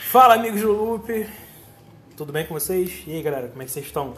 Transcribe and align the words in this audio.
Fala 0.00 0.34
amigos 0.34 0.62
do 0.62 0.72
Loop, 0.72 1.26
tudo 2.16 2.32
bem 2.32 2.46
com 2.46 2.54
vocês? 2.54 3.02
E 3.06 3.12
aí 3.12 3.22
galera, 3.22 3.48
como 3.48 3.60
é 3.60 3.66
que 3.66 3.70
vocês 3.70 3.84
estão? 3.84 4.14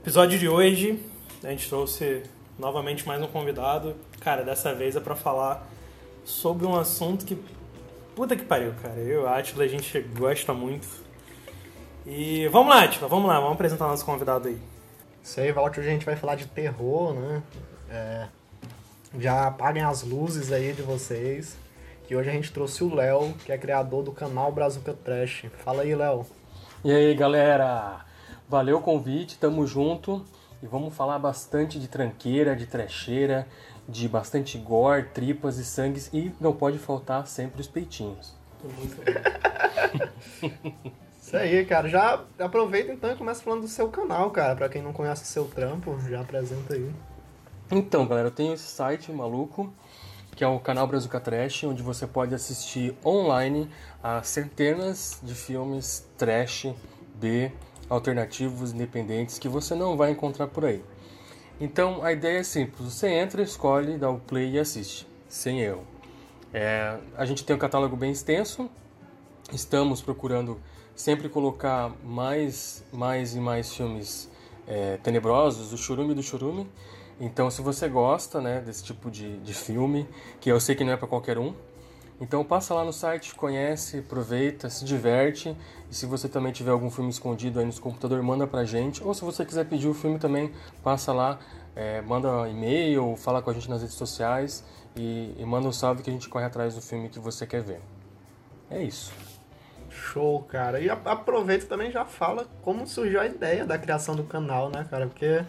Episódio 0.00 0.36
de 0.36 0.48
hoje, 0.48 1.00
a 1.44 1.50
gente 1.50 1.68
trouxe 1.68 2.24
novamente 2.58 3.06
mais 3.06 3.22
um 3.22 3.28
convidado. 3.28 3.94
Cara, 4.18 4.42
dessa 4.42 4.74
vez 4.74 4.96
é 4.96 5.00
pra 5.00 5.14
falar 5.14 5.64
sobre 6.24 6.66
um 6.66 6.74
assunto 6.74 7.24
que. 7.24 7.38
Puta 8.14 8.36
que 8.36 8.44
pariu, 8.44 8.74
cara. 8.82 8.98
Eu 9.00 9.22
e 9.22 9.26
a 9.26 9.38
Atila 9.38 9.64
a 9.64 9.68
gente 9.68 10.00
gosta 10.00 10.52
muito. 10.52 10.86
E 12.04 12.46
vamos 12.48 12.74
lá, 12.74 12.84
Atila, 12.84 13.08
vamos 13.08 13.26
lá, 13.26 13.40
vamos 13.40 13.54
apresentar 13.54 13.86
nosso 13.86 14.04
convidado 14.04 14.48
aí. 14.48 14.58
Isso 15.22 15.40
aí, 15.40 15.50
Walter, 15.50 15.80
hoje 15.80 15.88
a 15.88 15.92
gente 15.92 16.04
vai 16.04 16.16
falar 16.16 16.34
de 16.34 16.46
terror, 16.46 17.14
né? 17.14 17.42
É, 17.88 18.26
já 19.18 19.46
apaguem 19.46 19.82
as 19.82 20.02
luzes 20.02 20.52
aí 20.52 20.72
de 20.72 20.82
vocês. 20.82 21.56
Que 22.06 22.14
hoje 22.14 22.28
a 22.28 22.32
gente 22.32 22.52
trouxe 22.52 22.84
o 22.84 22.94
Léo, 22.94 23.32
que 23.44 23.52
é 23.52 23.56
criador 23.56 24.02
do 24.02 24.12
canal 24.12 24.52
Brazuca 24.52 24.92
Trash. 24.92 25.46
Fala 25.64 25.82
aí, 25.82 25.94
Léo. 25.94 26.26
E 26.84 26.92
aí, 26.92 27.14
galera? 27.14 28.04
Valeu 28.46 28.78
o 28.78 28.82
convite, 28.82 29.38
tamo 29.38 29.66
junto. 29.66 30.22
E 30.62 30.66
vamos 30.66 30.94
falar 30.94 31.18
bastante 31.18 31.78
de 31.78 31.88
tranqueira, 31.88 32.54
de 32.54 32.66
trecheira, 32.66 33.48
de 33.88 34.08
bastante 34.08 34.58
gore, 34.58 35.04
tripas 35.14 35.58
e 35.58 35.64
sangues. 35.64 36.08
E 36.12 36.32
não 36.40 36.52
pode 36.52 36.78
faltar 36.78 37.26
sempre 37.26 37.60
os 37.60 37.66
peitinhos. 37.66 38.34
Isso 41.20 41.36
aí, 41.36 41.64
cara. 41.64 41.88
Já 41.88 42.24
aproveita 42.38 42.92
então 42.92 43.10
e 43.12 43.16
começa 43.16 43.42
falando 43.42 43.62
do 43.62 43.68
seu 43.68 43.88
canal, 43.88 44.30
cara. 44.30 44.54
Pra 44.54 44.68
quem 44.68 44.82
não 44.82 44.92
conhece 44.92 45.22
o 45.22 45.26
seu 45.26 45.44
trampo, 45.46 45.98
já 46.08 46.20
apresenta 46.20 46.74
aí. 46.74 46.90
Então, 47.70 48.06
galera, 48.06 48.28
eu 48.28 48.32
tenho 48.32 48.52
esse 48.52 48.66
site 48.66 49.10
maluco, 49.10 49.72
que 50.36 50.44
é 50.44 50.46
o 50.46 50.60
canal 50.60 50.86
Brazuca 50.86 51.18
Trash, 51.18 51.64
onde 51.64 51.82
você 51.82 52.06
pode 52.06 52.34
assistir 52.34 52.94
online 53.04 53.68
a 54.02 54.22
centenas 54.22 55.18
de 55.22 55.34
filmes 55.34 56.06
trash, 56.18 56.66
B, 57.14 57.50
alternativos, 57.88 58.72
independentes, 58.72 59.38
que 59.38 59.48
você 59.48 59.74
não 59.74 59.96
vai 59.96 60.10
encontrar 60.10 60.48
por 60.48 60.66
aí. 60.66 60.84
Então, 61.60 62.04
a 62.04 62.12
ideia 62.12 62.38
é 62.38 62.42
simples. 62.42 62.92
Você 62.92 63.08
entra, 63.08 63.42
escolhe, 63.42 63.96
dá 63.96 64.10
o 64.10 64.18
play 64.18 64.52
e 64.52 64.58
assiste, 64.58 65.06
sem 65.28 65.60
erro. 65.60 65.84
É, 66.52 66.98
a 67.16 67.24
gente 67.24 67.44
tem 67.44 67.56
um 67.56 67.58
catálogo 67.58 67.96
bem 67.96 68.10
extenso, 68.10 68.68
estamos 69.52 70.02
procurando 70.02 70.60
sempre 70.94 71.28
colocar 71.28 71.90
mais, 72.04 72.84
mais 72.92 73.34
e 73.34 73.40
mais 73.40 73.72
filmes 73.72 74.30
é, 74.66 74.98
tenebrosos, 74.98 75.70
do 75.70 75.78
churume 75.78 76.14
do 76.14 76.22
churume. 76.22 76.68
Então, 77.20 77.50
se 77.50 77.62
você 77.62 77.88
gosta 77.88 78.40
né, 78.40 78.60
desse 78.60 78.84
tipo 78.84 79.10
de, 79.10 79.38
de 79.38 79.54
filme, 79.54 80.08
que 80.40 80.50
eu 80.50 80.58
sei 80.60 80.74
que 80.74 80.84
não 80.84 80.92
é 80.92 80.96
para 80.96 81.08
qualquer 81.08 81.38
um, 81.38 81.54
então 82.22 82.44
passa 82.44 82.72
lá 82.72 82.84
no 82.84 82.92
site, 82.92 83.34
conhece, 83.34 83.98
aproveita, 83.98 84.70
se 84.70 84.84
diverte. 84.84 85.56
E 85.90 85.94
se 85.94 86.06
você 86.06 86.28
também 86.28 86.52
tiver 86.52 86.70
algum 86.70 86.88
filme 86.88 87.10
escondido 87.10 87.58
aí 87.58 87.66
no 87.66 87.80
computador, 87.80 88.22
manda 88.22 88.46
pra 88.46 88.64
gente. 88.64 89.02
Ou 89.02 89.12
se 89.12 89.24
você 89.24 89.44
quiser 89.44 89.64
pedir 89.64 89.88
o 89.88 89.92
filme 89.92 90.20
também, 90.20 90.52
passa 90.84 91.12
lá, 91.12 91.40
é, 91.74 92.00
manda 92.00 92.48
e-mail, 92.48 93.16
fala 93.16 93.42
com 93.42 93.50
a 93.50 93.52
gente 93.52 93.68
nas 93.68 93.82
redes 93.82 93.96
sociais 93.96 94.64
e, 94.94 95.34
e 95.36 95.44
manda 95.44 95.66
um 95.66 95.72
salve 95.72 96.04
que 96.04 96.10
a 96.10 96.12
gente 96.12 96.28
corre 96.28 96.44
atrás 96.44 96.76
do 96.76 96.80
filme 96.80 97.08
que 97.08 97.18
você 97.18 97.44
quer 97.44 97.60
ver. 97.60 97.80
É 98.70 98.80
isso. 98.80 99.12
Show, 99.90 100.44
cara. 100.44 100.78
E 100.78 100.88
aproveita 100.88 101.66
também 101.66 101.90
já 101.90 102.04
fala 102.04 102.46
como 102.62 102.86
surgiu 102.86 103.20
a 103.20 103.26
ideia 103.26 103.66
da 103.66 103.76
criação 103.76 104.14
do 104.14 104.22
canal, 104.22 104.70
né, 104.70 104.86
cara? 104.88 105.08
Porque 105.08 105.44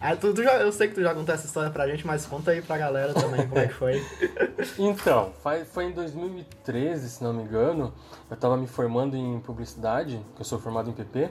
ah, 0.00 0.16
tu, 0.16 0.32
tu 0.32 0.42
já, 0.42 0.54
eu 0.54 0.72
sei 0.72 0.88
que 0.88 0.94
tu 0.94 1.02
já 1.02 1.14
contou 1.14 1.34
essa 1.34 1.46
história 1.46 1.70
pra 1.70 1.86
gente, 1.86 2.06
mas 2.06 2.24
conta 2.24 2.52
aí 2.52 2.62
pra 2.62 2.78
galera 2.78 3.12
também 3.12 3.46
como 3.46 3.60
é 3.60 3.66
que 3.66 3.74
foi. 3.74 4.02
então, 4.78 5.30
foi 5.72 5.84
em 5.84 5.92
2013, 5.92 7.10
se 7.10 7.22
não 7.22 7.34
me 7.34 7.42
engano, 7.42 7.92
eu 8.30 8.36
tava 8.36 8.56
me 8.56 8.66
formando 8.66 9.14
em 9.14 9.38
publicidade, 9.40 10.24
que 10.34 10.40
eu 10.40 10.44
sou 10.44 10.58
formado 10.58 10.88
em 10.88 10.94
PP, 10.94 11.28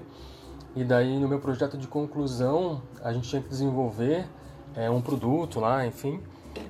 e 0.75 0.83
daí 0.83 1.19
no 1.19 1.27
meu 1.27 1.39
projeto 1.39 1.79
de 1.79 1.87
conclusão 1.87 2.83
a 3.03 3.11
gente 3.11 3.27
tinha 3.27 3.41
que 3.41 3.49
desenvolver 3.49 4.27
é, 4.75 4.87
um 4.87 5.01
produto 5.01 5.59
lá, 5.59 5.83
enfim. 5.87 6.21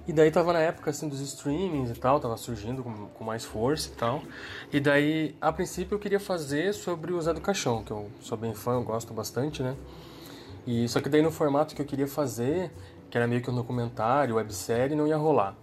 E 0.08 0.14
daí 0.14 0.31
tava 0.31 0.54
na 0.54 0.60
época 0.60 0.92
assim 0.92 1.10
dos 1.10 1.20
streamings 1.20 1.90
e 1.90 1.96
tal, 1.96 2.18
tava 2.20 2.38
surgindo 2.38 2.81
com, 2.81 3.08
com 3.08 3.24
mais 3.26 3.44
força 3.44 3.90
e 3.90 3.96
tal. 3.96 4.22
E 4.72 4.80
daí, 4.80 5.36
a 5.42 5.52
princípio 5.52 5.96
eu 5.96 6.00
queria 6.00 6.20
fazer 6.20 6.74
sobre 6.74 7.12
o 7.12 7.22
Zé 7.22 7.34
do 7.34 7.42
Caixão, 7.42 7.84
que 7.84 7.92
eu 7.92 8.10
sou 8.22 8.38
bem 8.38 8.54
fã, 8.54 8.74
eu 8.74 8.84
gosto 8.84 9.14
bastante, 9.14 9.62
né? 9.62 9.76
E 10.72 10.88
só 10.88 11.02
que 11.02 11.09
daí 11.09 11.24
no 11.24 11.31
formato 11.31 11.74
que 11.74 11.81
eu 11.81 11.85
queria 11.85 12.07
fazer, 12.07 12.72
que 13.09 13.18
era 13.18 13.25
meio 13.28 13.41
que 13.41 13.50
um 13.50 13.56
documentário, 13.56 14.35
websérie, 14.35 14.96
não 14.96 15.07
ia 15.07 15.18
rolar. 15.18 15.56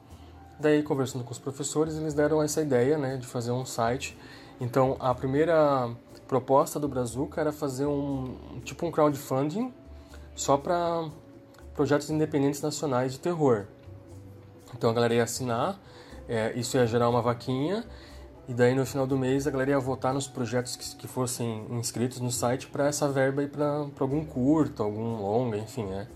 Daí 0.59 0.83
conversando 0.83 1.23
com 1.23 1.31
os 1.31 1.39
professores, 1.39 1.95
eles 1.95 2.13
deram 2.13 2.43
essa 2.43 2.61
ideia, 2.61 2.99
né, 2.99 3.17
de 3.17 3.25
fazer 3.25 3.53
um 3.53 3.65
site. 3.65 4.19
Então, 4.61 4.97
a 4.99 5.15
primeira 5.15 5.89
proposta 6.27 6.81
do 6.81 6.89
Brazuca 6.89 7.41
era 7.41 7.53
fazer 7.53 7.87
um 7.87 8.37
tipo 8.65 8.85
um 8.85 8.91
crowdfunding 8.91 9.73
só 10.35 10.57
para 10.57 11.09
projetos 11.73 12.11
independentes 12.11 12.61
nacionais 12.61 13.13
de 13.13 13.21
terror. 13.21 13.67
Então 14.77 14.91
a 14.91 14.93
galera 14.93 15.15
ia 15.15 15.23
assinar, 15.23 15.79
é, 16.29 16.53
isso 16.59 16.77
ia 16.77 16.85
gerar 16.85 17.09
uma 17.09 17.23
vaquinha 17.23 17.85
e 18.49 18.55
daí 18.55 18.75
no 18.75 18.87
final 18.87 19.07
do 19.07 19.19
mês 19.19 19.47
a 19.47 19.51
galera 19.51 19.73
ia 19.73 19.81
votar 19.81 20.15
nos 20.15 20.29
projetos 20.29 20.77
que, 20.77 20.97
que 20.97 21.09
fossem 21.09 21.67
inscritos 21.71 22.21
no 22.21 22.31
site 22.31 22.69
para 22.69 22.87
essa 22.87 23.09
verba 23.09 23.43
ir 23.43 23.49
para 23.49 23.87
algum 23.99 24.25
curto, 24.25 24.83
algum 24.83 25.21
longa, 25.21 25.57
enfim, 25.57 25.85
né? 25.85 26.07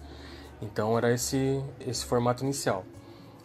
Então 0.63 0.97
era 0.97 1.13
esse, 1.13 1.63
esse 1.81 2.05
formato 2.05 2.45
inicial. 2.45 2.85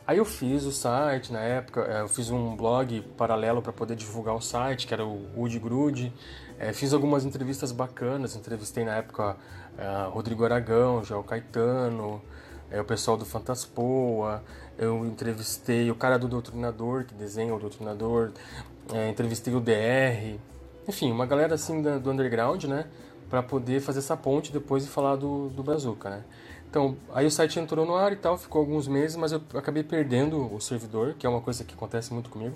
Aí 0.08 0.20
eu 0.20 0.26
fiz 0.26 0.66
o 0.66 0.72
site 0.72 1.34
na 1.34 1.40
época, 1.40 1.82
é, 1.82 2.02
eu 2.02 2.08
fiz 2.08 2.30
um 2.30 2.56
blog 2.56 3.02
paralelo 3.18 3.60
para 3.60 3.74
poder 3.74 3.96
divulgar 3.96 4.36
o 4.36 4.42
site, 4.42 4.86
que 4.86 4.94
era 4.94 5.04
o 5.04 5.26
Wood 5.36 5.58
Grude. 5.58 6.14
É, 6.60 6.72
fiz 6.72 6.94
algumas 6.94 7.26
entrevistas 7.26 7.72
bacanas, 7.72 8.36
entrevistei 8.36 8.86
na 8.86 8.98
época 8.98 9.36
é, 9.78 10.08
Rodrigo 10.10 10.46
Aragão, 10.46 11.04
João 11.04 11.24
Caetano, 11.24 12.22
é, 12.70 12.80
o 12.80 12.86
pessoal 12.86 13.18
do 13.18 13.26
Fantaspoa, 13.26 14.44
eu 14.78 15.06
entrevistei 15.06 15.90
o 15.90 15.96
cara 15.96 16.18
do 16.18 16.28
Doutrinador, 16.28 17.06
que 17.06 17.14
desenha 17.14 17.54
o 17.54 17.60
Doutrinador, 17.60 18.32
é, 18.94 19.10
entrevistei 19.10 19.54
o 19.54 19.60
DR, 19.60 20.40
enfim, 20.88 21.12
uma 21.12 21.26
galera 21.26 21.56
assim 21.56 21.82
do 21.82 22.12
underground, 22.12 22.66
né? 22.66 22.86
Para 23.30 23.42
poder 23.42 23.82
fazer 23.82 24.00
essa 24.00 24.16
ponte 24.16 24.52
depois 24.52 24.86
e 24.86 24.88
falar 24.88 25.16
do, 25.16 25.50
do 25.50 25.64
Brazuca, 25.64 26.10
né? 26.10 26.24
Então, 26.70 26.98
aí 27.14 27.26
o 27.26 27.32
site 27.32 27.60
entrou 27.60 27.86
no 27.86 27.96
ar 27.96 28.12
e 28.12 28.18
tal, 28.18 28.38
ficou 28.38 28.60
alguns 28.60 28.88
meses, 28.88 29.16
mas 29.16 29.32
eu 29.32 29.42
acabei 29.54 29.82
perdendo 29.82 30.54
o 30.54 30.60
servidor, 30.60 31.14
que 31.14 31.26
é 31.26 31.30
uma 31.30 31.40
coisa 31.40 31.64
que 31.64 31.74
acontece 31.74 32.14
muito 32.14 32.30
comigo. 32.30 32.56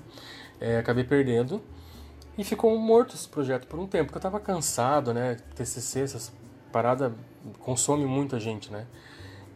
É, 0.60 0.78
acabei 0.78 1.06
perdendo 1.06 1.62
e 2.38 2.44
ficou 2.44 2.78
morto 2.78 3.16
esse 3.16 3.28
projeto 3.28 3.66
por 3.66 3.80
um 3.80 3.88
tempo, 3.88 4.06
porque 4.06 4.18
eu 4.18 4.20
estava 4.20 4.40
cansado, 4.40 5.14
né? 5.14 5.38
TCC, 5.56 6.02
essas 6.02 6.34
paradas 6.72 7.14
consome 7.60 8.06
muita 8.06 8.40
gente, 8.40 8.72
né? 8.72 8.86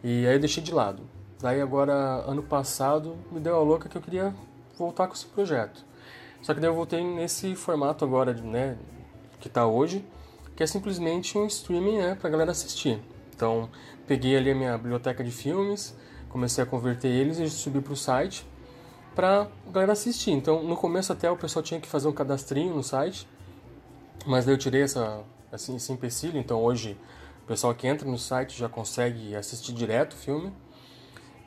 E 0.02 0.26
aí 0.26 0.34
eu 0.34 0.40
deixei 0.40 0.62
de 0.62 0.72
lado. 0.72 1.02
Daí 1.40 1.60
agora, 1.60 1.92
ano 2.26 2.42
passado, 2.42 3.16
me 3.30 3.40
deu 3.40 3.56
a 3.56 3.60
louca 3.60 3.88
que 3.88 3.96
eu 3.96 4.02
queria 4.02 4.34
voltar 4.78 5.06
com 5.06 5.14
esse 5.14 5.26
projeto. 5.26 5.84
Só 6.40 6.54
que 6.54 6.60
daí 6.60 6.68
eu 6.68 6.74
voltei 6.74 7.02
nesse 7.02 7.54
formato 7.54 8.04
agora, 8.04 8.32
né, 8.32 8.76
que 9.40 9.48
está 9.48 9.66
hoje, 9.66 10.04
que 10.54 10.62
é 10.62 10.66
simplesmente 10.66 11.36
um 11.36 11.46
streaming, 11.46 11.98
né, 11.98 12.14
pra 12.14 12.30
galera 12.30 12.50
assistir. 12.50 13.02
Então, 13.34 13.68
peguei 14.06 14.36
ali 14.36 14.50
a 14.50 14.54
minha 14.54 14.78
biblioteca 14.78 15.24
de 15.24 15.30
filmes, 15.30 15.96
comecei 16.28 16.62
a 16.62 16.66
converter 16.66 17.08
eles 17.08 17.38
e 17.38 17.48
subi 17.50 17.80
pro 17.80 17.96
site 17.96 18.46
pra 19.14 19.48
galera 19.70 19.92
assistir. 19.92 20.32
Então, 20.32 20.62
no 20.62 20.76
começo 20.76 21.12
até 21.12 21.30
o 21.30 21.36
pessoal 21.36 21.62
tinha 21.62 21.80
que 21.80 21.88
fazer 21.88 22.08
um 22.08 22.12
cadastrinho 22.12 22.74
no 22.74 22.82
site, 22.82 23.28
mas 24.26 24.44
daí 24.44 24.54
eu 24.54 24.58
tirei 24.58 24.82
essa, 24.82 25.22
assim, 25.52 25.76
esse 25.76 25.92
empecilho, 25.92 26.38
então 26.38 26.62
hoje 26.62 26.98
o 27.42 27.46
pessoal 27.46 27.74
que 27.74 27.86
entra 27.86 28.08
no 28.08 28.18
site 28.18 28.58
já 28.58 28.68
consegue 28.68 29.34
assistir 29.34 29.72
direto 29.72 30.12
o 30.12 30.16
filme. 30.16 30.52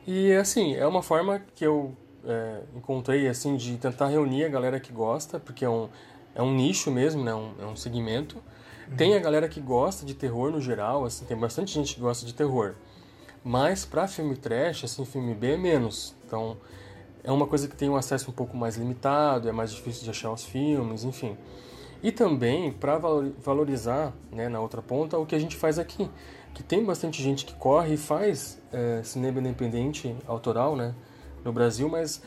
E 0.07 0.31
assim, 0.31 0.73
é 0.73 0.87
uma 0.87 1.03
forma 1.03 1.41
que 1.53 1.65
eu 1.65 1.93
é, 2.23 2.61
encontrei 2.73 3.27
assim 3.27 3.57
de 3.57 3.75
tentar 3.75 4.07
reunir 4.07 4.45
a 4.45 4.47
galera 4.47 4.79
que 4.79 4.93
gosta, 4.93 5.37
porque 5.37 5.65
é 5.65 5.69
um, 5.69 5.89
é 6.33 6.41
um 6.41 6.55
nicho 6.55 6.89
mesmo, 6.89 7.21
né? 7.25 7.35
Um, 7.35 7.51
é 7.59 7.65
um 7.65 7.75
segmento. 7.75 8.37
Uhum. 8.89 8.95
Tem 8.95 9.15
a 9.15 9.19
galera 9.19 9.49
que 9.49 9.59
gosta 9.59 10.05
de 10.05 10.13
terror 10.13 10.49
no 10.49 10.61
geral, 10.61 11.03
assim, 11.03 11.25
tem 11.25 11.35
bastante 11.35 11.73
gente 11.73 11.93
que 11.93 11.99
gosta 11.99 12.25
de 12.25 12.33
terror. 12.33 12.75
Mas 13.43 13.83
para 13.83 14.07
filme 14.07 14.37
trash, 14.37 14.85
assim, 14.85 15.03
filme 15.03 15.33
B 15.33 15.55
é 15.55 15.57
menos. 15.57 16.15
Então 16.25 16.55
é 17.21 17.31
uma 17.31 17.45
coisa 17.45 17.67
que 17.67 17.75
tem 17.75 17.89
um 17.89 17.97
acesso 17.97 18.31
um 18.31 18.33
pouco 18.33 18.55
mais 18.55 18.77
limitado, 18.77 19.49
é 19.49 19.51
mais 19.51 19.73
difícil 19.73 20.05
de 20.05 20.09
achar 20.09 20.31
os 20.31 20.45
filmes, 20.45 21.03
enfim. 21.03 21.37
E 22.01 22.13
também 22.13 22.71
para 22.71 22.97
valorizar, 22.97 24.13
né, 24.31 24.47
na 24.47 24.61
outra 24.61 24.81
ponta, 24.81 25.17
o 25.17 25.25
que 25.25 25.35
a 25.35 25.39
gente 25.39 25.57
faz 25.57 25.77
aqui, 25.77 26.09
que 26.57 26.63
tem 26.63 26.83
bastante 26.83 27.21
gente 27.21 27.45
que 27.45 27.53
corre 27.53 27.93
e 27.93 27.97
faz 27.97 28.59
é, 28.73 29.01
cinema 29.03 29.39
independente 29.39 30.15
autoral, 30.27 30.75
né? 30.75 30.95
no 31.47 31.53
Brasil, 31.53 31.87
mas 31.87 32.19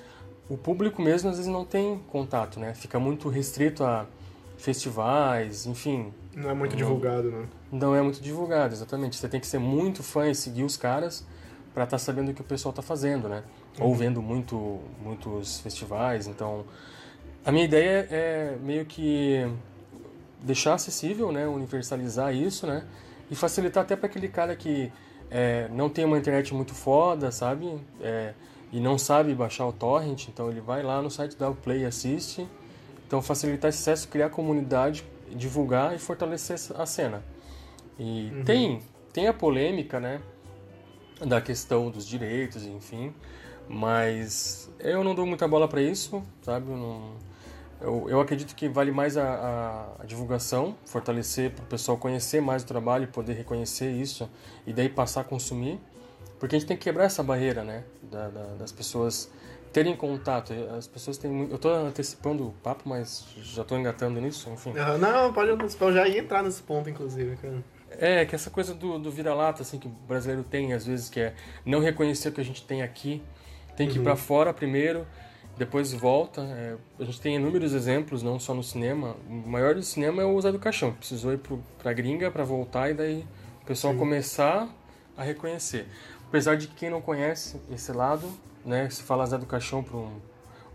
o 0.48 0.56
público 0.56 1.02
mesmo 1.02 1.30
às 1.30 1.36
vezes 1.36 1.50
não 1.50 1.64
tem 1.64 1.98
contato, 2.08 2.60
né? 2.60 2.74
Fica 2.74 3.00
muito 3.00 3.28
restrito 3.28 3.82
a 3.82 4.06
festivais, 4.56 5.66
enfim. 5.66 6.12
Não 6.34 6.48
é 6.48 6.54
muito 6.54 6.72
não, 6.72 6.78
divulgado, 6.78 7.30
né? 7.30 7.46
Não 7.72 7.94
é 7.94 8.02
muito 8.02 8.20
divulgado, 8.20 8.72
exatamente. 8.72 9.16
Você 9.16 9.28
tem 9.28 9.40
que 9.40 9.46
ser 9.46 9.58
muito 9.58 10.02
fã 10.02 10.28
e 10.28 10.34
seguir 10.34 10.62
os 10.62 10.76
caras 10.76 11.26
para 11.74 11.84
estar 11.84 11.96
tá 11.96 11.98
sabendo 11.98 12.30
o 12.30 12.34
que 12.34 12.40
o 12.40 12.44
pessoal 12.44 12.70
está 12.70 12.82
fazendo, 12.82 13.28
né? 13.28 13.42
Uhum. 13.78 13.86
Ou 13.86 13.94
vendo 13.94 14.22
muito, 14.22 14.80
muitos 15.02 15.60
festivais. 15.60 16.26
Então, 16.26 16.64
a 17.44 17.50
minha 17.50 17.64
ideia 17.64 18.06
é 18.10 18.56
meio 18.62 18.84
que 18.86 19.46
deixar 20.40 20.74
acessível, 20.74 21.30
né? 21.30 21.46
Universalizar 21.46 22.34
isso, 22.34 22.66
né? 22.66 22.84
E 23.30 23.34
facilitar 23.34 23.84
até 23.84 23.94
para 23.94 24.06
aquele 24.06 24.28
cara 24.28 24.56
que 24.56 24.92
é, 25.30 25.68
não 25.70 25.88
tem 25.88 26.04
uma 26.04 26.18
internet 26.18 26.52
muito 26.52 26.74
foda, 26.74 27.30
sabe? 27.30 27.78
É, 28.00 28.34
e 28.72 28.80
não 28.80 28.98
sabe 28.98 29.34
baixar 29.34 29.66
o 29.66 29.72
torrent, 29.72 30.28
então 30.28 30.50
ele 30.50 30.60
vai 30.60 30.82
lá 30.82 31.00
no 31.00 31.10
site 31.10 31.36
da 31.36 31.50
Play 31.50 31.82
e 31.82 31.84
assiste. 31.84 32.46
Então 33.06 33.20
facilitar 33.20 33.68
esse 33.68 33.78
acesso, 33.78 34.08
criar 34.08 34.30
comunidade, 34.30 35.04
divulgar 35.30 35.94
e 35.94 35.98
fortalecer 35.98 36.56
a 36.76 36.86
cena. 36.86 37.22
E 37.98 38.30
uhum. 38.32 38.44
tem, 38.44 38.82
tem 39.12 39.28
a 39.28 39.34
polêmica, 39.34 39.98
né? 40.00 40.20
Da 41.24 41.40
questão 41.40 41.90
dos 41.90 42.06
direitos, 42.06 42.64
enfim. 42.64 43.12
Mas 43.68 44.70
eu 44.78 45.04
não 45.04 45.14
dou 45.14 45.26
muita 45.26 45.46
bola 45.46 45.68
para 45.68 45.82
isso, 45.82 46.22
sabe? 46.42 46.70
Eu, 46.70 46.76
não, 46.76 47.12
eu, 47.80 48.08
eu, 48.08 48.20
acredito 48.20 48.54
que 48.54 48.68
vale 48.68 48.90
mais 48.90 49.16
a, 49.16 49.24
a, 49.24 50.02
a 50.02 50.06
divulgação, 50.06 50.76
fortalecer 50.84 51.50
para 51.50 51.64
o 51.64 51.66
pessoal 51.66 51.96
conhecer 51.96 52.40
mais 52.40 52.62
o 52.62 52.66
trabalho, 52.66 53.08
poder 53.08 53.34
reconhecer 53.34 53.90
isso 53.90 54.30
e 54.66 54.72
daí 54.72 54.88
passar 54.88 55.22
a 55.22 55.24
consumir. 55.24 55.80
Porque 56.38 56.56
a 56.56 56.58
gente 56.58 56.68
tem 56.68 56.76
que 56.76 56.84
quebrar 56.84 57.04
essa 57.04 57.22
barreira, 57.22 57.62
né? 57.62 57.84
Da, 58.02 58.28
da, 58.28 58.42
das 58.54 58.72
pessoas 58.72 59.30
terem 59.72 59.94
contato. 59.94 60.52
As 60.76 60.86
pessoas 60.86 61.18
têm 61.18 61.30
muito... 61.30 61.52
Eu 61.52 61.56
estou 61.56 61.72
antecipando 61.72 62.48
o 62.48 62.52
papo, 62.62 62.88
mas 62.88 63.26
já 63.36 63.62
estou 63.62 63.78
engatando 63.78 64.20
nisso, 64.20 64.48
enfim. 64.50 64.72
Não, 64.98 65.32
pode. 65.32 65.50
Eu 65.50 65.92
já 65.92 66.08
ia 66.08 66.20
entrar 66.20 66.42
nesse 66.42 66.62
ponto, 66.62 66.88
inclusive, 66.88 67.36
cara. 67.36 67.62
É, 67.90 68.24
que 68.24 68.34
essa 68.34 68.50
coisa 68.50 68.72
do, 68.72 68.98
do 68.98 69.10
vira-lata, 69.10 69.62
assim, 69.62 69.78
que 69.78 69.86
o 69.86 69.90
brasileiro 69.90 70.42
tem, 70.42 70.72
às 70.72 70.86
vezes, 70.86 71.10
que 71.10 71.20
é 71.20 71.34
não 71.64 71.80
reconhecer 71.80 72.28
o 72.28 72.32
que 72.32 72.40
a 72.40 72.44
gente 72.44 72.64
tem 72.64 72.82
aqui. 72.82 73.22
Tem 73.76 73.88
que 73.88 73.96
uhum. 73.96 74.02
ir 74.02 74.04
para 74.04 74.16
fora 74.16 74.52
primeiro, 74.52 75.06
depois 75.60 75.92
volta. 75.92 76.40
É, 76.40 76.76
a 76.98 77.04
gente 77.04 77.20
tem 77.20 77.36
inúmeros 77.36 77.74
exemplos, 77.74 78.22
não 78.22 78.40
só 78.40 78.54
no 78.54 78.62
cinema. 78.62 79.14
O 79.28 79.46
maior 79.46 79.74
do 79.74 79.82
cinema 79.82 80.22
é 80.22 80.24
o 80.24 80.40
Zé 80.40 80.50
do 80.50 80.58
Caixão. 80.58 80.92
Precisou 80.92 81.34
ir 81.34 81.38
pro, 81.38 81.62
pra 81.78 81.92
gringa 81.92 82.30
para 82.30 82.42
voltar 82.44 82.88
e 82.88 82.94
daí 82.94 83.26
o 83.62 83.66
pessoal 83.66 83.92
Sim. 83.92 83.98
começar 83.98 84.68
a 85.14 85.22
reconhecer. 85.22 85.86
Apesar 86.26 86.56
de 86.56 86.66
que 86.66 86.74
quem 86.74 86.88
não 86.88 87.02
conhece 87.02 87.60
esse 87.70 87.92
lado, 87.92 88.26
né, 88.64 88.88
se 88.88 89.02
falar 89.02 89.26
Zé 89.26 89.36
do 89.36 89.44
Caixão 89.44 89.82
para 89.82 89.98
um, 89.98 90.18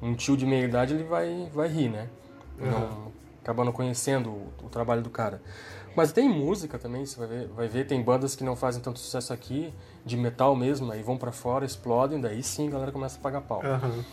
um, 0.03 0.13
tio 0.13 0.37
de 0.37 0.45
meia 0.45 0.65
idade, 0.65 0.93
ele 0.93 1.03
vai, 1.03 1.49
vai 1.51 1.67
rir, 1.67 1.89
né? 1.89 2.07
Uhum. 2.59 2.69
Não, 2.69 3.11
acaba 3.41 3.65
não 3.65 3.71
conhecendo 3.71 4.29
o, 4.29 4.53
o, 4.65 4.69
trabalho 4.69 5.01
do 5.01 5.09
cara. 5.09 5.41
Mas 5.95 6.11
tem 6.11 6.29
música 6.29 6.77
também, 6.77 7.07
você 7.07 7.17
vai 7.17 7.27
ver, 7.27 7.47
vai 7.47 7.67
ver, 7.67 7.87
tem 7.87 8.03
bandas 8.03 8.35
que 8.35 8.43
não 8.43 8.55
fazem 8.55 8.83
tanto 8.83 8.99
sucesso 8.99 9.33
aqui, 9.33 9.73
de 10.05 10.15
metal 10.15 10.55
mesmo, 10.55 10.91
aí 10.91 11.01
vão 11.01 11.17
para 11.17 11.31
fora, 11.31 11.65
explodem, 11.65 12.21
daí 12.21 12.43
sim 12.43 12.67
a 12.67 12.71
galera 12.71 12.91
começa 12.91 13.17
a 13.17 13.21
pagar 13.21 13.41
pau. 13.41 13.63
Uhum. 13.63 14.03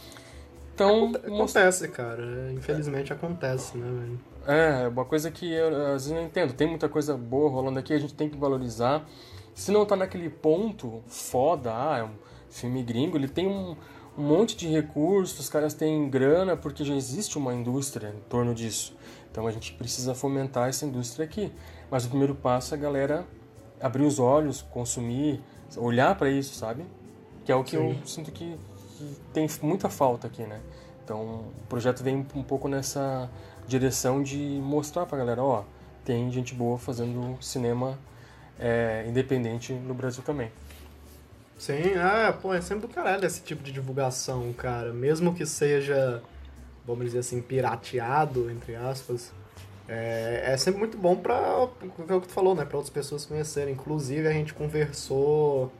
Então, 0.74 1.12
acontece, 1.14 1.88
cara. 1.88 2.52
Infelizmente 2.52 3.12
acontece, 3.12 3.76
né, 3.76 3.86
velho? 3.86 4.20
É, 4.46 4.88
uma 4.88 5.04
coisa 5.04 5.30
que 5.30 5.52
eu 5.52 5.68
às 5.68 6.04
vezes 6.04 6.10
não 6.12 6.22
entendo. 6.22 6.52
Tem 6.52 6.66
muita 6.66 6.88
coisa 6.88 7.16
boa 7.16 7.50
rolando 7.50 7.78
aqui, 7.78 7.92
a 7.92 7.98
gente 7.98 8.14
tem 8.14 8.28
que 8.28 8.36
valorizar. 8.36 9.06
Se 9.54 9.70
não 9.70 9.84
tá 9.84 9.94
naquele 9.94 10.30
ponto 10.30 11.02
foda, 11.06 11.70
ah, 11.72 11.98
é 11.98 12.04
um 12.04 12.14
filme 12.48 12.82
gringo, 12.82 13.16
ele 13.16 13.28
tem 13.28 13.46
um, 13.46 13.76
um 14.16 14.22
monte 14.22 14.56
de 14.56 14.66
recursos, 14.66 15.38
os 15.38 15.48
caras 15.48 15.74
têm 15.74 16.08
grana, 16.08 16.56
porque 16.56 16.84
já 16.84 16.94
existe 16.94 17.36
uma 17.36 17.54
indústria 17.54 18.08
em 18.08 18.20
torno 18.28 18.54
disso. 18.54 18.96
Então 19.30 19.46
a 19.46 19.50
gente 19.50 19.72
precisa 19.74 20.14
fomentar 20.14 20.68
essa 20.68 20.84
indústria 20.84 21.24
aqui. 21.24 21.52
Mas 21.90 22.06
o 22.06 22.08
primeiro 22.08 22.34
passo 22.34 22.74
é 22.74 22.78
a 22.78 22.80
galera 22.80 23.26
abrir 23.80 24.04
os 24.04 24.18
olhos, 24.18 24.62
consumir, 24.62 25.42
olhar 25.76 26.16
para 26.16 26.30
isso, 26.30 26.54
sabe? 26.54 26.84
Que 27.44 27.50
é 27.52 27.54
o 27.54 27.64
que 27.64 27.76
Sim. 27.76 27.98
eu 28.00 28.06
sinto 28.06 28.30
que, 28.30 28.56
que, 29.02 29.16
tem 29.32 29.48
muita 29.62 29.88
falta 29.88 30.26
aqui, 30.26 30.42
né? 30.42 30.60
Então 31.04 31.20
o 31.20 31.66
projeto 31.68 32.02
vem 32.02 32.16
um 32.16 32.42
pouco 32.42 32.68
nessa 32.68 33.28
direção 33.66 34.22
de 34.22 34.38
mostrar 34.62 35.06
pra 35.06 35.18
galera, 35.18 35.42
ó, 35.42 35.64
tem 36.04 36.30
gente 36.30 36.54
boa 36.54 36.78
fazendo 36.78 37.36
cinema 37.40 37.98
é, 38.58 39.04
independente 39.08 39.72
no 39.72 39.94
Brasil 39.94 40.22
também. 40.22 40.50
Sim, 41.58 41.94
ah, 41.96 42.36
pô, 42.40 42.52
é 42.52 42.60
sempre 42.60 42.88
do 42.88 42.92
caralho 42.92 43.24
esse 43.24 43.40
tipo 43.40 43.62
de 43.62 43.70
divulgação, 43.70 44.52
cara. 44.52 44.92
Mesmo 44.92 45.32
que 45.32 45.46
seja, 45.46 46.22
vamos 46.84 47.04
dizer 47.04 47.20
assim, 47.20 47.40
pirateado, 47.40 48.50
entre 48.50 48.74
aspas, 48.74 49.32
é, 49.88 50.42
é 50.44 50.56
sempre 50.56 50.80
muito 50.80 50.96
bom 50.98 51.14
pra, 51.16 51.36
é 51.36 52.14
o 52.14 52.20
que 52.20 52.26
tu 52.26 52.34
falou, 52.34 52.54
né, 52.54 52.64
pra 52.64 52.78
outras 52.78 52.92
pessoas 52.92 53.24
conhecerem. 53.24 53.74
Inclusive, 53.74 54.26
a 54.26 54.32
gente 54.32 54.52
conversou 54.54 55.70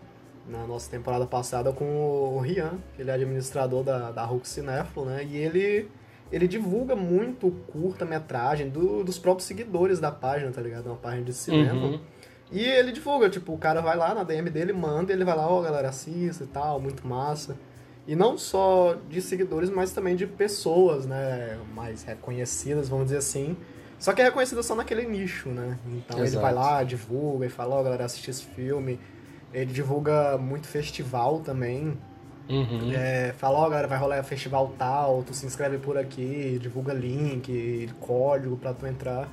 na 0.47 0.67
nossa 0.67 0.91
temporada 0.91 1.27
passada 1.27 1.73
com 1.73 1.85
o 1.85 2.39
Rian, 2.41 2.79
que 2.95 3.03
ele 3.03 3.11
é 3.11 3.15
administrador 3.15 3.83
da, 3.83 4.11
da 4.11 4.25
Hulk 4.25 4.49
Cinéfilo, 4.49 5.07
né, 5.07 5.25
e 5.25 5.37
ele 5.37 5.89
ele 6.33 6.49
divulga 6.49 6.97
muito 6.97 7.51
curta-metragem 7.71 8.71
do, 8.71 9.05
dos 9.05 9.19
próprios 9.19 9.47
seguidores 9.47 10.01
da 10.01 10.11
página, 10.11 10.51
tá 10.51 10.63
ligado? 10.63 10.87
Uma 10.87 10.97
página 10.97 11.25
de 11.25 11.35
cinema. 11.35 11.89
Uhum. 11.89 12.01
E 12.51 12.65
ele 12.65 12.91
divulga, 12.91 13.29
tipo, 13.29 13.53
o 13.53 13.59
cara 13.59 13.83
vai 13.83 13.97
lá 13.97 14.15
na 14.15 14.25
DM 14.25 14.49
dele, 14.49 14.73
manda, 14.73 15.13
e 15.13 15.15
ele 15.15 15.25
vai 15.25 15.37
lá, 15.37 15.47
ó, 15.47 15.59
oh, 15.59 15.63
galera, 15.63 15.91
assista 15.91 16.45
e 16.45 16.47
tal, 16.47 16.81
muito 16.81 17.07
massa. 17.07 17.57
E 18.07 18.17
não 18.17 18.39
só 18.39 18.97
de 19.09 19.21
seguidores, 19.21 19.69
mas 19.69 19.93
também 19.93 20.17
de 20.17 20.27
pessoas, 20.27 21.07
né, 21.07 21.59
mais 21.75 22.03
reconhecidas, 22.03 22.89
vamos 22.89 23.07
dizer 23.07 23.19
assim. 23.19 23.55
Só 23.99 24.13
que 24.13 24.21
é 24.21 24.25
reconhecida 24.25 24.63
só 24.63 24.75
naquele 24.75 25.07
nicho, 25.07 25.51
né? 25.51 25.79
Então 25.87 26.19
Exato. 26.19 26.35
ele 26.35 26.43
vai 26.43 26.53
lá, 26.53 26.83
divulga 26.83 27.47
e 27.47 27.49
fala, 27.49 27.77
ó, 27.77 27.81
oh, 27.81 27.85
galera, 27.85 28.05
assiste 28.05 28.31
esse 28.31 28.45
filme. 28.45 28.99
Ele 29.53 29.73
divulga 29.73 30.39
muito 30.39 30.67
festival 30.67 31.41
também. 31.41 31.97
Uhum. 32.49 32.93
É, 32.93 33.33
fala, 33.39 33.59
ó, 33.59 33.67
oh, 33.67 33.71
galera, 33.71 33.89
vai 33.89 33.99
rolar 33.99 34.23
festival 34.23 34.73
tal, 34.77 35.23
tu 35.23 35.33
se 35.33 35.47
inscreve 35.47 35.79
por 35.79 35.97
aqui, 35.97 36.59
divulga 36.61 36.93
link, 36.93 37.89
código 38.01 38.57
pra 38.57 38.75
tu 38.75 38.87
entrar. 38.87 39.29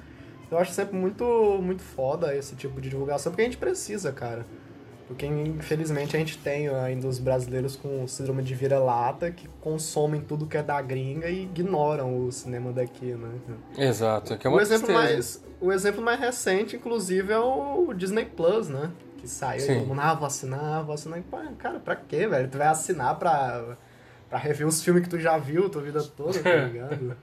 Eu 0.52 0.58
acho 0.58 0.72
sempre 0.72 0.98
muito, 0.98 1.24
muito 1.62 1.82
foda 1.82 2.36
esse 2.36 2.56
tipo 2.56 2.82
de 2.82 2.90
divulgação, 2.90 3.32
porque 3.32 3.42
a 3.42 3.46
gente 3.46 3.58
precisa, 3.58 4.12
cara. 4.12 4.46
Porque 5.08 5.26
infelizmente 5.26 6.16
a 6.16 6.20
gente 6.20 6.38
tem 6.38 6.68
ainda 6.70 7.08
os 7.08 7.18
brasileiros 7.18 7.76
com 7.76 8.08
síndrome 8.08 8.44
de 8.44 8.54
vira-lata 8.54 9.32
que 9.32 9.48
consomem 9.60 10.22
tudo 10.22 10.46
que 10.46 10.56
é 10.56 10.62
da 10.62 10.80
gringa 10.84 11.28
e 11.28 11.46
ignoram 11.46 12.26
o 12.28 12.32
cinema 12.32 12.72
daqui, 12.72 13.16
né? 13.16 13.32
Exato, 13.76 14.38
que 14.38 14.46
é 14.46 14.50
uma 14.50 14.60
o 14.60 14.62
exemplo 14.62 14.94
mais 14.94 15.44
O 15.60 15.72
exemplo 15.72 16.04
mais 16.04 16.20
recente, 16.20 16.76
inclusive, 16.76 17.34
é 17.34 17.40
o 17.40 17.92
Disney 17.92 18.26
Plus, 18.26 18.70
né? 18.70 18.92
Que 19.20 19.28
saiu 19.28 19.62
Sim. 19.62 19.72
e 19.72 19.76
todo 19.80 19.88
mundo, 19.88 20.02
ah, 20.02 20.14
vou 20.14 20.26
assinar, 20.26 20.84
vou 20.84 20.94
assinar. 20.94 21.22
Cara, 21.58 21.80
pra 21.80 21.96
quê, 21.96 22.28
velho? 22.28 22.48
Tu 22.48 22.58
vai 22.58 22.68
assinar 22.68 23.18
pra 23.18 23.78
pra 24.30 24.38
rever 24.38 24.68
os 24.68 24.84
filmes 24.84 25.04
que 25.04 25.10
tu 25.10 25.20
já 25.20 25.38
viu 25.38 25.70
tua 25.70 25.82
vida 25.82 26.02
toda, 26.04 26.40
tá 26.40 26.56
ligado? 26.56 27.18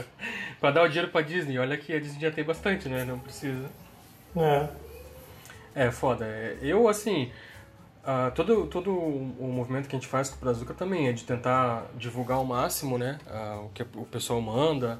pra 0.60 0.70
dar 0.70 0.82
o 0.82 0.88
dinheiro 0.88 1.10
pra 1.10 1.22
Disney, 1.22 1.58
olha 1.58 1.76
que 1.76 1.92
a 1.92 1.98
Disney 1.98 2.20
já 2.20 2.30
tem 2.30 2.44
bastante, 2.44 2.88
né? 2.88 3.04
Não 3.04 3.18
precisa. 3.18 3.66
É. 4.36 4.68
É, 5.74 5.90
foda. 5.90 6.26
Eu, 6.60 6.86
assim, 6.86 7.30
uh, 8.02 8.30
todo, 8.34 8.66
todo 8.66 8.92
o 8.92 9.50
movimento 9.52 9.88
que 9.88 9.96
a 9.96 9.98
gente 9.98 10.08
faz 10.08 10.28
com 10.28 10.36
o 10.36 10.40
Brazuca 10.40 10.74
também 10.74 11.08
é 11.08 11.12
de 11.12 11.24
tentar 11.24 11.86
divulgar 11.96 12.36
ao 12.36 12.44
máximo, 12.44 12.98
né? 12.98 13.18
Uh, 13.26 13.66
o 13.66 13.68
que 13.70 13.82
o 13.82 14.04
pessoal 14.04 14.40
manda 14.40 14.98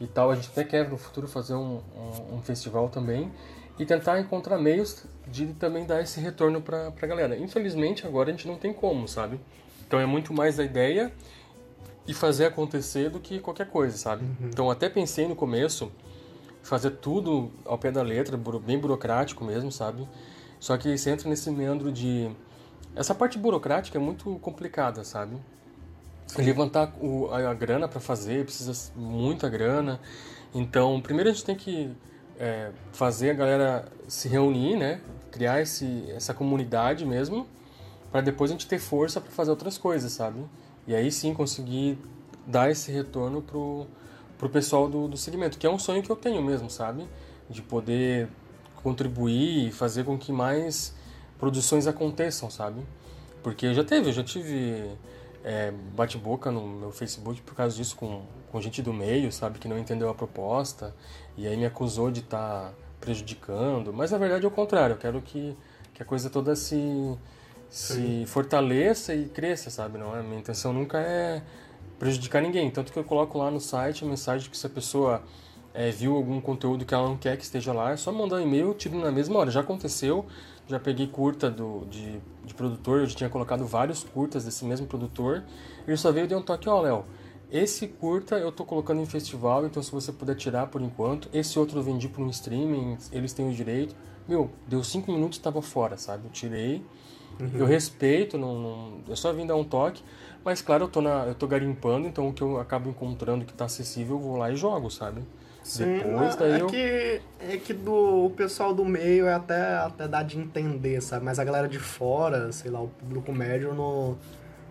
e 0.00 0.06
tal. 0.06 0.30
A 0.30 0.36
gente 0.36 0.48
até 0.48 0.62
quer 0.62 0.88
no 0.88 0.96
futuro 0.96 1.26
fazer 1.26 1.54
um, 1.54 1.80
um, 1.96 2.36
um 2.36 2.42
festival 2.42 2.88
também 2.88 3.32
e 3.80 3.86
tentar 3.86 4.20
encontrar 4.20 4.58
meios 4.58 5.06
de 5.26 5.54
também 5.54 5.86
dar 5.86 6.02
esse 6.02 6.20
retorno 6.20 6.60
pra, 6.60 6.90
pra 6.90 7.08
galera. 7.08 7.34
Infelizmente, 7.38 8.06
agora 8.06 8.28
a 8.28 8.32
gente 8.32 8.46
não 8.46 8.58
tem 8.58 8.74
como, 8.74 9.08
sabe? 9.08 9.40
Então 9.86 9.98
é 9.98 10.04
muito 10.04 10.34
mais 10.34 10.60
a 10.60 10.64
ideia 10.64 11.10
e 12.06 12.12
fazer 12.12 12.44
acontecer 12.44 13.08
do 13.08 13.18
que 13.18 13.40
qualquer 13.40 13.68
coisa, 13.68 13.96
sabe? 13.96 14.22
Uhum. 14.22 14.48
Então 14.48 14.70
até 14.70 14.90
pensei 14.90 15.26
no 15.26 15.34
começo 15.34 15.90
fazer 16.62 16.90
tudo 16.90 17.50
ao 17.64 17.78
pé 17.78 17.90
da 17.90 18.02
letra, 18.02 18.36
bem 18.36 18.78
burocrático 18.78 19.42
mesmo, 19.42 19.72
sabe? 19.72 20.06
Só 20.60 20.76
que 20.76 20.98
você 20.98 21.08
entra 21.08 21.26
nesse 21.26 21.50
meandro 21.50 21.90
de 21.90 22.30
essa 22.94 23.14
parte 23.14 23.38
burocrática 23.38 23.96
é 23.96 24.00
muito 24.00 24.38
complicada, 24.42 25.04
sabe? 25.04 25.38
Sim. 26.26 26.42
Levantar 26.42 26.92
o, 27.00 27.30
a, 27.32 27.48
a, 27.48 27.54
grana 27.54 27.88
para 27.88 27.98
fazer 27.98 28.44
precisa 28.44 28.92
muita 28.94 29.48
grana. 29.48 29.98
Então, 30.54 31.00
primeiro 31.00 31.30
a 31.30 31.32
gente 31.32 31.46
tem 31.46 31.56
que 31.56 31.90
é, 32.40 32.70
fazer 32.92 33.30
a 33.30 33.34
galera 33.34 33.84
se 34.08 34.26
reunir, 34.26 34.76
né? 34.76 35.00
Criar 35.30 35.60
esse, 35.60 36.10
essa 36.10 36.32
comunidade 36.32 37.04
mesmo 37.04 37.46
para 38.10 38.22
depois 38.22 38.50
a 38.50 38.54
gente 38.54 38.66
ter 38.66 38.78
força 38.78 39.20
para 39.20 39.30
fazer 39.30 39.50
outras 39.50 39.78
coisas, 39.78 40.10
sabe? 40.10 40.44
E 40.86 40.94
aí 40.94 41.12
sim 41.12 41.32
conseguir 41.34 41.98
dar 42.46 42.70
esse 42.70 42.90
retorno 42.90 43.42
pro, 43.42 43.86
pro 44.38 44.48
pessoal 44.48 44.88
do, 44.88 45.06
do 45.06 45.16
segmento, 45.16 45.58
que 45.58 45.66
é 45.66 45.70
um 45.70 45.78
sonho 45.78 46.02
que 46.02 46.10
eu 46.10 46.16
tenho 46.16 46.42
mesmo, 46.42 46.68
sabe? 46.68 47.06
De 47.48 47.62
poder 47.62 48.28
contribuir 48.82 49.68
e 49.68 49.70
fazer 49.70 50.04
com 50.04 50.18
que 50.18 50.32
mais 50.32 50.94
produções 51.38 51.86
aconteçam, 51.86 52.50
sabe? 52.50 52.82
Porque 53.42 53.72
já 53.74 53.84
teve, 53.84 54.08
eu 54.08 54.12
já 54.12 54.24
tive 54.24 54.90
é, 55.44 55.72
bate-boca 55.94 56.50
no 56.50 56.66
meu 56.66 56.90
Facebook 56.90 57.40
por 57.42 57.54
causa 57.54 57.76
disso 57.76 57.94
com, 57.96 58.22
com 58.50 58.60
gente 58.60 58.82
do 58.82 58.92
meio, 58.92 59.30
sabe, 59.30 59.58
que 59.58 59.68
não 59.68 59.78
entendeu 59.78 60.08
a 60.08 60.14
proposta 60.14 60.94
e 61.40 61.46
aí 61.46 61.56
me 61.56 61.64
acusou 61.64 62.10
de 62.10 62.20
estar 62.20 62.38
tá 62.38 62.72
prejudicando. 63.00 63.92
Mas 63.92 64.10
na 64.10 64.18
verdade 64.18 64.44
é 64.44 64.48
o 64.48 64.50
contrário, 64.50 64.94
eu 64.94 64.98
quero 64.98 65.22
que, 65.22 65.56
que 65.94 66.02
a 66.02 66.04
coisa 66.04 66.28
toda 66.28 66.54
se, 66.54 67.16
se 67.68 68.24
fortaleça 68.26 69.14
e 69.14 69.26
cresça, 69.26 69.70
sabe? 69.70 69.98
Não 69.98 70.14
é? 70.14 70.22
Minha 70.22 70.40
intenção 70.40 70.72
nunca 70.72 70.98
é 70.98 71.42
prejudicar 71.98 72.42
ninguém. 72.42 72.70
Tanto 72.70 72.92
que 72.92 72.98
eu 72.98 73.04
coloco 73.04 73.38
lá 73.38 73.50
no 73.50 73.58
site 73.58 74.04
a 74.04 74.06
mensagem 74.06 74.50
que 74.50 74.56
se 74.56 74.66
a 74.66 74.70
pessoa 74.70 75.22
é, 75.72 75.90
viu 75.90 76.14
algum 76.14 76.40
conteúdo 76.40 76.84
que 76.84 76.92
ela 76.92 77.08
não 77.08 77.16
quer 77.16 77.36
que 77.36 77.44
esteja 77.44 77.72
lá, 77.72 77.92
é 77.92 77.96
só 77.96 78.12
mandar 78.12 78.36
um 78.36 78.40
e-mail, 78.40 78.74
tiro 78.74 78.98
na 78.98 79.10
mesma 79.10 79.38
hora. 79.38 79.50
Já 79.50 79.60
aconteceu, 79.60 80.26
já 80.68 80.78
peguei 80.78 81.06
curta 81.06 81.50
do, 81.50 81.86
de, 81.86 82.20
de 82.44 82.54
produtor, 82.54 83.00
eu 83.00 83.06
já 83.06 83.16
tinha 83.16 83.30
colocado 83.30 83.64
vários 83.64 84.04
curtas 84.04 84.44
desse 84.44 84.64
mesmo 84.64 84.86
produtor. 84.86 85.42
Ele 85.86 85.96
só 85.96 86.12
veio 86.12 86.24
e 86.24 86.28
deu 86.28 86.38
um 86.38 86.42
toque, 86.42 86.68
ó, 86.68 86.78
oh, 86.78 86.82
Léo, 86.82 87.04
esse 87.50 87.86
curta 87.88 88.36
eu 88.36 88.52
tô 88.52 88.64
colocando 88.64 89.00
em 89.00 89.06
festival, 89.06 89.66
então 89.66 89.82
se 89.82 89.90
você 89.90 90.12
puder 90.12 90.34
tirar 90.36 90.66
por 90.66 90.80
enquanto. 90.80 91.28
Esse 91.32 91.58
outro 91.58 91.78
eu 91.78 91.82
vendi 91.82 92.08
por 92.08 92.22
um 92.22 92.30
streaming, 92.30 92.96
eles 93.12 93.32
têm 93.32 93.48
o 93.48 93.52
direito. 93.52 93.94
Meu, 94.28 94.50
deu 94.66 94.84
cinco 94.84 95.10
minutos 95.12 95.38
e 95.38 95.40
tava 95.40 95.60
fora, 95.60 95.96
sabe? 95.96 96.26
Eu 96.26 96.30
tirei. 96.30 96.84
Uhum. 97.40 97.50
Eu 97.54 97.66
respeito, 97.66 98.36
não, 98.36 98.60
não, 98.60 99.00
eu 99.08 99.16
só 99.16 99.32
vim 99.32 99.46
dar 99.46 99.56
um 99.56 99.64
toque. 99.64 100.02
Mas 100.44 100.62
claro, 100.62 100.84
eu 100.84 100.88
tô, 100.88 101.00
na, 101.00 101.26
eu 101.26 101.34
tô 101.34 101.46
garimpando, 101.46 102.06
então 102.06 102.28
o 102.28 102.32
que 102.32 102.42
eu 102.42 102.58
acabo 102.60 102.88
encontrando 102.88 103.44
que 103.44 103.52
tá 103.52 103.64
acessível, 103.64 104.16
eu 104.16 104.20
vou 104.20 104.36
lá 104.36 104.50
e 104.50 104.56
jogo, 104.56 104.90
sabe? 104.90 105.22
Sim, 105.62 105.98
Depois, 105.98 106.36
daí 106.36 106.52
é, 106.52 106.60
eu... 106.62 106.66
que, 106.66 107.20
é 107.40 107.56
que 107.58 107.74
do, 107.74 108.26
o 108.26 108.30
pessoal 108.30 108.72
do 108.74 108.84
meio 108.84 109.26
é 109.26 109.34
até, 109.34 109.76
até 109.76 110.08
dá 110.08 110.22
de 110.22 110.38
entender, 110.38 111.02
sabe? 111.02 111.24
Mas 111.24 111.38
a 111.38 111.44
galera 111.44 111.68
de 111.68 111.78
fora, 111.78 112.50
sei 112.52 112.70
lá, 112.70 112.80
o 112.80 112.88
público 112.88 113.30
médio 113.32 113.74
não, 113.74 114.16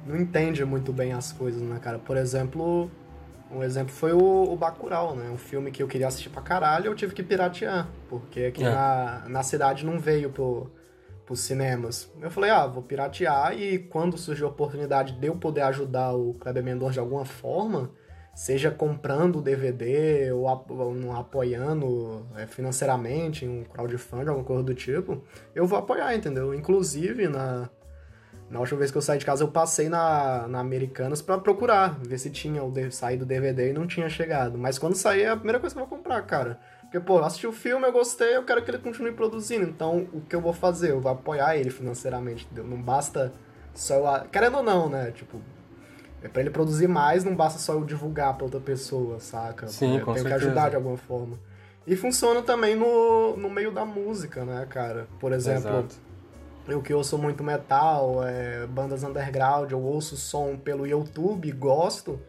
não 0.05 0.17
entende 0.17 0.63
muito 0.65 0.91
bem 0.91 1.13
as 1.13 1.31
coisas, 1.31 1.61
né, 1.61 1.79
cara? 1.79 1.99
Por 1.99 2.17
exemplo, 2.17 2.89
um 3.51 3.63
exemplo 3.63 3.93
foi 3.93 4.13
o, 4.13 4.43
o 4.51 4.55
Bacurau, 4.55 5.15
né? 5.15 5.29
Um 5.29 5.37
filme 5.37 5.71
que 5.71 5.81
eu 5.81 5.87
queria 5.87 6.07
assistir 6.07 6.29
pra 6.29 6.41
caralho 6.41 6.87
eu 6.87 6.95
tive 6.95 7.13
que 7.13 7.23
piratear, 7.23 7.87
porque 8.09 8.45
aqui 8.45 8.63
é. 8.63 8.69
na, 8.69 9.23
na 9.27 9.43
cidade 9.43 9.85
não 9.85 9.99
veio 9.99 10.29
pro, 10.29 10.71
pros 11.25 11.41
cinemas. 11.41 12.11
Eu 12.21 12.31
falei, 12.31 12.49
ah, 12.49 12.65
vou 12.65 12.83
piratear 12.83 13.57
e 13.59 13.79
quando 13.79 14.17
surgiu 14.17 14.47
a 14.47 14.49
oportunidade 14.49 15.13
de 15.13 15.27
eu 15.27 15.35
poder 15.35 15.61
ajudar 15.61 16.13
o 16.13 16.33
Kleber 16.35 16.63
Mendonça 16.63 16.93
de 16.93 16.99
alguma 16.99 17.25
forma 17.25 17.91
seja 18.39 18.71
comprando 18.71 19.39
o 19.39 19.41
DVD 19.41 20.31
ou 20.31 20.47
apoiando 20.47 22.25
é, 22.37 22.47
financeiramente 22.47 23.45
um 23.45 23.65
crowdfunding, 23.65 24.29
alguma 24.29 24.45
coisa 24.45 24.63
do 24.63 24.73
tipo, 24.73 25.21
eu 25.53 25.67
vou 25.67 25.77
apoiar, 25.77 26.15
entendeu? 26.15 26.53
Inclusive, 26.53 27.27
na, 27.27 27.69
na 28.49 28.59
última 28.59 28.79
vez 28.79 28.89
que 28.91 28.97
eu 28.97 29.01
saí 29.01 29.19
de 29.19 29.25
casa, 29.25 29.43
eu 29.43 29.47
passei 29.47 29.89
na, 29.89 30.47
na 30.47 30.59
Americanas 30.59 31.21
para 31.21 31.37
procurar, 31.37 31.99
ver 31.99 32.17
se 32.17 32.31
tinha 32.31 32.63
o 32.63 32.91
saído 32.91 33.23
do 33.23 33.27
DVD 33.27 33.69
e 33.69 33.73
não 33.73 33.85
tinha 33.85 34.09
chegado. 34.09 34.57
Mas 34.57 34.79
quando 34.79 34.95
sair, 34.95 35.23
é 35.23 35.29
a 35.29 35.35
primeira 35.35 35.59
coisa 35.59 35.75
que 35.75 35.81
eu 35.81 35.85
vou 35.85 35.97
comprar, 35.97 36.21
cara. 36.23 36.59
Porque, 36.81 36.99
pô, 36.99 37.19
assisti 37.19 37.45
o 37.45 37.51
filme, 37.51 37.85
eu 37.85 37.91
gostei, 37.91 38.35
eu 38.35 38.43
quero 38.43 38.63
que 38.63 38.71
ele 38.71 38.79
continue 38.79 39.11
produzindo. 39.11 39.65
Então, 39.65 40.07
o 40.11 40.21
que 40.21 40.35
eu 40.35 40.41
vou 40.41 40.53
fazer? 40.53 40.89
Eu 40.89 40.99
vou 40.99 41.11
apoiar 41.11 41.55
ele 41.55 41.69
financeiramente, 41.69 42.45
entendeu? 42.45 42.63
Não 42.65 42.81
basta 42.81 43.31
só 43.75 43.93
eu... 43.95 44.29
Querendo 44.29 44.57
ou 44.57 44.63
não, 44.63 44.89
né? 44.89 45.11
Tipo, 45.11 45.39
é 46.23 46.27
para 46.27 46.41
ele 46.41 46.49
produzir 46.49 46.87
mais, 46.87 47.23
não 47.23 47.35
basta 47.35 47.59
só 47.59 47.73
eu 47.73 47.85
divulgar 47.85 48.33
para 48.33 48.45
outra 48.45 48.59
pessoa, 48.59 49.19
saca? 49.19 49.67
Sim, 49.67 49.97
é, 49.97 49.99
com 49.99 50.13
Tem 50.13 50.23
que 50.23 50.33
ajudar 50.33 50.69
de 50.69 50.75
alguma 50.75 50.97
forma. 50.97 51.37
E 51.85 51.95
funciona 51.95 52.41
também 52.41 52.75
no, 52.75 53.37
no 53.37 53.49
meio 53.49 53.71
da 53.71 53.85
música, 53.85 54.43
né, 54.43 54.65
cara? 54.67 55.07
Por 55.19 55.31
exemplo, 55.31 55.69
Exato. 55.69 55.95
Eu 56.71 56.81
que 56.81 56.93
ouço 56.93 57.17
muito 57.17 57.43
metal, 57.43 58.23
é, 58.23 58.65
bandas 58.67 59.03
underground, 59.03 59.71
eu 59.71 59.81
ouço 59.81 60.15
som 60.15 60.57
pelo 60.57 60.85
YouTube, 60.85 61.51
gosto. 61.51 62.19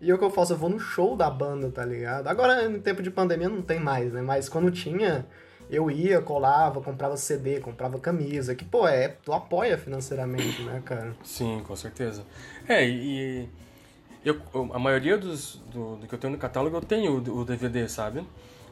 E 0.00 0.12
o 0.12 0.18
que 0.18 0.24
eu 0.24 0.30
faço? 0.30 0.52
Eu 0.52 0.56
vou 0.58 0.68
no 0.68 0.78
show 0.78 1.16
da 1.16 1.30
banda, 1.30 1.70
tá 1.70 1.84
ligado? 1.84 2.28
Agora, 2.28 2.64
em 2.64 2.80
tempo 2.80 3.02
de 3.02 3.10
pandemia, 3.10 3.48
não 3.48 3.62
tem 3.62 3.80
mais, 3.80 4.12
né? 4.12 4.20
Mas 4.20 4.48
quando 4.48 4.70
tinha, 4.70 5.26
eu 5.70 5.90
ia, 5.90 6.20
colava, 6.20 6.80
comprava 6.80 7.16
CD, 7.16 7.60
comprava 7.60 7.98
camisa, 7.98 8.54
que, 8.54 8.64
pô, 8.64 8.86
é, 8.86 9.08
tu 9.08 9.32
apoia 9.32 9.78
financeiramente, 9.78 10.62
né, 10.62 10.82
cara? 10.84 11.16
Sim, 11.24 11.62
com 11.66 11.74
certeza. 11.74 12.24
É, 12.68 12.86
e 12.86 13.48
eu, 14.24 14.40
a 14.72 14.78
maioria 14.78 15.16
dos, 15.16 15.56
do, 15.72 15.96
do 15.96 16.06
que 16.06 16.14
eu 16.14 16.18
tenho 16.18 16.32
no 16.32 16.38
catálogo 16.38 16.76
eu 16.76 16.80
tenho 16.80 17.12
o, 17.12 17.38
o 17.40 17.44
DVD, 17.44 17.88
sabe? 17.88 18.26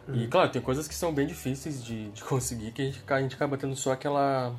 Uhum. 0.09 0.17
E, 0.17 0.27
claro, 0.27 0.51
tem 0.51 0.61
coisas 0.61 0.87
que 0.89 0.95
são 0.95 1.15
bem 1.15 1.27
difíceis 1.27 1.83
de, 1.83 2.11
de 2.11 2.23
conseguir, 2.27 2.73
que 2.73 2.83
a 2.83 2.85
gente, 2.85 3.03
a 3.07 3.21
gente 3.21 3.35
acaba 3.35 3.57
tendo 3.57 3.77
só 3.77 3.93
aquela, 3.93 4.55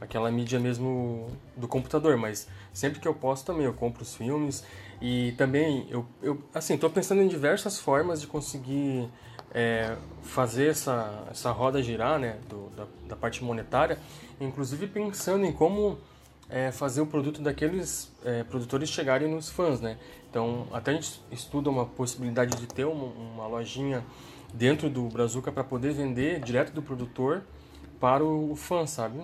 aquela 0.00 0.30
mídia 0.30 0.60
mesmo 0.60 1.28
do 1.56 1.66
computador, 1.66 2.16
mas 2.16 2.48
sempre 2.72 3.00
que 3.00 3.08
eu 3.08 3.14
posso 3.14 3.44
também 3.44 3.64
eu 3.64 3.74
compro 3.74 4.02
os 4.02 4.14
filmes 4.14 4.64
e 5.00 5.32
também 5.36 5.86
eu, 5.90 6.06
eu 6.22 6.42
assim, 6.54 6.76
tô 6.76 6.88
pensando 6.88 7.22
em 7.22 7.28
diversas 7.28 7.78
formas 7.78 8.20
de 8.20 8.26
conseguir 8.26 9.08
é, 9.52 9.96
fazer 10.22 10.68
essa, 10.68 11.26
essa 11.30 11.50
roda 11.50 11.82
girar, 11.82 12.18
né, 12.18 12.38
do, 12.48 12.70
da, 12.76 12.86
da, 13.08 13.16
parte 13.16 13.42
monetária, 13.42 13.98
inclusive 14.40 14.86
pensando 14.86 15.44
em 15.44 15.52
como 15.52 15.98
é, 16.48 16.70
fazer 16.70 17.00
o 17.00 17.06
produto 17.06 17.40
daqueles 17.40 18.12
é, 18.24 18.44
produtores 18.44 18.88
chegarem 18.88 19.28
nos 19.28 19.48
fãs, 19.48 19.80
né. 19.80 19.98
Então, 20.30 20.66
até 20.72 20.90
a 20.90 20.94
gente 20.94 21.22
estuda 21.30 21.70
uma 21.70 21.86
possibilidade 21.86 22.56
de 22.56 22.66
ter 22.66 22.84
uma, 22.84 23.06
uma 23.06 23.46
lojinha 23.46 24.04
dentro 24.52 24.90
do 24.90 25.02
Brazuca 25.04 25.50
para 25.50 25.64
poder 25.64 25.92
vender 25.92 26.40
direto 26.40 26.72
do 26.72 26.82
produtor 26.82 27.42
para 27.98 28.22
o 28.24 28.54
fã, 28.54 28.86
sabe? 28.86 29.20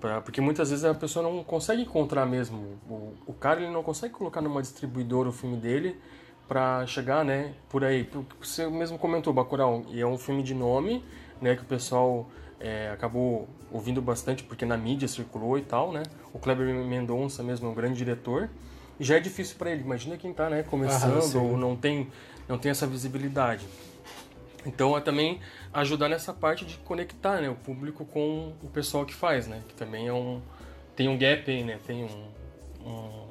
Pra, 0.00 0.20
porque 0.20 0.40
muitas 0.40 0.70
vezes 0.70 0.84
a 0.84 0.94
pessoa 0.94 1.22
não 1.22 1.42
consegue 1.42 1.82
encontrar 1.82 2.26
mesmo. 2.26 2.78
O, 2.88 3.14
o 3.26 3.32
cara 3.32 3.60
ele 3.60 3.72
não 3.72 3.82
consegue 3.82 4.12
colocar 4.12 4.40
numa 4.40 4.60
distribuidora 4.60 5.28
o 5.28 5.32
filme 5.32 5.56
dele 5.56 5.98
para 6.46 6.86
chegar, 6.86 7.24
né, 7.24 7.54
por 7.68 7.84
aí. 7.84 8.08
Você 8.40 8.68
mesmo 8.68 8.98
comentou, 8.98 9.32
Bacurau, 9.32 9.84
e 9.88 10.00
é 10.00 10.06
um 10.06 10.18
filme 10.18 10.42
de 10.42 10.54
nome, 10.54 11.04
né, 11.40 11.56
que 11.56 11.62
o 11.62 11.66
pessoal 11.66 12.28
é, 12.60 12.90
acabou 12.90 13.48
ouvindo 13.72 14.00
bastante 14.00 14.44
porque 14.44 14.64
na 14.64 14.76
mídia 14.76 15.08
circulou 15.08 15.58
e 15.58 15.62
tal, 15.62 15.92
né? 15.92 16.02
O 16.32 16.38
Kleber 16.38 16.74
Mendonça 16.74 17.42
mesmo 17.42 17.68
é 17.68 17.70
um 17.70 17.74
grande 17.74 17.96
diretor. 17.96 18.48
E 18.98 19.04
já 19.04 19.16
é 19.16 19.20
difícil 19.20 19.56
para 19.58 19.70
ele. 19.70 19.82
Imagina 19.82 20.16
quem 20.16 20.32
tá, 20.32 20.48
né, 20.48 20.62
começando 20.62 21.20
ah, 21.36 21.38
ou 21.38 21.56
não 21.56 21.76
tem, 21.76 22.08
não 22.48 22.58
tem 22.58 22.70
essa 22.70 22.86
visibilidade. 22.86 23.66
Então 24.66 24.96
é 24.96 25.00
também 25.00 25.40
ajudar 25.72 26.08
nessa 26.08 26.34
parte 26.34 26.66
de 26.66 26.76
conectar, 26.78 27.40
né, 27.40 27.48
o 27.48 27.54
público 27.54 28.04
com 28.04 28.52
o 28.62 28.68
pessoal 28.68 29.06
que 29.06 29.14
faz, 29.14 29.46
né? 29.46 29.62
Que 29.68 29.74
também 29.74 30.08
é 30.08 30.12
um 30.12 30.42
tem 30.94 31.08
um 31.08 31.16
gap 31.16 31.50
aí, 31.50 31.62
né? 31.62 31.78
Tem 31.86 32.04
um, 32.04 32.88
um 32.88 33.26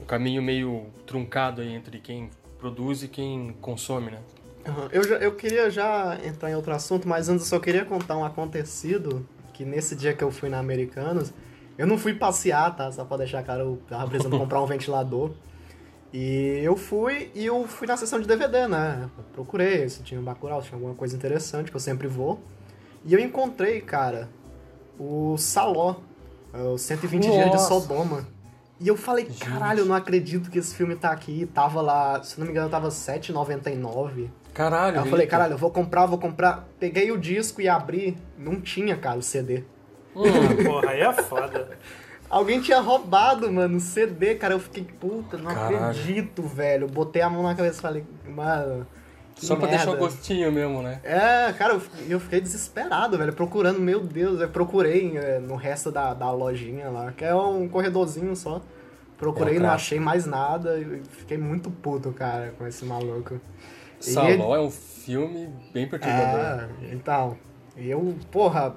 um 0.00 0.04
caminho 0.04 0.42
meio 0.42 0.86
truncado 1.06 1.60
aí 1.60 1.72
entre 1.72 1.98
quem 2.00 2.30
produz 2.58 3.02
e 3.02 3.08
quem 3.08 3.54
consome, 3.60 4.10
né? 4.10 4.18
Uhum. 4.66 4.88
Eu, 4.90 5.04
já, 5.04 5.16
eu 5.16 5.34
queria 5.34 5.70
já 5.70 6.18
entrar 6.24 6.50
em 6.50 6.54
outro 6.54 6.72
assunto, 6.72 7.08
mas 7.08 7.28
antes 7.28 7.44
eu 7.44 7.58
só 7.58 7.62
queria 7.62 7.84
contar 7.84 8.16
um 8.16 8.24
acontecido 8.24 9.26
que 9.52 9.64
nesse 9.64 9.94
dia 9.94 10.12
que 10.12 10.22
eu 10.22 10.30
fui 10.30 10.48
na 10.48 10.58
Americanas, 10.58 11.32
eu 11.76 11.86
não 11.86 11.96
fui 11.98 12.14
passear, 12.14 12.74
tá? 12.74 12.90
Só 12.92 13.04
pra 13.04 13.18
deixar 13.18 13.42
claro, 13.42 13.60
eu 13.60 13.82
tava 13.88 14.08
precisando 14.08 14.36
comprar 14.38 14.60
um 14.62 14.66
ventilador. 14.66 15.32
E 16.12 16.60
eu 16.62 16.76
fui 16.76 17.30
e 17.34 17.46
eu 17.46 17.66
fui 17.68 17.86
na 17.86 17.96
sessão 17.96 18.20
de 18.20 18.26
DVD, 18.26 18.66
né? 18.66 19.08
Eu 19.16 19.24
procurei 19.32 19.88
se 19.88 20.02
tinha 20.02 20.20
um 20.20 20.24
Bacurau, 20.24 20.60
se 20.60 20.68
tinha 20.68 20.76
alguma 20.76 20.94
coisa 20.94 21.16
interessante, 21.16 21.70
que 21.70 21.76
eu 21.76 21.80
sempre 21.80 22.08
vou. 22.08 22.40
E 23.04 23.14
eu 23.14 23.20
encontrei, 23.20 23.80
cara, 23.80 24.28
o 24.98 25.36
Saló, 25.38 25.96
os 26.74 26.82
120 26.82 27.26
Nossa. 27.26 27.38
dias 27.38 27.50
de 27.52 27.68
Sodoma. 27.68 28.26
E 28.80 28.88
eu 28.88 28.96
falei, 28.96 29.26
Gente. 29.26 29.44
caralho, 29.44 29.80
eu 29.80 29.86
não 29.86 29.94
acredito 29.94 30.50
que 30.50 30.58
esse 30.58 30.74
filme 30.74 30.96
tá 30.96 31.10
aqui. 31.10 31.46
Tava 31.46 31.80
lá, 31.82 32.22
se 32.22 32.38
não 32.40 32.46
me 32.46 32.52
engano, 32.52 32.68
tava 32.70 32.88
R$7,99. 32.88 34.30
Caralho. 34.54 34.98
Aí 34.98 35.04
eu 35.04 35.10
falei, 35.10 35.26
caralho, 35.26 35.52
eu 35.52 35.58
vou 35.58 35.70
comprar, 35.70 36.06
vou 36.06 36.18
comprar. 36.18 36.66
Peguei 36.78 37.12
o 37.12 37.18
disco 37.18 37.60
e 37.60 37.68
abri. 37.68 38.16
Não 38.38 38.60
tinha, 38.60 38.96
cara, 38.96 39.18
o 39.18 39.22
CD. 39.22 39.64
Hum, 40.16 40.64
porra, 40.64 40.90
aí 40.90 41.00
é 41.00 41.12
foda. 41.12 41.78
Alguém 42.30 42.60
tinha 42.60 42.78
roubado, 42.78 43.50
mano, 43.52 43.76
o 43.76 43.80
CD, 43.80 44.36
cara. 44.36 44.54
Eu 44.54 44.60
fiquei, 44.60 44.84
puta, 44.84 45.36
não 45.36 45.52
caralho. 45.52 45.84
acredito, 45.84 46.42
velho. 46.42 46.86
Botei 46.86 47.20
a 47.20 47.28
mão 47.28 47.42
na 47.42 47.56
cabeça 47.56 47.78
e 47.78 47.82
falei, 47.82 48.04
mano. 48.24 48.86
Só 49.34 49.56
pra 49.56 49.66
merda. 49.66 49.84
deixar 49.84 49.92
o 49.92 49.98
gostinho 49.98 50.52
mesmo, 50.52 50.82
né? 50.82 51.00
É, 51.02 51.52
cara, 51.54 51.74
eu, 51.74 51.82
eu 52.08 52.20
fiquei 52.20 52.40
desesperado, 52.40 53.16
velho, 53.16 53.32
procurando, 53.32 53.80
meu 53.80 54.00
Deus, 54.00 54.38
eu 54.40 54.48
procurei 54.48 55.16
é, 55.16 55.38
no 55.38 55.56
resto 55.56 55.90
da, 55.90 56.12
da 56.12 56.30
lojinha 56.30 56.90
lá, 56.90 57.10
que 57.12 57.24
é 57.24 57.34
um 57.34 57.66
corredorzinho 57.66 58.36
só. 58.36 58.60
Procurei, 59.16 59.56
é, 59.56 59.60
não 59.60 59.70
achei 59.70 59.98
mais 59.98 60.26
nada 60.26 60.78
e 60.78 61.02
fiquei 61.10 61.38
muito 61.38 61.70
puto, 61.70 62.12
cara, 62.12 62.52
com 62.58 62.66
esse 62.66 62.84
maluco. 62.84 63.40
Saló 63.98 64.54
é 64.54 64.60
um 64.60 64.70
filme 64.70 65.48
bem 65.72 65.88
perturbador. 65.88 66.68
É, 66.82 66.92
então, 66.92 67.36
e 67.76 67.90
eu, 67.90 68.14
porra, 68.30 68.74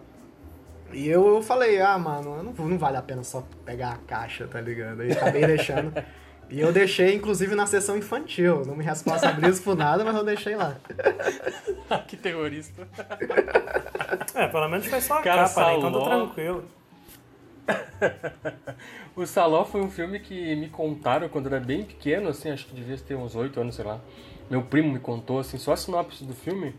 e 0.93 1.07
eu, 1.07 1.41
falei, 1.41 1.81
ah, 1.81 1.97
mano, 1.97 2.43
não, 2.43 2.67
não 2.67 2.77
vale 2.77 2.97
a 2.97 3.01
pena 3.01 3.23
só 3.23 3.43
pegar 3.65 3.91
a 3.91 3.97
caixa, 3.97 4.47
tá 4.47 4.61
ligado? 4.61 5.01
Aí 5.01 5.11
acabei 5.11 5.45
deixando. 5.45 5.93
E 6.49 6.59
eu 6.59 6.71
deixei, 6.71 7.15
inclusive, 7.15 7.55
na 7.55 7.65
sessão 7.65 7.97
infantil. 7.97 8.63
Não 8.65 8.75
me 8.75 8.83
responsabilizo 8.83 9.63
por 9.63 9.75
nada, 9.75 10.03
mas 10.03 10.15
eu 10.15 10.23
deixei 10.23 10.55
lá. 10.55 10.77
que 12.07 12.15
terrorista. 12.15 12.87
É, 14.35 14.47
pelo 14.47 14.69
menos 14.69 14.85
foi 14.85 15.01
só 15.01 15.19
a 15.19 15.21
Cara, 15.21 15.47
capa, 15.47 15.67
né? 15.67 15.77
Então 15.77 15.91
tá 15.91 16.05
tranquilo. 16.05 16.65
o 19.15 19.25
Saló 19.25 19.65
foi 19.65 19.81
um 19.81 19.89
filme 19.89 20.19
que 20.19 20.55
me 20.55 20.69
contaram 20.69 21.29
quando 21.29 21.47
eu 21.47 21.55
era 21.55 21.65
bem 21.65 21.83
pequeno, 21.83 22.29
assim, 22.29 22.51
acho 22.51 22.67
que 22.67 22.75
devia 22.75 22.97
ter 22.97 23.15
uns 23.15 23.35
8 23.35 23.59
anos, 23.59 23.75
sei 23.75 23.85
lá. 23.85 23.99
Meu 24.49 24.61
primo 24.61 24.91
me 24.91 24.99
contou, 24.99 25.39
assim, 25.39 25.57
só 25.57 25.73
a 25.73 25.77
sinopse 25.77 26.25
do 26.25 26.35
filme. 26.35 26.75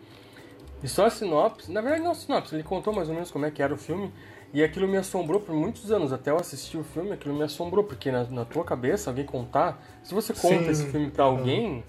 E 0.84 0.88
só 0.88 1.06
a 1.06 1.10
sinopse, 1.10 1.72
na 1.72 1.80
verdade 1.80 2.02
não 2.02 2.10
a 2.10 2.14
sinopse, 2.14 2.54
ele 2.54 2.62
contou 2.62 2.92
mais 2.92 3.08
ou 3.08 3.14
menos 3.14 3.30
como 3.30 3.46
é 3.46 3.50
que 3.50 3.62
era 3.62 3.72
o 3.72 3.76
filme. 3.78 4.12
E 4.52 4.62
aquilo 4.62 4.86
me 4.86 4.98
assombrou 4.98 5.40
por 5.40 5.54
muitos 5.54 5.90
anos, 5.90 6.12
até 6.12 6.30
eu 6.30 6.36
assistir 6.36 6.76
o 6.76 6.84
filme, 6.84 7.12
aquilo 7.12 7.34
me 7.34 7.42
assombrou, 7.42 7.82
porque 7.82 8.12
na, 8.12 8.24
na 8.24 8.44
tua 8.44 8.62
cabeça, 8.64 9.08
alguém 9.08 9.24
contar, 9.24 9.82
se 10.02 10.12
você 10.12 10.34
conta 10.34 10.64
Sim. 10.64 10.70
esse 10.70 10.86
filme 10.88 11.10
para 11.10 11.24
alguém, 11.24 11.82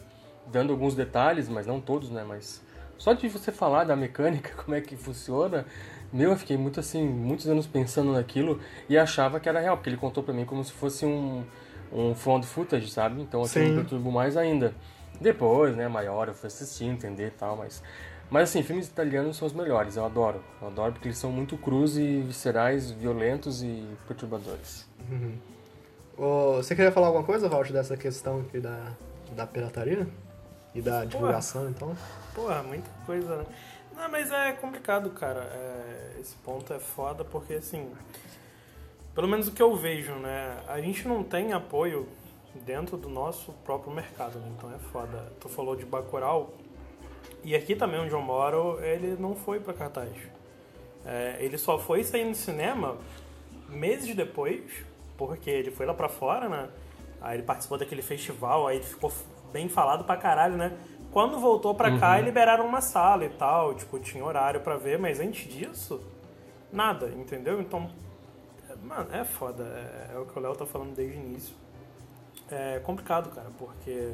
dando 0.47 0.71
alguns 0.71 0.95
detalhes, 0.95 1.49
mas 1.49 1.67
não 1.67 1.81
todos, 1.81 2.09
né, 2.09 2.23
mas 2.25 2.63
só 2.97 3.11
de 3.11 3.27
você 3.27 3.51
falar 3.51 3.83
da 3.83 3.97
mecânica, 3.97 4.51
como 4.63 4.73
é 4.73 4.79
que 4.79 4.95
funciona, 4.95 5.65
meu, 6.13 6.31
eu 6.31 6.37
fiquei 6.37 6.55
muito 6.55 6.79
assim, 6.79 7.05
muitos 7.05 7.49
anos 7.49 7.67
pensando 7.67 8.13
naquilo 8.13 8.61
e 8.87 8.97
achava 8.97 9.41
que 9.41 9.49
era 9.49 9.59
real, 9.59 9.75
porque 9.75 9.89
ele 9.89 9.97
contou 9.97 10.23
para 10.23 10.33
mim 10.33 10.45
como 10.45 10.63
se 10.63 10.71
fosse 10.71 11.05
um, 11.05 11.43
um 11.91 12.15
found 12.15 12.47
footage, 12.47 12.89
sabe? 12.89 13.21
Então 13.21 13.43
aquilo 13.43 13.65
me 13.65 13.75
perturbou 13.75 14.13
mais 14.13 14.37
ainda. 14.37 14.73
Depois, 15.19 15.75
né, 15.75 15.89
maior, 15.89 16.29
eu 16.29 16.33
fui 16.33 16.47
assistir, 16.47 16.85
entender 16.85 17.27
e 17.27 17.31
tal, 17.31 17.57
mas... 17.57 17.83
Mas 18.29 18.49
assim, 18.49 18.63
filmes 18.63 18.87
italianos 18.87 19.37
são 19.37 19.45
os 19.45 19.53
melhores, 19.53 19.95
eu 19.95 20.05
adoro. 20.05 20.43
Eu 20.61 20.67
adoro 20.67 20.93
porque 20.93 21.07
eles 21.07 21.17
são 21.17 21.31
muito 21.31 21.57
crus 21.57 21.95
e 21.97 22.21
viscerais, 22.21 22.91
violentos 22.91 23.61
e 23.61 23.85
perturbadores. 24.07 24.87
Uhum. 25.09 25.37
Oh, 26.17 26.55
você 26.55 26.75
queria 26.75 26.91
falar 26.91 27.07
alguma 27.07 27.25
coisa, 27.25 27.49
Walt, 27.49 27.71
dessa 27.71 27.95
questão 27.97 28.41
aqui 28.41 28.59
da, 28.59 28.93
da 29.35 29.45
pirataria? 29.45 30.07
E 30.73 30.81
da 30.81 31.05
divulgação, 31.05 31.61
Porra. 31.61 31.73
então? 31.75 31.97
Porra, 32.33 32.63
muita 32.63 32.89
coisa, 33.05 33.37
né? 33.37 33.45
Não, 33.95 34.09
mas 34.09 34.31
é 34.31 34.51
complicado, 34.53 35.09
cara. 35.11 35.41
É, 35.41 36.17
esse 36.19 36.35
ponto 36.37 36.73
é 36.73 36.79
foda 36.79 37.23
porque, 37.23 37.53
assim, 37.53 37.89
pelo 39.13 39.27
menos 39.27 39.47
o 39.47 39.51
que 39.51 39.61
eu 39.61 39.75
vejo, 39.75 40.13
né? 40.15 40.61
A 40.67 40.81
gente 40.81 41.07
não 41.07 41.23
tem 41.23 41.53
apoio 41.53 42.07
dentro 42.65 42.97
do 42.97 43.07
nosso 43.09 43.53
próprio 43.63 43.93
mercado, 43.93 44.39
né? 44.39 44.51
Então 44.57 44.73
é 44.73 44.79
foda. 44.91 45.31
Tu 45.39 45.47
falou 45.47 45.75
de 45.75 45.85
Bacurau, 45.85 46.53
e 47.45 47.55
aqui 47.55 47.75
também 47.75 47.99
onde 47.99 48.11
eu 48.11 48.21
moro, 48.23 48.83
ele 48.83 49.15
não 49.19 49.35
foi 49.35 49.59
para 49.59 49.71
cartaz. 49.71 50.11
É, 51.05 51.37
ele 51.39 51.59
só 51.59 51.77
foi 51.77 52.03
sair 52.03 52.25
no 52.25 52.33
cinema 52.33 52.97
meses 53.69 54.15
depois, 54.15 54.63
porque 55.15 55.51
ele 55.51 55.69
foi 55.69 55.85
lá 55.85 55.93
para 55.93 56.09
fora, 56.09 56.49
né? 56.49 56.69
Aí 57.21 57.37
ele 57.37 57.43
participou 57.43 57.77
daquele 57.77 58.01
festival, 58.01 58.67
aí 58.67 58.77
ele 58.77 58.83
ficou 58.85 59.13
bem 59.53 59.69
falado 59.69 60.03
pra 60.05 60.17
caralho, 60.17 60.57
né? 60.57 60.75
Quando 61.11 61.39
voltou 61.39 61.75
pra 61.75 61.91
uhum. 61.91 61.99
cá, 61.99 62.19
liberaram 62.19 62.65
uma 62.65 62.81
sala 62.81 63.25
e 63.25 63.29
tal, 63.29 63.75
tipo, 63.75 63.99
tinha 63.99 64.25
horário 64.25 64.61
para 64.61 64.75
ver, 64.75 64.97
mas 64.97 65.19
antes 65.19 65.47
disso, 65.47 66.01
nada, 66.73 67.09
entendeu? 67.09 67.61
Então, 67.61 67.91
mano, 68.83 69.07
é 69.13 69.23
foda, 69.23 69.63
é, 69.63 70.15
é 70.15 70.17
o 70.17 70.25
que 70.25 70.37
o 70.37 70.41
Léo 70.41 70.55
tá 70.55 70.65
falando 70.65 70.95
desde 70.95 71.15
o 71.15 71.21
início. 71.21 71.55
É 72.49 72.79
complicado, 72.79 73.29
cara, 73.29 73.49
porque 73.59 74.13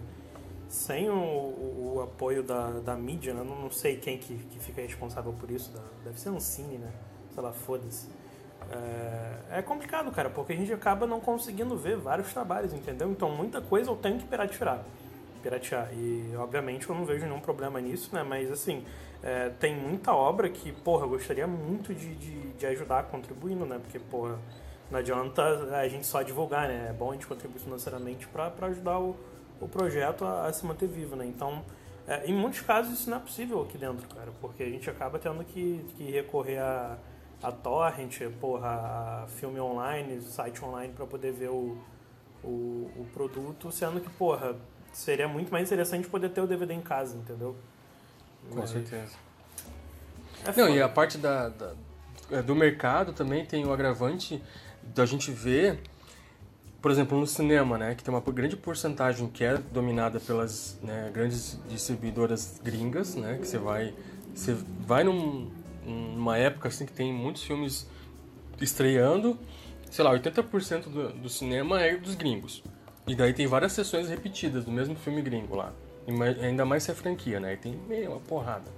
sem 0.72 1.10
o, 1.10 1.14
o, 1.14 2.02
apoio 2.02 2.42
da, 2.42 2.72
da 2.80 2.96
mídia, 2.96 3.34
né? 3.34 3.44
não, 3.44 3.64
não 3.64 3.70
sei 3.70 3.98
quem 3.98 4.18
que, 4.18 4.36
que 4.36 4.60
fica 4.60 4.82
responsável 4.82 5.34
por 5.34 5.52
isso, 5.52 5.70
da, 5.72 5.82
deve 6.06 6.20
ser 6.20 6.30
um 6.30 6.40
cine, 6.40 6.78
né? 6.78 6.90
Sei 7.34 7.44
lá, 7.44 7.52
foda-se. 7.52 8.08
É, 8.72 9.60
é, 9.60 9.62
complicado, 9.62 10.10
cara, 10.12 10.30
porque 10.30 10.54
a 10.54 10.56
gente 10.56 10.72
acaba 10.72 11.06
não 11.06 11.20
conseguindo 11.20 11.76
ver 11.78 11.98
vários 11.98 12.32
trabalhos, 12.32 12.74
entendeu? 12.74 13.12
Então 13.12 13.30
muita 13.30 13.60
coisa 13.60 13.92
eu 13.92 13.98
tenho 13.98 14.18
que 14.18 14.26
piratear 14.26 14.86
piratear. 15.42 15.90
E, 15.94 16.34
obviamente, 16.38 16.88
eu 16.88 16.96
não 16.96 17.04
vejo 17.04 17.26
nenhum 17.26 17.40
problema 17.40 17.82
nisso, 17.82 18.14
né? 18.14 18.24
Mas, 18.24 18.52
assim, 18.52 18.86
é, 19.22 19.50
tem 19.50 19.76
muita 19.76 20.14
obra 20.14 20.48
que, 20.50 20.72
porra, 20.72 21.06
eu 21.06 21.10
gostaria 21.10 21.48
muito 21.48 21.94
de, 21.94 22.16
de, 22.16 22.52
de, 22.54 22.66
ajudar 22.68 23.04
contribuindo, 23.06 23.66
né? 23.66 23.80
Porque, 23.82 24.00
porra, 24.00 24.38
não 24.90 25.00
adianta 25.00 25.42
a 25.76 25.88
gente 25.88 26.06
só 26.06 26.22
divulgar, 26.22 26.68
né? 26.68 26.88
É 26.90 26.94
bom 26.94 27.10
a 27.10 27.14
gente 27.14 27.28
contribuir 27.28 27.60
financeiramente 27.60 28.28
para 28.28 28.54
ajudar 28.68 29.00
o, 29.00 29.16
o 29.62 29.68
projeto 29.68 30.26
a, 30.26 30.48
a, 30.48 30.54
se 30.54 30.66
manter 30.66 30.88
vivo, 30.88 31.16
né? 31.16 31.26
Então, 31.26 31.64
é, 32.08 32.26
em 32.26 32.34
muitos 32.34 32.62
casos 32.62 33.00
isso 33.00 33.10
não 33.10 33.18
é 33.18 33.20
possível 33.20 33.62
aqui 33.62 33.78
dentro, 33.78 34.08
cara, 34.14 34.32
porque 34.42 34.64
a 34.64 34.70
gente 34.70 34.90
acaba 34.90 35.20
tendo 35.20 35.44
que, 35.46 35.86
que 35.96 36.12
recorrer 36.12 36.58
a, 36.58 36.98
a 37.42 37.52
torrent, 37.52 38.20
porra, 38.40 39.24
a 39.24 39.28
filme 39.28 39.60
online, 39.60 40.20
site 40.22 40.64
online 40.66 40.94
para 40.94 41.06
poder 41.06 41.32
ver 41.32 41.50
o, 41.50 41.78
o, 42.44 42.92
o 42.98 43.08
produto, 43.14 43.72
sendo 43.72 44.02
que, 44.02 44.10
porra, 44.10 44.56
seria 44.92 45.28
muito 45.28 45.52
mais 45.52 45.68
interessante 45.68 46.08
poder 46.08 46.30
ter 46.30 46.42
o 46.42 46.48
DVD 46.48 46.74
em 46.74 46.82
casa, 46.82 47.16
entendeu? 47.16 47.56
Com 48.50 48.60
Mas... 48.60 48.72
certeza. 48.72 49.14
É 50.44 50.60
Não, 50.60 50.70
e 50.70 50.82
a 50.82 50.90
parte 50.90 51.18
da, 51.18 51.50
da, 51.50 51.74
é, 52.32 52.42
do 52.42 52.56
mercado 52.56 53.14
também 53.14 53.46
tem 53.46 53.66
o 53.66 53.72
agravante 53.72 54.42
da 54.82 55.06
gente 55.06 55.32
ver, 55.32 55.80
por 56.82 56.90
exemplo, 56.90 57.20
no 57.20 57.28
cinema, 57.28 57.78
né, 57.78 57.94
que 57.94 58.04
tem 58.04 58.14
uma 58.14 58.22
grande 58.22 58.58
porcentagem 58.58 59.28
que 59.28 59.44
é 59.44 59.58
dominada 59.58 60.20
pelas 60.20 60.80
né, 60.82 61.12
grandes 61.14 61.60
distribuidoras 61.70 62.60
gringas, 62.64 63.16
né, 63.16 63.38
que 63.40 63.48
você 63.48 63.60
vai, 63.60 63.94
você 64.34 64.58
vai 64.80 65.04
num, 65.04 65.52
numa 65.86 66.38
época 66.38 66.70
assim 66.70 66.86
que 66.86 66.92
tem 66.92 67.14
muitos 67.14 67.44
filmes 67.44 67.88
estreando, 68.60 69.38
sei 69.92 70.04
lá, 70.04 70.12
80% 70.18 70.84
do, 70.86 71.10
do 71.14 71.30
cinema 71.30 71.82
é 71.82 71.96
dos 71.98 72.16
gringos. 72.16 72.64
E 73.08 73.16
daí 73.16 73.34
tem 73.34 73.46
várias 73.46 73.74
sessões 73.74 74.10
repetidas 74.10 74.66
do 74.66 74.72
mesmo 74.72 74.96
filme 74.96 75.22
gringo 75.22 75.56
lá. 75.56 75.74
E 76.08 76.44
ainda 76.44 76.66
mais 76.66 76.84
se 76.84 76.92
é 76.92 76.96
franquia, 76.96 77.40
né? 77.40 77.54
E 77.54 77.58
tem 77.58 77.76
meio 77.88 78.12
uma 78.12 78.20
porrada. 78.20 78.72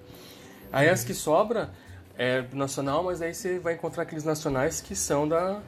Aí 0.71 0.89
as 0.89 1.03
que 1.03 1.13
sobra 1.13 1.71
é 2.17 2.43
nacional, 2.53 3.03
mas 3.03 3.21
aí 3.21 3.33
você 3.33 3.59
vai 3.59 3.73
encontrar 3.73 4.03
aqueles 4.03 4.23
nacionais 4.23 4.81
que 4.81 4.95
são 4.95 5.27
da. 5.27 5.61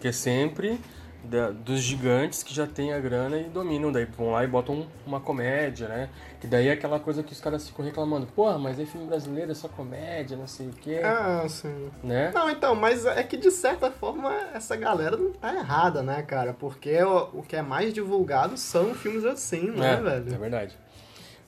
Que 0.00 0.08
é 0.08 0.12
sempre 0.12 0.80
da, 1.24 1.50
dos 1.50 1.80
gigantes 1.80 2.42
que 2.42 2.54
já 2.54 2.66
tem 2.66 2.92
a 2.92 2.98
grana 2.98 3.38
e 3.38 3.44
dominam. 3.44 3.92
Daí 3.92 4.04
vão 4.04 4.30
lá 4.30 4.44
e 4.44 4.46
botam 4.46 4.86
uma 5.06 5.20
comédia, 5.20 5.88
né? 5.88 6.08
Que 6.40 6.46
daí 6.46 6.68
é 6.68 6.72
aquela 6.72 6.98
coisa 6.98 7.22
que 7.22 7.32
os 7.32 7.40
caras 7.40 7.68
ficam 7.68 7.84
reclamando. 7.84 8.26
Porra, 8.26 8.58
mas 8.58 8.78
é 8.78 8.84
filme 8.84 9.06
brasileiro, 9.06 9.52
é 9.52 9.54
só 9.54 9.68
comédia, 9.68 10.36
não 10.36 10.46
sei 10.46 10.68
o 10.68 10.72
quê. 10.72 11.00
Ah, 11.04 11.44
sim. 11.48 11.90
Né? 12.02 12.30
Não, 12.34 12.48
então, 12.48 12.74
mas 12.74 13.04
é 13.04 13.22
que 13.22 13.36
de 13.36 13.50
certa 13.50 13.90
forma 13.90 14.32
essa 14.54 14.76
galera 14.76 15.16
não 15.16 15.32
tá 15.32 15.54
errada, 15.54 16.02
né, 16.02 16.22
cara? 16.22 16.54
Porque 16.54 17.02
o, 17.02 17.40
o 17.40 17.42
que 17.42 17.56
é 17.56 17.62
mais 17.62 17.92
divulgado 17.92 18.56
são 18.56 18.94
filmes 18.94 19.24
assim, 19.24 19.70
né, 19.70 19.94
é, 19.94 19.96
velho? 20.00 20.34
É 20.34 20.38
verdade. 20.38 20.78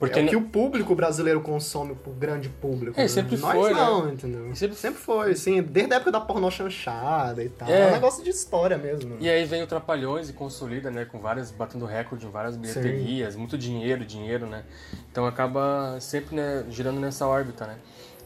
Porque 0.02 0.18
é 0.18 0.24
o 0.24 0.28
que 0.28 0.34
o 0.34 0.42
público 0.42 0.96
brasileiro 0.96 1.40
consome 1.40 1.94
pro 1.94 2.10
grande 2.12 2.48
público. 2.48 3.00
É, 3.00 3.06
sempre 3.06 3.36
Nós 3.36 3.54
foi, 3.54 3.72
não, 3.72 4.06
né? 4.06 4.14
entendeu? 4.14 4.52
Sempre... 4.52 4.76
sempre 4.76 5.00
foi, 5.00 5.36
sim. 5.36 5.62
Desde 5.62 5.92
a 5.92 5.96
época 5.98 6.10
da 6.10 6.20
pornô 6.20 6.50
chanchada 6.50 7.40
e 7.40 7.48
tal. 7.48 7.68
É. 7.68 7.82
é 7.82 7.86
um 7.86 7.92
negócio 7.92 8.24
de 8.24 8.30
história 8.30 8.76
mesmo. 8.76 9.16
E 9.20 9.30
aí 9.30 9.44
vem 9.44 9.62
o 9.62 9.66
Trapalhões 9.66 10.28
e 10.28 10.32
consolida, 10.32 10.90
né? 10.90 11.04
Com 11.04 11.20
várias, 11.20 11.52
batendo 11.52 11.86
recorde 11.86 12.26
em 12.26 12.30
várias 12.30 12.56
bilheterias, 12.56 13.34
sim. 13.34 13.38
muito 13.38 13.56
dinheiro, 13.56 14.04
dinheiro, 14.04 14.44
né? 14.44 14.64
Então 15.08 15.24
acaba 15.24 15.96
sempre 16.00 16.34
né, 16.34 16.64
girando 16.68 16.98
nessa 16.98 17.24
órbita, 17.28 17.64
né? 17.64 17.76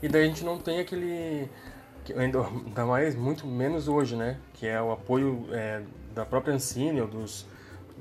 E 0.02 0.08
daí 0.08 0.22
a 0.22 0.26
gente 0.26 0.42
não 0.42 0.56
tem 0.56 0.80
aquele... 0.80 1.46
Ainda, 2.16 2.38
ainda 2.66 2.86
mais, 2.86 3.14
muito 3.14 3.46
menos 3.46 3.86
hoje, 3.86 4.16
né? 4.16 4.38
Que 4.54 4.66
é 4.66 4.80
o 4.80 4.92
apoio 4.92 5.46
é, 5.52 5.82
da 6.14 6.24
própria 6.24 6.54
Ancine, 6.54 7.02
ou 7.02 7.06
dos 7.06 7.44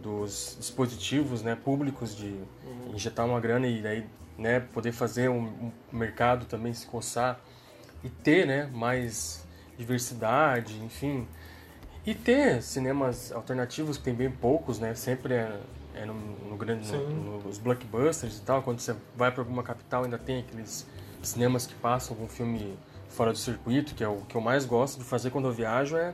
dos 0.06 0.56
dispositivos 0.60 1.42
né, 1.42 1.56
públicos 1.56 2.16
de 2.16 2.28
uhum. 2.28 2.94
injetar 2.94 3.26
uma 3.26 3.40
grana 3.40 3.66
e 3.66 3.82
daí 3.82 4.06
né, 4.38 4.60
poder 4.60 4.92
fazer 4.92 5.30
um, 5.30 5.46
um, 5.46 5.72
mercado 5.92 6.46
também 6.46 6.72
se 6.76 6.86
coçar 6.86 7.40
e 8.04 8.10
ter 8.10 8.46
né, 8.46 8.70
mais 8.72 9.44
diversidade, 9.76 10.78
enfim. 10.84 11.28
E 12.06 12.14
ter 12.14 12.62
cinemas 12.62 13.32
alternativos, 13.32 13.98
que 13.98 14.04
tem 14.04 14.14
bem 14.14 14.30
poucos, 14.30 14.78
né? 14.78 14.94
Sempre 14.94 15.34
é, 15.34 15.60
é 15.96 16.06
no, 16.06 16.14
no, 16.14 16.56
grande, 16.56 16.92
no, 16.92 17.42
nos 17.42 17.58
blockbusters 17.58 18.38
e 18.38 18.42
tal. 18.42 18.62
Quando 18.62 18.80
você 18.80 18.96
vai 19.16 19.32
para 19.32 19.42
alguma 19.42 19.64
capital, 19.64 20.04
ainda 20.04 20.20
tem 20.20 20.42
aqueles 20.42 20.86
cinemas 21.24 21.66
que 21.66 21.74
passam 21.74 22.16
algum 22.16 22.28
filme 22.28 22.78
fora 23.10 23.32
do 23.32 23.40
circuito, 23.40 23.96
que 23.96 24.04
é 24.04 24.08
o 24.08 24.18
que 24.18 24.36
eu 24.36 24.42
mais 24.42 24.66
gosto 24.66 25.00
de 25.00 25.04
fazer 25.04 25.32
quando 25.32 25.48
eu 25.48 25.52
viajo, 25.52 25.98
é 25.98 26.14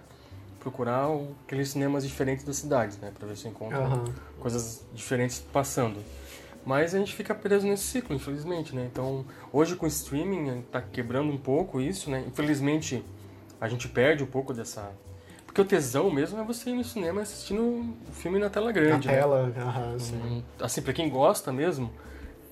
procurar 0.62 1.08
aqueles 1.44 1.70
cinemas 1.70 2.04
diferentes 2.04 2.46
das 2.46 2.58
cidades, 2.58 2.98
né? 3.00 3.12
Pra 3.18 3.28
ver 3.28 3.36
se 3.36 3.48
encontra 3.48 3.80
uhum. 3.80 4.06
coisas 4.40 4.86
diferentes 4.94 5.40
passando. 5.40 6.00
Mas 6.64 6.94
a 6.94 7.00
gente 7.00 7.14
fica 7.14 7.34
preso 7.34 7.66
nesse 7.66 7.84
ciclo, 7.84 8.16
infelizmente, 8.16 8.76
né? 8.76 8.88
Então, 8.92 9.26
hoje 9.52 9.76
com 9.76 9.86
o 9.86 9.90
streaming, 9.90 10.62
tá 10.72 10.80
quebrando 10.80 11.32
um 11.32 11.38
pouco 11.38 11.82
isso, 11.82 12.10
né? 12.10 12.24
Infelizmente, 12.28 13.04
a 13.60 13.68
gente 13.68 13.90
perde 13.90 14.24
um 14.24 14.28
pouco 14.28 14.54
dessa... 14.54 14.92
Porque 15.46 15.60
o 15.60 15.66
tesão 15.66 16.10
mesmo 16.10 16.40
é 16.40 16.44
você 16.44 16.70
ir 16.70 16.76
no 16.76 16.84
cinema 16.84 17.22
assistindo 17.22 17.62
o 17.62 18.12
filme 18.14 18.40
na 18.40 18.50
tela 18.50 18.72
grande, 18.72 19.08
na 19.08 19.14
né? 19.14 19.20
tela, 19.20 19.54
uhum, 19.58 20.00
sim. 20.00 20.16
Hum, 20.16 20.44
assim, 20.62 20.82
pra 20.82 20.94
quem 20.94 21.10
gosta 21.10 21.52
mesmo, 21.52 21.92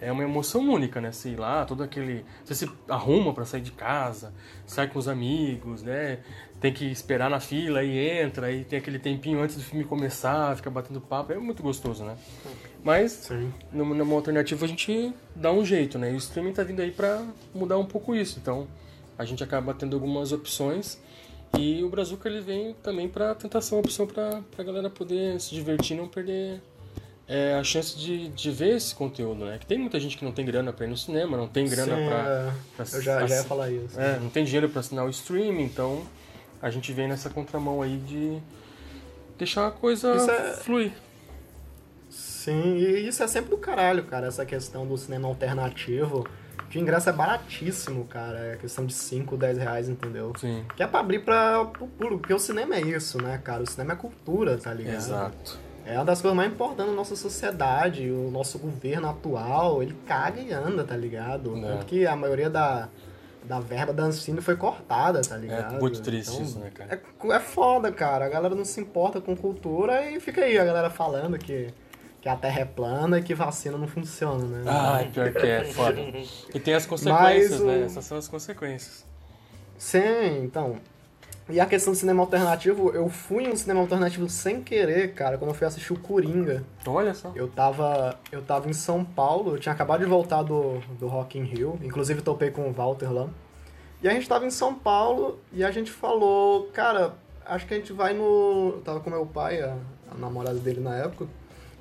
é 0.02 0.12
uma 0.12 0.24
emoção 0.24 0.62
única, 0.70 1.02
né? 1.02 1.12
Sei 1.12 1.36
lá, 1.36 1.66
todo 1.66 1.84
aquele. 1.84 2.26
Você 2.44 2.56
se 2.56 2.72
arruma 2.88 3.34
para 3.34 3.46
sair 3.46 3.62
de 3.62 3.72
casa, 3.72 4.34
sai 4.66 4.88
com 4.88 4.98
os 5.00 5.08
amigos, 5.08 5.84
né? 5.84 6.20
Tem 6.60 6.74
que 6.74 6.86
esperar 6.86 7.30
na 7.30 7.40
fila 7.40 7.84
e 7.84 7.98
entra, 8.22 8.48
aí 8.48 8.66
tem 8.66 8.80
aquele 8.80 9.00
tempinho 9.00 9.42
antes 9.42 9.56
do 9.56 9.64
filme 9.64 9.86
começar, 9.86 10.56
fica 10.58 10.70
batendo 10.70 11.00
papo, 11.00 11.32
é 11.32 11.38
muito 11.38 11.64
gostoso, 11.64 12.04
né? 12.04 12.18
Mas, 12.84 13.12
Sim. 13.12 13.54
numa 13.72 14.16
alternativa, 14.16 14.66
a 14.66 14.68
gente 14.68 15.14
dá 15.36 15.52
um 15.52 15.64
jeito, 15.64 15.98
né? 15.98 16.12
E 16.12 16.16
o 16.16 16.18
streaming 16.18 16.54
tá 16.54 16.64
vindo 16.64 16.82
aí 16.82 16.92
para 16.92 17.26
mudar 17.54 17.78
um 17.78 17.86
pouco 17.86 18.16
isso. 18.16 18.40
Então, 18.42 18.68
a 19.18 19.26
gente 19.26 19.44
acaba 19.44 19.74
tendo 19.74 19.96
algumas 19.96 20.32
opções 20.32 20.98
E 21.58 21.84
o 21.84 21.90
Brazuca 21.90 22.30
ele 22.30 22.42
vem 22.42 22.74
também 22.84 23.10
para 23.10 23.34
tentar 23.34 23.62
ser 23.62 23.76
uma 23.76 23.82
opção 23.82 24.06
para 24.06 24.42
a 24.58 24.64
galera 24.64 24.90
poder 24.90 25.40
se 25.40 25.54
divertir 25.56 25.98
e 25.98 26.00
não 26.00 26.08
perder 26.08 26.62
é, 27.30 27.54
a 27.54 27.64
chance 27.64 27.96
de, 27.96 28.28
de 28.30 28.50
ver 28.50 28.76
esse 28.76 28.96
conteúdo, 28.96 29.46
né? 29.46 29.60
Que 29.60 29.66
tem 29.68 29.78
muita 29.78 30.00
gente 30.00 30.18
que 30.18 30.26
não 30.26 30.32
tem 30.32 30.44
grana 30.44 30.74
para 30.74 30.88
ir 30.88 30.90
no 30.90 30.98
cinema, 30.98 31.38
não 31.38 31.48
tem 31.48 31.70
grana 31.70 31.96
para. 31.96 32.88
Eu 32.92 33.02
já, 33.04 33.28
já 33.28 33.36
ia 33.36 33.44
falar 33.44 33.70
isso. 33.70 34.00
É, 34.02 34.20
não 34.20 34.32
tem 34.32 34.44
dinheiro 34.44 34.68
para 34.68 34.80
assinar 34.80 35.06
o 35.06 35.10
streaming, 35.12 35.64
então 35.64 36.02
a 36.60 36.72
gente 36.72 36.92
vem 36.92 37.08
nessa 37.08 37.30
contramão 37.30 37.84
aí 37.84 37.98
de 37.98 38.40
deixar 39.38 39.68
a 39.68 39.72
coisa 39.72 40.10
é... 40.10 40.54
fluir. 40.56 40.92
Sim, 42.10 42.78
e 42.78 43.08
isso 43.08 43.22
é 43.22 43.28
sempre 43.28 43.52
do 43.52 43.58
caralho, 43.58 44.04
cara, 44.06 44.26
essa 44.26 44.44
questão 44.44 44.88
do 44.88 44.98
cinema 44.98 45.28
alternativo. 45.28 46.28
De 46.68 46.80
ingresso 46.80 47.10
é 47.10 47.12
baratíssimo, 47.12 48.06
cara. 48.06 48.40
É 48.40 48.56
questão 48.56 48.86
de 48.86 48.94
5, 48.94 49.36
10 49.38 49.58
reais, 49.58 49.90
entendeu? 49.90 50.34
Sim. 50.38 50.64
Que 50.76 50.84
é 50.84 50.88
pra 50.88 51.00
abrir 51.00 51.20
pra, 51.20 51.66
pro 51.66 51.88
público, 51.88 52.20
porque 52.20 52.34
o 52.34 52.40
cinema 52.40 52.76
é 52.76 52.82
isso, 52.82 53.22
né, 53.22 53.40
cara? 53.44 53.64
O 53.64 53.68
cinema 53.68 53.94
é 53.94 53.96
cultura, 53.96 54.58
tá 54.58 54.72
ligado? 54.74 54.96
Exato. 54.96 55.69
É 55.90 55.96
uma 55.96 56.06
das 56.06 56.22
coisas 56.22 56.38
mais 56.38 56.52
importantes 56.52 56.92
da 56.92 56.96
nossa 56.96 57.16
sociedade. 57.16 58.12
O 58.12 58.30
nosso 58.30 58.60
governo 58.60 59.10
atual, 59.10 59.82
ele 59.82 59.96
caga 60.06 60.40
e 60.40 60.54
anda, 60.54 60.84
tá 60.84 60.96
ligado? 60.96 61.58
É. 61.58 61.62
Tanto 61.62 61.86
que 61.88 62.06
a 62.06 62.16
maioria 62.16 62.50
da, 62.50 62.88
da 63.44 63.60
verba 63.60 63.92
da 63.92 64.04
Ancine 64.04 64.40
foi 64.40 64.56
cortada, 64.56 65.20
tá 65.22 65.36
ligado? 65.36 65.76
É 65.76 65.80
muito 65.80 66.00
triste 66.02 66.34
então, 66.34 66.44
isso, 66.44 66.60
né, 66.60 66.70
cara? 66.70 66.94
É, 66.94 67.36
é 67.36 67.40
foda, 67.40 67.92
cara. 67.92 68.26
A 68.26 68.30
galera 68.30 68.54
não 68.54 68.66
se 68.66 68.80
importa 68.80 69.20
com 69.20 69.36
cultura 69.36 70.10
e 70.12 70.20
fica 70.20 70.42
aí 70.42 70.60
a 70.60 70.64
galera 70.64 70.92
falando 70.92 71.38
que 71.40 71.74
que 72.22 72.28
a 72.28 72.36
Terra 72.36 72.62
é 72.62 72.66
plana 72.66 73.20
e 73.20 73.24
que 73.24 73.34
vacina 73.34 73.78
não 73.78 73.88
funciona, 73.88 74.44
né? 74.46 74.64
Ah, 74.68 75.06
pior 75.12 75.32
que 75.32 75.48
é, 75.48 75.64
foda. 75.64 76.02
E 76.54 76.60
tem 76.60 76.74
as 76.74 76.86
consequências, 76.86 77.62
né? 77.62 77.84
Essas 77.84 78.04
são 78.06 78.18
as 78.18 78.28
consequências. 78.28 79.06
Sim, 79.78 80.44
então. 80.44 80.78
E 81.50 81.60
a 81.60 81.66
questão 81.66 81.94
do 81.94 81.96
cinema 81.98 82.22
alternativo, 82.22 82.92
eu 82.92 83.10
fui 83.10 83.46
em 83.46 83.52
um 83.52 83.56
cinema 83.56 83.80
alternativo 83.80 84.30
sem 84.30 84.62
querer, 84.62 85.14
cara, 85.14 85.36
quando 85.36 85.50
eu 85.50 85.56
fui 85.56 85.66
assistir 85.66 85.92
o 85.92 86.00
Coringa. 86.00 86.64
Olha 86.86 87.14
só. 87.16 87.32
Eu 87.36 87.48
tava, 87.48 88.20
eu 88.32 88.42
tava 88.44 88.70
em 88.70 88.74
São 88.74 89.04
Paulo, 89.04 89.56
eu 89.56 89.60
tinha 89.60 89.74
acabado 89.74 90.02
de 90.02 90.06
voltar 90.06 90.44
do, 90.44 90.80
do 91.00 91.08
Rock 91.08 91.40
in 91.40 91.44
Rio, 91.44 91.80
inclusive 91.84 92.22
topei 92.22 92.52
com 92.52 92.70
o 92.70 92.72
Walter 92.72 93.12
lá. 93.12 93.28
E 94.02 94.08
a 94.08 94.12
gente 94.12 94.30
tava 94.30 94.46
em 94.46 94.52
São 94.52 94.76
Paulo 94.76 95.40
e 95.52 95.64
a 95.64 95.72
gente 95.72 95.92
falou, 95.92 96.70
cara, 96.72 97.16
acho 97.46 97.66
que 97.66 97.74
a 97.74 97.78
gente 97.78 97.92
vai 97.92 98.14
no... 98.14 98.74
Eu 98.76 98.82
tava 98.82 99.00
com 99.00 99.10
meu 99.10 99.26
pai, 99.26 99.60
a, 99.60 99.76
a 100.12 100.16
namorada 100.16 100.60
dele 100.60 100.80
na 100.80 100.96
época. 100.96 101.26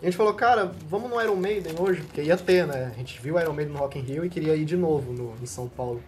E 0.01 0.07
a 0.07 0.11
gente 0.11 0.17
falou, 0.17 0.33
cara, 0.33 0.73
vamos 0.89 1.11
no 1.11 1.21
Iron 1.21 1.37
Maiden 1.37 1.75
hoje, 1.79 2.01
porque 2.03 2.23
ia 2.23 2.37
ter, 2.37 2.67
né? 2.67 2.91
A 2.93 2.97
gente 2.97 3.21
viu 3.21 3.35
o 3.35 3.41
Iron 3.41 3.53
Maiden 3.53 3.75
no 3.75 3.81
Rock 3.81 3.99
in 3.99 4.03
Rio 4.03 4.25
e 4.25 4.31
queria 4.31 4.57
ir 4.57 4.65
de 4.65 4.77
novo 4.77 5.13
no, 5.13 5.35
em 5.43 5.47
São 5.47 5.69
Paulo. 5.69 6.01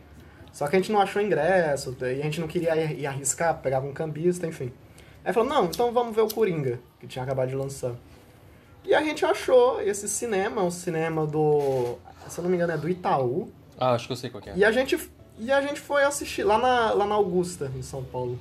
Só 0.61 0.69
que 0.69 0.77
a 0.77 0.79
gente 0.79 0.93
não 0.93 1.01
achou 1.01 1.23
ingresso, 1.23 1.97
e 2.03 2.21
a 2.21 2.23
gente 2.23 2.39
não 2.39 2.47
queria 2.47 2.77
ir, 2.77 3.01
ir 3.01 3.07
arriscar, 3.07 3.59
pegava 3.63 3.87
um 3.87 3.95
cambista, 3.95 4.47
enfim. 4.47 4.71
Aí 5.25 5.33
falou, 5.33 5.49
não, 5.49 5.65
então 5.65 5.91
vamos 5.91 6.15
ver 6.15 6.21
o 6.21 6.29
Coringa, 6.29 6.79
que 7.01 7.07
tinha 7.07 7.25
acabado 7.25 7.49
de 7.49 7.57
lançar. 7.57 7.95
E 8.85 8.95
a 8.95 9.01
gente 9.01 9.25
achou 9.25 9.81
esse 9.81 10.07
cinema, 10.07 10.63
um 10.63 10.71
cinema 10.71 11.27
do. 11.27 11.97
Se 12.29 12.41
eu 12.41 12.43
não 12.43 12.51
me 12.51 12.57
engano, 12.59 12.75
é 12.75 12.77
do 12.77 12.91
Itaú. 12.91 13.51
Ah, 13.79 13.93
acho 13.93 14.07
que 14.07 14.13
eu 14.13 14.17
sei 14.17 14.29
qual 14.29 14.43
é. 14.47 14.53
E 14.55 14.63
a 14.63 14.71
gente, 14.71 14.99
e 15.39 15.51
a 15.51 15.63
gente 15.63 15.81
foi 15.81 16.05
assistir 16.05 16.45
lá 16.45 16.59
na, 16.59 16.93
lá 16.93 17.07
na 17.07 17.15
Augusta, 17.15 17.73
em 17.75 17.81
São 17.81 18.05
Paulo. 18.05 18.39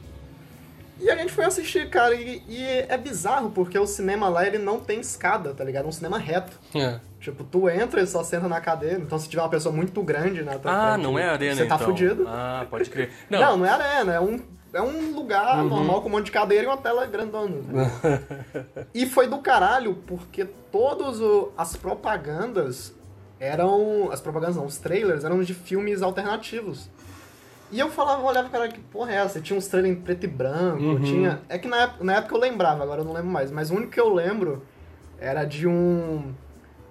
E 0.99 1.09
a 1.09 1.15
gente 1.15 1.31
foi 1.31 1.45
assistir, 1.45 1.89
cara, 1.89 2.13
e, 2.13 2.43
e, 2.47 2.61
é 2.89 2.97
bizarro, 2.97 3.51
porque 3.51 3.77
o 3.79 3.87
cinema 3.87 4.27
lá, 4.27 4.45
ele 4.45 4.57
não 4.57 4.79
tem 4.79 4.99
escada, 4.99 5.53
tá 5.53 5.63
ligado? 5.63 5.85
É 5.85 5.87
um 5.87 5.91
cinema 5.91 6.17
reto. 6.17 6.59
É. 6.75 6.99
Tipo, 7.21 7.43
tu 7.43 7.69
entra 7.69 8.01
e 8.01 8.07
só 8.07 8.23
senta 8.23 8.47
na 8.47 8.59
cadeira, 8.61 8.97
então 8.99 9.17
se 9.19 9.27
tiver 9.29 9.41
uma 9.41 9.49
pessoa 9.49 9.73
muito 9.73 10.01
grande 10.03 10.41
na 10.43 10.57
tua 10.59 10.71
Ah, 10.71 10.93
frente, 10.93 11.03
não 11.03 11.17
é 11.19 11.29
arena, 11.29 11.55
Você 11.55 11.65
tá 11.65 11.75
então. 11.75 11.87
fudido. 11.87 12.25
Ah, 12.27 12.65
pode 12.69 12.89
crer. 12.89 13.11
Não, 13.29 13.39
não, 13.39 13.57
não 13.59 13.65
é 13.65 13.69
arena, 13.69 14.13
é 14.13 14.19
um, 14.19 14.39
é 14.73 14.81
um 14.81 15.13
lugar 15.15 15.59
Uhum. 15.59 15.67
normal 15.69 16.01
com 16.01 16.07
um 16.07 16.11
monte 16.11 16.25
de 16.25 16.31
cadeira 16.31 16.63
e 16.63 16.67
uma 16.67 16.77
tela 16.77 17.05
grandona. 17.05 17.55
tá 18.01 18.19
e 18.93 19.05
foi 19.05 19.27
do 19.27 19.39
caralho, 19.39 19.95
porque 20.07 20.45
todas 20.71 21.19
as 21.57 21.75
propagandas 21.75 22.93
eram... 23.39 24.09
As 24.11 24.19
propagandas 24.21 24.55
não, 24.57 24.65
os 24.65 24.77
trailers 24.77 25.23
eram 25.23 25.41
de 25.43 25.53
filmes 25.53 26.01
alternativos. 26.01 26.89
E 27.71 27.79
eu 27.79 27.89
falava, 27.89 28.23
olhava, 28.23 28.49
cara, 28.49 28.67
que 28.67 28.79
porra 28.79 29.11
é 29.11 29.15
essa? 29.15 29.39
Tinha 29.39 29.57
uns 29.57 29.67
trailers 29.67 29.95
em 29.95 30.01
preto 30.01 30.23
e 30.23 30.27
branco, 30.27 30.81
Uhum. 30.83 31.01
tinha... 31.01 31.39
É 31.47 31.57
que 31.57 31.67
na 31.67 31.83
época, 31.83 32.03
na 32.03 32.13
época 32.15 32.35
eu 32.35 32.39
lembrava, 32.39 32.81
agora 32.83 33.01
eu 33.01 33.05
não 33.05 33.13
lembro 33.13 33.29
mais. 33.29 33.51
Mas 33.51 33.69
o 33.69 33.75
único 33.75 33.91
que 33.91 33.99
eu 33.99 34.11
lembro 34.13 34.63
era 35.19 35.43
de 35.45 35.67
um... 35.67 36.33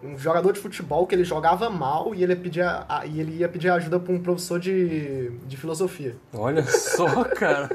Um 0.00 0.16
jogador 0.16 0.52
de 0.52 0.60
futebol 0.60 1.04
que 1.08 1.12
ele 1.16 1.24
jogava 1.24 1.68
mal 1.68 2.14
e 2.14 2.22
ele, 2.22 2.36
pedia, 2.36 2.86
e 3.04 3.18
ele 3.20 3.38
ia 3.38 3.48
pedir 3.48 3.68
ajuda 3.68 3.98
pra 3.98 4.12
um 4.12 4.20
professor 4.22 4.60
de, 4.60 5.30
de 5.44 5.56
filosofia. 5.56 6.14
Olha 6.32 6.62
só, 6.62 7.24
cara. 7.24 7.68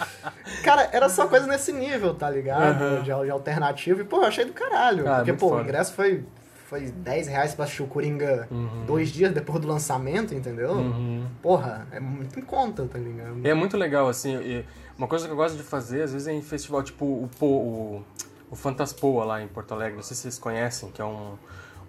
Cara, 0.64 0.88
era 0.90 1.08
só 1.10 1.26
coisa 1.26 1.46
nesse 1.46 1.70
nível, 1.72 2.14
tá 2.14 2.30
ligado? 2.30 2.82
Aham. 2.82 3.02
De, 3.02 3.24
de 3.24 3.30
alternativo. 3.30 4.00
E, 4.00 4.04
pô, 4.04 4.16
eu 4.18 4.24
achei 4.24 4.46
do 4.46 4.54
caralho. 4.54 5.06
Ah, 5.06 5.16
porque, 5.16 5.32
muito 5.32 5.40
pô, 5.40 5.46
o 5.46 5.50
foda. 5.50 5.62
ingresso 5.62 5.92
foi, 5.92 6.24
foi 6.70 6.82
10 6.82 7.26
reais 7.26 7.52
pra 7.54 7.64
assistir 7.64 7.82
o 7.82 7.86
Coringa 7.88 8.46
Uhum. 8.50 8.84
dois 8.86 9.08
dias 9.10 9.32
depois 9.32 9.60
do 9.60 9.66
lançamento, 9.66 10.32
entendeu? 10.32 10.70
Uhum. 10.70 11.26
Porra, 11.42 11.86
é 11.90 11.98
muito 11.98 12.38
em 12.38 12.42
conta, 12.42 12.86
tá 12.86 12.96
ligado? 12.96 13.40
É 13.44 13.52
muito 13.52 13.76
legal, 13.76 14.08
assim, 14.08 14.64
uma 14.96 15.08
coisa 15.08 15.26
que 15.26 15.32
eu 15.32 15.36
gosto 15.36 15.56
de 15.56 15.64
fazer, 15.64 16.02
às 16.02 16.12
vezes 16.12 16.28
é 16.28 16.32
em 16.32 16.40
festival, 16.40 16.82
tipo 16.84 17.04
o, 17.04 17.28
Po- 17.38 17.46
o, 17.46 18.04
o 18.52 18.54
Fantaspoa 18.56 19.24
lá 19.24 19.42
em 19.42 19.48
Porto 19.48 19.74
Alegre, 19.74 19.96
não 19.96 20.02
sei 20.04 20.14
se 20.14 20.22
vocês 20.22 20.38
conhecem, 20.38 20.90
que 20.92 21.02
é 21.02 21.04
um, 21.04 21.34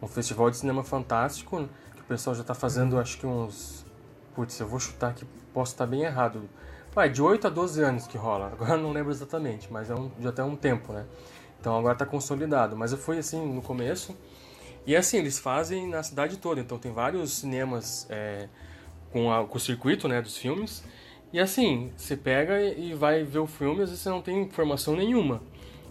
um 0.01 0.07
festival 0.07 0.49
de 0.49 0.57
cinema 0.57 0.83
fantástico, 0.83 1.57
que 1.95 2.01
o 2.01 2.05
pessoal 2.05 2.35
já 2.35 2.43
tá 2.43 2.55
fazendo, 2.55 2.99
acho 2.99 3.19
que 3.19 3.27
uns... 3.27 3.85
Putz, 4.33 4.59
eu 4.59 4.67
vou 4.67 4.79
chutar 4.79 5.13
que 5.13 5.25
posso 5.53 5.73
estar 5.73 5.85
bem 5.85 6.01
errado. 6.01 6.41
Vai, 6.95 7.07
de 7.09 7.21
8 7.21 7.45
a 7.45 7.49
12 7.51 7.83
anos 7.83 8.07
que 8.07 8.17
rola, 8.17 8.47
agora 8.51 8.73
eu 8.73 8.81
não 8.81 8.91
lembro 8.91 9.11
exatamente, 9.11 9.71
mas 9.71 9.89
é 9.91 9.93
um, 9.95 10.09
já 10.19 10.31
tem 10.31 10.43
um 10.43 10.55
tempo, 10.55 10.91
né? 10.91 11.05
Então 11.59 11.77
agora 11.77 11.93
tá 11.95 12.05
consolidado, 12.07 12.75
mas 12.75 12.91
eu 12.91 12.97
fui 12.97 13.19
assim 13.19 13.45
no 13.53 13.61
começo, 13.61 14.17
e 14.85 14.95
assim, 14.95 15.17
eles 15.17 15.39
fazem 15.39 15.87
na 15.87 16.01
cidade 16.03 16.37
toda, 16.37 16.59
então 16.61 16.77
tem 16.77 16.91
vários 16.91 17.33
cinemas 17.33 18.07
é, 18.09 18.47
com, 19.11 19.31
a- 19.31 19.45
com 19.45 19.57
o 19.57 19.59
circuito 19.59 20.07
né, 20.07 20.21
dos 20.21 20.37
filmes. 20.37 20.83
E 21.33 21.39
assim, 21.39 21.91
você 21.95 22.17
pega 22.17 22.61
e 22.61 22.93
vai 22.93 23.23
ver 23.23 23.39
o 23.39 23.47
filme, 23.47 23.83
às 23.83 23.89
vezes 23.89 24.03
você 24.03 24.09
não 24.09 24.21
tem 24.21 24.41
informação 24.41 24.95
nenhuma. 24.95 25.41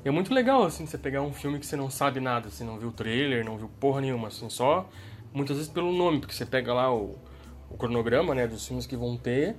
E 0.05 0.09
é 0.09 0.11
muito 0.11 0.33
legal, 0.35 0.65
assim, 0.65 0.87
você 0.87 0.99
pegar 0.99 1.23
um 1.23 1.33
filme 1.33 1.59
que 1.59 1.67
você 1.67 1.77
não 1.77 1.91
sabe 1.91 2.21
nada, 2.21 2.51
você 2.51 2.65
não 2.65 2.79
viu 2.79 2.89
o 2.89 2.93
trailer, 2.93 3.45
não 3.45 3.57
viu 3.57 3.71
porra 3.81 4.01
nenhuma, 4.01 4.29
assim, 4.29 4.49
só 4.51 4.89
muitas 5.33 5.57
vezes 5.57 5.73
pelo 5.73 5.93
nome, 5.93 6.21
porque 6.21 6.35
você 6.35 6.45
pega 6.47 6.73
lá 6.75 6.93
o, 6.95 7.17
o 7.71 7.77
cronograma, 7.77 8.35
né, 8.35 8.47
dos 8.47 8.67
filmes 8.67 8.87
que 8.87 8.97
vão 8.97 9.17
ter, 9.17 9.57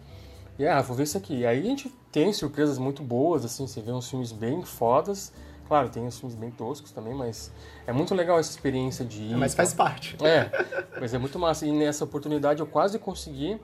e 0.60 0.66
ah, 0.68 0.82
vou 0.82 0.96
ver 0.96 1.04
isso 1.04 1.18
aqui. 1.18 1.40
E 1.40 1.46
aí 1.46 1.60
a 1.60 1.64
gente 1.64 1.90
tem 2.12 2.32
surpresas 2.34 2.78
muito 2.78 3.02
boas, 3.04 3.46
assim, 3.46 3.66
você 3.68 3.82
vê 3.82 3.92
uns 3.92 4.10
filmes 4.10 4.32
bem 4.32 4.64
fodas, 4.64 5.34
claro, 5.72 5.88
tem 5.88 6.04
uns 6.04 6.20
filmes 6.20 6.38
bem 6.38 6.52
toscos 6.52 6.92
também, 6.92 7.14
mas 7.14 7.50
é 7.88 7.94
muito 7.94 8.14
legal 8.14 8.38
essa 8.38 8.50
experiência 8.50 9.06
de 9.06 9.22
ir. 9.24 9.38
Mas 9.38 9.54
e 9.54 9.56
tal. 9.56 9.66
faz 9.66 9.74
parte. 9.74 10.18
É, 10.22 10.52
mas 11.00 11.14
é 11.14 11.18
muito 11.18 11.40
massa. 11.40 11.66
E 11.66 11.72
nessa 11.72 12.04
oportunidade 12.04 12.60
eu 12.60 12.68
quase 12.68 13.00
consegui 13.00 13.58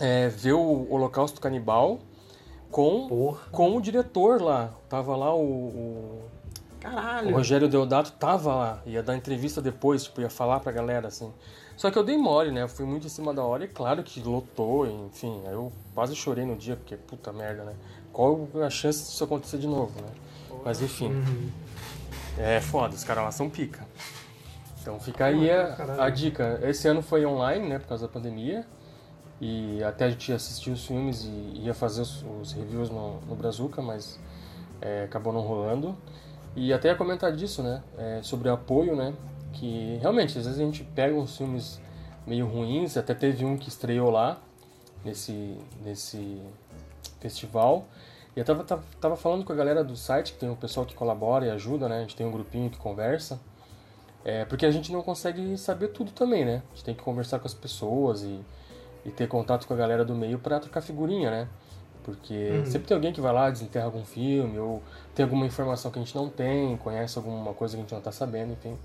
é, 0.00 0.28
ver 0.28 0.54
o 0.54 0.92
Holocausto 0.92 1.40
Canibal 1.40 2.00
com, 2.72 3.06
Porra. 3.06 3.38
com 3.52 3.76
o 3.76 3.80
diretor 3.80 4.42
lá. 4.42 4.74
Tava 4.88 5.14
lá 5.14 5.32
o, 5.32 5.38
o, 5.38 5.42
o 5.44 6.22
Caralho. 6.80 7.32
Rogério 7.32 7.68
Deodato, 7.68 8.10
tava 8.10 8.52
lá. 8.52 8.82
Ia 8.84 9.00
dar 9.00 9.16
entrevista 9.16 9.62
depois, 9.62 10.02
tipo, 10.02 10.20
ia 10.20 10.28
falar 10.28 10.58
pra 10.58 10.72
galera, 10.72 11.06
assim. 11.06 11.32
Só 11.76 11.88
que 11.88 11.96
eu 11.96 12.02
dei 12.02 12.18
mole, 12.18 12.50
né? 12.50 12.64
Eu 12.64 12.68
fui 12.68 12.84
muito 12.84 13.06
em 13.06 13.10
cima 13.10 13.32
da 13.32 13.44
hora 13.44 13.62
e 13.64 13.68
claro 13.68 14.02
que 14.02 14.20
lotou, 14.20 14.88
enfim. 14.88 15.40
Aí 15.46 15.52
eu 15.52 15.72
quase 15.94 16.16
chorei 16.16 16.44
no 16.44 16.56
dia, 16.56 16.74
porque 16.74 16.96
puta 16.96 17.32
merda, 17.32 17.62
né? 17.62 17.74
Qual 18.12 18.48
a 18.60 18.70
chance 18.70 19.04
disso 19.04 19.22
acontecer 19.22 19.58
de 19.58 19.68
novo, 19.68 19.92
né? 20.02 20.25
Mas 20.66 20.82
enfim. 20.82 21.06
Uhum. 21.06 21.50
É 22.36 22.60
foda, 22.60 22.96
os 22.96 23.04
caras 23.04 23.22
lá 23.22 23.30
são 23.30 23.48
pica. 23.48 23.86
Então 24.82 24.98
fica 24.98 25.26
aí 25.26 25.48
a, 25.48 26.04
a 26.04 26.10
dica. 26.10 26.58
Esse 26.64 26.88
ano 26.88 27.02
foi 27.02 27.24
online, 27.24 27.68
né, 27.68 27.78
por 27.78 27.86
causa 27.86 28.08
da 28.08 28.12
pandemia. 28.12 28.66
E 29.40 29.80
até 29.84 30.06
a 30.06 30.10
gente 30.10 30.28
ia 30.28 30.34
assistir 30.34 30.70
os 30.70 30.84
filmes 30.84 31.22
e 31.22 31.60
ia 31.60 31.72
fazer 31.72 32.00
os, 32.00 32.24
os 32.40 32.52
reviews 32.52 32.90
no, 32.90 33.20
no 33.20 33.36
Brazuca, 33.36 33.80
mas 33.80 34.18
é, 34.80 35.04
acabou 35.04 35.32
não 35.32 35.40
rolando. 35.40 35.96
E 36.56 36.72
até 36.72 36.88
ia 36.88 36.96
comentar 36.96 37.30
disso, 37.30 37.62
né, 37.62 37.80
é, 37.96 38.20
sobre 38.22 38.48
apoio, 38.48 38.96
né, 38.96 39.14
que 39.52 39.98
realmente, 40.00 40.36
às 40.36 40.46
vezes 40.46 40.58
a 40.58 40.64
gente 40.64 40.82
pega 40.82 41.14
uns 41.14 41.36
filmes 41.36 41.80
meio 42.26 42.46
ruins, 42.46 42.96
até 42.96 43.14
teve 43.14 43.44
um 43.44 43.56
que 43.56 43.68
estreou 43.68 44.10
lá, 44.10 44.40
nesse, 45.04 45.58
nesse 45.84 46.40
festival. 47.20 47.86
E 48.36 48.38
eu 48.38 48.44
tava, 48.44 48.62
tava, 48.64 48.84
tava 49.00 49.16
falando 49.16 49.44
com 49.46 49.52
a 49.52 49.56
galera 49.56 49.82
do 49.82 49.96
site, 49.96 50.34
que 50.34 50.38
tem 50.38 50.50
o 50.50 50.56
pessoal 50.56 50.84
que 50.84 50.94
colabora 50.94 51.46
e 51.46 51.50
ajuda, 51.50 51.88
né? 51.88 51.96
A 51.96 52.00
gente 52.02 52.14
tem 52.14 52.26
um 52.26 52.30
grupinho 52.30 52.68
que 52.68 52.76
conversa. 52.76 53.40
É, 54.22 54.44
porque 54.44 54.66
a 54.66 54.70
gente 54.70 54.92
não 54.92 55.02
consegue 55.02 55.56
saber 55.56 55.88
tudo 55.88 56.12
também, 56.12 56.44
né? 56.44 56.62
A 56.66 56.74
gente 56.74 56.84
tem 56.84 56.94
que 56.94 57.02
conversar 57.02 57.38
com 57.38 57.46
as 57.46 57.54
pessoas 57.54 58.22
e, 58.22 58.40
e 59.06 59.10
ter 59.10 59.26
contato 59.26 59.66
com 59.66 59.72
a 59.72 59.76
galera 59.76 60.04
do 60.04 60.14
meio 60.14 60.38
pra 60.38 60.60
trocar 60.60 60.82
figurinha, 60.82 61.30
né? 61.30 61.48
Porque 62.04 62.62
sempre 62.66 62.86
tem 62.86 62.94
alguém 62.94 63.12
que 63.12 63.20
vai 63.20 63.32
lá, 63.32 63.48
desenterra 63.50 63.86
algum 63.86 64.04
filme, 64.04 64.58
ou 64.58 64.82
tem 65.14 65.24
alguma 65.24 65.46
informação 65.46 65.90
que 65.90 65.98
a 65.98 66.02
gente 66.02 66.14
não 66.14 66.28
tem, 66.28 66.76
conhece 66.76 67.18
alguma 67.18 67.54
coisa 67.54 67.74
que 67.74 67.80
a 67.80 67.82
gente 67.82 67.94
não 67.94 68.00
tá 68.00 68.12
sabendo, 68.12 68.52
enfim. 68.52 68.76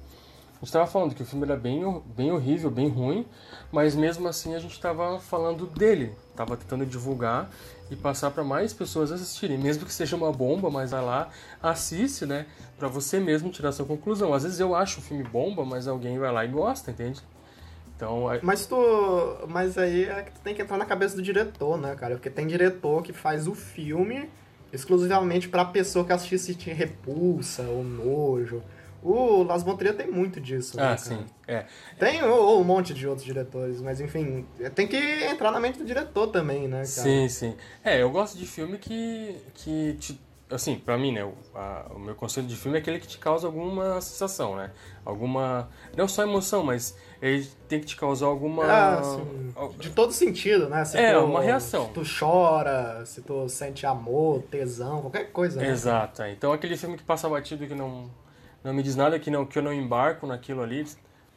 Gente 0.62 0.74
tava 0.74 0.86
falando 0.86 1.16
que 1.16 1.24
o 1.24 1.26
filme 1.26 1.44
era 1.44 1.58
bem, 1.58 2.04
bem 2.16 2.32
horrível, 2.32 2.70
bem 2.70 2.88
ruim, 2.88 3.26
mas 3.72 3.96
mesmo 3.96 4.28
assim 4.28 4.54
a 4.54 4.60
gente 4.60 4.80
tava 4.80 5.20
falando 5.20 5.66
dele, 5.66 6.14
tava 6.36 6.56
tentando 6.56 6.86
divulgar 6.86 7.50
e 7.90 7.96
passar 7.96 8.30
para 8.30 8.44
mais 8.44 8.72
pessoas 8.72 9.12
assistirem, 9.12 9.58
mesmo 9.58 9.86
que 9.88 9.94
seja 9.94 10.16
uma 10.16 10.32
bomba, 10.32 10.70
mas 10.70 10.92
vai 10.92 11.04
lá, 11.04 11.30
assiste, 11.64 12.28
né, 12.28 12.46
para 12.78 12.88
você 12.88 13.20
mesmo 13.20 13.50
tirar 13.50 13.72
sua 13.72 13.88
conclusão. 13.88 14.36
Às 14.36 14.44
vezes 14.44 14.60
eu 14.60 14.76
acho 14.76 15.00
o 15.00 15.02
filme 15.02 15.24
bomba, 15.24 15.66
mas 15.66 15.88
alguém 15.88 16.20
vai 16.20 16.32
lá 16.32 16.46
e 16.46 16.50
gosta, 16.50 16.92
entende? 16.92 17.20
Então, 17.96 18.26
mas 18.44 18.68
tu, 18.68 18.76
mas 19.48 19.80
aí 19.80 20.06
é 20.06 20.22
que 20.22 20.32
tu 20.32 20.42
tem 20.42 20.54
que 20.54 20.62
entrar 20.62 20.78
na 20.78 20.86
cabeça 20.86 21.16
do 21.16 21.24
diretor, 21.24 21.76
né, 21.78 21.96
cara? 21.96 22.16
Porque 22.16 22.30
tem 22.30 22.46
diretor 22.46 23.02
que 23.02 23.14
faz 23.14 23.48
o 23.48 23.56
filme 23.56 24.30
exclusivamente 24.72 25.50
para 25.50 25.66
pessoa 25.66 26.06
que 26.06 26.14
assiste 26.14 26.38
sentir 26.38 26.74
repulsa 26.74 27.64
ou 27.64 27.84
nojo. 27.84 28.62
O 29.04 29.44
Las 29.44 29.64
Von 29.64 29.76
tem 29.76 30.12
muito 30.12 30.40
disso, 30.40 30.78
né, 30.78 30.92
Ah, 30.94 30.98
sim, 30.98 31.26
é. 31.48 31.66
Tem 31.98 32.24
ou, 32.24 32.62
um 32.62 32.64
monte 32.64 32.94
de 32.94 33.08
outros 33.08 33.26
diretores, 33.26 33.82
mas 33.82 34.00
enfim, 34.00 34.46
tem 34.76 34.88
que 34.88 34.98
entrar 34.98 35.52
na 35.52 35.60
mente 35.60 35.80
do 35.80 35.86
diretor 35.86 36.28
também, 36.28 36.68
né, 36.68 36.78
cara? 36.78 36.86
Sim, 36.86 37.28
sim. 37.28 37.56
É, 37.84 38.02
eu 38.02 38.12
gosto 38.12 38.38
de 38.38 38.46
filme 38.46 38.78
que, 38.78 39.36
que 39.56 39.94
te, 40.00 40.22
assim, 40.52 40.78
pra 40.78 41.00
mim, 41.00 41.12
né, 41.12 41.24
o, 41.24 41.34
a, 41.56 41.92
o 41.96 42.00
meu 42.00 42.14
conceito 42.14 42.48
de 42.48 42.56
filme 42.56 42.78
é 42.78 42.82
aquele 42.82 43.00
que 43.00 43.08
te 43.08 43.18
causa 43.18 43.48
alguma 43.48 44.00
sensação, 44.02 44.56
né? 44.56 44.70
Alguma, 45.04 45.68
não 45.98 46.08
só 46.08 46.22
emoção, 46.22 46.64
mas 46.64 46.96
ele 47.20 47.48
tem 47.68 47.80
que 47.80 47.88
te 47.88 47.96
causar 47.96 48.28
alguma... 48.28 48.66
Ah, 48.66 49.00
assim, 49.00 49.54
de 49.80 49.90
todo 49.90 50.14
sentido, 50.14 50.70
né? 50.70 50.86
Se 50.86 50.96
é, 50.96 51.14
tu, 51.14 51.26
uma 51.26 51.42
reação. 51.42 51.88
Se 51.88 51.94
tu 51.94 52.02
chora, 52.20 53.04
se 53.06 53.22
tu 53.24 53.50
sente 53.50 53.84
amor, 53.86 54.44
tesão, 54.44 55.02
qualquer 55.02 55.32
coisa, 55.32 55.60
né? 55.60 55.70
Exato. 55.70 56.22
é. 56.22 56.32
Então 56.32 56.54
aquele 56.54 56.78
filme 56.78 56.98
que 56.98 57.04
passa 57.04 57.28
batido 57.28 57.66
que 57.66 57.74
não, 57.74 58.12
não 58.64 58.74
me 58.74 58.84
diz 58.84 58.96
nada, 58.96 59.18
que, 59.20 59.30
não, 59.32 59.46
que 59.46 59.58
eu 59.58 59.64
não 59.64 59.74
embarco 59.74 60.26
naquilo 60.28 60.62
ali, 60.62 60.86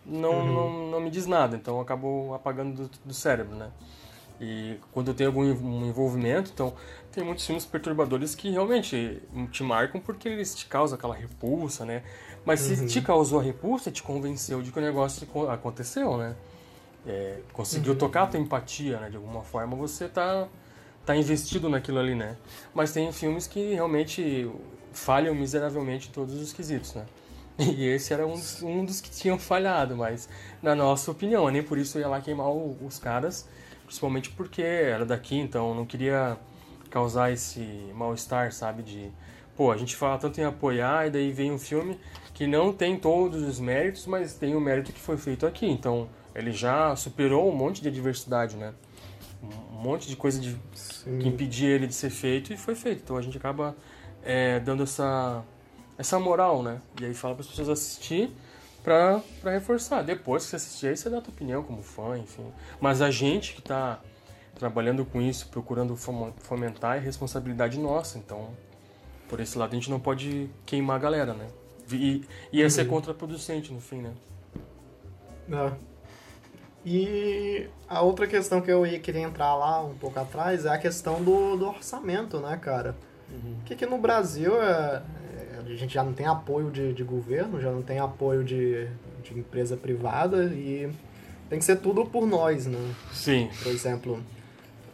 não, 0.05 0.33
Uhum. 0.35 0.53
não, 0.53 0.91
não 0.91 1.01
me 1.01 1.11
diz 1.11 1.27
nada. 1.27 1.57
Então 1.57 1.77
eu 1.77 1.81
acabo 1.81 2.35
apagando 2.35 2.89
do, 2.89 2.91
do 3.07 3.15
cérebro, 3.15 3.55
né? 3.57 3.71
E 4.41 4.79
quando 4.93 5.09
eu 5.09 5.15
tenho 5.15 5.31
algum 5.31 5.45
env- 5.45 5.63
um 5.65 5.87
envolvimento, 5.87 6.51
então 6.53 6.75
tem 7.13 7.25
muitos 7.25 7.47
filmes 7.47 7.65
perturbadores 7.65 8.35
que 8.35 8.51
realmente 8.51 9.23
te 9.53 9.63
marcam 9.63 10.01
porque 10.01 10.29
eles 10.29 10.55
te 10.55 10.67
causam 10.67 10.99
aquela 10.99 11.15
repulsa, 11.15 11.85
né? 11.85 12.03
Mas 12.45 12.61
se 12.61 12.87
te 12.87 13.01
causou 13.01 13.39
a 13.41 13.43
repulsa, 13.43 13.91
te 13.93 14.03
convenceu 14.03 14.61
de 14.61 14.73
que 14.73 14.79
o 14.79 14.83
negócio 14.83 15.27
co- 15.29 15.49
aconteceu, 15.49 16.17
né? 16.19 16.35
É, 17.07 17.41
conseguiu 17.53 17.97
tocar 17.97 18.25
a 18.25 18.27
tua 18.27 18.41
empatia, 18.41 18.99
né? 18.99 19.11
De 19.11 19.17
alguma 19.17 19.43
forma 19.43 19.77
você 19.77 20.09
tá, 20.09 20.49
tá 21.07 21.15
investido 21.17 21.69
naquilo 21.69 21.99
ali, 21.99 22.15
né? 22.15 22.37
Mas 22.75 22.93
tem 22.93 23.11
filmes 23.13 23.47
que 23.47 23.75
realmente 23.75 24.51
falham 24.95 25.35
miseravelmente 25.35 26.11
todos 26.11 26.35
os 26.41 26.53
quesitos, 26.53 26.95
né? 26.95 27.05
E 27.59 27.85
esse 27.87 28.13
era 28.13 28.27
um, 28.27 28.33
dos- 28.33 28.63
um 28.63 28.85
dos 28.85 29.01
que 29.01 29.11
tinham 29.11 29.39
falhado, 29.39 29.97
mas 29.97 30.29
na 30.63 30.75
nossa 30.75 31.11
opinião, 31.11 31.49
nem 31.51 31.63
por 31.63 31.79
isso 31.79 31.99
eu 31.99 32.03
ia 32.03 32.09
lá 32.09 32.21
queimar 32.21 32.49
o- 32.49 32.77
os 32.85 32.99
caras, 32.99 33.49
principalmente 33.87 34.31
porque 34.31 34.63
era 34.63 35.05
daqui, 35.07 35.37
então 35.39 35.73
não 35.75 35.85
queria 35.87 36.37
causar 36.91 37.31
esse 37.33 37.61
mal-estar, 37.95 38.53
sabe? 38.53 38.83
De, 38.83 39.09
pô, 39.57 39.71
a 39.71 39.77
gente 39.77 39.95
fala 39.95 40.19
tanto 40.19 40.41
em 40.41 40.45
apoiar 40.45 41.07
e 41.07 41.11
daí 41.11 41.31
vem 41.31 41.53
um 41.53 41.59
filme 41.59 41.99
que 42.33 42.47
não 42.47 42.73
tem 42.73 42.97
todos 42.99 43.43
os 43.43 43.61
méritos, 43.61 44.07
mas 44.07 44.35
tem 44.35 44.57
o 44.57 44.61
mérito 44.61 44.93
que 44.93 45.01
foi 45.01 45.17
feito 45.17 45.47
aqui, 45.47 45.67
então 45.67 46.09
ele 46.35 46.51
já 46.51 46.97
superou 46.97 47.49
um 47.49 47.55
monte 47.55 47.81
de 47.81 47.87
adversidade, 47.89 48.57
né? 48.57 48.75
Um 49.73 49.77
monte 49.81 50.09
de 50.09 50.17
coisa 50.17 50.41
de, 50.41 50.57
que 51.21 51.29
impedia 51.29 51.69
ele 51.69 51.87
de 51.87 51.95
ser 51.95 52.11
feito 52.11 52.53
e 52.53 52.57
foi 52.57 52.75
feito. 52.75 53.03
Então 53.05 53.17
a 53.17 53.23
gente 53.23 53.37
acaba 53.37 53.77
é, 54.25 54.59
dando 54.61 54.83
essa, 54.83 55.45
essa 55.99 56.19
moral, 56.19 56.63
né? 56.63 56.81
E 57.01 57.05
aí 57.05 57.15
fala 57.15 57.35
para 57.35 57.43
as 57.43 57.49
pessoas 57.49 57.69
assistir 57.69 58.31
pra 58.83 59.23
reforçar. 59.45 60.03
Depois 60.03 60.45
que 60.45 60.51
você 60.51 60.57
assistir, 60.57 60.87
aí 60.89 60.97
você 60.97 61.09
dá 61.09 61.19
a 61.19 61.21
tua 61.21 61.33
opinião 61.33 61.63
como 61.63 61.83
fã, 61.83 62.19
enfim. 62.19 62.47
Mas 62.81 63.01
a 63.01 63.11
gente 63.11 63.55
que 63.55 63.63
tá 63.63 64.01
trabalhando 64.59 65.05
com 65.05 65.21
isso, 65.21 65.49
procurando 65.49 65.97
fomentar, 65.97 66.97
é 66.97 67.01
responsabilidade 67.01 67.79
nossa. 67.79 68.19
Então, 68.19 68.51
por 69.29 69.41
esse 69.41 69.59
lado, 69.59 69.73
a 69.73 69.75
gente 69.75 69.91
não 69.91 70.01
pode 70.01 70.51
queimar 70.67 70.97
a 70.97 70.99
galera, 70.99 71.35
né? 71.35 71.47
E 71.91 72.25
e 72.53 72.59
ia 72.59 72.71
ser 72.71 72.87
contraproducente 72.87 73.73
no 73.73 73.81
fim, 73.81 74.01
né? 74.01 74.13
É. 75.51 75.73
E 76.87 77.69
a 77.89 78.03
outra 78.03 78.27
questão 78.27 78.61
que 78.61 78.71
eu 78.71 78.87
ia 78.87 78.99
querer 78.99 79.21
entrar 79.21 79.55
lá 79.55 79.83
um 79.83 79.95
pouco 79.95 80.19
atrás 80.19 80.67
é 80.67 80.69
a 80.69 80.79
questão 80.79 81.23
do, 81.23 81.57
do 81.57 81.67
orçamento, 81.67 82.39
né, 82.41 82.59
cara? 82.59 82.95
Porque 83.59 83.75
aqui 83.75 83.87
no 83.87 83.99
Brasil 83.99 84.61
é, 84.61 85.03
é, 85.57 85.73
a 85.73 85.77
gente 85.77 85.95
já 85.95 86.03
não 86.05 86.13
tem 86.13 86.27
apoio 86.27 86.71
de, 86.71 86.93
de 86.93 87.03
governo, 87.03 87.61
já 87.61 87.71
não 87.71 87.83
tem 87.83 87.99
apoio 87.99 88.45
de, 88.45 88.87
de 89.23 89.39
empresa 89.39 89.77
privada 89.77 90.45
e 90.45 90.91
tem 91.49 91.59
que 91.59 91.65
ser 91.65 91.77
tudo 91.77 92.05
por 92.05 92.27
nós, 92.27 92.67
né? 92.67 92.79
Sim. 93.13 93.49
Por 93.63 93.71
exemplo, 93.73 94.23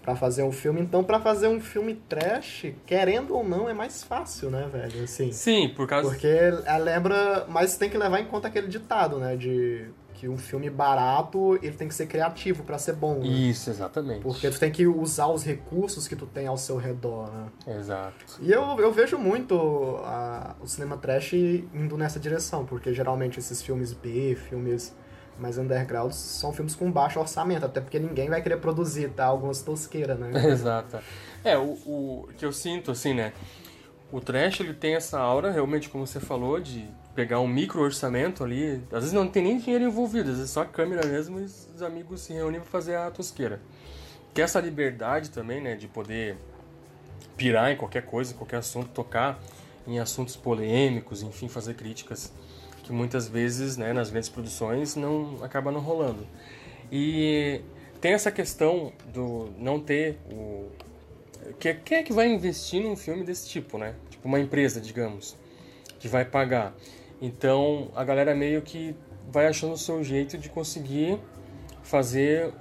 pra 0.03 0.17
fazer 0.17 0.43
um 0.43 0.53
filme. 0.53 0.81
Então, 0.81 1.05
pra 1.05 1.21
fazer 1.21 1.49
um 1.49 1.61
filme 1.61 1.95
trash, 2.09 2.67
querendo 2.87 3.35
ou 3.35 3.45
não, 3.45 3.69
é 3.69 3.75
mais 3.75 4.03
fácil, 4.03 4.51
né, 4.51 4.69
velho? 4.73 5.05
Assim, 5.05 5.33
Sim, 5.33 5.69
por 5.69 5.87
causa. 5.87 6.09
porque 6.09 6.27
ela 6.27 6.79
lembra, 6.79 7.47
mas 7.49 7.77
tem 7.77 7.89
que 7.91 7.99
levar 7.99 8.21
em 8.21 8.27
conta 8.27 8.49
aquele 8.49 8.69
ditado, 8.69 9.19
né, 9.19 9.37
de 9.37 9.87
que 10.21 10.29
um 10.29 10.37
filme 10.37 10.69
barato, 10.69 11.59
ele 11.63 11.75
tem 11.75 11.89
que 11.89 11.95
ser 11.95 12.07
criativo 12.07 12.63
pra 12.63 12.77
ser 12.77 12.93
bom, 12.95 13.21
né? 13.21 13.27
Isso, 13.27 13.71
exatamente. 13.71 14.21
Porque 14.21 14.51
tu 14.51 14.61
tem 14.61 14.71
que 14.71 14.87
usar 14.87 15.29
os 15.29 15.43
recursos 15.43 16.07
que 16.07 16.15
tu 16.15 16.27
tem 16.27 16.47
ao 16.47 16.59
seu 16.59 16.77
redor, 16.77 17.31
né? 17.33 17.47
Exato. 17.79 18.37
E 18.39 18.53
eu, 18.53 18.79
eu 18.79 18.93
vejo 18.93 19.17
muito 19.17 19.99
a- 20.05 20.55
o 20.61 20.67
cinema 20.67 20.99
trash 20.99 21.33
indo 21.33 21.97
nessa 21.97 22.21
direção, 22.21 22.67
porque 22.67 22.93
geralmente 22.93 23.39
esses 23.39 23.63
filmes 23.63 23.95
B, 23.95 24.37
filmes 24.49 24.95
mais 25.39 25.57
underground, 25.57 26.13
são 26.13 26.53
filmes 26.53 26.75
com 26.75 26.93
baixo 26.93 27.19
orçamento, 27.19 27.65
até 27.65 27.81
porque 27.81 27.99
ninguém 27.99 28.29
vai 28.29 28.43
querer 28.43 28.59
produzir, 28.59 29.09
tá? 29.13 29.25
Algumas 29.25 29.63
tosqueiras, 29.63 30.19
né? 30.19 30.31
Exato. 30.53 30.99
É, 31.43 31.57
o, 31.57 31.63
o 31.87 32.29
que 32.37 32.45
eu 32.45 32.53
sinto, 32.53 32.91
assim, 32.91 33.15
né? 33.15 33.33
O 34.13 34.21
trash, 34.21 34.61
ele 34.61 34.75
tem 34.75 34.97
essa 34.97 35.19
aura, 35.19 35.51
realmente, 35.51 35.89
como 35.89 36.07
você 36.07 36.21
falou, 36.21 36.61
de 36.61 36.87
pegar 37.21 37.39
um 37.39 37.47
micro 37.47 37.83
orçamento 37.83 38.43
ali. 38.43 38.83
Às 38.91 39.01
vezes 39.01 39.13
não 39.13 39.29
tem 39.29 39.43
nem 39.43 39.59
dinheiro 39.59 39.85
envolvido, 39.85 40.31
às 40.31 40.37
vezes 40.37 40.51
só 40.51 40.63
a 40.63 40.67
câmera 40.67 41.07
mesmo 41.07 41.39
e 41.39 41.43
os 41.43 41.83
amigos 41.83 42.23
se 42.23 42.33
reúnem 42.33 42.61
pra 42.61 42.71
fazer 42.71 42.97
a 42.97 43.11
tosqueira. 43.11 43.61
Que 44.33 44.41
essa 44.41 44.59
liberdade 44.59 45.29
também, 45.29 45.61
né, 45.61 45.77
de 45.77 45.87
poder 45.87 46.37
pirar 47.37 47.71
em 47.71 47.77
qualquer 47.77 48.07
coisa, 48.07 48.33
em 48.33 48.37
qualquer 48.37 48.57
assunto, 48.57 48.89
tocar 48.89 49.39
em 49.87 49.99
assuntos 49.99 50.35
polêmicos, 50.35 51.23
enfim, 51.23 51.47
fazer 51.47 51.75
críticas 51.75 52.33
que 52.85 52.91
muitas 52.91 53.29
vezes, 53.29 53.77
né, 53.77 53.93
nas 53.93 54.09
grandes 54.09 54.31
produções 54.31 54.97
não 54.97 55.45
acaba 55.45 55.71
não 55.71 55.81
rolando. 55.81 56.27
E 56.91 57.61
tem 58.01 58.15
essa 58.15 58.31
questão 58.31 58.95
do 59.13 59.51
não 59.59 59.79
ter 59.79 60.19
o 60.33 60.71
que 61.59 61.75
quem 61.75 61.99
é 61.99 62.03
que 62.03 62.15
vai 62.15 62.29
investir 62.29 62.83
num 62.83 62.97
filme 62.97 63.25
desse 63.25 63.47
tipo, 63.47 63.77
né? 63.77 63.95
Tipo 64.09 64.27
uma 64.27 64.41
empresa, 64.41 64.81
digamos, 64.81 65.37
que 65.99 66.09
vai 66.09 66.25
pagar. 66.25 66.75
Então 67.21 67.91
a 67.95 68.03
galera 68.05 68.35
meio 68.35 68.63
que 68.63 68.95
vai 69.31 69.47
achando 69.47 69.75
o 69.75 69.79
seu 69.79 70.03
jeito 70.03 70.39
de 70.39 70.49
conseguir 70.49 71.19
fazer 71.83 72.53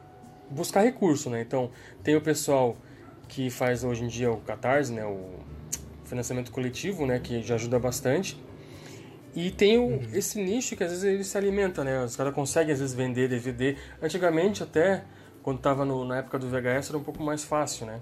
buscar 0.50 0.82
recurso, 0.82 1.30
né? 1.30 1.42
Então 1.42 1.72
tem 2.04 2.16
o 2.16 2.22
pessoal 2.22 2.76
que 3.28 3.50
faz 3.50 3.84
hoje 3.84 4.04
em 4.04 4.08
dia 4.08 4.32
o 4.32 4.42
Catarse, 4.42 4.92
né? 4.92 5.06
O 5.06 5.40
financiamento 6.04 6.52
coletivo, 6.52 7.06
né? 7.06 7.20
Que 7.20 7.42
já 7.42 7.56
ajuda 7.56 7.80
bastante. 7.80 8.38
E 9.36 9.52
tem 9.52 9.78
o, 9.78 10.02
esse 10.14 10.42
nicho 10.42 10.76
que 10.76 10.84
às 10.84 10.90
vezes 10.90 11.04
ele 11.04 11.24
se 11.24 11.38
alimenta, 11.38 11.84
né? 11.84 12.04
Os 12.04 12.16
caras 12.16 12.34
conseguem 12.34 12.74
às 12.74 12.80
vezes 12.80 12.96
vender 12.96 13.30
DVD. 13.30 13.78
Antigamente 14.02 14.64
até, 14.64 15.04
quando 15.44 15.60
tava 15.60 15.86
no, 15.86 16.04
na 16.04 16.18
época 16.18 16.40
do 16.40 16.48
VHS, 16.50 16.90
era 16.90 16.98
um 16.98 17.04
pouco 17.04 17.22
mais 17.22 17.44
fácil, 17.44 17.86
né? 17.86 18.00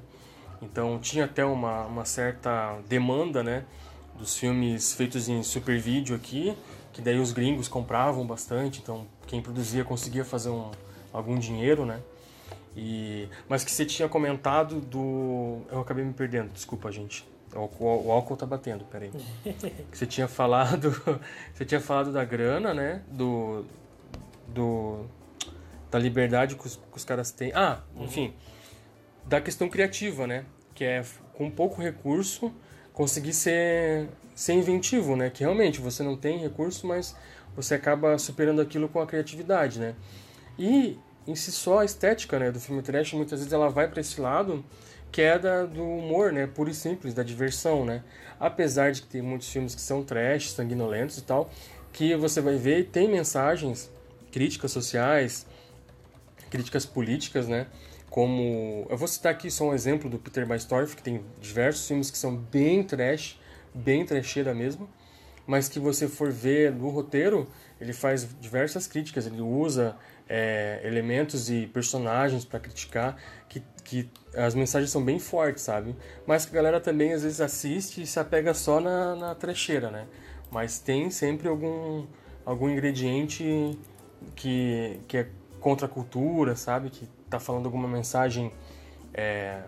Então 0.61 0.97
tinha 0.99 1.25
até 1.25 1.45
uma, 1.45 1.85
uma 1.85 2.05
certa 2.05 2.79
demanda, 2.87 3.43
né? 3.43 3.65
Dos 4.17 4.35
filmes 4.37 4.93
feitos 4.93 5.29
em 5.29 5.43
super 5.43 5.79
vídeo 5.79 6.15
aqui, 6.15 6.57
que 6.91 7.01
daí 7.01 7.19
os 7.19 7.31
gringos 7.31 7.67
compravam 7.67 8.25
bastante, 8.25 8.79
então 8.81 9.05
quem 9.27 9.41
produzia 9.41 9.83
conseguia 9.83 10.25
fazer 10.25 10.49
um, 10.49 10.71
algum 11.13 11.37
dinheiro, 11.37 11.85
né? 11.85 11.99
E, 12.75 13.27
mas 13.47 13.63
que 13.63 13.71
você 13.71 13.85
tinha 13.85 14.07
comentado 14.09 14.79
do. 14.81 15.61
Eu 15.71 15.79
acabei 15.81 16.03
me 16.03 16.13
perdendo, 16.13 16.49
desculpa, 16.51 16.91
gente. 16.91 17.27
O, 17.55 17.59
o- 17.83 18.07
o 18.07 18.11
álcool 18.11 18.35
tá 18.37 18.45
batendo, 18.45 18.83
peraí. 18.85 19.09
que 19.91 19.97
você 19.97 20.05
tinha 20.05 20.27
falado. 20.27 20.91
Você 21.53 21.65
tinha 21.65 21.79
falado 21.81 22.11
da 22.11 22.23
grana, 22.23 22.73
né? 22.73 23.01
Do. 23.09 23.65
Do. 24.47 25.05
Da 25.89 25.97
liberdade 25.97 26.55
que 26.55 26.67
os, 26.67 26.75
que 26.75 26.97
os 26.97 27.03
caras 27.05 27.31
têm. 27.31 27.51
Ah, 27.55 27.81
enfim. 27.97 28.33
Da 29.25 29.41
questão 29.41 29.69
criativa, 29.69 30.27
né? 30.27 30.45
Que 30.75 30.83
é 30.83 31.03
com 31.33 31.49
pouco 31.49 31.81
recurso 31.81 32.51
conseguir 32.97 33.33
ser, 33.33 34.09
ser 34.33 34.53
inventivo, 34.53 35.15
né? 35.15 35.29
Que 35.29 35.41
realmente 35.41 35.79
você 35.79 36.01
não 36.01 36.17
tem 36.17 36.39
recurso, 36.39 36.87
mas 36.87 37.15
você 37.55 37.75
acaba 37.75 38.17
superando 38.17 38.59
aquilo 38.59 38.89
com 38.89 38.99
a 38.99 39.05
criatividade, 39.05 39.79
né? 39.79 39.93
E 40.57 40.97
em 41.27 41.35
si 41.35 41.51
só 41.51 41.81
a 41.81 41.85
estética, 41.85 42.39
né, 42.39 42.51
do 42.51 42.59
filme 42.59 42.81
trash 42.81 43.13
muitas 43.13 43.37
vezes 43.37 43.53
ela 43.53 43.69
vai 43.69 43.87
para 43.87 44.01
esse 44.01 44.19
lado 44.19 44.65
que 45.11 45.21
é 45.21 45.37
da, 45.37 45.65
do 45.65 45.83
humor, 45.83 46.31
né, 46.31 46.47
puro 46.47 46.71
e 46.71 46.73
simples, 46.73 47.13
da 47.13 47.21
diversão, 47.21 47.85
né? 47.85 48.01
Apesar 48.39 48.91
de 48.91 49.03
que 49.03 49.07
tem 49.07 49.21
muitos 49.21 49.47
filmes 49.47 49.75
que 49.75 49.81
são 49.81 50.03
trash, 50.03 50.49
sanguinolentos 50.49 51.19
e 51.19 51.21
tal, 51.21 51.51
que 51.93 52.15
você 52.15 52.41
vai 52.41 52.55
ver 52.55 52.85
tem 52.87 53.07
mensagens, 53.07 53.91
críticas 54.31 54.71
sociais, 54.71 55.45
críticas 56.49 56.83
políticas, 56.83 57.47
né? 57.47 57.67
Como. 58.09 58.85
Eu 58.89 58.97
vou 58.97 59.07
citar 59.07 59.31
aqui 59.31 59.51
só 59.51 59.65
um 59.65 59.73
exemplo 59.73 60.09
do 60.09 60.17
Peter 60.17 60.45
Baistorff, 60.45 60.95
que 60.95 61.03
tem 61.03 61.23
diversos 61.39 61.87
filmes 61.87 62.09
que 62.09 62.17
são 62.17 62.35
bem 62.35 62.83
trash, 62.83 63.39
bem 63.73 64.05
trecheira 64.05 64.53
mesmo, 64.53 64.89
mas 65.45 65.69
que 65.69 65.79
você 65.79 66.07
for 66.07 66.31
ver 66.31 66.71
no 66.71 66.89
roteiro, 66.89 67.47
ele 67.79 67.93
faz 67.93 68.27
diversas 68.39 68.87
críticas, 68.87 69.27
ele 69.27 69.41
usa 69.41 69.95
é, 70.27 70.81
elementos 70.83 71.49
e 71.49 71.67
personagens 71.67 72.43
para 72.43 72.59
criticar, 72.59 73.15
que, 73.47 73.63
que 73.83 74.09
as 74.35 74.53
mensagens 74.53 74.91
são 74.91 75.03
bem 75.03 75.19
fortes, 75.19 75.63
sabe? 75.63 75.95
Mas 76.25 76.45
que 76.45 76.51
a 76.51 76.55
galera 76.55 76.81
também 76.81 77.13
às 77.13 77.23
vezes 77.23 77.39
assiste 77.39 78.01
e 78.01 78.07
se 78.07 78.19
apega 78.19 78.53
só 78.53 78.79
na, 78.79 79.15
na 79.15 79.35
trecheira, 79.35 79.89
né? 79.89 80.07
Mas 80.51 80.79
tem 80.79 81.09
sempre 81.09 81.47
algum, 81.47 82.05
algum 82.45 82.69
ingrediente 82.69 83.77
que, 84.35 84.99
que 85.07 85.17
é 85.17 85.27
contra 85.59 85.85
a 85.85 85.89
cultura, 85.89 86.55
sabe? 86.55 86.89
Que 86.89 87.07
tá 87.29 87.39
falando 87.39 87.65
alguma 87.65 87.87
mensagem, 87.87 88.51
é, 89.13 89.61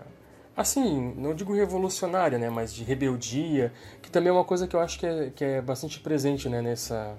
assim, 0.55 1.13
não 1.17 1.33
digo 1.33 1.53
revolucionária, 1.53 2.37
né? 2.37 2.49
Mas 2.49 2.73
de 2.73 2.83
rebeldia, 2.83 3.73
que 4.01 4.09
também 4.09 4.29
é 4.29 4.33
uma 4.33 4.45
coisa 4.45 4.67
que 4.67 4.75
eu 4.75 4.79
acho 4.79 4.99
que 4.99 5.05
é, 5.05 5.31
que 5.35 5.43
é 5.43 5.61
bastante 5.61 5.99
presente, 5.99 6.49
né? 6.49 6.61
Nessa, 6.61 7.17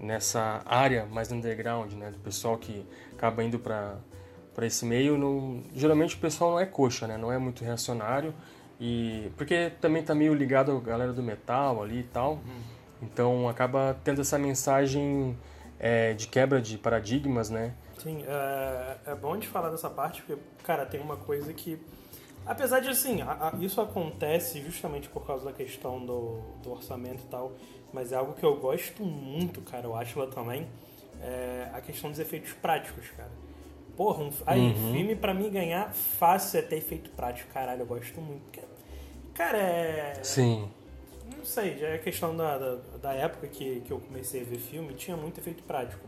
nessa 0.00 0.62
área 0.66 1.06
mais 1.06 1.30
underground, 1.30 1.92
né? 1.92 2.10
Do 2.10 2.18
pessoal 2.18 2.56
que 2.58 2.86
acaba 3.12 3.42
indo 3.42 3.58
para 3.58 3.96
para 4.54 4.66
esse 4.66 4.84
meio, 4.84 5.16
não, 5.16 5.62
geralmente 5.72 6.16
o 6.16 6.18
pessoal 6.18 6.50
não 6.50 6.58
é 6.58 6.66
coxa, 6.66 7.06
né? 7.06 7.16
Não 7.16 7.30
é 7.30 7.38
muito 7.38 7.62
reacionário 7.62 8.34
e 8.80 9.30
porque 9.36 9.70
também 9.80 10.02
tá 10.02 10.16
meio 10.16 10.34
ligado 10.34 10.72
à 10.72 10.80
galera 10.80 11.12
do 11.12 11.22
metal 11.22 11.80
ali 11.80 12.00
e 12.00 12.02
tal. 12.02 12.32
Uhum. 12.32 12.40
Então 13.00 13.48
acaba 13.48 13.96
tendo 14.02 14.20
essa 14.20 14.36
mensagem 14.36 15.38
é, 15.78 16.12
de 16.14 16.26
quebra 16.28 16.60
de 16.60 16.76
paradigmas, 16.76 17.50
né? 17.50 17.74
Sim, 17.98 18.24
é, 18.26 18.96
é 19.12 19.14
bom 19.14 19.36
de 19.36 19.46
falar 19.46 19.70
dessa 19.70 19.90
parte, 19.90 20.22
porque, 20.22 20.40
cara, 20.62 20.86
tem 20.86 21.00
uma 21.00 21.16
coisa 21.16 21.52
que. 21.52 21.78
Apesar 22.46 22.80
de, 22.80 22.88
assim, 22.88 23.20
a, 23.20 23.52
a, 23.52 23.56
isso 23.58 23.80
acontece 23.80 24.62
justamente 24.62 25.08
por 25.08 25.26
causa 25.26 25.44
da 25.44 25.52
questão 25.52 26.04
do, 26.04 26.40
do 26.62 26.72
orçamento 26.72 27.22
e 27.22 27.26
tal, 27.26 27.52
mas 27.92 28.12
é 28.12 28.16
algo 28.16 28.32
que 28.34 28.44
eu 28.44 28.56
gosto 28.56 29.02
muito, 29.02 29.60
cara, 29.60 29.86
eu 29.86 29.94
acho 29.94 30.18
lá 30.18 30.26
também, 30.26 30.66
é 31.20 31.68
a 31.74 31.80
questão 31.80 32.10
dos 32.10 32.18
efeitos 32.18 32.52
práticos, 32.52 33.08
cara. 33.16 33.30
Porra, 33.96 34.22
um, 34.22 34.30
aí, 34.46 34.60
uhum. 34.60 34.92
filme 34.92 35.16
pra 35.16 35.34
mim 35.34 35.50
ganhar 35.50 35.92
fácil 35.92 36.60
é 36.60 36.62
ter 36.62 36.76
efeito 36.76 37.10
prático, 37.10 37.52
caralho, 37.52 37.82
eu 37.82 37.86
gosto 37.86 38.20
muito. 38.20 38.60
Cara, 39.34 39.58
é. 39.58 40.20
Sim. 40.22 40.70
Não 41.38 41.44
sei, 41.44 41.78
já 41.78 41.86
é 41.86 41.98
questão 41.98 42.36
da, 42.36 42.58
da, 42.58 42.74
da 43.00 43.12
época 43.12 43.46
que, 43.46 43.80
que 43.82 43.92
eu 43.92 44.00
comecei 44.00 44.40
a 44.40 44.44
ver 44.44 44.58
filme, 44.58 44.92
tinha 44.94 45.16
muito 45.16 45.38
efeito 45.38 45.62
prático. 45.62 46.04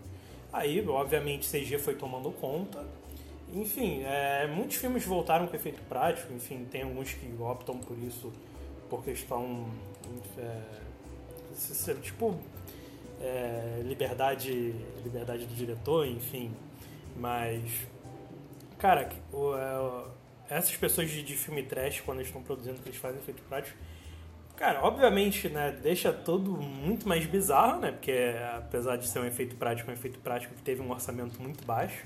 Aí, 0.53 0.85
obviamente, 0.89 1.49
CG 1.49 1.79
foi 1.79 1.95
tomando 1.95 2.33
conta. 2.33 2.85
Enfim, 3.55 4.03
é, 4.03 4.49
muitos 4.49 4.77
filmes 4.77 5.05
voltaram 5.05 5.47
com 5.47 5.55
efeito 5.55 5.81
prático. 5.83 6.33
Enfim, 6.33 6.67
tem 6.69 6.83
alguns 6.83 7.13
que 7.13 7.33
optam 7.41 7.79
por 7.79 7.97
isso 7.99 8.33
por 8.89 9.05
questão. 9.05 9.69
É, 10.37 11.95
tipo. 12.03 12.37
É, 13.23 13.83
liberdade, 13.85 14.75
liberdade 15.05 15.47
do 15.47 15.55
diretor, 15.55 16.07
enfim. 16.09 16.51
Mas. 17.17 17.63
Cara, 18.79 19.09
o, 19.33 19.55
é, 19.55 20.57
essas 20.57 20.77
pessoas 20.77 21.09
de, 21.09 21.23
de 21.23 21.37
filme 21.37 21.63
trash, 21.63 22.01
quando 22.01 22.21
estão 22.21 22.43
produzindo, 22.43 22.81
que 22.81 22.89
eles 22.89 22.99
fazem 22.99 23.21
efeito 23.21 23.43
prático 23.43 23.79
Cara, 24.61 24.85
obviamente, 24.85 25.49
né, 25.49 25.75
deixa 25.83 26.13
tudo 26.13 26.51
muito 26.51 27.09
mais 27.09 27.25
bizarro, 27.25 27.81
né? 27.81 27.93
Porque 27.93 28.13
apesar 28.59 28.97
de 28.97 29.09
ser 29.09 29.19
um 29.19 29.25
efeito 29.25 29.57
prático, 29.57 29.91
um 29.91 29.95
efeito 29.95 30.19
prático 30.19 30.55
que 30.55 30.61
teve 30.61 30.83
um 30.83 30.91
orçamento 30.91 31.41
muito 31.41 31.65
baixo. 31.65 32.05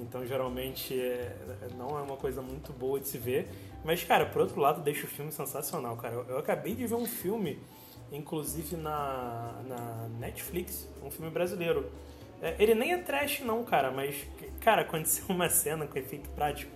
Então, 0.00 0.26
geralmente, 0.26 1.00
é, 1.00 1.36
não 1.78 1.96
é 1.96 2.02
uma 2.02 2.16
coisa 2.16 2.42
muito 2.42 2.72
boa 2.72 2.98
de 2.98 3.06
se 3.06 3.18
ver. 3.18 3.48
Mas, 3.84 4.02
cara, 4.02 4.26
por 4.26 4.42
outro 4.42 4.60
lado, 4.60 4.82
deixa 4.82 5.06
o 5.06 5.08
filme 5.08 5.30
sensacional, 5.30 5.96
cara. 5.96 6.16
Eu, 6.16 6.24
eu 6.30 6.38
acabei 6.38 6.74
de 6.74 6.84
ver 6.88 6.96
um 6.96 7.06
filme, 7.06 7.60
inclusive 8.10 8.74
na, 8.76 9.62
na 9.64 10.08
Netflix, 10.18 10.88
um 11.04 11.10
filme 11.10 11.30
brasileiro. 11.30 11.88
É, 12.42 12.56
ele 12.58 12.74
nem 12.74 12.94
é 12.94 12.98
trash, 12.98 13.42
não, 13.42 13.62
cara, 13.62 13.92
mas, 13.92 14.26
cara, 14.58 14.82
aconteceu 14.82 15.24
uma 15.30 15.48
cena 15.48 15.86
com 15.86 15.96
efeito 15.96 16.28
prático 16.30 16.72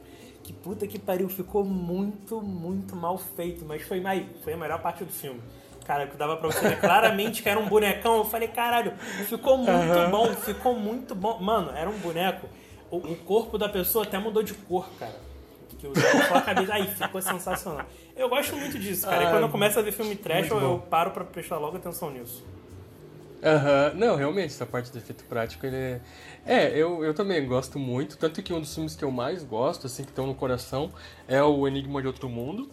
que 0.46 0.52
puta 0.52 0.86
que 0.86 0.96
pariu, 0.96 1.28
ficou 1.28 1.64
muito, 1.64 2.40
muito 2.40 2.94
mal 2.94 3.18
feito, 3.18 3.64
mas 3.64 3.82
foi, 3.82 4.00
foi 4.44 4.52
a 4.52 4.56
melhor 4.56 4.80
parte 4.80 5.02
do 5.02 5.12
filme. 5.12 5.40
Cara, 5.84 6.06
que 6.06 6.16
dava 6.16 6.36
pra 6.36 6.46
você 6.46 6.68
ver 6.68 6.80
claramente 6.80 7.42
que 7.42 7.48
era 7.48 7.58
um 7.58 7.68
bonecão. 7.68 8.18
Eu 8.18 8.24
falei, 8.24 8.46
caralho, 8.46 8.92
ficou 9.28 9.58
muito 9.58 9.72
uhum. 9.72 10.10
bom, 10.10 10.34
ficou 10.34 10.78
muito 10.78 11.16
bom. 11.16 11.40
Mano, 11.40 11.72
era 11.76 11.90
um 11.90 11.98
boneco. 11.98 12.48
O, 12.90 12.98
o, 12.98 13.16
corpo 13.16 13.58
da 13.58 13.68
pessoa 13.68 14.04
até 14.04 14.18
mudou 14.18 14.42
de 14.42 14.54
cor, 14.54 14.88
cara. 15.00 15.16
Que 15.78 15.88
usava 15.88 16.28
só 16.28 16.34
a 16.36 16.40
cabeça. 16.42 16.74
Aí, 16.74 16.86
ficou 16.86 17.20
sensacional. 17.20 17.86
Eu 18.16 18.28
gosto 18.28 18.56
muito 18.56 18.78
disso, 18.78 19.06
cara. 19.06 19.24
e 19.24 19.30
quando 19.30 19.42
eu 19.42 19.48
começo 19.48 19.78
a 19.78 19.82
ver 19.82 19.92
filme 19.92 20.14
trash, 20.14 20.48
eu, 20.48 20.60
eu, 20.60 20.78
paro 20.78 21.10
pra 21.10 21.24
prestar 21.24 21.58
logo 21.58 21.76
atenção 21.76 22.10
nisso. 22.10 22.44
Aham, 23.42 23.90
uhum. 23.92 23.98
não, 23.98 24.16
realmente, 24.16 24.46
essa 24.46 24.66
parte 24.66 24.90
do 24.90 24.98
efeito 24.98 25.24
prático, 25.24 25.66
ele 25.66 25.76
é... 25.76 26.00
É, 26.44 26.78
eu, 26.78 27.04
eu 27.04 27.12
também 27.12 27.44
gosto 27.46 27.78
muito, 27.78 28.16
tanto 28.16 28.40
que 28.42 28.52
um 28.52 28.60
dos 28.60 28.72
filmes 28.72 28.94
que 28.94 29.04
eu 29.04 29.10
mais 29.10 29.42
gosto, 29.42 29.86
assim, 29.86 30.04
que 30.04 30.10
estão 30.10 30.26
no 30.26 30.34
coração, 30.34 30.92
é 31.26 31.42
o 31.42 31.66
Enigma 31.66 32.00
de 32.00 32.06
Outro 32.06 32.28
Mundo. 32.28 32.70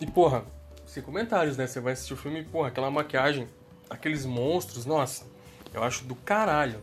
E, 0.00 0.06
porra, 0.06 0.44
sem 0.84 1.02
comentários, 1.02 1.56
né? 1.56 1.66
Você 1.66 1.80
vai 1.80 1.92
assistir 1.92 2.14
o 2.14 2.16
filme, 2.16 2.42
porra, 2.42 2.68
aquela 2.68 2.90
maquiagem, 2.90 3.48
aqueles 3.88 4.26
monstros, 4.26 4.84
nossa, 4.84 5.24
eu 5.72 5.82
acho 5.82 6.04
do 6.04 6.14
caralho. 6.16 6.82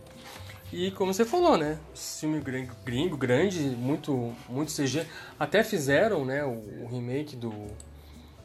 E 0.71 0.91
como 0.91 1.13
você 1.13 1.25
falou, 1.25 1.57
né? 1.57 1.79
Filme 1.93 2.39
gringo, 2.39 2.73
gringo 2.85 3.17
grande, 3.17 3.59
muito, 3.59 4.33
muito 4.47 4.71
CG. 4.71 5.05
Até 5.39 5.63
fizeram, 5.63 6.23
né, 6.23 6.45
o, 6.45 6.83
o 6.83 6.87
remake 6.89 7.35
do, 7.35 7.51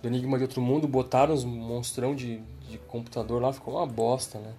do 0.03 0.09
Enigma 0.09 0.37
de 0.39 0.45
Outro 0.45 0.61
Mundo, 0.61 0.89
botaram 0.89 1.35
os 1.35 1.45
monstrão 1.45 2.15
de, 2.15 2.39
de 2.69 2.79
computador 2.79 3.41
lá, 3.41 3.53
ficou 3.53 3.75
uma 3.75 3.87
bosta, 3.87 4.39
né? 4.39 4.53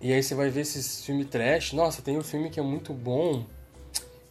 E 0.00 0.12
aí 0.12 0.22
você 0.22 0.34
vai 0.34 0.48
ver 0.48 0.62
esses 0.62 1.04
filmes 1.04 1.26
trash. 1.26 1.74
Nossa, 1.74 2.00
tem 2.00 2.16
um 2.16 2.22
filme 2.22 2.48
que 2.48 2.58
é 2.58 2.62
muito 2.62 2.94
bom. 2.94 3.44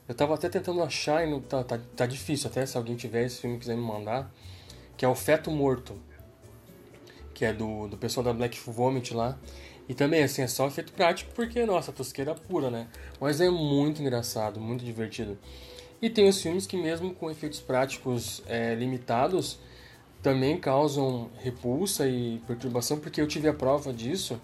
Eu 0.08 0.16
tava 0.16 0.34
até 0.34 0.50
tentando 0.50 0.82
achar 0.82 1.26
e 1.26 1.30
não, 1.30 1.40
tá, 1.40 1.64
tá, 1.64 1.80
tá 1.96 2.06
difícil 2.08 2.50
até 2.50 2.66
se 2.66 2.76
alguém 2.76 2.96
tiver 2.96 3.26
esse 3.26 3.40
filme 3.40 3.60
quiser 3.60 3.76
me 3.76 3.84
mandar. 3.84 4.34
Que 4.98 5.06
é 5.06 5.08
o 5.08 5.14
Feto 5.14 5.52
Morto. 5.52 5.96
Que 7.36 7.46
é 7.46 7.54
do, 7.54 7.88
do 7.88 7.98
pessoal 7.98 8.24
da 8.24 8.34
Black 8.34 8.60
Vomit 8.66 9.14
lá. 9.14 9.38
E 9.88 9.94
também, 9.94 10.24
assim, 10.24 10.42
é 10.42 10.48
só 10.48 10.68
efeito 10.68 10.92
prático 10.92 11.32
porque, 11.36 11.64
nossa, 11.66 11.92
tosqueira 11.92 12.34
pura, 12.34 12.72
né? 12.72 12.88
Mas 13.20 13.40
é 13.40 13.50
muito 13.50 14.02
engraçado, 14.02 14.60
muito 14.60 14.84
divertido. 14.84 15.38
E 16.02 16.10
tem 16.10 16.28
os 16.28 16.42
filmes 16.42 16.66
que 16.66 16.78
mesmo 16.78 17.14
com 17.14 17.30
efeitos 17.30 17.60
práticos 17.60 18.42
é, 18.48 18.74
limitados, 18.74 19.60
também 20.22 20.60
causam 20.60 21.30
repulsa 21.40 22.08
e 22.08 22.42
perturbação, 22.48 23.00
porque 23.00 23.22
eu 23.22 23.28
tive 23.28 23.48
a 23.48 23.54
prova 23.54 23.94
disso 23.94 24.40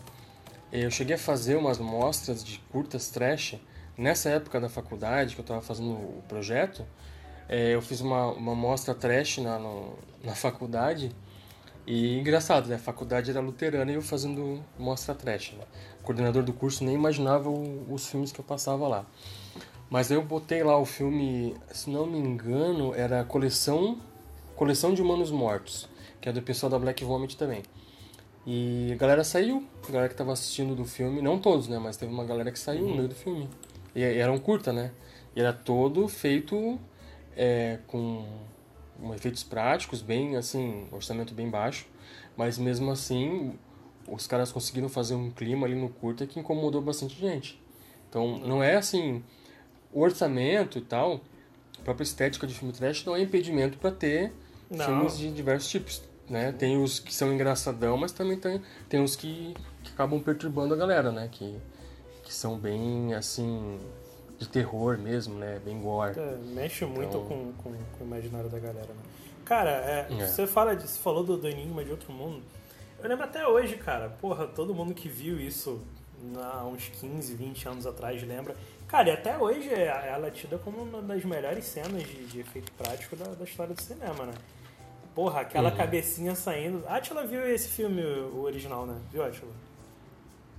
eu 0.72 0.90
cheguei 0.92 1.16
a 1.16 1.20
fazer 1.20 1.56
umas 1.56 1.78
mostras 1.78 2.44
de 2.44 2.60
curtas 2.72 3.10
trash 3.10 3.56
nessa 3.98 4.30
época 4.30 4.60
da 4.60 4.70
faculdade 4.70 5.36
que 5.36 5.42
eu 5.42 5.44
estava 5.44 5.62
fazendo 5.62 5.92
o 5.92 6.24
projeto. 6.28 6.86
É, 7.48 7.74
eu 7.76 7.82
fiz 7.82 8.02
uma, 8.02 8.32
uma 8.32 8.56
mostra 8.56 8.94
trash 8.94 9.38
na, 9.38 9.60
no, 9.60 9.98
na 10.24 10.34
faculdade 10.36 11.12
e 11.88 12.20
engraçado, 12.20 12.68
né? 12.68 12.76
A 12.76 12.80
faculdade 12.80 13.30
era 13.30 13.40
luterana 13.40 13.92
e 13.92 13.96
eu 13.96 14.02
fazendo 14.02 14.64
mostra 14.78 15.14
trash. 15.14 15.54
Né? 15.54 15.64
O 16.02 16.04
coordenador 16.04 16.44
do 16.44 16.52
curso 16.52 16.84
nem 16.84 16.96
imaginava 16.96 17.50
o, 17.50 17.86
os 17.94 18.08
filmes 18.08 18.32
que 18.32 18.40
eu 18.40 18.46
passava 18.46 18.88
lá. 18.88 19.06
Mas 19.90 20.10
eu 20.10 20.24
botei 20.24 20.64
lá 20.64 20.78
o 20.78 20.86
filme, 20.86 21.56
se 21.72 21.90
não 21.90 22.08
me 22.08 22.18
engano, 22.18 22.94
era 22.96 23.24
coleção 23.24 24.00
coleção 24.56 24.94
de 24.94 25.02
humanos 25.02 25.32
mortos, 25.32 25.88
que 26.22 26.30
é 26.30 26.32
do 26.32 26.42
pessoal 26.42 26.70
da 26.70 26.80
Black 26.80 27.04
Vomit 27.04 27.38
também. 27.38 27.62
E 28.46 28.92
a 28.94 28.96
galera 28.96 29.24
saiu, 29.24 29.64
a 29.88 29.92
galera 29.92 30.10
que 30.10 30.16
tava 30.16 30.32
assistindo 30.32 30.76
do 30.76 30.86
filme, 30.86 31.22
não 31.22 31.40
todos, 31.40 31.68
né? 31.68 31.80
Mas 31.80 31.98
teve 31.98 32.14
uma 32.14 32.24
galera 32.24 32.52
que 32.52 32.60
saiu 32.60 32.84
uhum. 32.84 32.90
no 32.90 32.96
meio 32.98 33.08
do 33.08 33.16
filme. 33.16 33.50
E, 33.96 34.02
e 34.02 34.18
era 34.18 34.32
um 34.32 34.38
curta, 34.38 34.72
né? 34.72 34.92
E 35.36 35.40
era 35.40 35.52
todo 35.52 36.08
feito 36.08 36.80
é, 37.36 37.80
com, 37.88 38.26
com 39.00 39.14
efeitos 39.16 39.44
práticos, 39.44 40.02
bem 40.02 40.36
assim, 40.36 40.88
orçamento 40.92 41.34
bem 41.34 41.50
baixo. 41.50 41.88
Mas 42.38 42.58
mesmo 42.58 42.92
assim, 42.92 43.58
os 44.08 44.28
caras 44.28 44.52
conseguiram 44.52 44.90
fazer 44.90 45.16
um 45.16 45.32
clima 45.32 45.66
ali 45.66 45.76
no 45.76 45.90
curta 45.90 46.28
que 46.28 46.40
incomodou 46.40 46.82
bastante 46.82 47.20
gente. 47.20 47.60
Então 48.10 48.38
não 48.40 48.62
é 48.62 48.76
assim, 48.76 49.24
o 49.92 50.02
orçamento 50.02 50.78
e 50.78 50.82
tal, 50.82 51.22
a 51.80 51.82
própria 51.84 52.04
estética 52.04 52.46
de 52.46 52.54
filme 52.54 52.74
trash 52.74 53.04
não 53.06 53.16
é 53.16 53.22
impedimento 53.22 53.78
para 53.78 53.92
ter 53.92 54.32
não. 54.70 54.86
filmes 54.86 55.18
de 55.18 55.32
diversos 55.32 55.70
tipos 55.70 56.02
né? 56.30 56.52
Tem 56.52 56.82
os 56.82 57.00
que 57.00 57.14
são 57.14 57.34
engraçadão, 57.34 57.98
mas 57.98 58.12
também 58.12 58.38
tem, 58.38 58.62
tem 58.90 59.04
os 59.04 59.16
que, 59.16 59.54
que 59.84 59.92
acabam 59.92 60.20
perturbando 60.20 60.74
a 60.74 60.78
galera, 60.78 61.12
né? 61.12 61.30
Que, 61.32 61.58
que 62.24 62.34
são 62.34 62.58
bem, 62.58 63.14
assim, 63.14 63.80
de 64.38 64.48
terror 64.48 64.98
mesmo, 64.98 65.36
né? 65.36 65.60
Bem 65.64 65.80
gore. 65.82 66.20
É, 66.20 66.38
mexe 66.54 66.86
muito 66.86 67.10
então... 67.10 67.26
com, 67.26 67.54
com, 67.54 67.72
com, 67.74 68.04
o 68.04 68.08
imaginário 68.08 68.50
da 68.50 68.60
galera, 68.60 68.88
né? 68.88 69.04
Cara, 69.44 69.70
é, 69.70 70.08
é. 70.10 70.26
você 70.26 70.48
fala 70.48 70.76
você 70.76 71.00
falou 71.00 71.24
do, 71.24 71.38
do 71.38 71.48
Enigma 71.48 71.84
de 71.84 71.92
Outro 71.92 72.12
Mundo. 72.12 72.42
Eu 73.02 73.08
lembro 73.08 73.26
até 73.26 73.48
hoje, 73.48 73.76
cara, 73.78 74.10
porra, 74.10 74.48
todo 74.48 74.74
mundo 74.74 74.94
que 74.94 75.08
viu 75.08 75.40
isso 75.40 75.82
há 76.38 76.66
uns 76.66 76.88
15, 76.88 77.36
20 77.36 77.68
anos 77.68 77.86
atrás, 77.86 78.24
lembra? 78.24 78.56
Cara, 78.88 79.10
e 79.10 79.12
até 79.12 79.38
hoje 79.38 79.70
é- 79.70 80.08
ela 80.08 80.28
é 80.28 80.32
tida 80.32 80.58
como 80.58 80.82
uma 80.82 81.02
das 81.02 81.24
melhores 81.24 81.66
cenas 81.66 82.04
de, 82.04 82.26
de 82.26 82.40
efeito 82.40 82.72
prático 82.72 83.16
da, 83.16 83.26
da 83.26 83.44
história 83.44 83.76
do 83.76 83.82
cinema, 83.82 84.26
né? 84.26 84.34
Porra, 85.16 85.42
aquela 85.42 85.70
Uhum. 85.72 85.78
cabecinha 85.78 86.36
saindo. 86.36 86.84
A 86.88 86.98
Atila 86.98 87.26
viu 87.26 87.42
esse 87.48 87.70
filme, 87.70 88.02
o 88.04 88.42
original, 88.42 88.86
né? 88.86 89.00
Viu, 89.12 89.24
Atila? 89.24 89.52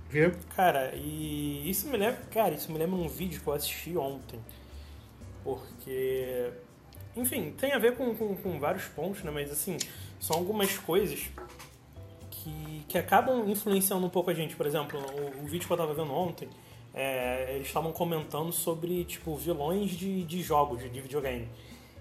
Viu? 0.09 0.31
Cara, 0.55 0.93
e 0.95 1.69
isso 1.69 1.87
me 1.87 1.97
lembra. 1.97 2.19
Cara, 2.31 2.55
isso 2.55 2.71
me 2.71 2.77
lembra 2.79 2.95
um 2.97 3.07
vídeo 3.07 3.39
que 3.39 3.47
eu 3.47 3.53
assisti 3.53 3.95
ontem. 3.95 4.39
Porque. 5.43 6.51
Enfim, 7.15 7.51
tem 7.57 7.73
a 7.73 7.79
ver 7.79 7.95
com, 7.95 8.15
com, 8.15 8.35
com 8.35 8.59
vários 8.59 8.85
pontos, 8.85 9.23
né? 9.23 9.31
Mas 9.31 9.51
assim, 9.51 9.77
são 10.19 10.37
algumas 10.37 10.77
coisas 10.77 11.29
que, 12.31 12.83
que 12.87 12.97
acabam 12.97 13.47
influenciando 13.49 14.05
um 14.05 14.09
pouco 14.09 14.29
a 14.29 14.33
gente. 14.33 14.55
Por 14.55 14.65
exemplo, 14.65 14.99
o, 14.99 15.43
o 15.43 15.47
vídeo 15.47 15.67
que 15.67 15.73
eu 15.73 15.77
tava 15.77 15.93
vendo 15.93 16.13
ontem, 16.13 16.47
é, 16.93 17.53
eles 17.55 17.67
estavam 17.67 17.91
comentando 17.91 18.51
sobre, 18.51 19.03
tipo, 19.05 19.35
vilões 19.35 19.91
de, 19.91 20.23
de 20.23 20.41
jogos, 20.41 20.79
de 20.81 21.01
videogame. 21.01 21.47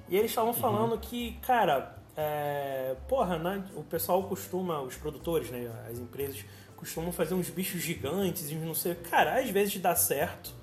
E 0.08 0.16
eles 0.16 0.30
estavam 0.30 0.52
falando 0.54 0.96
que, 0.98 1.32
cara, 1.42 1.98
é, 2.16 2.96
porra, 3.08 3.38
né, 3.38 3.62
o 3.76 3.82
pessoal 3.82 4.22
costuma, 4.24 4.80
os 4.80 4.96
produtores, 4.96 5.50
né, 5.50 5.70
as 5.90 5.98
empresas, 5.98 6.44
costumam 6.76 7.12
fazer 7.12 7.34
uns 7.34 7.50
bichos 7.50 7.80
gigantes 7.80 8.50
e 8.50 8.54
não 8.54 8.74
sei. 8.74 8.94
Cara, 8.94 9.38
às 9.38 9.50
vezes 9.50 9.78
dá 9.78 9.94
certo, 9.94 10.54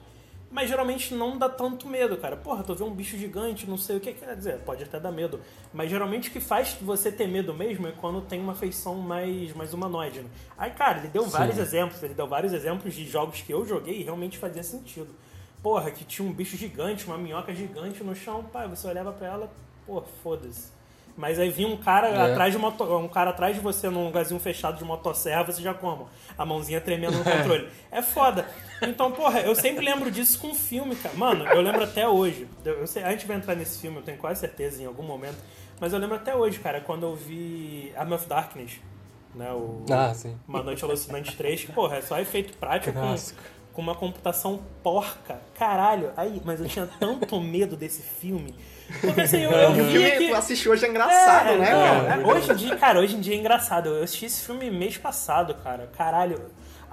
mas 0.49 0.69
geralmente 0.69 1.13
não 1.15 1.37
dá 1.37 1.49
tanto 1.49 1.87
medo, 1.87 2.15
cara. 2.17 2.37
Porra, 2.37 2.63
tu 2.63 2.75
vê 2.75 2.83
um 2.83 2.93
bicho 2.93 3.17
gigante, 3.17 3.67
não 3.67 3.77
sei 3.77 3.97
o 3.97 3.99
que 3.99 4.13
quer 4.13 4.35
dizer, 4.35 4.59
pode 4.59 4.83
até 4.83 4.99
dar 4.99 5.11
medo. 5.11 5.39
Mas 5.73 5.89
geralmente 5.89 6.29
o 6.29 6.31
que 6.31 6.39
faz 6.39 6.77
você 6.79 7.11
ter 7.11 7.27
medo 7.27 7.53
mesmo 7.53 7.87
é 7.87 7.91
quando 7.91 8.21
tem 8.21 8.39
uma 8.39 8.53
feição 8.53 8.95
mais, 8.95 9.53
mais 9.53 9.73
humanoide. 9.73 10.21
Né? 10.21 10.29
Aí, 10.57 10.69
cara, 10.71 10.99
ele 10.99 11.07
deu 11.07 11.23
Sim. 11.23 11.31
vários 11.31 11.57
exemplos, 11.57 12.01
ele 12.03 12.13
deu 12.13 12.27
vários 12.27 12.53
exemplos 12.53 12.93
de 12.93 13.05
jogos 13.07 13.41
que 13.41 13.51
eu 13.51 13.65
joguei 13.65 14.01
e 14.01 14.03
realmente 14.03 14.37
fazia 14.37 14.63
sentido. 14.63 15.09
Porra, 15.61 15.89
que 15.89 16.03
tinha 16.03 16.27
um 16.27 16.31
bicho 16.31 16.57
gigante, 16.57 17.07
uma 17.07 17.17
minhoca 17.17 17.53
gigante 17.53 18.03
no 18.03 18.15
chão, 18.15 18.43
pai, 18.43 18.67
você 18.67 18.85
olhava 18.87 19.11
pra 19.13 19.27
ela, 19.27 19.53
pô, 19.87 20.01
foda-se. 20.21 20.72
Mas 21.15 21.37
aí 21.37 21.49
vinha 21.51 21.67
um 21.67 21.77
cara 21.77 22.07
É. 22.09 22.31
atrás 22.31 22.51
de 22.51 22.57
moto, 22.57 22.83
um 22.97 23.07
cara 23.07 23.29
atrás 23.29 23.55
de 23.55 23.61
você 23.61 23.87
num 23.89 24.05
lugarzinho 24.05 24.39
fechado 24.39 24.77
de 24.79 24.83
motosserra, 24.83 25.43
você 25.43 25.61
já 25.61 25.71
como? 25.73 26.09
A 26.35 26.43
mãozinha 26.43 26.81
tremendo 26.81 27.17
no 27.17 27.23
controle. 27.23 27.69
É 27.91 28.01
foda. 28.01 28.47
Então, 28.81 29.11
porra, 29.11 29.41
eu 29.41 29.53
sempre 29.53 29.85
lembro 29.85 30.09
disso 30.09 30.39
com 30.39 30.55
filme, 30.55 30.95
cara. 30.95 31.13
Mano, 31.15 31.45
eu 31.45 31.61
lembro 31.61 31.83
até 31.83 32.07
hoje. 32.07 32.47
Eu, 32.65 32.87
sei, 32.87 33.03
a 33.03 33.11
gente 33.11 33.27
vai 33.27 33.37
entrar 33.37 33.53
nesse 33.55 33.79
filme, 33.79 33.97
eu 33.97 34.03
tenho 34.03 34.17
quase 34.17 34.39
certeza 34.39 34.81
em 34.81 34.85
algum 34.87 35.03
momento. 35.03 35.37
Mas 35.79 35.93
eu 35.93 35.99
lembro 35.99 36.15
até 36.15 36.35
hoje, 36.35 36.59
cara, 36.59 36.81
quando 36.81 37.03
eu 37.03 37.15
vi 37.15 37.93
Arm 37.95 38.11
of 38.13 38.25
Darkness, 38.27 38.79
né? 39.35 39.51
O, 39.51 39.85
Ah, 39.91 40.13
sim. 40.15 40.35
Uma 40.47 40.63
Noite 40.63 40.83
Alucinante 40.83 41.35
3, 41.35 41.65
que, 41.65 41.71
porra, 41.71 41.97
é 41.97 42.01
só 42.01 42.19
efeito 42.19 42.57
prático 42.57 42.93
com, 42.99 43.15
com 43.73 43.81
uma 43.83 43.93
computação 43.93 44.61
porca. 44.81 45.39
Caralho, 45.59 46.11
aí, 46.17 46.41
mas 46.43 46.59
eu 46.59 46.67
tinha 46.67 46.87
tanto 46.99 47.39
medo 47.39 47.75
desse 47.75 48.01
filme. 48.01 48.55
Porque 49.01 49.21
assim, 49.21 49.41
eu, 49.41 49.51
eu 49.51 49.75
E 49.75 49.81
o 49.81 49.85
via 49.85 49.91
filme 49.91 50.11
que... 50.11 50.29
tu 50.29 50.35
assistiu 50.35 50.71
hoje 50.71 50.85
é 50.85 50.89
engraçado, 50.89 51.49
É, 51.49 51.57
né, 51.57 51.71
cara? 51.71 52.21
é, 52.21 52.25
hoje 52.25 52.51
em 52.51 52.55
dia, 52.55 52.75
cara, 52.75 52.99
hoje 52.99 53.15
em 53.15 53.19
dia 53.19 53.35
é 53.35 53.37
engraçado. 53.39 53.89
Eu 53.89 54.03
assisti 54.03 54.25
esse 54.25 54.45
filme 54.45 54.69
mês 54.69 54.97
passado, 54.97 55.55
cara. 55.63 55.89
Caralho. 55.97 56.41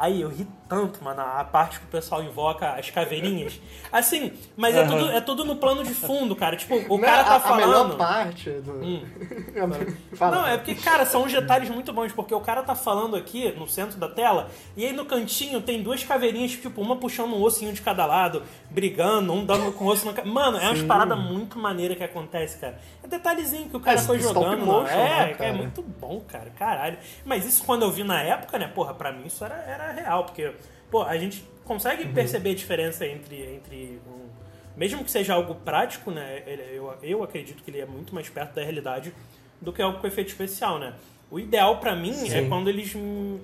Aí 0.01 0.23
eu 0.23 0.31
ri 0.31 0.47
tanto, 0.67 1.05
mano, 1.05 1.21
a 1.21 1.45
parte 1.45 1.79
que 1.79 1.85
o 1.85 1.89
pessoal 1.89 2.23
invoca 2.23 2.71
as 2.73 2.89
caveirinhas. 2.89 3.61
Assim, 3.93 4.33
mas 4.57 4.75
é, 4.75 4.87
tudo, 4.87 5.11
é 5.11 5.21
tudo 5.21 5.45
no 5.45 5.57
plano 5.57 5.85
de 5.85 5.93
fundo, 5.93 6.35
cara. 6.35 6.57
Tipo, 6.57 6.77
o 6.77 6.97
Não, 6.97 7.01
cara 7.01 7.23
tá 7.25 7.33
a, 7.33 7.37
a 7.37 7.41
falando. 7.41 7.67
melhor 7.67 7.97
parte 7.99 8.49
do... 8.51 8.81
Fala. 10.17 10.37
Não, 10.37 10.47
é 10.47 10.57
porque, 10.57 10.75
cara, 10.77 11.05
são 11.05 11.25
uns 11.25 11.33
detalhes 11.33 11.69
muito 11.69 11.93
bons, 11.93 12.13
porque 12.13 12.35
o 12.35 12.41
cara 12.41 12.63
tá 12.63 12.75
falando 12.75 13.15
aqui 13.17 13.53
no 13.53 13.69
centro 13.69 13.99
da 13.99 14.09
tela, 14.09 14.49
e 14.77 14.87
aí 14.87 14.93
no 14.93 15.05
cantinho 15.05 15.61
tem 15.61 15.83
duas 15.83 16.03
caveirinhas, 16.03 16.53
tipo, 16.53 16.81
uma 16.81 16.97
puxando 16.97 17.35
um 17.35 17.43
ossinho 17.43 17.73
de 17.73 17.83
cada 17.83 18.07
lado, 18.07 18.43
brigando, 18.71 19.33
um 19.33 19.45
dando 19.45 19.73
com 19.73 19.85
o 19.85 19.89
osso 19.89 20.07
na 20.07 20.13
cara. 20.13 20.27
Mano, 20.27 20.57
é 20.59 20.67
umas 20.69 20.83
paradas 20.83 21.19
muito 21.19 21.59
maneiras 21.59 21.97
que 21.99 22.05
acontece, 22.05 22.59
cara. 22.59 22.79
É 23.03 23.07
detalhezinho 23.09 23.69
que 23.69 23.77
o 23.77 23.81
cara 23.81 23.99
É, 23.99 24.03
foi 24.03 24.19
jogando. 24.21 24.65
motion, 24.65 24.91
é, 24.93 24.97
né, 25.27 25.31
é 25.33 25.35
cara? 25.35 25.53
muito 25.53 25.83
bom, 25.83 26.21
cara, 26.21 26.51
caralho. 26.51 26.97
Mas 27.25 27.45
isso 27.45 27.65
quando 27.65 27.83
eu 27.83 27.91
vi 27.91 28.03
na 28.05 28.23
época, 28.23 28.59
né, 28.59 28.67
porra, 28.69 28.95
pra 28.95 29.13
mim 29.13 29.27
isso 29.27 29.45
era, 29.45 29.57
era 29.67 29.90
real, 29.93 30.25
porque, 30.25 30.53
pô, 30.91 31.03
a 31.03 31.17
gente 31.17 31.45
consegue 31.65 32.05
Uhum. 32.05 32.13
perceber 32.13 32.51
a 32.51 32.55
diferença 32.55 33.07
entre, 33.07 33.37
entre 33.55 34.01
um, 34.07 34.29
mesmo 34.77 35.05
que 35.05 35.11
seja 35.11 35.35
algo 35.35 35.55
prático, 35.57 36.11
né? 36.11 36.43
Eu, 36.73 36.93
eu 37.03 37.23
acredito 37.23 37.63
que 37.63 37.71
ele 37.71 37.81
é 37.81 37.87
muito 37.87 38.15
mais 38.15 38.29
perto 38.29 38.55
da 38.55 38.63
realidade 38.63 39.13
do 39.61 39.73
que 39.73 39.81
algo 39.83 39.99
com 40.01 40.07
efeito 40.07 40.29
especial, 40.29 40.79
né? 40.79 40.95
O 41.31 41.39
ideal 41.39 41.79
pra 41.79 41.95
mim 41.95 42.29
é 42.29 42.49
quando 42.49 42.69
eles 42.69 42.93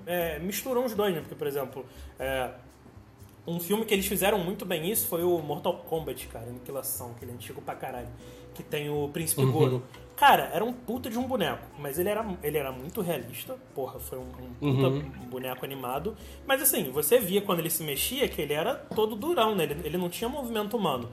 é, 0.07 0.39
misturam 0.41 0.85
os 0.85 0.95
dois, 0.95 1.15
né? 1.15 1.21
Porque, 1.21 1.37
por 1.37 1.47
exemplo, 1.47 1.87
é, 2.19 2.51
um 3.47 3.61
filme 3.61 3.85
que 3.85 3.95
eles 3.95 4.07
fizeram 4.07 4.39
muito 4.39 4.65
bem 4.65 4.91
isso 4.91 5.07
foi 5.07 5.23
o 5.23 5.39
Mortal 5.39 5.75
Kombat, 5.89 6.27
cara, 6.27 6.47
Aniquilação, 6.47 7.13
aquele 7.17 7.31
antigo 7.33 7.63
pra 7.63 7.77
caralho, 7.77 8.09
que 8.55 8.63
tem 8.63 8.91
o 8.91 9.09
Príncipe 9.13 9.45
Goro. 9.45 9.85
Cara, 10.17 10.51
era 10.55 10.65
um 10.65 10.73
puta 10.73 11.11
de 11.11 11.19
um 11.19 11.25
boneco, 11.25 11.63
mas 11.79 11.99
ele 11.99 12.09
era, 12.09 12.25
ele 12.43 12.57
era 12.57 12.73
muito 12.73 13.03
realista, 13.03 13.55
porra, 13.75 14.01
foi 14.01 14.19
um, 14.19 14.23
um 14.23 14.55
puta 14.75 14.89
Uhum. 14.89 15.01
boneco 15.29 15.63
animado. 15.65 16.17
Mas 16.47 16.63
assim, 16.63 16.91
você 16.91 17.19
via 17.19 17.43
quando 17.43 17.59
ele 17.59 17.69
se 17.69 17.83
mexia 17.85 18.27
que 18.27 18.41
ele 18.41 18.55
era 18.55 18.75
todo 18.75 19.15
durão, 19.15 19.55
né? 19.55 19.65
Ele, 19.65 19.81
ele 19.85 19.99
não 19.99 20.09
tinha 20.09 20.27
movimento 20.29 20.75
humano. 20.75 21.11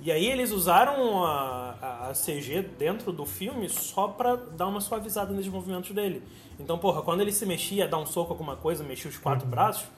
E 0.00 0.12
aí 0.12 0.26
eles 0.26 0.52
usaram 0.52 1.24
a, 1.24 2.08
a- 2.10 2.12
CG 2.14 2.62
dentro 2.78 3.10
do 3.10 3.26
filme 3.26 3.68
só 3.68 4.06
pra 4.06 4.36
dar 4.36 4.68
uma 4.68 4.80
suavizada 4.80 5.32
nos 5.32 5.48
movimentos 5.48 5.90
dele. 5.90 6.22
Então, 6.60 6.78
porra, 6.78 7.02
quando 7.02 7.22
ele 7.22 7.32
se 7.32 7.44
mexia, 7.44 7.88
dar 7.88 7.98
um 7.98 8.06
soco, 8.06 8.32
alguma 8.32 8.54
coisa, 8.54 8.84
mexia 8.84 9.10
os 9.10 9.16
quatro 9.18 9.46
braços, 9.48 9.88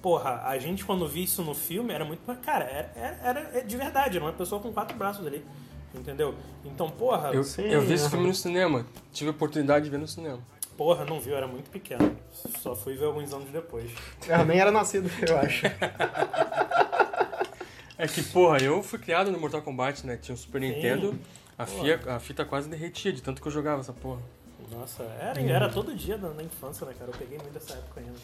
porra, 0.00 0.42
a 0.46 0.58
gente 0.58 0.84
quando 0.84 1.06
via 1.06 1.24
isso 1.24 1.42
no 1.42 1.54
filme 1.54 1.92
era 1.92 2.04
muito. 2.06 2.22
Cara, 2.40 2.64
era, 2.64 2.92
era, 3.22 3.40
era 3.52 3.64
de 3.64 3.76
verdade, 3.76 4.16
era 4.16 4.24
uma 4.24 4.32
pessoa 4.32 4.62
com 4.62 4.72
quatro 4.72 4.96
braços 4.96 5.26
ali. 5.26 5.44
Entendeu? 5.94 6.34
Então, 6.64 6.90
porra, 6.90 7.30
Eu, 7.32 7.44
Sim, 7.44 7.62
eu 7.64 7.80
vi 7.82 7.94
esse 7.94 8.04
aham. 8.04 8.10
filme 8.12 8.26
no 8.28 8.34
cinema. 8.34 8.86
Tive 9.12 9.28
a 9.30 9.32
oportunidade 9.32 9.84
de 9.84 9.90
ver 9.90 9.98
no 9.98 10.08
cinema. 10.08 10.38
porra, 10.76 11.04
não 11.04 11.20
viu, 11.20 11.36
era 11.36 11.46
muito 11.46 11.68
pequeno. 11.70 12.16
Só 12.60 12.74
fui 12.74 12.96
ver 12.96 13.04
alguns 13.04 13.32
anos 13.32 13.50
depois. 13.50 13.90
Eu 14.26 14.44
nem 14.46 14.58
era 14.58 14.70
nascido, 14.72 15.10
eu 15.28 15.38
acho. 15.38 15.66
É 17.98 18.08
que, 18.08 18.22
porra, 18.22 18.58
eu 18.58 18.82
fui 18.82 18.98
criado 18.98 19.30
no 19.30 19.38
Mortal 19.38 19.62
Kombat, 19.62 20.06
né? 20.06 20.16
Tinha 20.16 20.34
o 20.34 20.38
Super 20.38 20.60
Nintendo. 20.60 21.16
A, 21.58 21.66
fia, 21.66 22.00
a 22.06 22.18
fita 22.18 22.44
quase 22.44 22.68
derretia 22.68 23.12
de 23.12 23.22
tanto 23.22 23.40
que 23.40 23.46
eu 23.46 23.52
jogava 23.52 23.80
essa 23.80 23.92
porra. 23.92 24.20
Nossa, 24.70 25.02
era, 25.20 25.40
era 25.40 25.68
todo 25.68 25.94
dia 25.94 26.16
na, 26.16 26.30
na 26.30 26.42
infância, 26.42 26.86
né, 26.86 26.94
cara? 26.98 27.10
Eu 27.10 27.18
peguei 27.18 27.36
muito 27.38 27.52
dessa 27.52 27.74
época 27.74 28.00
ainda. 28.00 28.14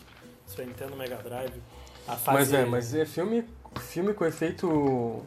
Super 0.47 0.67
Nintendo, 0.67 0.97
Mega 0.97 1.17
Drive. 1.17 1.61
A 2.09 2.17
fase... 2.17 2.39
Mas 2.39 2.53
é, 2.55 2.65
mas 2.65 2.95
é 2.95 3.05
filme, 3.05 3.45
filme 3.81 4.15
com 4.15 4.25
efeito 4.25 5.23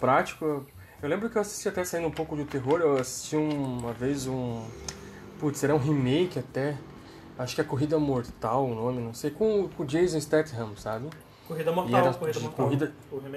prático. 0.00 0.66
Eu 1.04 1.10
lembro 1.10 1.28
que 1.28 1.36
eu 1.36 1.42
assisti 1.42 1.68
até 1.68 1.84
saindo 1.84 2.08
um 2.08 2.10
pouco 2.10 2.34
do 2.34 2.46
terror, 2.46 2.80
eu 2.80 2.96
assisti 2.96 3.36
um- 3.36 3.78
uma 3.80 3.92
vez 3.92 4.26
um. 4.26 4.64
Putz, 5.38 5.62
era 5.62 5.74
um 5.74 5.78
remake 5.78 6.38
até. 6.38 6.78
Acho 7.38 7.54
que 7.54 7.60
é 7.60 7.64
Corrida 7.64 7.98
Mortal 7.98 8.64
o 8.64 8.74
nome, 8.74 9.02
não 9.02 9.12
sei, 9.12 9.30
com 9.30 9.68
com 9.68 9.82
o 9.82 9.86
Jason 9.86 10.18
Statham, 10.18 10.74
sabe? 10.78 11.10
Corrida 11.46 11.70
Mortal, 11.72 12.00
era 12.00 12.14
Corrida 12.14 12.40
Mortal. 12.40 12.64
corrida-? 12.64 12.92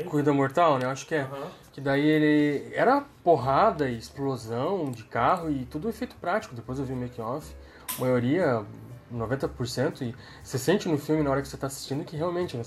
Corrida 0.10 0.34
Mortal, 0.34 0.80
né? 0.80 0.86
Eu 0.86 0.92
acho 0.92 1.06
que 1.06 1.16
é. 1.16 1.24
Aham. 1.24 1.48
Que 1.74 1.82
daí 1.82 2.06
ele. 2.08 2.72
Era 2.74 3.04
porrada 3.22 3.90
e 3.90 3.98
explosão 3.98 4.90
de 4.90 5.04
carro 5.04 5.52
e 5.52 5.66
tudo 5.66 5.90
efeito 5.90 6.16
prático. 6.16 6.56
Depois 6.56 6.80
eu 6.80 6.86
vi 6.86 6.94
o 6.94 6.96
making 6.96 7.22
off. 7.22 7.54
A 7.98 8.00
maioria, 8.02 8.64
90%. 9.12 10.04
E 10.06 10.16
você 10.42 10.58
sente 10.58 10.88
no 10.88 10.98
filme 10.98 11.22
na 11.22 11.32
hora 11.32 11.42
que 11.42 11.50
você 11.50 11.58
tá 11.58 11.68
assistindo 11.68 12.06
que 12.06 12.16
realmente, 12.16 12.56
né? 12.56 12.64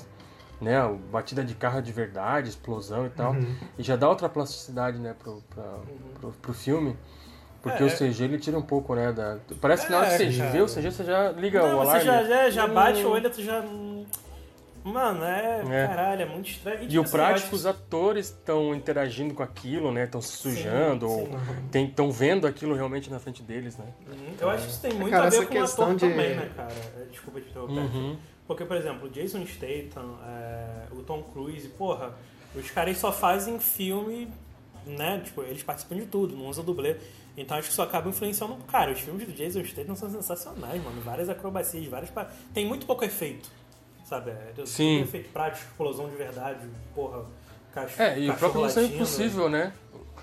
A 0.68 0.88
Batida 0.88 1.42
de 1.44 1.54
carro 1.54 1.78
é 1.78 1.82
de 1.82 1.92
verdade, 1.92 2.48
explosão 2.50 3.06
e 3.06 3.10
tal. 3.10 3.34
E 3.78 3.82
já 3.82 3.96
dá 3.96 4.08
outra 4.08 4.28
plasticidade, 4.28 4.98
né, 4.98 5.14
pro, 5.18 5.42
pra, 5.54 5.64
pro, 6.20 6.32
pro 6.32 6.52
filme. 6.52 6.96
Porque 7.62 7.82
É, 7.82 7.86
o 7.86 7.90
CG 7.90 8.24
ele 8.24 8.38
tira 8.38 8.56
um 8.58 8.62
pouco, 8.62 8.94
né? 8.94 9.12
Da... 9.12 9.36
Parece 9.60 9.84
que 9.86 9.92
na 9.92 9.98
hora 9.98 10.06
que 10.08 10.14
É, 10.14 10.30
você 10.30 10.38
cara. 10.38 10.50
vê 10.50 10.60
o 10.62 10.66
CG, 10.66 10.90
você 10.90 11.04
já 11.04 11.30
liga 11.32 11.60
Não, 11.60 11.74
o 11.74 11.84
você 11.84 11.90
alarme. 11.90 12.04
já, 12.04 12.24
já, 12.24 12.50
já 12.50 12.66
bate 12.66 13.04
Hum. 13.04 13.08
o 13.08 13.10
olho, 13.12 13.30
tu 13.30 13.42
já... 13.42 13.60
hum, 13.60 14.06
Mano, 14.82 15.22
é... 15.24 15.62
É. 15.68 15.86
Caralho, 15.88 16.22
é 16.22 16.24
muito 16.24 16.48
estranho. 16.48 16.82
E 16.84 16.86
tipo 16.88 17.00
o 17.00 17.02
assim, 17.02 17.12
prático, 17.12 17.50
eu 17.50 17.54
os 17.58 17.66
atores 17.66 18.26
estão 18.28 18.74
interagindo 18.74 19.34
com 19.34 19.42
aquilo, 19.42 19.92
né? 19.92 20.04
Estão 20.04 20.22
se 20.22 20.32
sujando, 20.38 21.06
ou 21.06 21.28
estão 21.74 22.10
vendo 22.10 22.46
aquilo 22.46 22.74
realmente 22.74 23.10
na 23.10 23.18
frente 23.20 23.42
deles, 23.42 23.76
né? 23.76 23.84
Uhum. 24.08 24.34
Eu 24.40 24.48
acho 24.48 24.64
que 24.64 24.70
isso 24.70 24.80
tem 24.80 24.94
muito 24.94 25.10
Cara, 25.10 25.26
a 25.26 25.28
ver 25.30 25.36
com 25.36 25.42
o 25.42 25.60
questão 25.60 25.84
ator 25.84 25.96
de- 25.96 26.08
também, 26.08 26.34
né, 26.34 26.50
cara? 26.56 26.72
É, 26.98 27.04
Desculpa 27.10 27.40
te 27.42 27.50
interromper. 27.50 27.74
Uhum. 27.78 28.16
Porque, 28.50 28.64
por 28.64 28.76
exemplo, 28.76 29.06
o 29.06 29.10
Jason 29.12 29.46
Statham, 29.46 30.18
é, 30.26 30.86
o 30.90 31.04
Tom 31.04 31.22
Cruise, 31.22 31.68
porra, 31.68 32.16
os 32.52 32.68
caras 32.68 32.98
só 32.98 33.12
fazem 33.12 33.60
filme, 33.60 34.26
né? 34.84 35.22
Tipo, 35.24 35.44
eles 35.44 35.62
participam 35.62 35.94
de 35.94 36.06
tudo, 36.06 36.34
não 36.34 36.46
usam 36.48 36.64
dublê. 36.64 36.96
Então 37.36 37.56
acho 37.56 37.68
que 37.68 37.72
isso 37.72 37.80
acaba 37.80 38.08
influenciando. 38.08 38.56
Cara, 38.64 38.90
os 38.90 38.98
filmes 38.98 39.24
do 39.24 39.32
Jason 39.32 39.62
Statham 39.62 39.94
são 39.94 40.10
sensacionais, 40.10 40.82
mano. 40.82 41.00
Várias 41.00 41.28
acrobacias, 41.28 41.86
várias. 41.86 42.10
Tem 42.52 42.66
muito 42.66 42.86
pouco 42.86 43.04
efeito, 43.04 43.48
sabe? 44.04 44.32
É, 44.32 44.52
Sim. 44.66 45.02
efeito 45.02 45.28
prático, 45.28 45.68
explosão 45.70 46.08
de 46.08 46.16
verdade, 46.16 46.68
porra. 46.92 47.26
Cachorro, 47.72 48.02
É, 48.02 48.18
e 48.18 48.30
o 48.30 48.34
próprio 48.34 48.64
Missão 48.64 48.82
latindo. 48.82 48.96
Impossível, 49.00 49.48
né? 49.48 49.72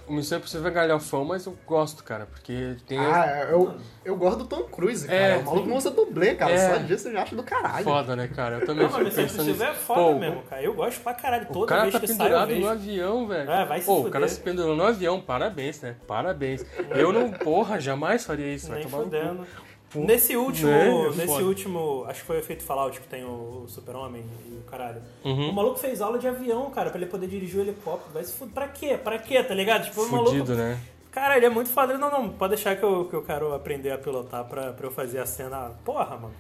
O 0.08 0.14
Missão 0.14 0.38
Impossível 0.38 0.68
é 0.68 0.72
galhofão, 0.72 1.26
mas 1.26 1.46
eu 1.46 1.58
gosto, 1.66 2.04
cara, 2.04 2.26
porque 2.26 2.76
tem... 2.88 2.98
Ah, 2.98 3.48
eu, 3.50 3.76
eu 4.06 4.16
gosto 4.16 4.40
do 4.40 4.46
Tom 4.46 4.64
Cruise, 4.64 5.06
cara. 5.06 5.18
É, 5.20 5.38
o 5.38 5.46
maluco 5.46 5.68
não 5.68 5.78
usa 5.78 5.92
dublê, 5.92 6.36
cara. 6.36 6.52
É. 6.52 6.74
Só 6.74 6.78
disso 6.78 7.08
eu 7.10 7.14
já 7.14 7.24
acho 7.24 7.36
do 7.36 7.44
caralho. 7.44 7.84
Foda, 7.84 8.16
né, 8.16 8.28
cara? 8.28 8.58
Eu 8.58 8.66
também 8.66 8.86
Não, 8.88 8.92
mas 8.92 8.94
fico 8.94 9.06
Missão 9.06 9.24
pensando 9.24 9.50
Impossível 9.50 9.68
é 9.68 9.74
foda 9.74 10.02
Pô, 10.02 10.20
mesmo, 10.20 10.42
cara. 10.44 10.62
Eu 10.64 10.74
gosto 10.74 11.02
pra 11.02 11.14
caralho. 11.14 11.48
O 11.50 11.54
Toda 11.54 11.66
cara 11.68 11.82
vez 11.82 11.94
tá 11.94 12.00
que 12.00 12.08
pendurado 12.08 12.56
no 12.56 12.70
avião, 12.70 13.28
velho. 13.28 13.52
É, 13.52 13.66
vai 13.66 13.80
se 13.80 13.86
Pô, 13.86 13.94
o 13.94 13.98
fuder. 13.98 14.12
cara 14.14 14.28
se 14.28 14.40
pendurou 14.40 14.76
no 14.76 14.84
avião, 14.84 15.22
parabéns, 15.22 15.82
né? 15.82 15.96
Parabéns. 16.08 16.66
Eu 16.90 17.12
não, 17.12 17.32
porra, 17.32 17.80
jamais 17.80 18.26
faria 18.26 18.54
isso. 18.54 18.70
Vai 18.70 18.82
tomar 18.82 19.00
no 19.00 19.46
cu. 19.46 19.67
Nesse 19.96 20.36
último, 20.36 20.70
né? 20.70 20.90
É 20.90 21.10
nesse 21.12 21.28
foda. 21.28 21.46
último, 21.46 22.06
acho 22.08 22.20
que 22.22 22.28
foi 22.28 22.36
o 22.38 22.40
efeito 22.40 22.64
Fallout 22.64 23.00
que 23.00 23.08
tem 23.08 23.24
o 23.24 23.66
Super-Homem 23.68 24.24
e 24.46 24.56
o 24.58 24.62
caralho. 24.70 25.02
Uhum. 25.24 25.50
O 25.50 25.54
maluco 25.54 25.80
fez 25.80 26.02
aula 26.02 26.20
de 26.20 26.28
avião, 26.28 26.70
cara, 26.72 26.90
pra 26.90 27.00
ele 27.00 27.10
poder 27.10 27.28
dirigir 27.28 27.60
o 27.60 27.64
helicóptero. 27.64 28.12
Vai 28.14 28.24
se 28.24 28.34
fuder. 28.34 28.54
Pra 28.54 28.68
quê? 28.68 28.98
Pra 29.02 29.18
quê, 29.18 29.42
tá 29.44 29.54
ligado? 29.54 29.86
Tipo, 29.86 30.02
o 30.04 30.12
maluco. 30.12 30.30
Fudido, 30.32 30.56
né? 30.56 30.78
Cara, 31.12 31.38
ele 31.38 31.46
é 31.46 31.50
muito 31.50 31.70
foda. 31.70 31.94
Ele, 31.94 32.02
Não, 32.02 32.12
não, 32.12 32.30
pode 32.30 32.56
deixar 32.56 32.76
que 32.76 32.84
eu, 32.84 33.06
que 33.06 33.16
eu 33.16 33.24
quero 33.24 33.54
aprender 33.56 33.92
a 33.92 33.98
pilotar 33.98 34.44
pra, 34.46 34.74
pra 34.74 34.88
eu 34.88 34.92
fazer 34.92 35.20
a 35.20 35.26
cena. 35.26 35.72
Porra, 35.86 36.16
mano. 36.18 36.34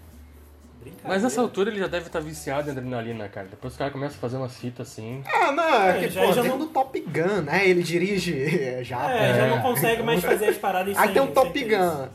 Brincadeira. 0.81 1.09
Mas 1.09 1.23
nessa 1.23 1.41
altura 1.41 1.71
ele 1.71 1.79
já 1.79 1.87
deve 1.87 2.05
estar 2.07 2.19
viciado 2.19 2.67
em 2.69 2.71
adrenalina, 2.73 3.27
cara. 3.29 3.47
Depois 3.47 3.73
o 3.73 3.77
cara 3.77 3.89
começa 3.89 4.15
a 4.15 4.19
fazer 4.19 4.37
umas 4.37 4.55
fitas 4.55 4.89
assim. 4.89 5.23
Ah, 5.25 5.51
não, 5.51 5.63
é, 5.63 5.89
É, 5.89 5.99
que, 6.01 6.09
já- 6.09 6.21
pô, 6.21 6.31
já 6.33 6.41
tem 6.41 6.49
não- 6.51 6.57
o 6.57 6.59
do 6.59 6.67
Top 6.67 6.99
Gun, 6.99 7.41
né? 7.43 7.67
Ele 7.67 7.81
dirige 7.81 8.37
é, 8.61 8.83
já. 8.83 9.09
É, 9.11 9.33
já 9.33 9.45
É. 9.45 9.49
não 9.49 9.61
consegue 9.63 10.03
mais 10.03 10.21
fazer 10.23 10.49
as 10.49 10.57
paradas 10.57 10.95
Aí 10.97 11.05
sem- 11.07 11.13
tem 11.13 11.23
sem 11.25 11.33
Top. 11.33 11.63
Gun. 11.63 12.07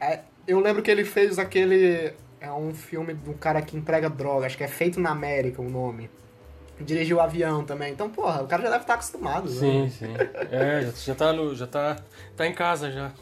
É, 0.00 0.20
eu 0.46 0.60
lembro 0.60 0.82
que 0.82 0.90
ele 0.90 1.04
fez 1.04 1.38
aquele. 1.38 2.12
É 2.40 2.52
um 2.52 2.74
filme 2.74 3.14
do 3.14 3.32
cara 3.34 3.62
que 3.62 3.76
entrega 3.76 4.10
droga, 4.10 4.46
acho 4.46 4.56
que 4.56 4.64
é 4.64 4.68
Feito 4.68 5.00
na 5.00 5.10
América 5.10 5.62
o 5.62 5.70
nome. 5.70 6.10
Dirigiu 6.80 7.18
o 7.18 7.20
avião 7.20 7.64
também. 7.64 7.92
Então, 7.92 8.10
porra, 8.10 8.42
o 8.42 8.46
cara 8.46 8.62
já 8.64 8.70
deve 8.70 8.82
estar 8.82 8.94
acostumado. 8.94 9.48
Sim, 9.48 9.82
Né? 9.84 9.88
sim. 9.90 10.14
É, 10.50 10.82
já, 10.82 10.90
já 10.90 11.14
tá 11.14 11.32
no. 11.32 11.54
Já 11.54 11.66
tá. 11.66 11.96
Tá 12.36 12.46
em 12.46 12.52
casa 12.52 12.90
já. 12.90 13.12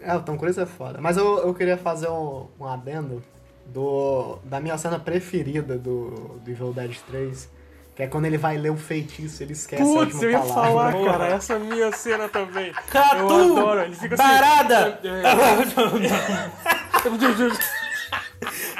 É, 0.00 0.14
o 0.14 0.22
Tom 0.22 0.38
Cruise 0.38 0.58
é 0.58 0.66
foda. 0.66 0.98
Mas 1.00 1.16
eu, 1.16 1.38
eu 1.38 1.54
queria 1.54 1.76
fazer 1.76 2.08
um, 2.08 2.46
um 2.58 2.64
adendo 2.64 3.22
do, 3.66 4.38
da 4.44 4.58
minha 4.60 4.78
cena 4.78 4.98
preferida 4.98 5.76
do, 5.76 6.38
do 6.42 6.50
Evil 6.50 6.72
Dead 6.72 6.96
3. 7.06 7.50
Que 7.98 8.04
é 8.04 8.06
quando 8.06 8.26
ele 8.26 8.38
vai 8.38 8.56
ler 8.56 8.70
o 8.70 8.76
feitiço, 8.76 9.42
ele 9.42 9.54
esquece 9.54 9.82
a 9.82 9.84
Putz, 9.84 10.14
última 10.14 10.22
eu 10.22 10.30
ia 10.30 10.38
palavra. 10.38 10.92
falar, 10.92 11.12
cara, 11.12 11.26
essa 11.34 11.54
é 11.54 11.56
a 11.56 11.58
minha 11.58 11.90
cena 11.90 12.28
também. 12.28 12.72
Catu! 12.92 13.16
Eu 13.16 13.26
adoro, 13.58 13.80
ele 13.80 13.96
fica 13.96 14.14
assim. 14.14 14.22
Parada! 14.22 15.00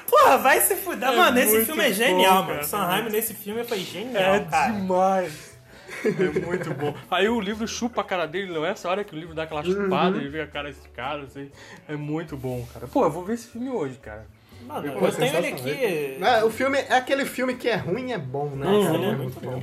Porra, 0.09 0.39
vai 0.39 0.61
se 0.61 0.77
fuder. 0.77 1.09
É 1.09 1.16
Mano, 1.16 1.39
esse 1.39 1.64
filme 1.64 1.85
é 1.85 1.89
bom, 1.89 1.95
genial, 1.95 2.43
cara. 2.43 2.55
mano. 2.55 2.64
Sondheim 2.64 3.09
nesse 3.11 3.35
filme 3.35 3.64
foi 3.64 3.79
genial, 3.81 4.35
É 4.37 4.41
cara. 4.45 4.73
demais. 4.73 5.59
É 6.05 6.41
muito 6.47 6.73
bom. 6.75 6.95
Aí 7.11 7.29
o 7.29 7.41
livro 7.41 7.66
chupa 7.66 8.03
a 8.03 8.05
cara 8.05 8.27
dele, 8.27 8.53
não 8.53 8.64
é 8.64 8.71
essa 8.71 8.89
hora 8.89 9.03
que 9.03 9.14
o 9.14 9.19
livro 9.19 9.35
dá 9.35 9.43
aquela 9.43 9.64
chupada 9.64 10.11
Uhum. 10.11 10.16
e 10.16 10.21
ele 10.21 10.29
vê 10.29 10.43
a 10.43 10.47
cara 10.47 10.71
esticada, 10.71 11.23
assim. 11.25 11.51
É 11.89 11.97
muito 11.97 12.37
bom, 12.37 12.64
cara. 12.73 12.87
Pô, 12.87 13.05
eu 13.05 13.11
vou 13.11 13.25
ver 13.25 13.35
esse 13.35 13.49
filme 13.49 13.69
hoje, 13.69 13.99
cara. 14.01 14.27
Mano, 14.69 14.93
Pô, 14.93 15.07
eu 15.07 15.12
tenho 15.12 15.37
ele 15.37 15.47
aqui. 15.49 16.19
É, 16.23 16.45
o 16.45 16.51
filme 16.51 16.79
é 16.79 16.95
aquele 16.95 17.25
filme 17.25 17.55
que 17.55 17.69
é 17.69 17.77
ruim 17.77 18.11
e 18.11 18.12
é 18.12 18.19
bom, 18.19 18.51
né? 18.51 18.66
Cara? 18.66 18.95
ele 18.95 19.07
é 19.07 19.16
muito 19.16 19.41
bom. 19.41 19.62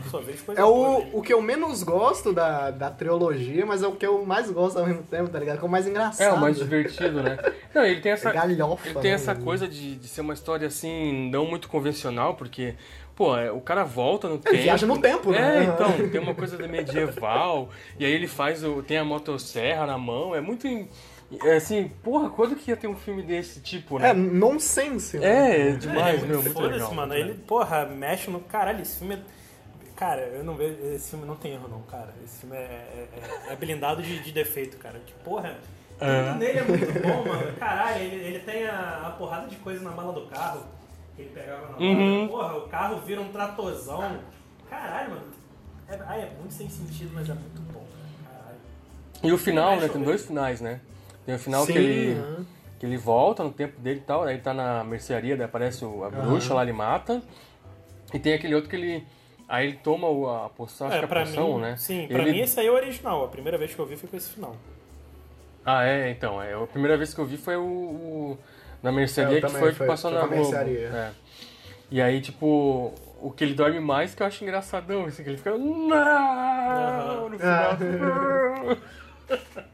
É 0.55 0.63
o, 0.63 1.19
o 1.19 1.21
que 1.21 1.31
eu 1.31 1.39
menos 1.43 1.83
gosto 1.83 2.33
da, 2.33 2.71
da 2.71 2.89
trilogia, 2.89 3.67
mas 3.67 3.83
é 3.83 3.87
o 3.87 3.91
que 3.91 4.05
eu 4.05 4.25
mais 4.25 4.49
gosto 4.49 4.79
ao 4.79 4.87
mesmo 4.87 5.03
tempo, 5.03 5.29
tá 5.29 5.37
ligado? 5.37 5.59
Que 5.59 5.63
é 5.63 5.67
o 5.67 5.71
mais 5.71 5.87
engraçado. 5.87 6.27
É 6.27 6.33
o 6.33 6.41
mais 6.41 6.57
divertido, 6.57 7.21
né? 7.21 7.37
Não, 7.71 7.85
ele 7.85 8.01
tem 8.01 8.13
essa. 8.13 8.29
É 8.29 8.33
galhofa, 8.33 8.87
Ele 8.87 8.99
tem 8.99 9.11
né, 9.11 9.15
essa 9.15 9.35
coisa 9.35 9.67
de, 9.67 9.95
de 9.95 10.07
ser 10.07 10.21
uma 10.21 10.33
história 10.33 10.67
assim, 10.67 11.29
não 11.29 11.45
muito 11.45 11.69
convencional, 11.69 12.33
porque, 12.33 12.73
pô, 13.15 13.37
é, 13.37 13.51
o 13.51 13.61
cara 13.61 13.83
volta 13.83 14.27
no 14.27 14.39
tempo. 14.39 14.57
viaja 14.57 14.87
no 14.87 14.97
tempo, 14.97 15.31
né? 15.31 15.59
É, 15.59 15.63
então, 15.65 16.09
tem 16.09 16.19
uma 16.19 16.33
coisa 16.33 16.57
de 16.57 16.67
medieval, 16.67 17.69
e 17.99 18.05
aí 18.05 18.11
ele 18.11 18.27
faz 18.27 18.63
o. 18.63 18.81
tem 18.81 18.97
a 18.97 19.05
motosserra 19.05 19.85
na 19.85 19.99
mão, 19.99 20.35
é 20.35 20.41
muito. 20.41 20.67
É 21.43 21.55
assim, 21.55 21.91
porra, 22.03 22.29
quando 22.29 22.55
que 22.55 22.69
ia 22.69 22.77
ter 22.77 22.87
um 22.87 22.95
filme 22.95 23.23
desse 23.23 23.59
tipo, 23.59 23.97
É, 23.99 24.13
né? 24.13 24.13
nonsense. 24.13 25.17
né? 25.17 25.25
É, 25.27 25.61
é 25.61 25.69
É, 25.69 25.71
demais, 25.71 26.23
é 26.23 26.25
meu, 26.25 26.41
muito 26.41 26.53
foda-se, 26.53 26.73
legal. 26.73 26.93
mano. 26.93 27.13
Ele, 27.13 27.33
porra, 27.33 27.85
mexe 27.85 28.29
no. 28.29 28.39
Caralho, 28.41 28.81
esse 28.81 28.99
filme 28.99 29.15
é. 29.15 29.19
Cara, 29.95 30.21
eu 30.21 30.43
não 30.43 30.55
vejo. 30.55 30.75
Esse 30.93 31.09
filme 31.11 31.25
não 31.25 31.35
tem 31.35 31.53
erro, 31.53 31.67
não, 31.67 31.81
cara. 31.83 32.13
Esse 32.23 32.41
filme 32.41 32.55
é, 32.55 32.59
é, 32.59 33.07
é- 33.49 33.53
é 33.53 33.55
blindado 33.55 34.01
de, 34.03 34.21
de 34.21 34.31
defeito, 34.31 34.77
cara. 34.77 34.99
Que 35.05 35.13
porra. 35.23 35.55
É. 35.99 36.23
Tudo 36.27 36.39
nele 36.39 36.59
é 36.59 36.63
muito 36.63 37.01
bom, 37.01 37.25
mano. 37.27 37.53
Caralho, 37.53 38.01
ele, 38.03 38.15
ele 38.25 38.39
tem 38.39 38.67
a, 38.67 39.03
a 39.07 39.09
porrada 39.11 39.47
de 39.47 39.55
coisa 39.57 39.81
na 39.83 39.91
mala 39.91 40.11
do 40.13 40.27
carro 40.27 40.63
que 41.15 41.21
ele 41.23 41.31
pegava 41.33 41.69
na 41.69 41.77
Uhum. 41.77 42.15
mala. 42.17 42.27
Porra, 42.29 42.57
o 42.57 42.67
carro 42.69 42.99
vira 43.01 43.21
um 43.21 43.29
tratorzão. 43.31 44.19
Caralho, 44.69 45.09
mano. 45.11 45.23
É, 45.87 45.93
é 45.95 46.31
muito 46.39 46.53
sem 46.53 46.69
sentido, 46.69 47.11
mas 47.13 47.29
é 47.29 47.33
muito 47.33 47.61
bom, 47.71 47.83
cara. 48.25 48.37
Caralho. 48.41 48.57
E 49.23 49.31
o 49.31 49.37
final, 49.37 49.77
né? 49.79 49.87
Tem 49.87 50.01
dois 50.03 50.25
finais, 50.25 50.59
né? 50.61 50.81
Tem 51.25 51.35
o 51.35 51.39
final 51.39 51.65
Sim, 51.65 51.73
que 51.73 51.79
ele. 51.79 52.45
Que 52.77 52.85
ele 52.85 52.97
volta 52.97 53.41
no 53.43 53.51
tempo 53.51 53.79
dele 53.79 53.99
e 53.99 54.03
tal, 54.03 54.23
aí 54.23 54.35
ele 54.35 54.41
tá 54.43 54.53
na 54.53 54.83
mercearia, 54.83 55.35
daí 55.37 55.45
aparece 55.45 55.85
o- 55.85 56.03
a 56.03 56.09
bruxa 56.09 56.53
lá, 56.53 56.61
ele 56.61 56.73
mata. 56.73 57.21
E 58.13 58.19
tem 58.19 58.33
aquele 58.33 58.53
outro 58.53 58.69
que 58.69 58.75
ele. 58.75 59.03
Aí 59.47 59.67
ele 59.67 59.77
toma 59.81 60.07
o- 60.09 60.29
a 60.29 60.49
poção, 60.49 60.87
acho 60.87 60.95
É, 60.97 60.99
que 60.99 61.05
é 61.05 61.07
pra 61.07 61.21
a 61.21 61.25
poção, 61.25 61.55
mim, 61.55 61.61
né? 61.61 61.75
sim, 61.77 62.05
pra 62.07 62.19
Ele- 62.19 62.31
mim 62.33 62.39
esse 62.41 62.59
aí 62.59 62.67
é 62.67 62.71
o 62.71 62.73
original. 62.73 63.23
A 63.23 63.27
primeira 63.29 63.57
vez 63.57 63.73
que 63.73 63.79
eu 63.79 63.85
vi 63.85 63.95
foi 63.95 64.09
com 64.09 64.17
esse 64.17 64.29
final. 64.29 64.55
Ah, 65.65 65.85
é, 65.85 66.11
então. 66.11 66.41
É, 66.41 66.53
a 66.53 66.67
primeira 66.67 66.97
vez 66.97 67.13
que 67.13 67.19
eu 67.19 67.25
vi 67.25 67.37
foi 67.37 67.55
o. 67.55 67.61
o- 67.63 68.37
na 68.83 68.91
mercearia 68.91 69.37
É, 69.37 69.41
que 69.41 69.47
também, 69.47 69.61
foi 69.61 69.71
que 69.71 69.77
foi- 69.77 69.87
passou 69.87 70.11
foi 70.11 70.19
na 70.19 70.25
Globo. 70.27 70.41
mercearia. 70.43 70.87
É. 70.89 71.11
E 71.89 72.01
aí, 72.01 72.19
tipo, 72.21 72.93
o 73.21 73.31
que 73.31 73.43
ele 73.43 73.53
dorme 73.53 73.79
mais 73.79 74.13
que 74.13 74.21
eu 74.21 74.27
acho 74.27 74.43
engraçadão, 74.43 75.05
assim, 75.05 75.23
que 75.23 75.29
ele 75.29 75.37
fica. 75.37 75.57
Não! 75.57 77.29
No 77.29 77.39
final. 77.39 77.77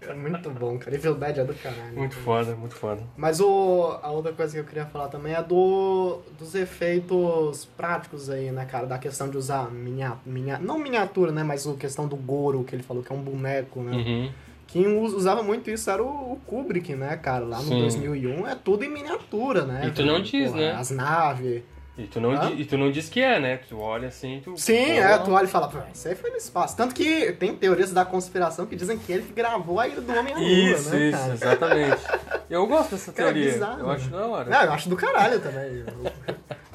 É 0.01 0.13
muito 0.13 0.49
bom, 0.49 0.77
cara. 0.77 0.95
Evil 0.95 1.15
Dead 1.15 1.37
é 1.37 1.43
do 1.43 1.53
caralho. 1.53 1.95
Muito 1.97 2.15
foda, 2.15 2.55
muito 2.55 2.75
foda. 2.75 3.01
Mas 3.15 3.39
o, 3.39 3.97
a 4.01 4.09
outra 4.11 4.31
coisa 4.33 4.53
que 4.53 4.59
eu 4.59 4.63
queria 4.65 4.85
falar 4.85 5.07
também 5.07 5.33
é 5.33 5.41
do, 5.43 6.19
dos 6.39 6.53
efeitos 6.55 7.65
práticos 7.77 8.29
aí, 8.29 8.51
né, 8.51 8.65
cara? 8.65 8.85
Da 8.85 8.97
questão 8.97 9.29
de 9.29 9.37
usar 9.37 9.69
minia, 9.71 10.13
minia, 10.25 10.57
não 10.59 10.77
miniatura, 10.79 11.31
né? 11.31 11.43
Mas 11.43 11.65
a 11.67 11.73
questão 11.75 12.07
do 12.07 12.15
Goro, 12.15 12.63
que 12.63 12.75
ele 12.75 12.83
falou 12.83 13.03
que 13.03 13.11
é 13.11 13.15
um 13.15 13.21
boneco, 13.21 13.81
né? 13.81 13.91
Uhum. 13.95 14.31
Quem 14.67 14.87
us- 15.01 15.13
usava 15.13 15.43
muito 15.43 15.69
isso 15.69 15.89
era 15.89 16.01
o, 16.01 16.33
o 16.33 16.39
Kubrick, 16.45 16.95
né, 16.95 17.17
cara? 17.17 17.43
Lá 17.45 17.57
no 17.57 17.63
Sim. 17.63 17.79
2001 17.79 18.47
é 18.47 18.55
tudo 18.55 18.83
em 18.85 18.89
miniatura, 18.89 19.65
né? 19.65 19.87
E 19.87 19.91
tu 19.91 20.01
não 20.03 20.13
velho? 20.13 20.23
diz, 20.25 20.49
Porra, 20.51 20.61
né? 20.61 20.71
As 20.73 20.89
naves. 20.91 21.61
E 22.03 22.07
tu, 22.07 22.19
não, 22.19 22.35
di- 22.35 22.61
e 22.61 22.65
tu 22.65 22.77
não 22.77 22.91
diz 22.91 23.09
que 23.09 23.21
é, 23.21 23.39
né? 23.39 23.57
Tu 23.57 23.79
olha 23.79 24.07
assim, 24.07 24.41
tu. 24.43 24.57
Sim, 24.57 24.85
Pô, 24.85 24.91
é, 24.91 25.17
tu 25.19 25.31
olha 25.33 25.45
e 25.45 25.47
fala, 25.47 25.67
"Pô, 25.67 25.77
isso 25.93 26.07
aí 26.07 26.15
foi 26.15 26.29
no 26.31 26.37
espaço. 26.37 26.75
Tanto 26.75 26.95
que 26.95 27.31
tem 27.33 27.55
teorias 27.55 27.91
da 27.93 28.03
conspiração 28.05 28.65
que 28.65 28.75
dizem 28.75 28.97
que 28.97 29.11
ele 29.11 29.31
gravou 29.35 29.79
a 29.79 29.87
Ilha 29.87 30.01
do 30.01 30.11
Homem 30.17 30.33
à 30.33 30.37
Lua, 30.37 30.47
Isso, 30.47 30.89
né, 30.89 31.09
isso, 31.09 31.17
cara? 31.19 31.33
exatamente. 31.33 32.01
Eu 32.49 32.65
gosto 32.67 32.91
dessa 32.91 33.11
Cara, 33.13 33.29
é 33.29 33.33
teoria. 33.33 33.51
bizarro, 33.53 33.79
eu 33.81 33.89
acho 33.91 34.09
da 34.09 34.25
hora. 34.25 34.49
Não, 34.49 34.61
eu 34.63 34.71
acho 34.73 34.89
do 34.89 34.95
caralho 34.97 35.39
também. 35.39 35.83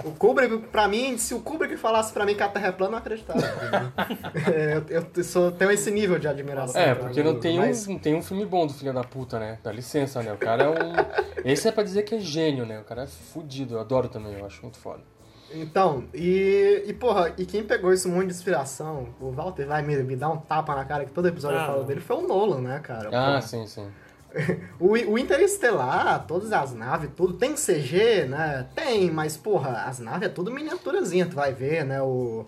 O, 0.05 0.11
Kubrick, 0.12 0.59
pra 0.68 0.87
mim, 0.87 1.18
se 1.18 1.35
o 1.35 1.41
Kubrick 1.41 1.77
falasse 1.77 2.12
pra 2.12 2.24
mim 2.24 2.35
que 2.37 2.43
a 2.43 2.49
Terra 2.49 2.68
é 2.68 2.72
plana, 2.72 2.89
eu 2.89 2.93
não 2.93 2.99
acreditava. 2.99 3.41
É, 4.55 4.83
eu, 4.89 5.07
eu 5.16 5.24
sou, 5.24 5.51
tenho 5.51 5.70
esse 5.72 5.91
nível 5.91 6.18
de 6.18 6.29
admiração. 6.29 6.81
É, 6.81 6.95
porque 6.95 7.22
não 7.22 7.41
tem, 7.41 7.57
mas- 7.59 7.87
um, 7.89 7.93
não 7.95 7.99
tem 7.99 8.14
um 8.14 8.22
filme 8.22 8.45
bom 8.47 8.66
do 8.66 8.72
filho 8.72 8.93
da 8.93 9.03
puta, 9.03 9.39
né? 9.39 9.59
Dá 9.64 9.72
licença, 9.72 10.22
né? 10.22 10.33
O 10.33 10.37
cara 10.39 10.64
é 10.64 10.68
um. 10.68 10.93
Esse 11.45 11.66
é 11.68 11.72
pra 11.72 11.83
dizer 11.83 12.03
que 12.03 12.14
é 12.14 12.18
gênio, 12.20 12.64
né? 12.64 12.79
O 12.79 12.85
cara 12.85 13.03
é 13.03 13.07
fudido. 13.07 13.74
Eu 13.74 13.81
adoro 13.81 14.09
também, 14.09 14.35
eu 14.39 14.47
acho 14.47 14.62
muito 14.62 14.79
foda. 14.79 15.01
Então, 15.53 16.05
e, 16.13 16.83
e 16.87 16.93
porra, 16.93 17.33
e 17.39 17.47
quem 17.47 17.63
pegou 17.63 17.93
esse 17.93 18.07
monte 18.09 18.27
de 18.29 18.33
inspiração, 18.35 19.09
o 19.21 19.31
Walter 19.31 19.67
vai 19.67 19.83
me, 19.83 19.97
me 20.03 20.17
dar 20.17 20.29
um 20.31 20.37
tapa 20.37 20.75
na 20.75 20.85
cara 20.85 21.05
que 21.05 21.13
todo 21.13 21.29
episódio 21.29 21.59
Ah, 21.59 21.63
eu 21.63 21.67
falo 21.67 21.85
dele, 21.85 22.01
foi 22.01 22.17
o 22.17 22.27
Nolan, 22.27 22.61
né, 22.61 22.81
cara? 22.83 23.09
Ah, 23.09 23.27
Porra. 23.37 23.43
sim, 23.43 23.67
sim. 23.67 23.87
O, 24.79 24.89
o 24.93 25.19
Interestelar, 25.19 26.27
todas 26.27 26.53
as 26.53 26.75
naves, 26.75 27.09
tudo, 27.17 27.35
tem 27.35 27.55
CG, 27.55 28.27
né? 28.29 28.67
Tem, 28.75 29.11
mas, 29.11 29.37
porra, 29.37 29.85
as 29.87 29.99
naves 29.99 30.29
é 30.29 30.31
tudo 30.31 30.51
miniaturazinha, 30.51 31.27
tu 31.27 31.35
vai 31.37 31.55
ver, 31.55 31.85
né? 31.87 32.03
O, 32.03 32.45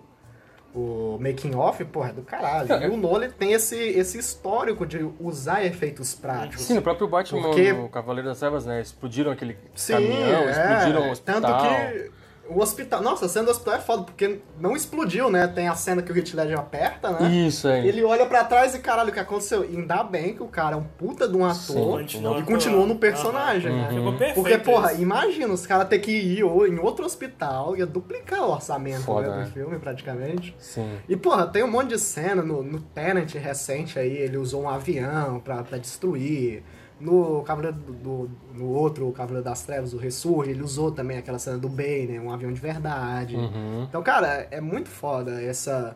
o 0.75 1.17
making 1.19 1.55
off, 1.55 1.83
porra, 1.85 2.09
é 2.09 2.13
do 2.13 2.21
caralho. 2.21 2.71
É. 2.73 2.85
E 2.85 2.89
o 2.89 2.97
Nolan 2.97 3.29
tem 3.31 3.53
esse, 3.53 3.75
esse 3.75 4.19
histórico 4.19 4.85
de 4.85 4.99
usar 5.19 5.65
efeitos 5.65 6.13
práticos. 6.13 6.65
Sim, 6.65 6.75
no 6.75 6.81
próprio 6.83 7.07
Batman, 7.07 7.41
Porque- 7.41 7.73
no 7.73 7.89
Cavaleiro 7.89 8.27
das 8.29 8.37
Trevas, 8.39 8.65
né? 8.67 8.81
Explodiram 8.81 9.31
aquele 9.31 9.57
Sim, 9.73 9.93
caminhão, 9.93 10.41
é. 10.43 10.51
explodiram 10.51 11.07
o 11.07 11.11
hospital. 11.11 11.41
Tanto 11.41 11.57
que 11.63 12.11
o 12.49 12.59
hospital... 12.61 13.01
Nossa, 13.01 13.25
a 13.25 13.29
cena 13.29 13.45
do 13.45 13.51
hospital 13.51 13.75
é 13.75 13.79
foda, 13.79 14.03
porque 14.03 14.39
não 14.59 14.75
explodiu, 14.75 15.29
né? 15.29 15.47
Tem 15.47 15.67
a 15.67 15.75
cena 15.75 16.01
que 16.01 16.11
o 16.11 16.17
Heath 16.17 16.33
Ledger 16.33 16.59
aperta, 16.59 17.11
né? 17.11 17.29
Isso 17.29 17.67
aí. 17.67 17.87
Ele 17.87 18.03
olha 18.03 18.25
pra 18.25 18.43
trás 18.43 18.73
e, 18.75 18.79
caralho, 18.79 19.09
o 19.09 19.13
que 19.13 19.19
aconteceu? 19.19 19.63
E 19.63 19.75
ainda 19.77 20.03
bem 20.03 20.33
que 20.33 20.43
o 20.43 20.47
cara 20.47 20.75
é 20.75 20.77
um 20.79 20.83
puta 20.83 21.27
de 21.27 21.37
um 21.37 21.45
ator 21.45 22.03
Sim, 22.09 22.23
e 22.39 22.43
continuou 22.43 22.85
no 22.85 22.95
personagem, 22.95 23.71
Uhum. 23.71 23.77
né? 23.81 23.89
Ficou 23.89 24.11
perfeito. 24.13 24.35
Porque, 24.35 24.57
porra, 24.57 24.93
isso. 24.93 25.01
imagina 25.01 25.53
os 25.53 25.65
caras 25.65 25.87
ter 25.87 25.99
que 25.99 26.11
ir 26.11 26.39
em 26.39 26.79
outro 26.79 27.05
hospital, 27.05 27.75
ia 27.77 27.85
duplicar 27.85 28.41
o 28.41 28.51
orçamento 28.51 29.03
Foda, 29.03 29.27
né, 29.29 29.33
do 29.33 29.39
né? 29.41 29.45
filme, 29.53 29.79
praticamente. 29.79 30.55
Sim. 30.57 30.89
E, 31.07 31.15
porra, 31.15 31.47
tem 31.47 31.63
um 31.63 31.69
monte 31.71 31.89
de 31.89 31.99
cena 31.99 32.41
no, 32.41 32.63
no 32.63 32.79
Tenant 32.79 33.33
recente 33.35 33.97
aí, 33.99 34.17
ele 34.17 34.37
usou 34.37 34.63
um 34.63 34.69
avião 34.69 35.39
pra, 35.39 35.63
pra 35.63 35.77
destruir. 35.77 36.63
No 36.99 37.43
Cavaleiro 37.43 37.77
do, 37.77 38.29
no 38.53 38.69
outro, 38.69 39.11
Cavaleiro 39.13 39.43
das 39.43 39.63
Trevas, 39.63 39.93
o 39.93 39.97
Ressurge, 39.97 40.51
ele 40.51 40.61
usou 40.61 40.91
também 40.91 41.17
aquela 41.17 41.39
cena 41.39 41.57
do 41.57 41.69
Bane, 41.69 42.19
um 42.19 42.31
avião 42.31 42.51
de 42.51 42.59
verdade. 42.59 43.35
Uhum. 43.35 43.85
Então, 43.87 44.03
cara, 44.03 44.47
é 44.51 44.59
muito 44.59 44.89
foda 44.89 45.41
essa. 45.41 45.95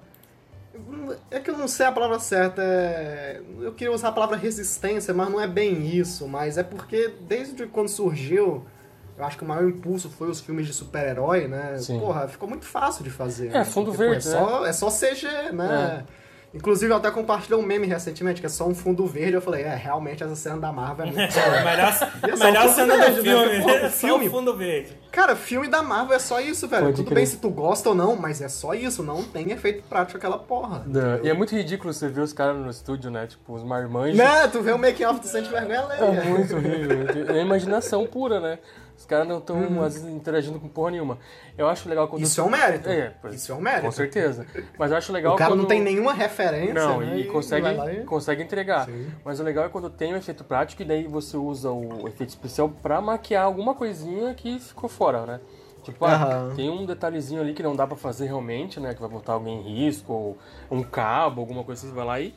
É 1.30 1.40
que 1.40 1.50
eu 1.50 1.58
não 1.58 1.68
sei 1.68 1.86
a 1.86 1.92
palavra 1.92 2.20
certa. 2.20 2.62
É... 2.64 3.42
Eu 3.60 3.74
queria 3.74 3.94
usar 3.94 4.10
a 4.10 4.12
palavra 4.12 4.38
resistência, 4.38 5.14
mas 5.14 5.30
não 5.30 5.40
é 5.40 5.48
bem 5.48 5.86
isso. 5.88 6.28
Mas 6.28 6.58
é 6.58 6.64
porque 6.64 7.14
desde 7.28 7.68
quando 7.68 7.90
surgiu, 7.90 8.66
eu 9.18 9.26
acho 9.26 9.38
que 9.38 9.44
o 9.44 9.48
maior 9.48 9.68
impulso 9.68 10.10
foi 10.10 10.30
os 10.30 10.40
filmes 10.40 10.66
de 10.66 10.74
super-herói, 10.74 11.48
né? 11.48 11.78
Sim. 11.78 12.00
Porra, 12.00 12.28
ficou 12.28 12.50
muito 12.50 12.66
fácil 12.66 13.04
de 13.04 13.10
fazer. 13.10 13.50
É, 13.50 13.60
né? 13.60 13.66
fundo 13.66 13.92
Porque, 13.92 14.04
pô, 14.04 14.10
verde, 14.10 14.28
é 14.28 14.32
só, 14.32 14.66
é 14.66 14.74
só 14.74 14.90
CG, 14.90 15.52
né? 15.52 16.06
Inclusive, 16.54 16.92
eu 16.94 16.98
até 16.98 17.10
compartilhei 17.10 17.58
um 17.58 17.64
meme 17.64 17.88
recentemente, 17.88 18.40
que 18.40 18.46
é 18.46 18.50
só 18.50 18.68
um 18.68 18.76
fundo 18.76 19.08
verde. 19.08 19.34
Eu 19.34 19.42
falei, 19.42 19.64
é, 19.64 19.74
realmente 19.76 20.24
essa 20.24 20.36
cena 20.36 20.58
da 20.58 20.72
Marvel 20.72 21.08
é 21.08 21.12
muito 21.12 21.34
boa. 21.34 21.64
melhor 21.64 21.90
é 21.90 22.36
só 22.36 22.46
melhor 22.46 22.66
o 22.66 22.70
fundo 22.70 22.76
cena 22.76 22.98
verde, 22.98 23.16
do 23.16 23.24
né? 23.24 23.50
filme. 23.50 23.64
Pô, 23.64 23.70
É 23.72 23.90
só 23.90 24.08
filme- 24.08 24.28
o 24.28 24.32
fundo 24.32 24.56
verde. 24.56 24.98
Cara, 25.12 25.36
filme 25.36 25.68
da 25.68 25.82
Marvel 25.82 26.16
é 26.16 26.20
só 26.20 26.40
isso, 26.40 26.68
velho. 26.68 26.86
Pode 26.86 26.96
Tudo 26.98 27.06
crer. 27.08 27.16
bem 27.16 27.26
se 27.26 27.38
tu 27.38 27.50
gosta 27.50 27.90
ou 27.90 27.96
não, 27.96 28.16
mas 28.16 28.40
é 28.42 28.48
só 28.48 28.74
isso. 28.74 29.02
Não 29.04 29.24
tem 29.24 29.52
efeito 29.52 29.84
prático 29.90 30.18
aquela 30.18 30.38
porra. 30.38 30.84
E 31.24 31.30
é 31.30 31.34
muito 31.34 31.56
ridículo 31.56 31.92
você 31.94 32.08
ver 32.08 32.22
os 32.22 32.34
caras 32.34 32.58
no 32.58 32.70
estúdio, 32.70 33.10
né? 33.10 33.26
Tipo, 33.28 33.54
os 33.54 33.64
marmanjos. 33.64 34.18
Né? 34.18 34.48
Tu 34.48 34.62
vê 34.62 34.72
o 34.72 34.78
making 34.78 35.06
off 35.06 35.20
do 35.20 35.28
Sente 35.28 35.50
Vergonha 35.50 35.80
É 35.80 36.06
alheia. 36.06 36.24
muito 36.26 36.56
horrível. 36.56 37.36
É 37.36 37.42
imaginação 37.42 38.06
pura, 38.06 38.40
né? 38.40 38.60
Os 39.04 39.08
caras 39.08 39.28
não 39.28 39.40
estão, 39.40 39.58
Uhum. 39.58 39.84
às 39.84 39.96
vezes, 39.96 40.10
interagindo 40.10 40.58
com 40.62 40.70
porra 40.70 40.92
nenhuma. 40.92 41.18
Eu 41.58 41.68
acho 41.68 41.90
legal 41.90 42.08
quando. 42.08 42.22
Isso 42.24 42.40
é 42.40 42.44
um 42.46 42.50
mérito. 42.50 42.88
É, 42.88 43.14
pois- 43.22 43.36
Isso 43.36 43.52
é 43.52 43.56
um 43.56 43.60
mérito. 43.60 43.84
Com 43.84 43.92
certeza. 43.92 44.46
Mas 44.80 44.92
eu 44.92 44.98
acho 44.98 45.12
legal 45.12 45.34
O 45.34 45.38
cara 45.38 45.52
quando... 45.52 45.60
não 45.60 45.68
tem 45.68 45.82
nenhuma 45.82 46.14
referência, 46.14 46.74
Não, 46.74 47.02
né? 47.02 47.18
e 47.20 47.26
consegue, 47.26 47.68
e- 47.68 48.04
consegue 48.06 48.42
entregar. 48.42 48.86
Sim. 48.86 49.12
Mas 49.26 49.42
o 49.42 49.44
legal 49.44 49.66
é 49.66 49.70
quando 49.70 49.90
tem 49.90 50.14
o 50.14 50.16
efeito 50.16 50.46
prático 50.46 50.82
e 50.84 50.86
daí 50.86 51.06
você 51.06 51.36
usa 51.36 51.70
o 51.70 52.08
efeito 52.08 52.30
especial 52.30 52.70
pra 52.70 53.02
maquiar 53.02 53.44
alguma 53.44 53.76
coisinha 53.76 54.34
que 54.36 54.58
ficou 54.58 54.88
fora, 54.90 55.26
né? 55.26 55.42
Tipo, 55.84 56.06
ah, 56.06 56.54
tem 56.56 56.70
um 56.70 56.86
detalhezinho 56.86 57.42
ali 57.42 57.54
que 57.54 57.62
não 57.62 57.76
dá 57.76 57.86
pra 57.86 57.98
fazer 57.98 58.28
realmente, 58.28 58.80
né? 58.80 58.94
Que 58.94 59.02
vai 59.02 59.10
botar 59.10 59.34
alguém 59.34 59.68
em 59.68 59.84
risco, 59.84 60.14
ou 60.14 60.38
um 60.72 60.82
cabo, 60.82 61.42
alguma 61.42 61.62
coisa 61.66 61.82
assim, 61.82 61.90
você 61.90 61.94
vai 61.96 62.06
lá 62.06 62.22
e 62.22 62.34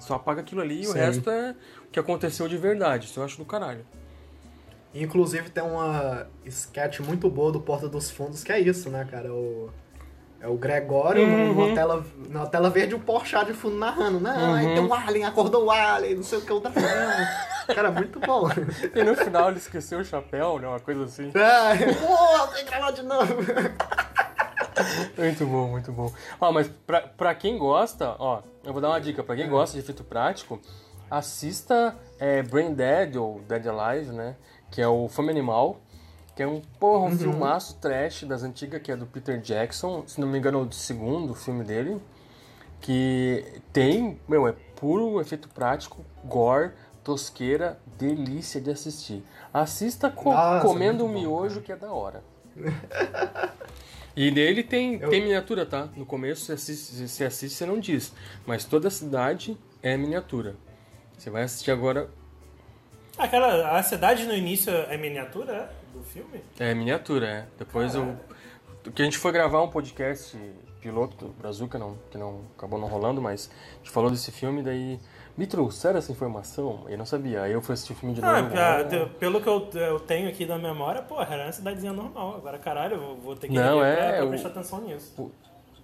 só 0.00 0.14
apaga 0.16 0.40
aquilo 0.40 0.60
ali 0.62 0.82
e 0.82 0.86
o 0.88 0.90
Sim. 0.90 0.98
resto 0.98 1.30
é 1.30 1.54
o 1.86 1.90
que 1.92 2.00
aconteceu 2.00 2.48
de 2.48 2.56
verdade. 2.56 3.06
Isso 3.06 3.20
eu 3.20 3.24
acho 3.24 3.38
do 3.38 3.44
caralho. 3.44 3.86
Inclusive 4.94 5.50
tem 5.50 5.62
uma 5.62 6.26
sketch 6.46 7.00
muito 7.00 7.28
boa 7.30 7.52
do 7.52 7.60
Porta 7.60 7.88
dos 7.88 8.10
Fundos 8.10 8.42
que 8.42 8.50
é 8.52 8.58
isso, 8.58 8.88
né, 8.90 9.06
cara? 9.10 9.32
O, 9.32 9.70
é 10.40 10.48
o 10.48 10.56
Gregório 10.56 11.22
Uhum. 11.22 11.48
numa, 11.52 11.74
tela, 11.74 12.04
na 12.30 12.46
tela 12.46 12.70
verde 12.70 12.92
e 12.92 12.96
o 12.96 13.00
Porchat 13.00 13.46
de 13.46 13.52
fundo 13.52 13.76
narrando. 13.76 14.26
Aí 14.26 14.66
Uhum. 14.66 14.74
tem 14.74 14.82
um 14.84 14.94
Alien, 14.94 15.24
acordou 15.26 15.66
o 15.66 15.70
Alien, 15.70 16.16
não 16.16 16.22
sei 16.22 16.38
o 16.38 16.42
que, 16.42 16.52
o 16.52 16.60
dragão. 16.60 16.82
Cara, 17.74 17.90
muito 17.90 18.18
bom. 18.18 18.48
E 18.94 19.04
no 19.04 19.14
final 19.14 19.50
ele 19.50 19.58
esqueceu 19.58 19.98
o 19.98 20.04
chapéu, 20.04 20.58
né? 20.58 20.66
Uma 20.66 20.80
coisa 20.80 21.04
assim. 21.04 21.30
É, 21.34 21.92
Pô, 21.94 22.46
tem 22.54 22.64
que 22.64 22.70
gravar 22.70 22.90
de 22.92 23.02
novo. 23.02 23.34
Muito 25.16 25.44
bom, 25.46 25.68
muito 25.68 25.92
bom. 25.92 26.12
Ó, 26.40 26.52
mas 26.52 26.68
pra, 26.86 27.00
pra 27.02 27.34
quem 27.34 27.58
gosta, 27.58 28.14
ó, 28.18 28.42
eu 28.64 28.72
vou 28.72 28.80
dar 28.80 28.88
uma 28.88 29.00
dica. 29.00 29.22
Pra 29.22 29.34
quem 29.36 29.48
gosta 29.48 29.74
de 29.76 29.82
efeito 29.82 30.04
prático, 30.04 30.60
assista 31.10 31.96
é, 32.18 32.42
Brain 32.42 32.72
Dead 32.74 33.16
ou 33.16 33.40
Dead 33.40 33.66
Alive, 33.66 34.12
né? 34.12 34.36
Que 34.70 34.80
é 34.82 34.88
o 34.88 35.08
Fome 35.08 35.30
Animal. 35.30 35.80
Que 36.36 36.42
é 36.42 36.46
um, 36.46 36.60
porra, 36.78 37.04
um 37.06 37.18
filmaço 37.18 37.76
trash 37.80 38.22
das 38.24 38.42
antigas, 38.42 38.80
que 38.80 38.92
é 38.92 38.96
do 38.96 39.06
Peter 39.06 39.40
Jackson. 39.40 40.04
Se 40.06 40.20
não 40.20 40.28
me 40.28 40.38
engano, 40.38 40.60
é 40.60 40.62
o 40.62 40.72
segundo 40.72 41.34
filme 41.34 41.64
dele. 41.64 42.00
Que 42.80 43.60
tem, 43.72 44.20
meu, 44.28 44.46
é 44.46 44.52
puro 44.76 45.20
efeito 45.20 45.48
prático, 45.48 46.04
gore, 46.24 46.70
tosqueira, 47.02 47.80
delícia 47.98 48.60
de 48.60 48.70
assistir. 48.70 49.24
Assista 49.52 50.08
co- 50.10 50.32
Nossa, 50.32 50.64
comendo 50.64 51.04
um 51.04 51.08
muito 51.08 51.24
bom, 51.28 51.40
miojo 51.40 51.60
que 51.60 51.72
é 51.72 51.76
da 51.76 51.92
hora. 51.92 52.22
E 54.14 54.30
nele 54.30 54.62
tem, 54.62 54.98
tem 54.98 55.22
miniatura, 55.22 55.64
tá? 55.64 55.88
No 55.96 56.04
começo 56.04 56.44
você 56.44 56.52
assiste, 56.52 57.06
você 57.08 57.24
assiste, 57.24 57.56
você 57.56 57.66
não 57.66 57.78
diz. 57.80 58.12
Mas 58.46 58.64
toda 58.64 58.88
a 58.88 58.90
cidade 58.90 59.56
é 59.82 59.96
miniatura. 59.96 60.56
Você 61.16 61.30
vai 61.30 61.42
assistir 61.44 61.70
agora, 61.70 62.08
Aquela, 63.18 63.76
a 63.76 63.82
cidade 63.82 64.24
no 64.26 64.32
início 64.34 64.72
é 64.72 64.96
miniatura 64.96 65.52
é, 65.52 65.68
do 65.98 66.02
filme? 66.04 66.40
é 66.58 66.74
miniatura, 66.74 67.26
é. 67.26 67.44
Depois 67.58 67.94
eu. 67.94 68.16
Que 68.94 69.02
a 69.02 69.04
gente 69.04 69.18
foi 69.18 69.32
gravar 69.32 69.60
um 69.62 69.68
podcast 69.68 70.36
piloto 70.80 71.16
do 71.26 71.32
Brazuca, 71.32 71.76
não, 71.78 71.98
que 72.10 72.16
não 72.16 72.42
acabou 72.56 72.78
não 72.78 72.86
rolando, 72.88 73.20
mas 73.20 73.50
a 73.74 73.78
gente 73.78 73.90
falou 73.90 74.08
desse 74.10 74.30
filme, 74.30 74.62
daí 74.62 74.98
me 75.36 75.46
trouxeram 75.46 75.98
essa 75.98 76.10
informação, 76.12 76.84
eu 76.88 76.96
não 76.96 77.04
sabia. 77.04 77.42
Aí 77.42 77.52
eu 77.52 77.60
fui 77.60 77.74
assistir 77.74 77.92
o 77.92 77.96
filme 77.96 78.14
de 78.14 78.24
Ah, 78.24 78.40
novo. 78.42 78.54
ah, 78.56 79.08
pelo 79.18 79.40
que 79.42 79.48
eu, 79.48 79.68
eu 79.74 80.00
tenho 80.00 80.28
aqui 80.28 80.46
da 80.46 80.56
memória, 80.56 81.02
porra, 81.02 81.26
era 81.34 81.44
uma 81.46 81.52
cidadezinha 81.52 81.92
normal. 81.92 82.36
Agora, 82.36 82.58
caralho, 82.58 82.94
eu 82.94 83.00
vou, 83.00 83.16
vou 83.16 83.36
ter 83.36 83.48
que 83.48 83.54
Não, 83.54 83.84
é, 83.84 83.96
pra, 83.96 84.12
pra 84.18 84.24
o- 84.24 84.28
prestar 84.30 84.48
atenção 84.48 84.80
nisso. 84.80 85.30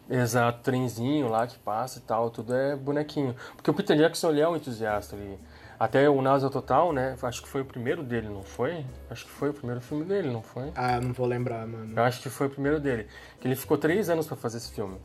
Exato, 0.09 0.61
trenzinho 0.63 1.29
lá 1.29 1.47
que 1.47 1.59
passa 1.59 1.99
e 1.99 2.03
tal, 2.03 2.31
tudo 2.31 2.55
é 2.55 2.77
bonequinho. 2.77 3.35
Porque 3.57 3.71
o 3.71 3.75
Peter 3.75 3.97
Jackson 3.97 4.31
ele 4.31 4.41
é 4.41 4.49
um 4.49 4.55
entusiasta 4.57 5.17
ali. 5.17 5.39
Até 5.79 6.09
o 6.09 6.21
Náusea 6.23 6.49
Total, 6.51 6.93
né? 6.93 7.17
Acho 7.23 7.43
que 7.43 7.49
foi 7.49 7.63
o 7.63 7.65
primeiro 7.65 8.03
dele, 8.03 8.29
não 8.29 8.43
foi? 8.43 8.85
Acho 9.11 9.25
que 9.25 9.31
foi 9.31 9.51
o 9.51 9.53
primeiro 9.55 9.81
filme 9.81 10.05
dele, 10.05 10.31
não 10.31 10.43
foi? 10.43 10.71
Ah, 10.75 10.97
eu 10.97 11.03
não 11.03 11.13
vou 11.13 11.27
lembrar, 11.27 11.67
mano. 11.67 11.93
Eu 11.97 12.03
acho 12.03 12.21
que 12.23 12.31
foi 12.31 12.47
o 12.47 12.51
primeiro 12.51 12.79
dele. 12.81 13.07
Que 13.41 13.49
ele 13.49 13.57
ficou 13.57 13.77
três 13.77 14.09
anos 14.09 14.27
pra 14.27 14.37
fazer 14.37 14.59
esse 14.59 14.73
filme. 14.73 14.97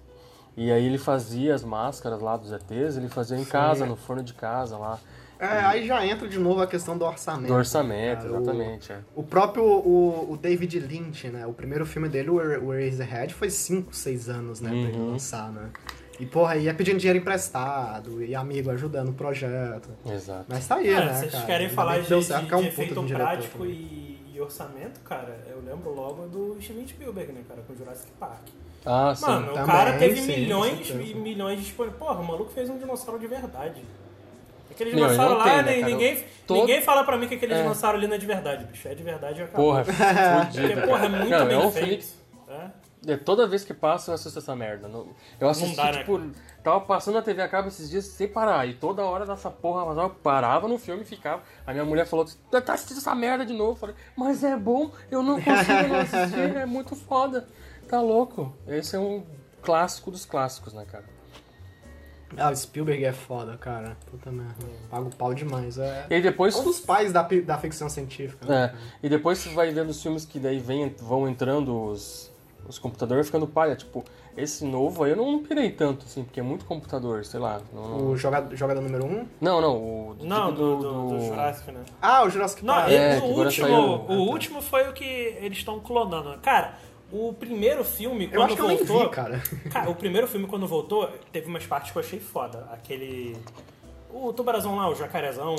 E 0.57 0.71
aí 0.71 0.85
ele 0.85 0.97
fazia 0.97 1.55
as 1.55 1.63
máscaras 1.63 2.19
lá 2.21 2.35
dos 2.35 2.51
ETs, 2.51 2.97
ele 2.97 3.07
fazia 3.07 3.37
em 3.37 3.45
casa, 3.45 3.85
no 3.85 3.95
forno 3.95 4.21
de 4.23 4.33
casa 4.33 4.77
lá. 4.77 4.99
É, 5.39 5.45
aí 5.47 5.87
já 5.87 6.05
entra 6.05 6.27
de 6.27 6.37
novo 6.37 6.61
a 6.61 6.67
questão 6.67 6.97
do 6.97 7.05
orçamento. 7.05 7.47
Do 7.47 7.53
orçamento, 7.53 8.23
cara. 8.23 8.33
O- 8.33 8.41
exatamente. 8.41 8.91
é. 8.91 8.99
O 9.15 9.23
próprio 9.23 9.63
o, 9.63 10.33
o 10.33 10.37
David 10.37 10.77
Lynch, 10.81 11.29
né? 11.29 11.47
O 11.47 11.53
primeiro 11.53 11.85
filme 11.85 12.09
dele, 12.09 12.29
o 12.29 12.41
Er- 12.41 12.61
Eraserhead, 12.61 13.33
foi 13.33 13.49
5, 13.49 13.95
6 13.95 14.27
anos, 14.27 14.59
né? 14.59 14.69
Pra 14.69 14.77
ele 14.79 14.97
Uhum. 14.97 15.11
lançar, 15.11 15.49
né? 15.49 15.69
E, 16.19 16.25
porra, 16.25 16.57
ia 16.57 16.73
pedindo 16.73 16.97
dinheiro 16.97 17.17
emprestado, 17.19 18.21
e 18.23 18.35
amigo 18.35 18.69
ajudando 18.71 19.09
o 19.09 19.13
projeto. 19.13 19.89
Exato. 20.05 20.45
Mas 20.49 20.67
tá 20.67 20.75
aí, 20.75 20.89
É, 20.89 21.05
né, 21.05 21.13
vocês 21.13 21.31
cara? 21.31 21.45
querem 21.45 21.69
falar 21.69 21.99
de, 21.99 22.07
de, 22.07 22.23
certo, 22.23 22.45
que 22.47 22.53
é 22.53 22.57
um 22.57 22.61
de 22.61 22.67
efeito 22.67 22.93
de 22.93 22.99
um 22.99 23.05
diretor 23.05 23.25
prático 23.25 23.65
e, 23.65 24.19
e 24.33 24.41
orçamento, 24.41 24.99
cara, 25.01 25.39
eu 25.49 25.61
lembro 25.65 25.93
logo 25.95 26.27
do 26.27 26.61
Steven 26.61 26.85
Spielberg, 26.87 27.31
né, 27.31 27.41
cara, 27.47 27.61
com 27.65 27.73
Jurassic 27.75 28.11
Park. 28.19 28.41
Ah, 28.85 29.13
sim. 29.15 29.25
Mano, 29.25 29.51
o 29.51 29.53
Também, 29.53 29.65
cara 29.75 29.97
teve 29.97 30.21
sim, 30.21 30.27
milhões 30.41 30.89
e 30.89 31.13
milhões 31.13 31.57
de 31.59 31.65
disponíveis. 31.65 31.99
Porra, 31.99 32.19
o 32.19 32.23
maluco 32.25 32.51
fez 32.51 32.69
um 32.69 32.77
dinossauro 32.77 33.19
de 33.19 33.27
verdade. 33.27 33.81
Aquele 34.71 34.91
dinossauro 34.91 35.31
não 35.31 35.37
lá, 35.39 35.43
tem, 35.45 35.55
né, 35.57 35.63
nem- 35.63 35.79
cara? 35.81 35.91
ninguém, 35.93 36.23
Todo- 36.47 36.59
ninguém 36.61 36.81
fala 36.81 37.03
pra 37.03 37.17
mim 37.17 37.27
que 37.27 37.35
aquele 37.35 37.53
É. 37.53 37.57
dinossauro 37.61 37.97
ali 37.97 38.07
não 38.07 38.15
é 38.15 38.17
de 38.17 38.25
verdade, 38.25 38.63
bicho. 38.65 38.87
É 38.87 38.95
de 38.95 39.03
verdade 39.03 39.39
e 39.41 39.43
acabou. 39.43 39.65
Porra, 39.67 39.83
Porque, 40.51 40.75
porra, 40.81 41.05
é 41.05 41.09
cara. 41.09 41.09
muito 41.09 41.29
Não, 41.29 41.45
bem 41.47 41.55
é 41.55 41.59
um 41.59 41.71
feito. 41.71 41.87
filme 41.87 42.03
É. 42.03 42.03
É, 42.03 42.18
toda 43.23 43.47
vez 43.47 43.63
que 43.63 43.73
passa 43.73 44.11
eu 44.11 44.15
assisto 44.15 44.39
essa 44.39 44.55
merda. 44.55 44.87
Não- 44.87 45.09
Eu 45.39 45.47
assisti, 45.49 45.75
dá, 45.75 45.91
né, 45.91 45.99
tipo, 45.99 46.19
tava 46.63 46.81
passando 46.81 47.15
na 47.15 47.21
TV 47.21 47.41
a 47.41 47.47
cabo 47.47 47.67
esses 47.69 47.89
dias 47.89 48.05
sem 48.05 48.27
parar. 48.27 48.67
E 48.67 48.73
toda 48.73 49.03
hora 49.03 49.25
dessa 49.25 49.49
porra, 49.49 49.85
mas 49.85 49.97
eu 49.97 50.09
parava 50.09 50.67
no 50.67 50.77
filme 50.77 51.03
e 51.03 51.05
ficava. 51.05 51.41
A 51.65 51.71
minha 51.71 51.85
mulher 51.85 52.05
falou, 52.05 52.25
"Tá- 52.51 52.61
tá 52.61 52.73
assistindo 52.73 52.97
essa 52.97 53.15
merda 53.15 53.45
de 53.45 53.53
novo. 53.53 53.71
Eu 53.71 53.75
falei, 53.77 53.95
mas 54.17 54.43
é 54.43 54.55
bom, 54.57 54.91
eu 55.09 55.23
não 55.23 55.35
consigo 55.41 55.87
não 55.87 55.99
assistir, 55.99 56.55
é 56.57 56.65
muito 56.65 56.95
foda. 56.95 57.47
Tá 57.87 58.01
louco. 58.01 58.53
Esse 58.67 58.95
é 58.95 58.99
um 58.99 59.23
clássico 59.61 60.11
dos 60.11 60.25
clássicos, 60.25 60.73
né, 60.73 60.85
cara? 60.85 61.05
Ah, 62.37 62.51
o 62.51 62.55
Spielberg 62.55 63.03
é 63.03 63.11
foda, 63.11 63.57
cara. 63.57 63.97
Puta 64.11 64.31
merda. 64.31 64.53
Pago 64.91 65.09
pau 65.15 65.33
demais. 65.33 65.79
É 65.79 66.05
E 66.11 66.21
depois. 66.21 66.55
um 66.55 66.63
dos 66.63 66.79
pais 66.79 67.11
da, 67.11 67.23
da 67.23 67.57
ficção 67.57 67.89
científica. 67.89 68.45
né? 68.45 68.65
É, 68.75 69.07
e 69.07 69.09
depois 69.09 69.39
você 69.39 69.49
vai 69.49 69.71
vendo 69.71 69.89
os 69.89 69.99
filmes 70.03 70.25
que 70.25 70.37
daí 70.39 70.59
vem, 70.59 70.93
vão 70.99 71.27
entrando 71.27 71.75
os, 71.85 72.28
os 72.69 72.79
computadores 72.79 73.25
ficando 73.25 73.45
palha. 73.47 73.75
Tipo, 73.75 74.05
esse 74.37 74.63
novo 74.63 75.03
aí 75.03 75.11
eu 75.11 75.17
não 75.17 75.43
pirei 75.43 75.71
tanto, 75.71 76.05
assim, 76.05 76.23
porque 76.23 76.39
é 76.39 76.43
muito 76.43 76.63
computador, 76.63 77.25
sei 77.25 77.39
lá. 77.39 77.59
Não, 77.73 78.11
O 78.11 78.15
jogador, 78.15 78.55
jogador 78.55 78.79
número 78.81 79.05
1? 79.05 79.09
Um? 79.09 79.27
não, 79.41 79.59
não, 79.59 79.75
o 80.09 80.13
do 80.13 80.25
Não, 80.25 80.49
tipo 80.49 80.57
do, 80.59 80.77
do, 80.77 80.81
do, 80.83 81.07
do 81.09 81.17
do- 81.17 81.25
Jurassic, 81.25 81.71
né? 81.71 81.81
Ah, 82.01 82.23
o 82.23 82.29
Jurassic 82.29 82.63
Não, 82.63 82.73
Park. 82.75 82.89
e- 82.91 82.95
É, 82.95 83.17
o, 83.19 83.23
último, 83.25 83.67
saiu- 83.67 83.81
o 84.07 84.13
último 84.29 84.61
foi 84.61 84.87
o 84.87 84.93
que 84.93 85.03
eles 85.03 85.57
estão 85.57 85.79
clonando. 85.79 86.37
Cara, 86.39 86.75
o 87.11 87.33
primeiro 87.33 87.83
filme, 87.83 88.27
quando 88.27 88.35
Eu 88.35 88.43
acho 88.43 88.55
que 88.55 88.61
eu 88.61 88.67
nem 88.67 88.77
voltou. 88.77 89.03
vi, 89.03 89.09
cara. 89.09 89.41
Cara, 89.73 89.89
o 89.89 89.95
primeiro 89.95 90.27
filme, 90.27 90.45
quando 90.45 90.67
voltou, 90.67 91.09
teve 91.31 91.47
umas 91.47 91.65
partes 91.65 91.91
que 91.91 91.97
eu 91.97 92.01
achei 92.01 92.19
foda. 92.19 92.67
Aquele. 92.71 93.35
O 94.13 94.31
tubarazão 94.31 94.75
lá, 94.75 94.87
o 94.89 94.93
jacarezão. 94.95 95.55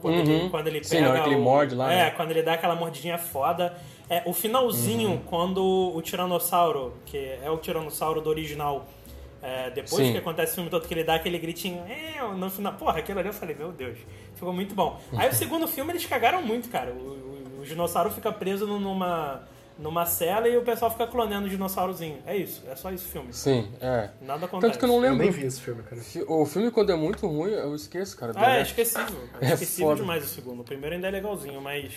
Quando, 0.00 0.14
Uhum. 0.16 0.20
ele, 0.22 0.50
quando 0.50 0.66
ele 0.66 0.82
Sim, 0.82 0.96
pega. 0.96 1.06
na 1.08 1.12
hora 1.14 1.22
que 1.22 1.28
ele 1.28 1.40
morde 1.40 1.74
lá, 1.76 1.92
É, 1.92 1.96
né? 2.06 2.10
quando 2.10 2.30
ele 2.32 2.42
dá 2.42 2.54
aquela 2.54 2.74
mordidinha 2.74 3.18
foda. 3.18 3.76
É, 4.10 4.22
o 4.26 4.32
finalzinho, 4.32 5.10
Uhum. 5.10 5.22
quando 5.26 5.62
o 5.94 6.00
Tiranossauro, 6.02 6.94
que 7.06 7.16
é 7.16 7.50
o 7.50 7.56
Tiranossauro 7.58 8.20
do 8.20 8.28
original, 8.28 8.86
é, 9.42 9.70
depois 9.70 10.06
Sim. 10.06 10.12
que 10.12 10.18
acontece 10.18 10.52
o 10.52 10.54
filme 10.56 10.70
todo, 10.70 10.86
que 10.86 10.94
ele 10.94 11.02
dá 11.04 11.14
aquele 11.14 11.38
gritinho, 11.38 11.82
é, 11.88 12.20
no 12.36 12.50
final. 12.50 12.74
Porra, 12.74 12.98
aquilo 12.98 13.18
ali 13.18 13.28
eu 13.28 13.32
falei, 13.32 13.54
meu 13.56 13.72
Deus, 13.72 13.98
ficou 14.34 14.52
muito 14.52 14.74
bom. 14.74 15.00
Aí 15.16 15.28
o 15.28 15.32
segundo 15.34 15.66
filme 15.66 15.92
eles 15.92 16.04
cagaram 16.06 16.42
muito, 16.42 16.68
cara. 16.68 16.92
O, 16.92 16.96
o- 16.96 17.60
o 17.62 17.64
dinossauro 17.64 18.10
fica 18.10 18.30
preso 18.32 18.66
numa. 18.66 19.48
Numa 19.78 20.04
cela 20.04 20.46
e 20.46 20.56
o 20.56 20.62
pessoal 20.62 20.90
fica 20.90 21.06
clonando 21.06 21.46
o 21.46 21.50
dinossaurozinho. 21.50 22.18
É 22.26 22.36
isso, 22.36 22.62
é 22.70 22.76
só 22.76 22.92
isso 22.92 23.06
o 23.08 23.10
filme. 23.10 23.32
Sim, 23.32 23.72
é. 23.80 24.10
Nada 24.20 24.44
acontece. 24.44 24.72
Tanto 24.74 24.78
que 24.78 24.84
eu 24.84 24.88
não 24.88 24.96
Eu 24.96 25.00
lembro. 25.00 25.18
nem 25.24 25.30
vi 25.30 25.46
esse 25.46 25.60
filme, 25.62 25.82
cara. 25.82 26.00
O 26.28 26.44
filme, 26.44 26.70
quando 26.70 26.92
é 26.92 26.94
muito 26.94 27.26
ruim, 27.26 27.52
eu 27.52 27.74
esqueço, 27.74 28.14
cara. 28.18 28.32
Ah, 28.36 28.42
é 28.50 28.52
Daí- 28.56 28.62
esquecível. 28.62 29.18
É, 29.40 29.46
É 29.50 29.52
esquecível 29.54 29.86
foda. 29.88 30.00
demais 30.02 30.24
o 30.24 30.28
segundo. 30.28 30.60
O 30.60 30.64
primeiro 30.64 30.94
ainda 30.94 31.08
é 31.08 31.10
legalzinho, 31.10 31.58
mas 31.62 31.90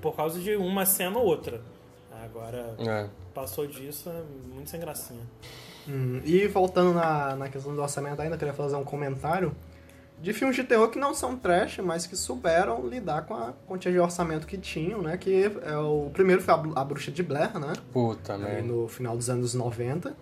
por 0.00 0.14
causa 0.16 0.38
de 0.38 0.54
uma 0.56 0.84
cena 0.86 1.18
ou 1.18 1.24
outra. 1.26 1.60
Agora, 2.24 2.74
É. 2.78 3.06
passou 3.34 3.66
disso, 3.66 4.10
é 4.10 4.22
muito 4.54 4.68
sem 4.70 4.80
gracinha. 4.80 5.22
Hum, 5.88 6.20
e 6.24 6.46
voltando 6.46 6.92
na, 6.92 7.36
na 7.36 7.48
questão 7.48 7.74
do 7.74 7.80
orçamento 7.80 8.20
ainda, 8.20 8.34
eu 8.34 8.38
queria 8.38 8.52
fazer 8.54 8.76
um 8.76 8.84
comentário 8.84 9.54
de 10.20 10.32
filmes 10.32 10.56
de 10.56 10.64
terror 10.64 10.88
que 10.90 10.98
não 10.98 11.14
são 11.14 11.36
trash, 11.36 11.78
mas 11.78 12.06
que 12.06 12.16
souberam 12.16 12.86
lidar 12.86 13.22
com 13.24 13.34
a 13.34 13.52
quantia 13.66 13.90
de 13.92 13.98
orçamento 14.00 14.46
que 14.46 14.58
tinham, 14.58 15.00
né? 15.00 15.16
Que 15.16 15.44
é 15.62 15.78
o 15.78 16.10
primeiro 16.12 16.42
foi 16.42 16.52
a, 16.52 16.56
a 16.80 16.84
Bruxa 16.84 17.10
de 17.12 17.22
Blair, 17.22 17.56
né? 17.58 17.72
Puta, 17.92 18.36
merda. 18.36 18.62
no 18.62 18.88
final 18.88 19.16
dos 19.16 19.30
anos 19.30 19.54
90. 19.54 20.14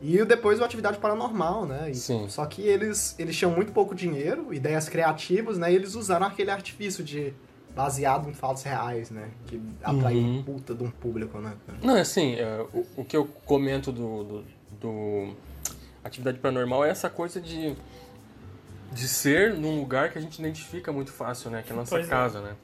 E 0.00 0.22
depois 0.24 0.58
o 0.60 0.64
Atividade 0.64 0.98
Paranormal, 0.98 1.66
né? 1.66 1.90
E- 1.90 1.94
Sim. 1.94 2.26
Só 2.28 2.44
que 2.46 2.62
eles, 2.62 3.14
eles 3.18 3.36
tinham 3.36 3.52
muito 3.52 3.70
pouco 3.72 3.94
dinheiro, 3.94 4.52
ideias 4.52 4.88
criativas, 4.88 5.58
né? 5.58 5.70
E 5.70 5.76
eles 5.76 5.94
usaram 5.94 6.26
aquele 6.26 6.50
artifício 6.50 7.04
de 7.04 7.32
baseado 7.74 8.28
em 8.28 8.34
fatos 8.34 8.62
reais, 8.62 9.10
né? 9.10 9.30
Que 9.46 9.60
atrai 9.82 10.14
Uhum. 10.14 10.38
um 10.38 10.42
puta 10.42 10.74
de 10.74 10.82
um 10.84 10.90
público, 10.90 11.38
né? 11.38 11.54
Não, 11.82 11.96
assim, 11.96 12.34
é, 12.34 12.64
o, 12.72 12.86
o 12.98 13.04
que 13.04 13.16
eu 13.16 13.26
comento 13.44 13.90
do, 13.90 14.24
do, 14.24 14.44
do 14.80 15.34
atividade 16.04 16.38
paranormal 16.38 16.84
é 16.84 16.90
essa 16.90 17.10
coisa 17.10 17.40
de, 17.40 17.74
de 18.92 19.08
ser 19.08 19.54
num 19.54 19.80
lugar 19.80 20.10
que 20.12 20.18
a 20.18 20.20
gente 20.20 20.38
identifica 20.38 20.92
muito 20.92 21.12
fácil, 21.12 21.50
né? 21.50 21.62
Que 21.62 21.70
é 21.70 21.72
a 21.72 21.76
nossa 21.76 21.96
Pois 21.96 22.06
é. 22.06 22.08
casa, 22.10 22.40
né? 22.40 22.54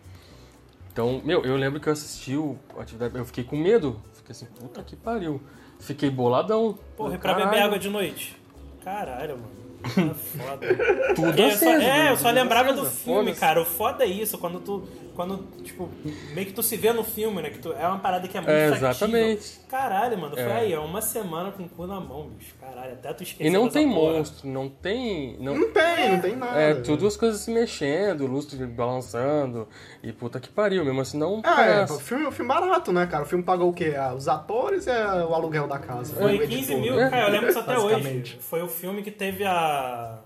Então, 0.93 1.21
meu, 1.25 1.45
eu 1.45 1.57
lembro 1.57 1.81
que 1.81 1.89
eu 1.89 1.93
assisti 1.93 2.37
o 2.37 2.57
atividade, 2.79 3.17
eu 3.17 3.25
fiquei 3.25 3.45
com 3.45 3.57
medo, 3.57 4.01
fiquei 4.15 4.33
assim, 4.33 4.47
puta 4.47 4.83
que 4.83 4.97
pariu. 4.97 5.41
Fiquei 5.79 6.11
boladão. 6.11 6.79
Porra, 6.97 7.15
e 7.15 7.19
pra 7.19 7.33
beber 7.33 7.45
"Caralho, 7.47 7.65
água 7.67 7.79
de 7.79 7.89
noite? 7.89 8.37
Caralho, 8.85 9.39
mano. 9.39 9.70
Foda. 9.85 11.15
Tudo 11.15 11.41
eu 11.43 11.51
só, 11.51 11.55
aceso, 11.71 11.83
é, 11.83 12.05
eu 12.05 12.09
tudo 12.13 12.23
só 12.23 12.31
lembrava 12.31 12.73
do 12.73 12.83
aceso, 12.83 12.97
filme, 12.97 13.35
cara. 13.35 13.61
O 13.63 13.65
foda 13.65 14.05
é 14.05 14.09
isso, 14.09 14.39
quando 14.39 14.61
tu. 14.61 14.87
Quando, 15.15 15.45
tipo, 15.63 15.89
meio 16.33 16.47
que 16.47 16.53
tu 16.53 16.63
se 16.63 16.77
vê 16.79 16.93
no 16.95 17.05
filme, 17.05 17.43
né? 17.43 17.51
Que 17.51 17.59
tu, 17.59 17.73
é 17.75 17.87
uma 17.87 17.99
parada 17.99 18.27
que 18.27 18.39
é 18.39 18.41
muito 18.41 18.51
É, 18.53 18.69
exatamente. 18.69 19.61
Caralho, 19.69 20.17
mano, 20.17 20.35
foi 20.35 20.43
É. 20.45 20.53
aí, 20.53 20.73
é 20.73 20.79
uma 20.79 21.03
semana 21.03 21.51
com 21.51 21.65
o 21.65 21.69
cu 21.69 21.87
na 21.87 22.01
mão, 22.01 22.31
bicho. 22.31 22.55
Caralho, 22.59 22.93
até 22.93 23.13
tu 23.13 23.23
esquecer. 23.23 23.47
E 23.47 23.51
não 23.51 23.69
tem 23.69 23.87
porra. 23.93 24.13
monstro, 24.19 24.49
não 24.49 24.69
tem. 24.69 25.37
Não, 25.39 25.55
Não 25.59 25.71
tem, 25.73 26.13
não 26.13 26.21
tem 26.21 26.37
nada. 26.37 26.59
é, 26.61 26.75
tudo 26.75 27.07
as 27.07 27.17
coisas 27.19 27.41
se 27.43 27.51
mexendo, 27.51 28.27
lustre 28.27 28.65
balançando. 28.67 29.69
E 30.03 30.13
puta 30.13 30.41
que 30.41 30.49
pariu, 30.49 30.83
mesmo 30.85 31.01
assim 31.01 31.19
não. 31.19 31.43
Ah, 31.45 31.63
é, 31.65 31.85
o 31.85 31.99
filme, 31.99 32.25
o 32.25 32.33
filme 32.33 32.49
barato, 32.49 32.91
né, 32.91 33.07
cara? 33.07 33.23
O 33.23 33.27
filme 33.27 33.45
pagou 33.45 33.69
o 33.69 33.73
quê? 33.73 33.95
Ah, 33.99 34.15
Os 34.15 34.29
atores 34.29 34.87
e 34.87 34.91
ah, 34.91 35.27
o 35.29 35.35
aluguel 35.35 35.69
da 35.69 35.79
casa. 35.79 36.15
Foi 36.15 36.37
o 36.37 36.41
15 36.41 36.55
editor. 36.73 36.81
mil, 36.81 36.99
É. 37.01 37.11
cara, 37.11 37.27
eu 37.27 37.31
lembro 37.31 37.51
isso 37.51 37.59
até 37.59 37.79
hoje. 37.79 38.39
Foi 38.41 38.63
o 38.63 38.69
filme 38.69 39.03
que 39.03 39.11
teve 39.11 39.45
a. 39.45 40.21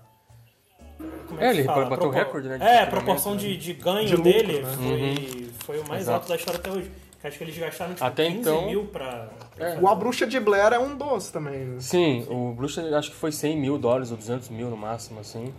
Como 1.27 1.41
É, 1.41 1.47
é 1.47 1.51
que 1.51 1.57
ele 1.59 1.63
fala? 1.65 1.81
bateu 1.85 1.97
Propor- 2.09 2.13
recorde, 2.13 2.47
né, 2.47 2.57
de 2.57 2.63
É, 2.63 2.83
a 2.83 2.87
proporção 2.87 3.33
né? 3.33 3.37
de, 3.39 3.57
de 3.57 3.73
ganho 3.73 4.05
De 4.07 4.15
lucro, 4.15 4.31
dele 4.31 4.59
né? 4.61 4.69
foi, 4.77 5.49
foi 5.65 5.79
o 5.79 5.87
mais 5.89 6.03
Exato. 6.03 6.17
alto 6.19 6.29
da 6.29 6.35
história 6.37 6.59
até 6.59 6.71
hoje. 6.71 6.91
Acho 7.21 7.37
que 7.39 7.43
eles 7.43 7.57
gastaram 7.57 7.93
tipo, 7.95 8.05
Até 8.05 8.25
15 8.27 8.37
então- 8.39 8.65
mil 8.67 8.85
pra. 8.85 9.27
É. 9.57 9.77
O 9.81 9.87
A 9.89 9.95
Bruxa 9.95 10.27
de 10.27 10.39
Blair 10.39 10.71
é 10.73 10.79
um 10.79 10.95
doce 10.95 11.33
também, 11.33 11.57
né? 11.65 11.77
Sim, 11.79 12.23
o 12.29 12.53
Bruxa 12.53 12.81
acho 12.97 13.09
que 13.09 13.17
foi 13.17 13.31
100 13.31 13.57
mil 13.57 13.77
dólares 13.79 14.11
ou 14.11 14.17
200 14.17 14.47
mil 14.49 14.69
no 14.69 14.77
máximo, 14.77 15.19
assim. 15.19 15.51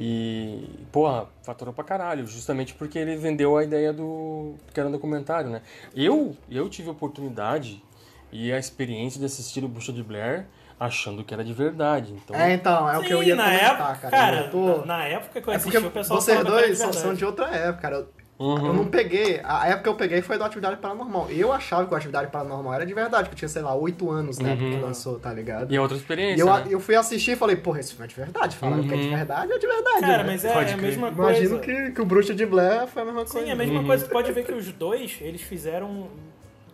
E, 0.00 0.64
porra, 0.92 1.26
faturou 1.42 1.74
pra 1.74 1.82
caralho, 1.82 2.24
justamente 2.24 2.72
porque 2.72 2.96
ele 2.96 3.16
vendeu 3.16 3.56
a 3.56 3.64
ideia 3.64 3.92
do. 3.92 4.54
que 4.72 4.78
era 4.78 4.88
um 4.88 4.92
documentário, 4.92 5.50
né? 5.50 5.60
Eu, 5.92 6.36
eu 6.48 6.68
tive 6.68 6.88
a 6.88 6.92
oportunidade 6.92 7.82
e 8.30 8.52
a 8.52 8.58
experiência 8.60 9.18
de 9.18 9.26
assistir 9.26 9.64
o 9.64 9.68
Bruxa 9.68 9.92
de 9.92 10.04
Blair 10.04 10.46
achando 10.78 11.24
que 11.24 11.34
era 11.34 11.42
de 11.42 11.52
verdade. 11.52 12.12
Então, 12.12 12.36
É, 12.36 12.52
então, 12.52 12.88
é 12.88 12.96
o 12.96 13.02
que 13.02 13.12
eu 13.12 13.20
Sim, 13.20 13.30
ia 13.30 13.34
na 13.34 13.44
comentar, 13.46 13.70
época, 13.72 13.94
cara. 13.96 14.10
cara, 14.10 14.36
eu 14.42 14.50
tô... 14.52 14.86
na 14.86 15.04
época 15.04 15.40
que 15.40 15.48
eu 15.48 15.52
É 15.52 15.56
assisti, 15.56 15.72
porque 15.72 15.88
o 15.88 15.90
pessoal 15.90 16.20
vocês 16.20 16.44
dois 16.44 16.78
de 16.78 16.96
são 16.96 17.14
de 17.14 17.24
outra 17.24 17.46
época, 17.48 17.82
cara. 17.82 18.06
Eu, 18.38 18.46
Uhum. 18.46 18.66
eu 18.68 18.72
não 18.72 18.84
peguei. 18.86 19.40
A 19.42 19.66
época 19.68 19.82
que 19.82 19.88
eu 19.88 19.94
peguei 19.96 20.22
foi 20.22 20.38
do 20.38 20.44
Atividade 20.44 20.76
Paranormal. 20.76 21.28
Eu 21.30 21.52
achava 21.52 21.84
que 21.86 21.92
o 21.92 21.96
Atividade 21.96 22.30
Paranormal 22.30 22.72
era 22.74 22.86
de 22.86 22.94
verdade, 22.94 23.28
que 23.28 23.34
eu 23.34 23.38
tinha, 23.38 23.48
sei 23.48 23.62
lá, 23.62 23.74
8 23.74 24.08
anos 24.10 24.38
na 24.38 24.50
época 24.50 24.70
que 24.70 24.76
lançou, 24.76 25.18
tá 25.18 25.32
ligado? 25.32 25.72
E 25.72 25.76
é 25.76 25.80
outra 25.80 25.96
E 25.96 26.00
experiência. 26.00 26.42
eu, 26.42 26.46
né? 26.46 26.66
eu 26.70 26.78
fui 26.78 26.94
assistir 26.94 27.32
e 27.32 27.36
falei, 27.36 27.56
porra, 27.56 27.80
esse 27.80 27.90
filme 27.92 28.04
é 28.04 28.08
de 28.08 28.14
verdade. 28.14 28.56
Falaram 28.56 28.86
que 28.86 28.94
é 28.94 28.96
de 28.96 29.08
verdade, 29.08 29.52
é 29.52 29.58
de 29.58 29.66
verdade. 29.66 30.00
Cara, 30.00 30.22
né? 30.22 30.30
mas 30.32 30.44
é, 30.44 30.48
é 30.48 30.52
a 30.52 30.64
crer. 30.64 30.76
mesma 30.76 31.10
coisa. 31.12 31.30
Imagino 31.40 31.58
que, 31.60 31.90
que 31.90 32.00
o 32.00 32.04
Bruxa 32.04 32.34
de 32.34 32.46
Blair 32.46 32.86
foi 32.86 33.02
a 33.02 33.04
mesma 33.04 33.24
coisa. 33.24 33.40
Sim, 33.40 33.50
é 33.50 33.52
a 33.52 33.56
mesma 33.56 33.82
coisa. 33.84 34.04
Tu 34.06 34.10
pode 34.10 34.30
ver 34.32 34.44
que 34.44 34.52
os 34.52 34.70
dois, 34.72 35.16
eles 35.20 35.42
fizeram. 35.42 36.06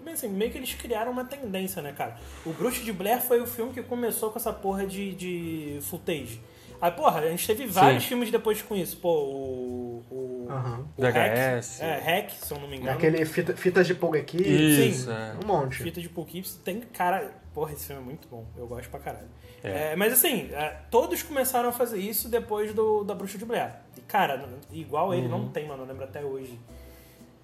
Bem 0.05 0.13
assim, 0.13 0.29
meio 0.29 0.51
que 0.51 0.59
eles 0.59 0.75
criaram 0.75 1.11
uma 1.13 1.25
tendência, 1.25 1.81
né, 1.81 1.95
cara? 1.97 2.17
O 2.45 2.51
Bruxa 2.53 2.83
de 2.85 2.93
Blair 2.93 3.23
foi 3.23 3.41
o 3.41 3.47
filme 3.47 3.73
que 3.73 3.83
começou 3.83 4.31
com 4.31 4.39
essa 4.39 4.53
porra 4.53 4.87
de, 4.87 5.15
de 5.15 5.79
footage. 5.81 6.41
Aí, 6.81 6.91
porra, 6.91 7.21
a 7.21 7.29
gente 7.31 7.47
teve 7.47 7.67
vários 7.67 8.03
Sim. 8.03 8.11
filmes 8.11 8.31
depois 8.31 8.61
com 8.63 8.75
isso. 8.75 8.97
Pô, 8.99 9.09
o. 9.11 10.05
o, 10.11 10.47
Aham. 10.51 10.87
o 10.97 11.01
VHS. 11.03 11.81
Hack, 11.81 11.83
é, 11.83 11.99
Hack, 12.21 12.31
se 12.33 12.53
eu 12.53 12.61
não 12.61 12.69
me 12.69 12.77
engano. 12.77 12.97
Aquele 12.97 13.25
fita- 13.25 13.57
fitas 13.57 13.87
de 13.87 13.95
Pulga 13.95 14.19
aqui. 14.21 14.37
Isso, 14.43 15.05
Sim. 15.07 15.13
é. 15.13 15.35
Um 15.43 15.47
monte. 15.47 15.83
Fita 15.83 16.01
de 16.01 16.09
Poughkeeps 16.09 16.55
tem, 16.65 16.81
cara. 16.81 17.31
Porra, 17.55 17.73
esse 17.73 17.87
filme 17.87 18.03
é 18.03 18.05
muito 18.05 18.29
bom. 18.29 18.45
Eu 18.57 18.67
gosto 18.67 18.91
pra 18.91 19.01
caralho. 19.01 19.29
É. 19.63 19.93
É, 19.93 19.97
mas 19.97 20.13
assim, 20.13 20.51
é, 20.53 20.77
todos 20.91 21.23
começaram 21.23 21.69
a 21.69 21.73
fazer 21.73 21.99
isso 21.99 22.29
depois 22.29 22.75
do, 22.75 23.03
da 23.05 23.15
Bruxa 23.15 23.39
de 23.39 23.45
Blair. 23.47 23.71
E, 23.97 24.01
cara, 24.03 24.47
igual 24.73 25.15
ele 25.15 25.23
Uhum. 25.25 25.29
não 25.45 25.49
tem, 25.49 25.67
mano. 25.67 25.85
Eu 25.85 25.87
lembro 25.87 26.05
até 26.05 26.23
hoje. 26.23 26.59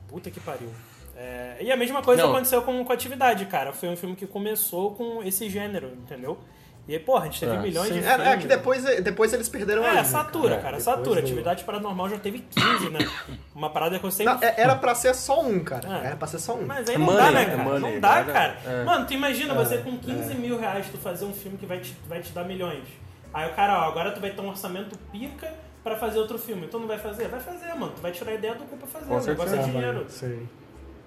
Puta 0.08 0.30
que 0.30 0.40
pariu. 0.40 0.68
É, 1.16 1.56
e 1.60 1.70
a 1.70 1.76
mesma 1.76 2.02
coisa 2.02 2.22
Não. 2.22 2.30
aconteceu 2.30 2.60
com, 2.62 2.84
com 2.84 2.92
Atividade, 2.92 3.46
cara. 3.46 3.72
Foi 3.72 3.88
um 3.88 3.96
filme 3.96 4.16
que 4.16 4.26
começou 4.26 4.94
com 4.94 5.22
esse 5.22 5.48
gênero, 5.48 5.88
entendeu? 5.88 6.38
E 6.88 6.94
aí, 6.94 6.98
porra, 6.98 7.22
a 7.22 7.24
gente 7.26 7.38
teve 7.40 7.54
É, 7.54 7.58
milhões 7.60 7.86
Sim, 7.88 8.00
de 8.00 8.06
é, 8.06 8.10
filmes. 8.14 8.26
é 8.26 8.36
que 8.38 8.46
depois, 8.48 8.82
depois 9.02 9.32
eles 9.32 9.48
perderam 9.48 9.82
a 9.84 9.86
É, 9.86 9.90
linha, 9.92 10.04
satura, 10.04 10.56
cara. 10.56 10.78
Depois 10.78 10.82
satura. 10.84 11.20
do- 11.20 11.26
Atividade 11.26 11.62
Paranormal 11.64 12.08
já 12.08 12.18
teve 12.18 12.40
15, 12.40 12.90
né? 12.90 12.98
Uma 13.54 13.70
parada 13.70 13.98
que 13.98 14.04
eu 14.04 14.10
sempre 14.10 14.32
Não, 14.34 14.42
é- 14.42 14.54
era 14.56 14.74
pra 14.74 14.94
ser 14.94 15.14
só 15.14 15.40
um, 15.40 15.62
cara. 15.62 15.82
Ah. 15.88 16.00
Era 16.04 16.16
pra 16.16 16.26
ser 16.26 16.38
só 16.40 16.54
um. 16.54 16.66
Mas 16.66 16.88
aí 16.88 16.98
não 16.98 17.06
Money, 17.06 17.20
dá, 17.20 17.30
né, 17.30 17.42
é 17.42 17.44
cara? 17.46 17.62
money, 17.62 17.80
não 17.94 18.00
dá, 18.00 18.08
nada- 18.16 18.32
cara. 18.32 18.56
é. 18.66 18.84
Mano, 18.84 19.06
tu 19.06 19.12
imagina 19.14 19.54
você 19.54 19.78
com 19.78 19.96
15 19.98 20.34
mil 20.34 20.58
reais 20.58 20.86
tu 20.90 20.98
fazer 20.98 21.24
um 21.24 21.32
filme 21.32 21.56
que 21.58 21.66
vai 21.66 21.78
te, 21.78 21.96
vai 22.08 22.20
te 22.20 22.32
dar 22.32 22.44
milhões. 22.44 22.84
Aí 23.32 23.48
o 23.48 23.54
cara, 23.54 23.78
ó, 23.78 23.88
agora 23.88 24.10
tu 24.10 24.20
vai 24.20 24.30
ter 24.30 24.40
um 24.40 24.48
orçamento 24.48 24.98
pica 25.12 25.52
pra 25.84 25.96
fazer 25.96 26.18
outro 26.18 26.38
filme. 26.38 26.66
Tu 26.66 26.76
não 26.78 26.88
vai 26.88 26.98
fazer? 26.98 27.28
Vai 27.28 27.38
fazer, 27.40 27.72
mano. 27.74 27.92
Tu 27.94 28.02
vai 28.02 28.10
tirar 28.10 28.32
a 28.32 28.34
ideia 28.34 28.54
do 28.56 28.64
cu 28.64 28.76
pra 28.76 28.88
fazer. 28.88 29.06
Com 29.06 29.14
o 29.14 29.20
negócio 29.24 29.42
é 29.54 29.56
certeza. 29.56 29.70
dinheiro. 29.70 30.06
Sim. 30.08 30.48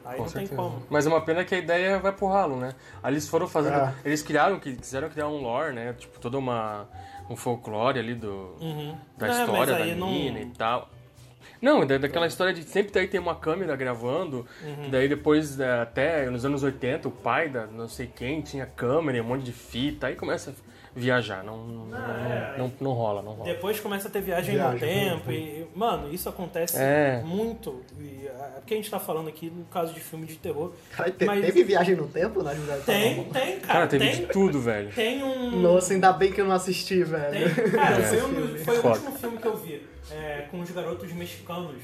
Aí 0.05 0.17
Com 0.17 0.23
não 0.23 0.31
tem 0.31 0.45
certeza. 0.45 0.55
como. 0.55 0.83
Mas 0.89 1.05
é 1.05 1.09
uma 1.09 1.21
pena 1.21 1.43
que 1.45 1.55
a 1.55 1.57
ideia 1.57 1.99
vai 1.99 2.11
pro 2.11 2.27
ralo, 2.27 2.57
né? 2.57 2.73
Aí 3.01 3.13
eles 3.13 3.27
foram 3.27 3.47
fazendo. 3.47 3.75
É. 3.77 3.93
Eles 4.05 4.21
criaram, 4.21 4.59
que 4.59 4.75
quiseram 4.75 5.09
criar 5.09 5.27
um 5.27 5.41
lore, 5.41 5.73
né? 5.73 5.93
Tipo, 5.93 6.19
toda 6.19 6.37
uma. 6.37 6.87
um 7.29 7.35
folclore 7.35 7.97
ali 7.99 8.13
do. 8.15 8.55
Uhum. 8.59 8.97
da 9.17 9.27
Não, 9.27 9.39
história 9.45 9.73
da 9.77 9.85
não- 9.95 10.07
menina 10.11 10.39
e 10.39 10.45
tal. 10.47 10.89
Não, 11.61 11.85
da, 11.85 11.97
daquela 11.97 12.27
história 12.27 12.53
de 12.53 12.63
sempre 12.63 12.91
daí 12.91 13.07
tem 13.07 13.19
uma 13.19 13.35
câmera 13.35 13.73
gravando, 13.77 14.45
Uhum. 14.61 14.89
daí 14.89 15.07
depois, 15.07 15.57
é, 15.59 15.81
até 15.81 16.29
nos 16.29 16.43
anos 16.43 16.61
80, 16.63 17.07
o 17.07 17.11
pai 17.11 17.47
da 17.47 17.65
não 17.65 17.87
sei 17.87 18.05
quem 18.07 18.41
tinha 18.41 18.65
câmera 18.65 19.17
e 19.17 19.21
um 19.21 19.23
monte 19.23 19.43
de 19.43 19.53
fita, 19.53 20.07
aí 20.07 20.15
começa 20.15 20.51
a 20.51 20.53
viajar, 20.95 21.43
não, 21.43 21.57
não, 21.65 21.97
é. 21.97 22.55
não, 22.57 22.71
não 22.79 22.91
rola, 22.93 23.21
não 23.21 23.33
rola. 23.33 23.45
Depois 23.51 23.79
começa 23.79 24.07
a 24.07 24.11
ter 24.11 24.21
viagem, 24.21 24.55
no 24.57 24.61
Viagem, 24.71 24.79
tempo 24.79 25.31
e, 25.31 25.67
mano, 25.75 26.13
isso 26.13 26.29
acontece 26.29 26.77
É. 26.77 27.21
muito. 27.25 27.81
E, 27.99 28.27
é 28.27 28.53
porque 28.59 28.73
a 28.75 28.77
gente 28.77 28.89
tá 28.91 28.99
falando 28.99 29.27
aqui 29.27 29.49
no 29.49 29.65
caso 29.65 29.93
de 29.93 29.99
filme 29.99 30.25
de 30.25 30.35
terror. 30.35 30.71
Cara, 30.91 31.11
te- 31.11 31.25
Mas- 31.25 31.45
teve 31.45 31.63
viagem 31.63 31.95
no 31.95 32.07
tempo 32.07 32.41
na 32.43 32.51
Atividade 32.51 32.81
Tem, 32.83 33.23
tem, 33.25 33.59
cara. 33.59 33.73
Cara, 33.73 33.87
teve 33.87 34.05
tem, 34.07 34.15
de 34.21 34.25
tudo, 34.27 34.59
velho. 34.61 34.91
tem 34.93 35.23
um. 35.23 35.59
Nossa, 35.61 35.93
ainda 35.93 36.13
bem 36.13 36.31
que 36.31 36.39
eu 36.41 36.45
não 36.45 36.53
assisti, 36.55 37.03
velho. 37.03 37.53
Tem, 37.55 37.71
cara, 37.71 37.97
É. 37.97 38.01
foi, 38.07 38.21
um- 38.23 38.57
foi 38.63 38.79
o 38.79 38.87
último 38.87 39.11
filme 39.17 39.37
que 39.37 39.47
eu 39.47 39.57
vi 39.57 39.81
é, 40.11 40.45
com 40.51 40.59
os 40.61 40.69
garotos 40.71 41.11
mexicanos. 41.13 41.81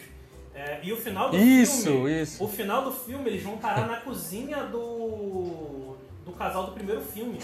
É, 0.53 0.79
e 0.83 0.91
o 0.91 0.97
final 0.97 1.29
do 1.29 1.37
Isso, 1.37 1.83
filme. 1.83 2.21
isso. 2.21 2.43
O 2.43 2.47
final 2.47 2.83
do 2.83 2.91
filme, 2.91 3.29
eles 3.29 3.41
vão 3.41 3.57
parar 3.57 3.87
na 3.87 3.97
cozinha 3.97 4.57
do. 4.65 5.95
do 6.25 6.31
casal 6.33 6.65
do 6.65 6.71
primeiro 6.73 7.01
filme. 7.01 7.39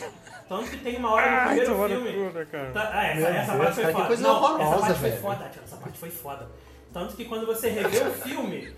Tanto 0.47 0.69
que 0.69 0.77
tem 0.77 0.97
uma 0.97 1.11
hora 1.13 1.31
no 1.31 1.37
Ai, 1.37 1.59
primeiro 1.59 1.87
filme. 1.87 2.27
puta, 2.27 2.45
cara. 2.45 2.71
Tá, 2.71 2.89
ah, 2.93 3.07
essa, 3.07 3.27
essa 3.27 3.51
Deus, 3.51 3.63
parte 3.63 3.75
foi 3.75 3.83
cara, 3.83 4.05
foda. 4.05 4.17
Não, 4.17 4.35
horrorosa, 4.35 4.63
essa 4.63 4.79
parte 4.79 4.99
foi 4.99 5.09
velho. 5.09 5.21
foda, 5.21 5.35
Tatiana, 5.35 5.63
essa 5.65 5.77
parte 5.77 5.97
foi 5.97 6.09
foda. 6.09 6.49
Tanto 6.93 7.15
que 7.15 7.25
quando 7.25 7.45
você 7.45 7.69
revê 7.69 7.99
o 7.99 8.11
filme, 8.13 8.73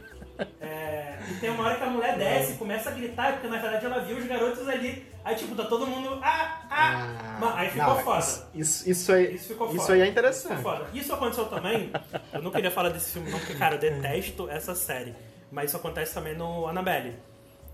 é, 0.62 1.18
e 1.30 1.34
tem 1.36 1.50
uma 1.50 1.66
hora 1.66 1.76
que 1.76 1.84
a 1.84 1.90
mulher 1.90 2.18
desce 2.18 2.54
e 2.54 2.58
começa 2.58 2.90
a 2.90 2.94
gritar, 2.94 3.34
porque 3.34 3.48
na 3.48 3.58
verdade 3.58 3.86
ela 3.86 4.00
viu 4.00 4.18
os 4.18 4.26
garotos 4.26 4.68
ali. 4.68 5.06
Aí 5.26 5.36
tipo, 5.36 5.56
tá 5.56 5.66
todo 5.66 5.86
mundo. 5.86 6.20
Ah, 6.24 6.62
ah! 6.70 7.38
Mas 7.40 7.56
aí 7.58 7.70
ficou 7.70 7.96
não, 7.96 8.00
foda. 8.00 8.48
Isso, 8.56 8.90
isso, 8.90 9.12
aí, 9.12 9.36
Isso 9.36 9.48
ficou 9.50 9.68
isso 9.68 9.80
foda. 9.82 9.94
aí 9.94 10.00
é 10.00 10.04
Isso 10.04 10.12
interessante. 10.12 10.54
foi 10.54 10.64
foda. 10.64 10.88
Isso 10.94 11.14
aconteceu 11.14 11.46
também. 11.46 11.92
Eu 12.32 12.42
não 12.42 12.50
queria 12.50 12.72
falar 12.72 12.90
desse 12.90 13.12
filme, 13.12 13.30
não, 13.30 13.40
porque, 13.40 13.56
cara, 13.56 13.76
eu 13.76 13.80
detesto 13.80 14.50
essa 14.50 14.74
série. 14.74 15.14
Mas 15.52 15.66
isso 15.70 15.78
acontece 15.78 16.14
também 16.14 16.36
no 16.36 16.68
Annabelle. 16.68 17.16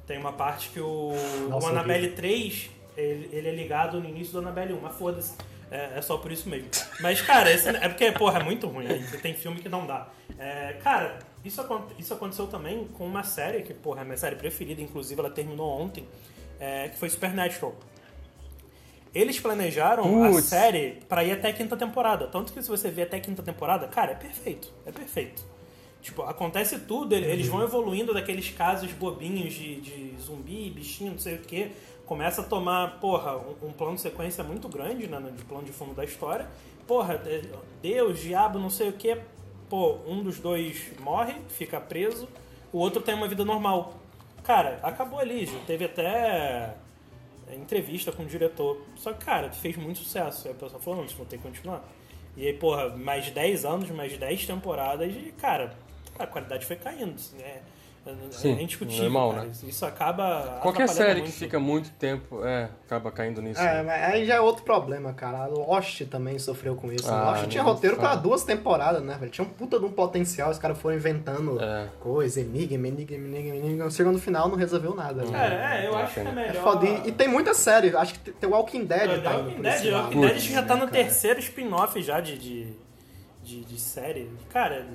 Tem 0.08 0.18
uma 0.18 0.34
parte 0.34 0.70
que 0.70 0.80
o, 0.80 1.14
Nossa, 1.50 1.68
o 1.68 1.70
Annabelle 1.70 2.10
3 2.10 2.72
ele, 2.98 3.30
ele 3.32 3.50
é 3.50 3.52
ligado 3.56 4.00
no 4.00 4.08
início 4.08 4.34
do 4.34 4.40
Annabelle 4.40 4.74
1, 4.74 4.80
mas 4.82 4.96
foda-se. 4.96 5.34
É, 5.72 5.98
é 5.98 6.02
só 6.02 6.18
por 6.18 6.32
isso 6.32 6.48
mesmo. 6.50 6.70
Mas, 7.00 7.20
cara, 7.22 7.52
esse, 7.52 7.68
é 7.70 7.90
porque, 7.90 8.12
porra, 8.12 8.40
é 8.40 8.44
muito 8.44 8.68
ruim. 8.68 8.86
Aí 8.88 9.02
tem 9.22 9.34
filme 9.34 9.60
que 9.60 9.68
não 9.70 9.88
dá. 9.88 10.08
É, 10.38 10.74
cara, 10.84 11.18
isso, 11.44 11.62
isso 11.98 12.14
aconteceu 12.14 12.46
também 12.48 12.88
com 12.94 13.06
uma 13.08 13.24
série 13.24 13.64
que, 13.64 13.74
porra, 13.74 14.00
é 14.00 14.02
a 14.02 14.06
minha 14.06 14.18
série 14.18 14.36
preferida, 14.36 14.82
inclusive 14.82 15.20
ela 15.20 15.32
terminou 15.32 15.68
ontem, 15.82 16.08
é, 16.60 16.90
que 16.90 16.98
foi 16.98 17.10
Supernatural. 17.10 17.74
Eles 19.14 19.40
planejaram 19.40 20.24
a 20.24 20.42
série 20.42 21.00
pra 21.08 21.24
ir 21.24 21.32
até 21.32 21.50
a 21.50 21.54
quinta 21.54 21.78
temporada. 21.78 22.28
Tanto 22.28 22.52
que 22.52 22.62
se 22.62 22.68
você 22.70 22.90
vê 22.90 23.04
até 23.04 23.18
a 23.18 23.20
quinta 23.20 23.44
temporada, 23.44 23.88
cara, 23.88 24.12
é 24.12 24.16
perfeito. 24.16 24.72
É 24.86 24.92
perfeito. 24.92 25.44
Tipo, 26.02 26.24
acontece 26.24 26.80
tudo, 26.80 27.14
ele- 27.16 27.28
eles 27.28 27.48
vão 27.48 27.64
evoluindo 27.64 28.14
daqueles 28.14 28.50
casos 28.50 28.92
bobinhos 28.92 29.54
de, 29.54 29.80
de 29.82 30.16
zumbi, 30.22 30.70
bichinho, 30.70 31.12
não 31.12 31.20
sei 31.20 31.36
o 31.36 31.40
quê, 31.40 31.72
começa 32.06 32.42
a 32.42 32.44
tomar, 32.44 33.00
porra, 33.00 33.38
um, 33.38 33.68
um 33.68 33.72
plano 33.72 33.96
de 33.96 34.02
sequência 34.02 34.44
muito 34.44 34.68
grande, 34.68 35.08
né, 35.08 35.20
de 35.36 35.44
plano 35.44 35.64
de 35.64 35.72
fundo 35.72 35.94
da 35.94 36.04
história. 36.04 36.48
Porra, 36.88 37.22
Deus, 37.82 38.20
diabo, 38.20 38.60
não 38.60 38.70
sei 38.70 38.90
o 38.90 38.94
que. 38.94 39.18
Pô, 39.70 39.98
um 40.06 40.22
dos 40.22 40.40
dois 40.40 40.92
morre, 41.00 41.36
fica 41.50 41.80
preso, 41.80 42.28
o 42.72 42.78
outro 42.78 43.02
tem 43.02 43.16
uma 43.16 43.28
vida 43.28 43.46
normal. 43.46 43.94
Cara, 44.44 44.80
acabou 44.84 45.20
ali, 45.20 45.46
já 45.46 45.58
teve 45.66 45.86
até 45.86 46.76
é, 47.48 47.56
entrevista 47.56 48.12
com 48.12 48.24
o 48.24 48.26
diretor. 48.26 48.82
Só 48.96 49.14
que, 49.14 49.24
cara, 49.24 49.52
fez 49.52 49.78
muito 49.78 50.00
sucesso. 50.00 50.48
Aí 50.48 50.54
a 50.54 50.58
pessoa 50.58 50.82
falou, 50.82 51.00
não, 51.00 51.08
vocês 51.08 51.18
vão 51.18 51.26
ter 51.26 51.38
que 51.38 51.44
continuar. 51.44 51.84
E 52.36 52.48
aí, 52.48 52.54
porra, 52.54 52.90
mais 52.90 53.30
10 53.30 53.64
anos, 53.64 53.90
mais 53.92 54.18
10 54.18 54.46
temporadas 54.46 55.14
e, 55.16 55.32
cara, 55.32 55.74
a 56.20 56.28
qualidade 56.28 56.66
foi 56.66 56.76
caindo, 56.76 57.16
assim, 57.16 57.38
né? 57.38 57.62
Sim, 58.32 58.58
é 58.58 58.62
indiscutível, 58.64 59.04
normal, 59.06 59.30
cara. 59.32 59.44
né? 59.46 59.52
Isso 59.66 59.86
acaba. 59.86 60.60
Qualquer 60.62 60.90
série 60.90 61.16
que 61.22 61.28
muito. 61.28 61.34
fica 61.38 61.60
muito 61.60 61.90
tempo, 61.92 62.44
é, 62.46 62.70
acaba 62.86 63.10
caindo 63.12 63.42
nisso. 63.42 63.62
É, 63.62 63.76
né? 63.76 63.84
mas 63.84 64.04
aí 64.14 64.26
já 64.26 64.36
é 64.36 64.42
outro 64.42 64.64
problema, 64.64 65.14
cara. 65.14 65.46
Lost 65.48 66.02
também 66.10 66.38
sofreu 66.38 66.76
com 66.76 66.92
isso. 66.92 67.10
Ah, 67.10 67.32
Lost 67.32 67.48
tinha 67.48 67.64
roteiro 67.64 67.96
pra 67.96 68.10
fala. 68.10 68.22
duas 68.22 68.44
temporadas, 68.44 69.02
né, 69.02 69.16
velho? 69.18 69.32
Tinha 69.32 69.46
um 69.48 69.50
puta 69.50 69.80
de 69.80 69.86
um 69.86 69.92
potencial, 69.92 70.50
os 70.52 70.60
caras 70.60 70.78
foram 70.78 70.98
inventando 70.98 71.62
É. 71.62 71.88
coisa, 72.02 72.42
enigma, 72.42 72.88
enigma, 72.90 73.16
enigma, 73.16 73.56
enigma. 73.56 73.90
Chegou 73.90 74.12
no 74.12 74.20
final, 74.20 74.50
não 74.50 74.58
resolveu 74.58 74.94
nada. 74.94 75.24
né? 75.24 75.32
Cara, 75.32 75.76
é, 75.78 75.88
eu 75.88 75.98
É, 75.98 76.02
acho 76.04 76.14
que 76.14 76.20
é 76.20 76.24
pena. 76.24 76.42
É 76.42 76.48
melhor. 76.50 76.64
foda. 76.64 76.86
E, 76.86 77.08
e 77.08 77.12
tem 77.14 77.28
muita 77.30 77.54
série, 77.54 77.96
acho 77.96 78.16
que 78.20 78.32
tem 78.32 78.50
o 78.50 78.54
Walking 78.54 78.84
Dead, 78.84 79.10
É, 79.12 79.18
tá 79.20 79.38
Walking 79.38 79.62
Dead, 79.62 79.94
Walking 79.94 80.22
Dead 80.22 80.40
já 80.40 80.62
tá 80.64 80.76
né, 80.76 80.82
no 80.82 80.88
cara? 80.92 81.04
terceiro 81.04 81.40
spin-off 81.40 82.02
já 82.02 82.20
de, 82.20 82.38
de, 82.38 82.68
de, 83.44 83.62
de 83.64 83.80
série. 83.80 84.30
Cara, 84.50 84.86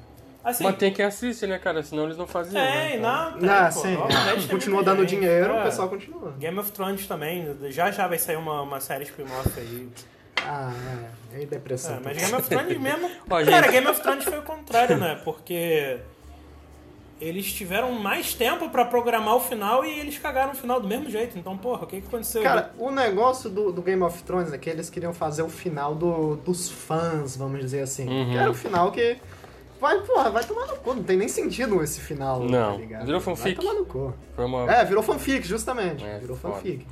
assim. 0.45 0.65
Mas 0.65 0.77
tem 0.77 0.93
quem 0.93 1.05
assiste, 1.05 1.47
né, 1.47 1.59
cara? 1.59 1.83
Senão 1.83 2.05
eles 2.05 2.17
não 2.17 2.27
faziam. 2.27 2.63
né? 2.63 2.89
Tem, 2.89 2.99
Então- 2.99 3.31
não, 3.33 3.39
tem, 3.39 3.49
Não, 3.49 3.65
pô. 3.65 3.71
sim, 3.81 3.95
é. 3.95 4.35
tem 4.37 4.49
continua 4.49 4.83
dando 4.83 5.01
gente. 5.01 5.11
dinheiro, 5.11 5.53
É. 5.55 5.61
o 5.61 5.65
pessoal 5.65 5.89
continua. 5.89 6.33
Game 6.39 6.59
of 6.59 6.73
Thrones 6.73 7.07
também, 7.07 7.57
já 7.71 7.91
já 7.91 8.07
vai 8.07 8.19
sair 8.19 8.37
uma, 8.37 8.63
uma 8.63 8.81
série 8.81 9.05
spin-off 9.05 9.51
aí. 9.59 9.89
Ah, 10.41 10.73
é, 11.35 11.37
aí 11.39 11.47
depressão. 11.47 11.97
É, 11.97 12.01
mas 12.05 12.17
Game 12.17 12.33
of 12.35 12.49
Thrones 12.49 12.79
mesmo. 12.81 13.11
Ó, 13.29 13.45
cara, 13.45 13.45
gente. 13.45 13.71
Game 13.73 13.87
of 13.87 14.01
Thrones 14.01 14.25
foi 14.25 14.39
o 14.39 14.43
contrário, 14.43 14.97
né? 14.97 15.21
Porque 15.25 15.99
eles 17.21 17.53
tiveram 17.53 17.91
mais 17.93 18.33
tempo 18.33 18.71
pra 18.71 18.85
programar 18.85 19.35
o 19.35 19.41
final 19.41 19.85
e 19.85 19.99
eles 19.99 20.17
cagaram 20.19 20.53
o 20.53 20.55
final 20.55 20.81
do 20.81 20.87
mesmo 20.87 21.11
jeito. 21.11 21.37
Então, 21.37 21.59
porra, 21.59 21.83
o 21.83 21.87
que, 21.87 22.01
que 22.01 22.07
aconteceu? 22.07 22.43
Cara, 22.45 22.73
o 22.79 22.93
negócio 22.93 23.51
do, 23.51 23.73
do 23.73 23.83
Game 23.83 24.03
of 24.05 24.23
Thrones 24.23 24.53
é 24.53 24.59
que 24.59 24.71
eles 24.71 24.89
queriam 24.89 25.13
fazer 25.13 25.43
o 25.43 25.49
final 25.49 25.97
do, 25.97 26.37
dos 26.37 26.71
fãs, 26.71 27.37
vamos 27.37 27.59
dizer 27.61 27.81
assim. 27.81 28.09
Uhum. 28.09 28.31
Que 28.31 28.37
era 28.39 28.51
o 28.51 28.55
final 28.55 28.93
que. 28.93 29.17
Vai, 29.81 30.01
porra, 30.03 30.31
vai 30.31 30.45
tomar 30.45 30.67
no 30.67 30.77
cu. 30.77 30.95
Não 30.95 31.03
tem 31.03 31.17
nem 31.17 31.29
sentido 31.29 31.83
esse 31.83 32.01
final. 32.01 32.43
Não, 32.43 32.73
tá 32.73 32.79
ligado? 32.79 33.07
virou 33.07 33.21
Vai 33.21 33.37
fanfic. 33.37 33.61
tomar 33.61 33.75
no 33.75 33.85
cu. 33.87 34.15
Foi 34.35 34.45
uma... 34.45 34.73
É, 34.73 34.85
virou 34.85 35.03
fanfic, 35.03 35.47
justamente. 35.47 36.05
É, 36.05 36.19
virou 36.19 36.37
foda. 36.37 36.55
fanfic. 36.55 36.87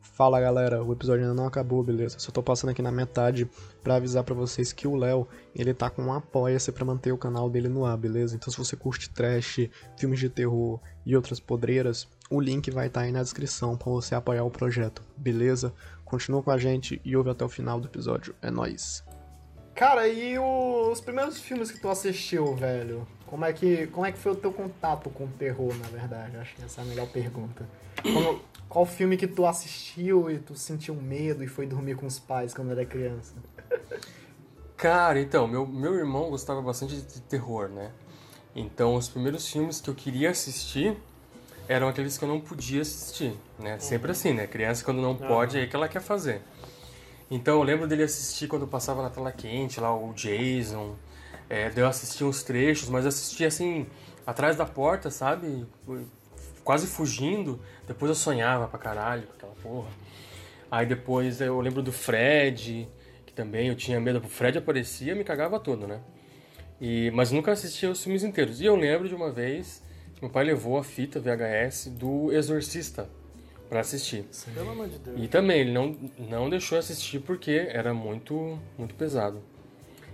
Fala 0.00 0.40
galera, 0.40 0.82
o 0.82 0.92
episódio 0.92 1.22
ainda 1.22 1.34
não 1.34 1.46
acabou, 1.46 1.80
beleza? 1.80 2.18
Só 2.18 2.32
tô 2.32 2.42
passando 2.42 2.70
aqui 2.70 2.82
na 2.82 2.90
metade 2.90 3.48
pra 3.84 3.94
avisar 3.94 4.24
pra 4.24 4.34
vocês 4.34 4.72
que 4.72 4.88
o 4.88 4.96
Léo, 4.96 5.28
ele 5.54 5.72
tá 5.72 5.88
com 5.88 6.02
um 6.02 6.12
apoia-se 6.12 6.72
pra 6.72 6.84
manter 6.84 7.12
o 7.12 7.16
canal 7.16 7.48
dele 7.48 7.68
no 7.68 7.84
ar, 7.84 7.96
beleza? 7.96 8.34
Então 8.34 8.52
se 8.52 8.58
você 8.58 8.74
curte 8.74 9.10
trash, 9.10 9.70
filmes 9.96 10.18
de 10.18 10.28
terror 10.28 10.80
e 11.06 11.14
outras 11.14 11.38
podreiras, 11.38 12.08
o 12.28 12.40
link 12.40 12.68
vai 12.68 12.88
estar 12.88 13.02
aí 13.02 13.12
na 13.12 13.22
descrição 13.22 13.76
pra 13.76 13.92
você 13.92 14.12
apoiar 14.16 14.42
o 14.42 14.50
projeto, 14.50 15.04
beleza? 15.16 15.72
Continua 16.04 16.42
com 16.42 16.50
a 16.50 16.58
gente 16.58 17.00
e 17.04 17.16
ouve 17.16 17.30
até 17.30 17.44
o 17.44 17.48
final 17.48 17.78
do 17.78 17.86
episódio, 17.86 18.34
é 18.42 18.50
nóis. 18.50 19.04
Cara, 19.78 20.08
e 20.08 20.36
o- 20.36 20.90
os 20.90 21.00
primeiros 21.00 21.38
filmes 21.38 21.70
que 21.70 21.78
tu 21.78 21.88
assistiu, 21.88 22.52
velho? 22.56 23.06
Como 23.28 23.44
é 23.44 23.52
que, 23.52 23.86
como 23.86 24.04
é 24.04 24.10
que 24.10 24.18
foi 24.18 24.32
o 24.32 24.34
teu 24.34 24.52
contato 24.52 25.08
com 25.08 25.22
o 25.22 25.28
terror, 25.28 25.72
na 25.76 25.86
verdade? 25.86 26.36
Acho 26.36 26.56
que 26.56 26.64
essa 26.64 26.80
é 26.80 26.84
a 26.84 26.86
melhor 26.88 27.06
pergunta. 27.06 27.64
Como- 28.02 28.40
qual 28.68 28.84
filme 28.84 29.16
que 29.16 29.28
tu 29.28 29.46
assistiu 29.46 30.28
e 30.28 30.38
tu 30.40 30.56
sentiu 30.56 30.96
medo 30.96 31.44
e 31.44 31.46
foi 31.46 31.64
dormir 31.64 31.94
com 31.94 32.06
os 32.06 32.18
pais 32.18 32.52
quando 32.52 32.72
era 32.72 32.84
criança? 32.84 33.36
Cara, 34.76 35.20
então, 35.20 35.46
meu, 35.46 35.64
meu 35.64 35.94
irmão 35.94 36.28
gostava 36.28 36.60
bastante 36.60 36.96
de 37.00 37.20
terror, 37.20 37.68
né? 37.68 37.92
Então, 38.56 38.96
os 38.96 39.08
primeiros 39.08 39.48
filmes 39.48 39.80
que 39.80 39.88
eu 39.88 39.94
queria 39.94 40.30
assistir 40.30 40.96
eram 41.68 41.86
aqueles 41.86 42.18
que 42.18 42.24
eu 42.24 42.28
não 42.28 42.40
podia 42.40 42.82
assistir, 42.82 43.32
né? 43.60 43.78
Sempre 43.78 44.10
assim, 44.10 44.32
né? 44.32 44.48
Criança, 44.48 44.84
quando 44.84 45.00
não 45.00 45.14
pode, 45.14 45.56
é 45.56 45.60
aí 45.60 45.68
que 45.68 45.76
ela 45.76 45.86
quer 45.86 46.00
fazer. 46.02 46.42
Então, 47.30 47.56
eu 47.56 47.62
lembro 47.62 47.86
dele 47.86 48.02
assistir 48.02 48.48
quando 48.48 48.66
passava 48.66 49.02
na 49.02 49.10
tela 49.10 49.30
quente, 49.30 49.80
lá, 49.80 49.94
o 49.94 50.12
Jason. 50.14 50.96
É, 51.48 51.70
eu 51.74 51.86
assistia 51.86 52.26
uns 52.26 52.42
trechos, 52.42 52.88
mas 52.88 53.04
eu 53.04 53.08
assistia, 53.08 53.48
assim, 53.48 53.86
atrás 54.26 54.56
da 54.56 54.64
porta, 54.64 55.10
sabe? 55.10 55.66
Quase 56.64 56.86
fugindo. 56.86 57.60
Depois 57.86 58.08
eu 58.08 58.14
sonhava 58.14 58.66
pra 58.68 58.78
caralho 58.78 59.26
com 59.26 59.32
aquela 59.34 59.54
porra. 59.62 59.90
Aí 60.70 60.86
depois 60.86 61.40
eu 61.40 61.60
lembro 61.60 61.82
do 61.82 61.92
Fred, 61.92 62.88
que 63.26 63.32
também 63.32 63.68
eu 63.68 63.74
tinha 63.74 63.98
medo. 64.00 64.18
O 64.18 64.28
Fred 64.28 64.58
aparecia 64.58 65.12
e 65.12 65.14
me 65.14 65.24
cagava 65.24 65.58
todo, 65.58 65.86
né? 65.86 66.00
E, 66.80 67.10
mas 67.12 67.32
nunca 67.32 67.52
assistia 67.52 67.90
os 67.90 68.02
filmes 68.02 68.22
inteiros. 68.22 68.60
E 68.60 68.66
eu 68.66 68.76
lembro 68.76 69.08
de 69.08 69.14
uma 69.14 69.30
vez 69.30 69.82
meu 70.20 70.30
pai 70.30 70.44
levou 70.44 70.76
a 70.76 70.82
fita 70.82 71.20
VHS 71.20 71.90
do 71.90 72.32
Exorcista 72.32 73.08
pra 73.68 73.80
assistir. 73.80 74.24
Pelo 74.54 74.70
amor 74.70 74.88
de 74.88 74.98
Deus. 74.98 75.16
E 75.22 75.28
também 75.28 75.60
ele 75.60 75.72
não, 75.72 75.96
não 76.18 76.48
deixou 76.48 76.78
assistir 76.78 77.20
porque 77.20 77.68
era 77.70 77.92
muito, 77.92 78.58
muito 78.76 78.94
pesado. 78.94 79.42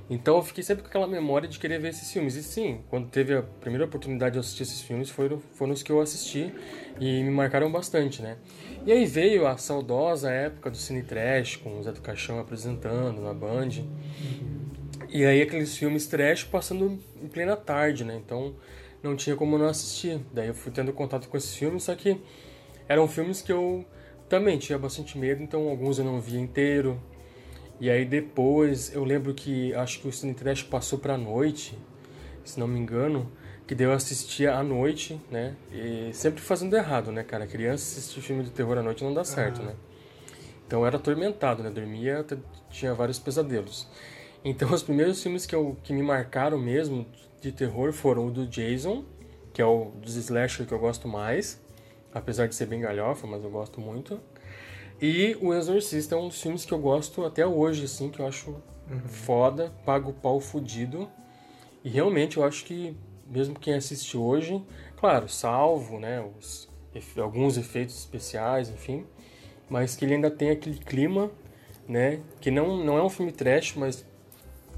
Então 0.08 0.36
eu 0.36 0.42
fiquei 0.42 0.62
sempre 0.62 0.82
com 0.82 0.88
aquela 0.88 1.06
memória 1.06 1.48
de 1.48 1.58
querer 1.58 1.78
ver 1.78 1.88
esses 1.88 2.12
filmes. 2.12 2.34
E 2.34 2.42
sim, 2.42 2.82
quando 2.90 3.08
teve 3.08 3.34
a 3.34 3.42
primeira 3.42 3.86
oportunidade 3.86 4.34
de 4.34 4.38
assistir 4.38 4.64
esses 4.64 4.82
filmes, 4.82 5.08
foram, 5.08 5.40
foram 5.54 5.72
os 5.72 5.82
que 5.82 5.90
eu 5.90 6.00
assisti 6.00 6.52
e 7.00 7.22
me 7.22 7.30
marcaram 7.30 7.72
bastante, 7.72 8.20
né? 8.20 8.36
E 8.84 8.92
aí 8.92 9.06
veio 9.06 9.46
a 9.46 9.56
saudosa 9.56 10.30
época 10.30 10.70
do 10.70 10.76
Cine 10.76 11.02
Trash, 11.02 11.56
com 11.56 11.78
o 11.78 11.82
Zé 11.82 11.92
do 11.92 12.02
Caixão 12.02 12.38
apresentando 12.38 13.22
na 13.22 13.32
Band. 13.32 13.70
E 15.08 15.24
aí 15.24 15.40
aqueles 15.40 15.76
filmes 15.76 16.06
trash 16.06 16.44
passando 16.44 16.98
em 17.22 17.28
plena 17.28 17.56
tarde, 17.56 18.04
né? 18.04 18.14
Então 18.16 18.54
não 19.02 19.16
tinha 19.16 19.36
como 19.36 19.56
não 19.56 19.66
assistir. 19.66 20.20
Daí 20.32 20.48
eu 20.48 20.54
fui 20.54 20.70
tendo 20.70 20.92
contato 20.92 21.28
com 21.28 21.36
esses 21.36 21.54
filmes, 21.54 21.84
só 21.84 21.94
que 21.94 22.20
eram 22.88 23.08
filmes 23.08 23.42
que 23.42 23.52
eu 23.52 23.84
também 24.28 24.58
tinha 24.58 24.78
bastante 24.78 25.16
medo, 25.18 25.42
então 25.42 25.68
alguns 25.68 25.98
eu 25.98 26.04
não 26.04 26.20
via 26.20 26.40
inteiro. 26.40 27.00
E 27.80 27.90
aí 27.90 28.04
depois 28.04 28.94
eu 28.94 29.04
lembro 29.04 29.34
que 29.34 29.74
acho 29.74 30.00
que 30.00 30.08
o 30.08 30.12
Cine 30.12 30.34
Trash 30.34 30.62
passou 30.62 30.98
pra 30.98 31.18
noite, 31.18 31.76
se 32.44 32.58
não 32.58 32.68
me 32.68 32.78
engano, 32.78 33.30
que 33.66 33.74
daí 33.74 33.86
eu 33.86 33.92
assistia 33.92 34.54
à 34.54 34.62
noite, 34.62 35.20
né? 35.30 35.56
E 35.72 36.10
sempre 36.12 36.40
fazendo 36.40 36.76
errado, 36.76 37.10
né, 37.10 37.22
cara? 37.22 37.46
Criança 37.46 37.98
assistir 37.98 38.20
filme 38.20 38.44
de 38.44 38.50
terror 38.50 38.78
à 38.78 38.82
noite 38.82 39.02
não 39.02 39.12
dá 39.12 39.24
certo, 39.24 39.62
né? 39.62 39.74
Então 40.66 40.80
eu 40.80 40.86
era 40.86 40.96
atormentado, 40.96 41.62
né? 41.62 41.70
Dormia, 41.70 42.24
tinha 42.70 42.94
vários 42.94 43.18
pesadelos. 43.18 43.88
Então 44.44 44.70
os 44.72 44.82
primeiros 44.82 45.22
filmes 45.22 45.46
que, 45.46 45.54
eu, 45.54 45.76
que 45.82 45.92
me 45.92 46.02
marcaram 46.02 46.58
mesmo 46.58 47.06
de 47.40 47.52
terror 47.52 47.92
foram 47.92 48.26
o 48.26 48.30
do 48.30 48.46
Jason, 48.46 49.04
que 49.52 49.62
é 49.62 49.66
o 49.66 49.92
dos 50.02 50.16
slasher 50.16 50.66
que 50.66 50.72
eu 50.72 50.78
gosto 50.78 51.08
mais, 51.08 51.60
apesar 52.14 52.46
de 52.46 52.54
ser 52.54 52.66
bem 52.66 52.80
galhofa, 52.80 53.26
mas 53.26 53.42
eu 53.42 53.50
gosto 53.50 53.80
muito. 53.80 54.20
E 55.02 55.36
o 55.40 55.52
Exorcista 55.52 56.14
é 56.14 56.18
um 56.18 56.28
dos 56.28 56.40
filmes 56.40 56.64
que 56.64 56.72
eu 56.72 56.78
gosto 56.78 57.24
até 57.24 57.44
hoje, 57.44 57.84
assim, 57.84 58.08
que 58.08 58.20
eu 58.20 58.26
acho 58.26 58.56
foda, 59.06 59.72
pago 59.84 60.10
o 60.10 60.14
pau 60.14 60.40
fudido. 60.40 61.10
E 61.82 61.88
realmente 61.88 62.36
eu 62.36 62.44
acho 62.44 62.64
que, 62.64 62.96
mesmo 63.26 63.58
quem 63.58 63.74
assiste 63.74 64.16
hoje, 64.16 64.62
claro, 64.96 65.28
salvo, 65.28 65.98
né, 65.98 66.24
os, 66.38 66.68
alguns 67.18 67.58
efeitos 67.58 67.98
especiais, 67.98 68.70
enfim, 68.70 69.04
mas 69.68 69.96
que 69.96 70.04
ele 70.04 70.14
ainda 70.14 70.30
tem 70.30 70.50
aquele 70.50 70.78
clima, 70.78 71.30
né, 71.86 72.20
que 72.40 72.50
não, 72.50 72.82
não 72.82 72.96
é 72.96 73.02
um 73.02 73.10
filme 73.10 73.32
trash, 73.32 73.74
mas 73.76 74.06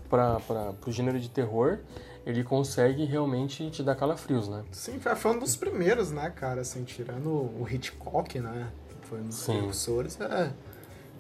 para 0.08 0.40
o 0.86 0.90
gênero 0.90 1.20
de 1.20 1.28
terror, 1.28 1.80
ele 2.26 2.42
consegue 2.42 3.04
realmente 3.04 3.70
te 3.70 3.84
dar 3.84 3.94
calafrios, 3.94 4.48
né? 4.48 4.64
Sim, 4.72 4.98
foi 4.98 5.30
um 5.30 5.38
dos 5.38 5.54
primeiros, 5.54 6.10
né, 6.10 6.28
cara? 6.34 6.62
Assim, 6.62 6.82
tirando 6.82 7.28
o 7.28 7.64
Hitchcock, 7.70 8.40
né? 8.40 8.68
Foi 9.02 9.20
um 9.20 9.28
dos 9.28 9.36
Sim. 9.36 9.52
precursores. 9.52 10.20
É, 10.20 10.50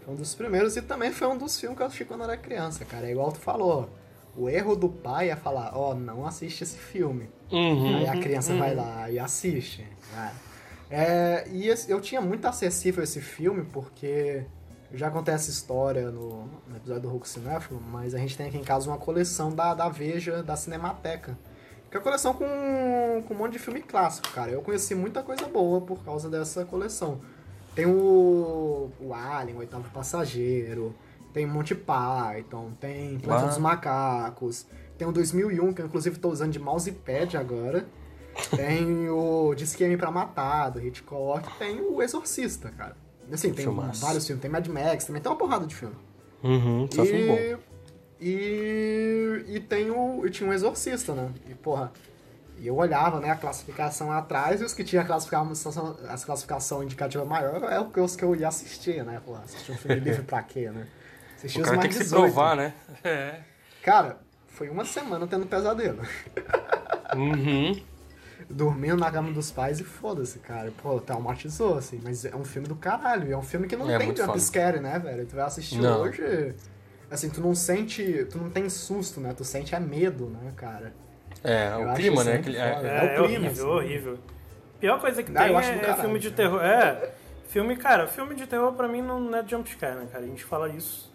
foi 0.04 0.14
um 0.14 0.16
dos 0.16 0.34
primeiros 0.34 0.76
e 0.76 0.82
também 0.82 1.12
foi 1.12 1.28
um 1.28 1.38
dos 1.38 1.58
filmes 1.60 1.76
que 1.76 1.82
eu 1.82 1.86
assisti 1.86 2.04
quando 2.04 2.24
era 2.24 2.36
criança, 2.36 2.84
cara. 2.84 3.06
É 3.06 3.12
igual 3.12 3.30
tu 3.30 3.38
falou. 3.38 3.88
O 4.36 4.50
erro 4.50 4.74
do 4.74 4.88
pai 4.88 5.30
é 5.30 5.36
falar, 5.36 5.70
ó, 5.78 5.94
não 5.94 6.26
assiste 6.26 6.62
esse 6.62 6.76
filme. 6.76 7.30
Uhum. 7.52 7.96
Aí 7.96 8.08
a 8.08 8.16
criança 8.20 8.54
vai 8.56 8.74
lá 8.74 9.08
e 9.08 9.18
assiste. 9.18 9.86
né? 10.12 10.34
É, 10.90 11.48
e 11.50 11.68
eu 11.88 12.00
tinha 12.00 12.20
muito 12.20 12.46
acessível 12.46 13.02
esse 13.02 13.20
filme 13.20 13.64
porque 13.72 14.44
eu 14.90 14.98
já 14.98 15.10
contei 15.10 15.34
essa 15.34 15.50
história 15.50 16.10
no, 16.10 16.46
no 16.66 16.76
episódio 16.76 17.02
do 17.02 17.08
Hulk 17.08 17.28
Cinéfilo, 17.28 17.80
mas 17.80 18.14
a 18.14 18.18
gente 18.18 18.36
tem 18.36 18.46
aqui 18.46 18.56
em 18.56 18.64
casa 18.64 18.88
uma 18.88 18.98
coleção 18.98 19.54
da, 19.54 19.74
da 19.74 19.88
Veja, 19.88 20.42
da 20.42 20.56
Cinemateca. 20.56 21.36
Que 21.90 21.96
é 21.96 22.00
a 22.00 22.02
coleção 22.02 22.34
com, 22.34 23.22
com 23.26 23.34
um 23.34 23.36
monte 23.36 23.52
de 23.52 23.58
filme 23.58 23.80
clássico, 23.80 24.28
cara. 24.30 24.50
Eu 24.50 24.62
conheci 24.62 24.94
muita 24.94 25.22
coisa 25.22 25.46
boa 25.46 25.80
por 25.80 26.04
causa 26.04 26.28
dessa 26.28 26.64
coleção. 26.64 27.20
Tem 27.74 27.86
o, 27.86 28.90
o 29.00 29.12
Alien, 29.12 29.56
o 29.56 29.60
Oitavo 29.60 29.88
Passageiro, 29.90 30.94
tem 31.32 31.46
Monty 31.46 31.74
Python, 31.74 32.72
tem 32.80 33.18
Planeta 33.18 33.44
Uau. 33.44 33.48
dos 33.48 33.58
Macacos, 33.58 34.66
tem 34.96 35.06
o 35.06 35.12
2001, 35.12 35.72
que 35.74 35.82
eu 35.82 35.86
inclusive 35.86 36.18
tô 36.18 36.30
usando 36.30 36.52
de 36.52 36.58
mousepad 36.58 37.36
agora. 37.36 37.86
Tem 38.54 39.08
o 39.08 39.54
Disque 39.54 39.82
M 39.82 39.96
pra 39.96 40.10
Matar, 40.10 40.68
do 40.68 40.78
Hitchcock, 40.78 41.56
tem 41.58 41.80
o 41.80 42.02
Exorcista, 42.02 42.68
cara. 42.68 42.94
Assim, 43.32 43.52
tem 43.52 43.64
Filmaço. 43.64 44.04
vários 44.04 44.26
filmes. 44.26 44.40
Tem 44.42 44.50
Mad 44.50 44.66
Max, 44.68 45.04
também 45.04 45.20
tem 45.22 45.30
uma 45.30 45.38
porrada 45.38 45.66
de 45.66 45.74
filme. 45.74 45.96
Uhum, 46.42 46.88
só 46.92 47.04
filme 47.04 47.26
bom. 47.26 47.62
E, 48.20 49.44
e 49.48 49.60
tem 49.60 49.90
o. 49.90 50.26
E 50.26 50.30
tinha 50.30 50.48
um 50.48 50.52
exorcista, 50.52 51.14
né? 51.14 51.30
E, 51.48 51.54
porra. 51.54 51.92
E 52.58 52.66
eu 52.66 52.74
olhava, 52.76 53.20
né, 53.20 53.30
a 53.30 53.36
classificação 53.36 54.10
atrás, 54.10 54.62
e 54.62 54.64
os 54.64 54.72
que 54.72 54.82
tinham 54.82 55.02
a 55.04 55.06
classificação, 55.06 55.94
as 56.08 56.24
classificação 56.24 56.82
indicativa 56.82 57.22
maior 57.22 57.62
é 57.70 57.78
o 57.78 57.90
que 57.90 58.00
os 58.00 58.16
que 58.16 58.24
eu 58.24 58.34
ia 58.34 58.48
assistir, 58.48 59.04
né? 59.04 59.20
Porra, 59.22 59.42
assistir 59.44 59.72
um 59.72 59.76
filme 59.76 60.00
livre 60.00 60.22
pra 60.24 60.42
quê, 60.42 60.70
né? 60.70 60.86
Assistir 61.36 61.58
O 61.58 61.62
os 61.62 61.68
cara 61.68 61.80
tem 61.82 61.88
mais 61.90 61.98
que 61.98 62.04
se 62.04 62.10
18. 62.10 62.22
provar, 62.32 62.56
né? 62.56 62.72
É. 63.04 63.40
Cara, 63.82 64.18
foi 64.48 64.70
uma 64.70 64.86
semana 64.86 65.26
tendo 65.26 65.44
pesadelo. 65.46 66.00
Uhum. 67.14 67.78
Dormindo 68.48 68.96
na 68.96 69.10
cama 69.10 69.32
dos 69.32 69.50
pais 69.50 69.80
e 69.80 69.84
foda-se, 69.84 70.38
cara. 70.38 70.72
Pô, 70.80 71.00
traumatizou, 71.00 71.76
assim. 71.78 72.00
Mas 72.02 72.24
é 72.24 72.34
um 72.36 72.44
filme 72.44 72.68
do 72.68 72.76
caralho. 72.76 73.28
E 73.28 73.32
é 73.32 73.36
um 73.36 73.42
filme 73.42 73.66
que 73.66 73.74
não 73.74 73.90
É, 73.90 73.98
tem 73.98 74.14
jumpscare, 74.16 74.78
né, 74.78 74.98
velho? 75.00 75.26
Tu 75.26 75.34
vai 75.34 75.44
assistir 75.44 75.78
Não. 75.80 76.02
hoje. 76.02 76.54
Assim, 77.10 77.28
tu 77.28 77.40
não 77.40 77.54
sente. 77.56 78.24
Tu 78.30 78.38
não 78.38 78.48
tem 78.48 78.68
susto, 78.68 79.20
né? 79.20 79.34
Tu 79.36 79.44
sente 79.44 79.74
é 79.74 79.80
medo, 79.80 80.26
né, 80.26 80.52
cara? 80.56 80.92
É, 81.42 81.72
Eu 81.74 81.90
o 81.90 81.94
clima, 81.94 82.22
né? 82.22 82.40
foda. 82.42 82.56
é- 82.56 82.60
É, 82.60 82.68
É 82.68 82.72
o 82.72 82.86
é 82.86 83.08
clima, 83.14 83.24
horrível, 83.24 83.50
assim. 83.50 83.62
horrível. 83.62 84.18
Pior 84.78 85.00
coisa 85.00 85.22
que 85.22 85.32
Ah, 85.36 85.40
tem 85.42 85.48
eu 85.52 85.58
acho 85.58 85.68
do 85.70 85.74
é, 85.74 85.76
é 85.78 85.80
caralho, 85.80 86.00
filme 86.02 86.18
de 86.20 86.30
cara. 86.30 86.36
terror. 86.36 86.62
É, 86.64 87.10
filme, 87.48 87.76
cara, 87.76 88.06
filme 88.06 88.34
de 88.36 88.46
terror 88.46 88.72
pra 88.74 88.86
mim 88.86 89.02
não 89.02 89.34
é 89.34 89.44
jumpscare, 89.46 89.96
né, 89.96 90.06
cara? 90.12 90.22
A 90.24 90.26
gente 90.26 90.44
fala 90.44 90.68
isso 90.68 91.12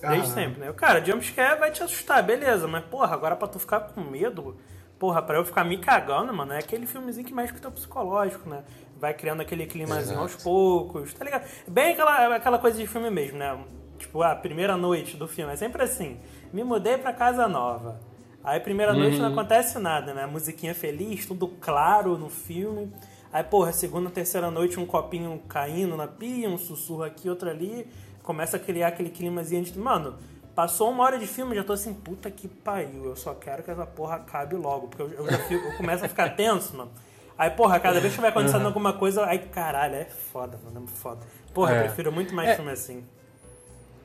desde 0.00 0.30
Ah. 0.30 0.34
sempre, 0.34 0.60
né? 0.60 0.72
Cara, 0.72 1.04
jumpscare 1.04 1.58
vai 1.60 1.70
te 1.70 1.82
assustar, 1.82 2.22
beleza, 2.22 2.66
mas 2.66 2.84
porra, 2.86 3.12
agora 3.14 3.36
pra 3.36 3.48
tu 3.48 3.58
ficar 3.58 3.80
com 3.80 4.00
medo, 4.00 4.56
porra, 5.04 5.20
pra 5.20 5.36
eu 5.36 5.44
ficar 5.44 5.64
me 5.64 5.76
cagando, 5.76 6.32
mano, 6.32 6.54
é 6.54 6.58
aquele 6.58 6.86
filmezinho 6.86 7.26
que 7.26 7.34
mexe 7.34 7.52
com 7.52 7.58
o 7.58 7.60
teu 7.60 7.70
psicológico, 7.70 8.48
né? 8.48 8.64
Vai 8.98 9.12
criando 9.12 9.42
aquele 9.42 9.66
climazinho 9.66 10.18
aos 10.18 10.30
Exato. 10.30 10.44
poucos, 10.44 11.12
tá 11.12 11.22
ligado? 11.22 11.46
Bem 11.68 11.92
aquela, 11.92 12.36
aquela 12.36 12.58
coisa 12.58 12.78
de 12.78 12.86
filme 12.86 13.10
mesmo, 13.10 13.36
né? 13.36 13.62
Tipo, 13.98 14.22
a 14.22 14.34
primeira 14.34 14.78
noite 14.78 15.14
do 15.18 15.28
filme, 15.28 15.52
é 15.52 15.56
sempre 15.56 15.82
assim, 15.82 16.18
me 16.54 16.64
mudei 16.64 16.96
pra 16.96 17.12
casa 17.12 17.46
nova. 17.46 18.00
Aí 18.42 18.58
primeira 18.60 18.94
noite 18.94 19.18
não 19.18 19.28
acontece 19.28 19.78
nada, 19.78 20.14
né? 20.14 20.24
Musiquinha 20.24 20.74
feliz, 20.74 21.26
tudo 21.26 21.48
claro 21.48 22.16
no 22.16 22.30
filme. 22.30 22.90
Aí, 23.30 23.44
porra, 23.44 23.70
segunda, 23.70 24.08
terceira 24.08 24.50
noite, 24.50 24.80
um 24.80 24.86
copinho 24.86 25.38
caindo 25.46 25.98
na 25.98 26.06
pia, 26.06 26.48
um 26.48 26.56
sussurro 26.56 27.02
aqui, 27.02 27.28
outro 27.28 27.50
ali. 27.50 27.86
Começa 28.22 28.56
a 28.56 28.60
criar 28.60 28.88
aquele 28.88 29.10
climazinho 29.10 29.64
de. 29.64 29.78
Mano, 29.78 30.14
passou 30.54 30.90
uma 30.90 31.04
hora 31.04 31.18
de 31.18 31.26
filme, 31.26 31.54
já 31.54 31.64
tô 31.64 31.72
assim, 31.72 31.92
puta 31.92 32.30
que 32.30 32.46
pariu. 32.48 33.06
Eu 33.06 33.16
só 33.16 33.34
quero 33.34 33.62
que 33.62 33.70
essa 33.70 33.84
porra 33.86 34.16
acabe 34.16 34.54
logo. 34.56 34.88
Porque 34.88 35.02
eu, 35.02 35.10
eu 35.10 35.30
já 35.30 35.38
fico, 35.38 35.66
eu 35.66 35.76
começo 35.76 36.04
a 36.04 36.08
ficar 36.08 36.30
tenso, 36.30 36.76
mano. 36.76 36.90
Aí, 37.36 37.50
porra, 37.50 37.80
cada 37.80 37.98
vez 38.00 38.14
que 38.14 38.20
vai 38.20 38.30
acontecendo 38.30 38.64
alguma 38.64 38.92
coisa, 38.92 39.26
aí 39.26 39.40
caralho, 39.40 39.96
é 39.96 40.04
foda, 40.04 40.58
mano, 40.64 40.84
é 40.86 40.88
foda. 40.98 41.20
Porra, 41.52 41.72
eu 41.72 41.76
É. 41.78 41.82
prefiro 41.84 42.12
muito 42.12 42.32
mais 42.34 42.50
É. 42.50 42.56
filme 42.56 42.70
assim. 42.70 43.04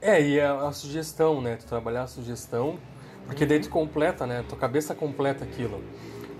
É, 0.01 0.21
e 0.21 0.39
a, 0.39 0.67
a 0.67 0.71
sugestão, 0.71 1.41
né? 1.41 1.57
Tu 1.57 1.65
trabalhar 1.65 2.03
a 2.03 2.07
sugestão, 2.07 2.79
porque 3.25 3.45
daí 3.45 3.59
tu 3.59 3.69
completa, 3.69 4.25
né? 4.25 4.43
Tua 4.47 4.57
cabeça 4.57 4.95
completa 4.95 5.43
aquilo. 5.43 5.83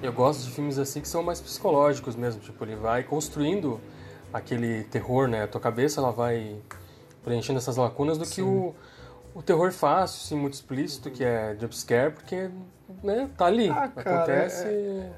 Eu 0.02 0.14
gosto 0.14 0.44
de 0.46 0.52
filmes 0.52 0.80
assim 0.80 1.02
que 1.02 1.08
são 1.08 1.22
mais 1.22 1.42
psicológicos 1.42 2.16
mesmo, 2.16 2.42
tipo, 2.42 2.64
ele 2.64 2.76
vai 2.76 3.04
construindo 3.04 3.80
aquele 4.34 4.84
terror, 4.86 5.28
né? 5.28 5.46
Tua 5.46 5.60
cabeça 5.60 6.00
ela 6.00 6.12
vai 6.12 6.56
preenchendo 7.24 7.60
essas 7.60 7.76
lacunas 7.76 8.18
do 8.18 8.26
que 8.26 8.42
o, 8.42 8.74
o 9.34 9.42
terror 9.42 9.72
fácil, 9.72 10.22
assim, 10.24 10.36
muito 10.36 10.54
explícito, 10.54 11.10
que 11.12 11.24
é 11.24 11.56
jumpscare, 11.60 12.14
porque, 12.14 12.50
né, 13.04 13.30
tá 13.38 13.46
ali. 13.46 13.70
Ah, 13.70 13.88
cara, 13.88 14.18
acontece, 14.18 14.66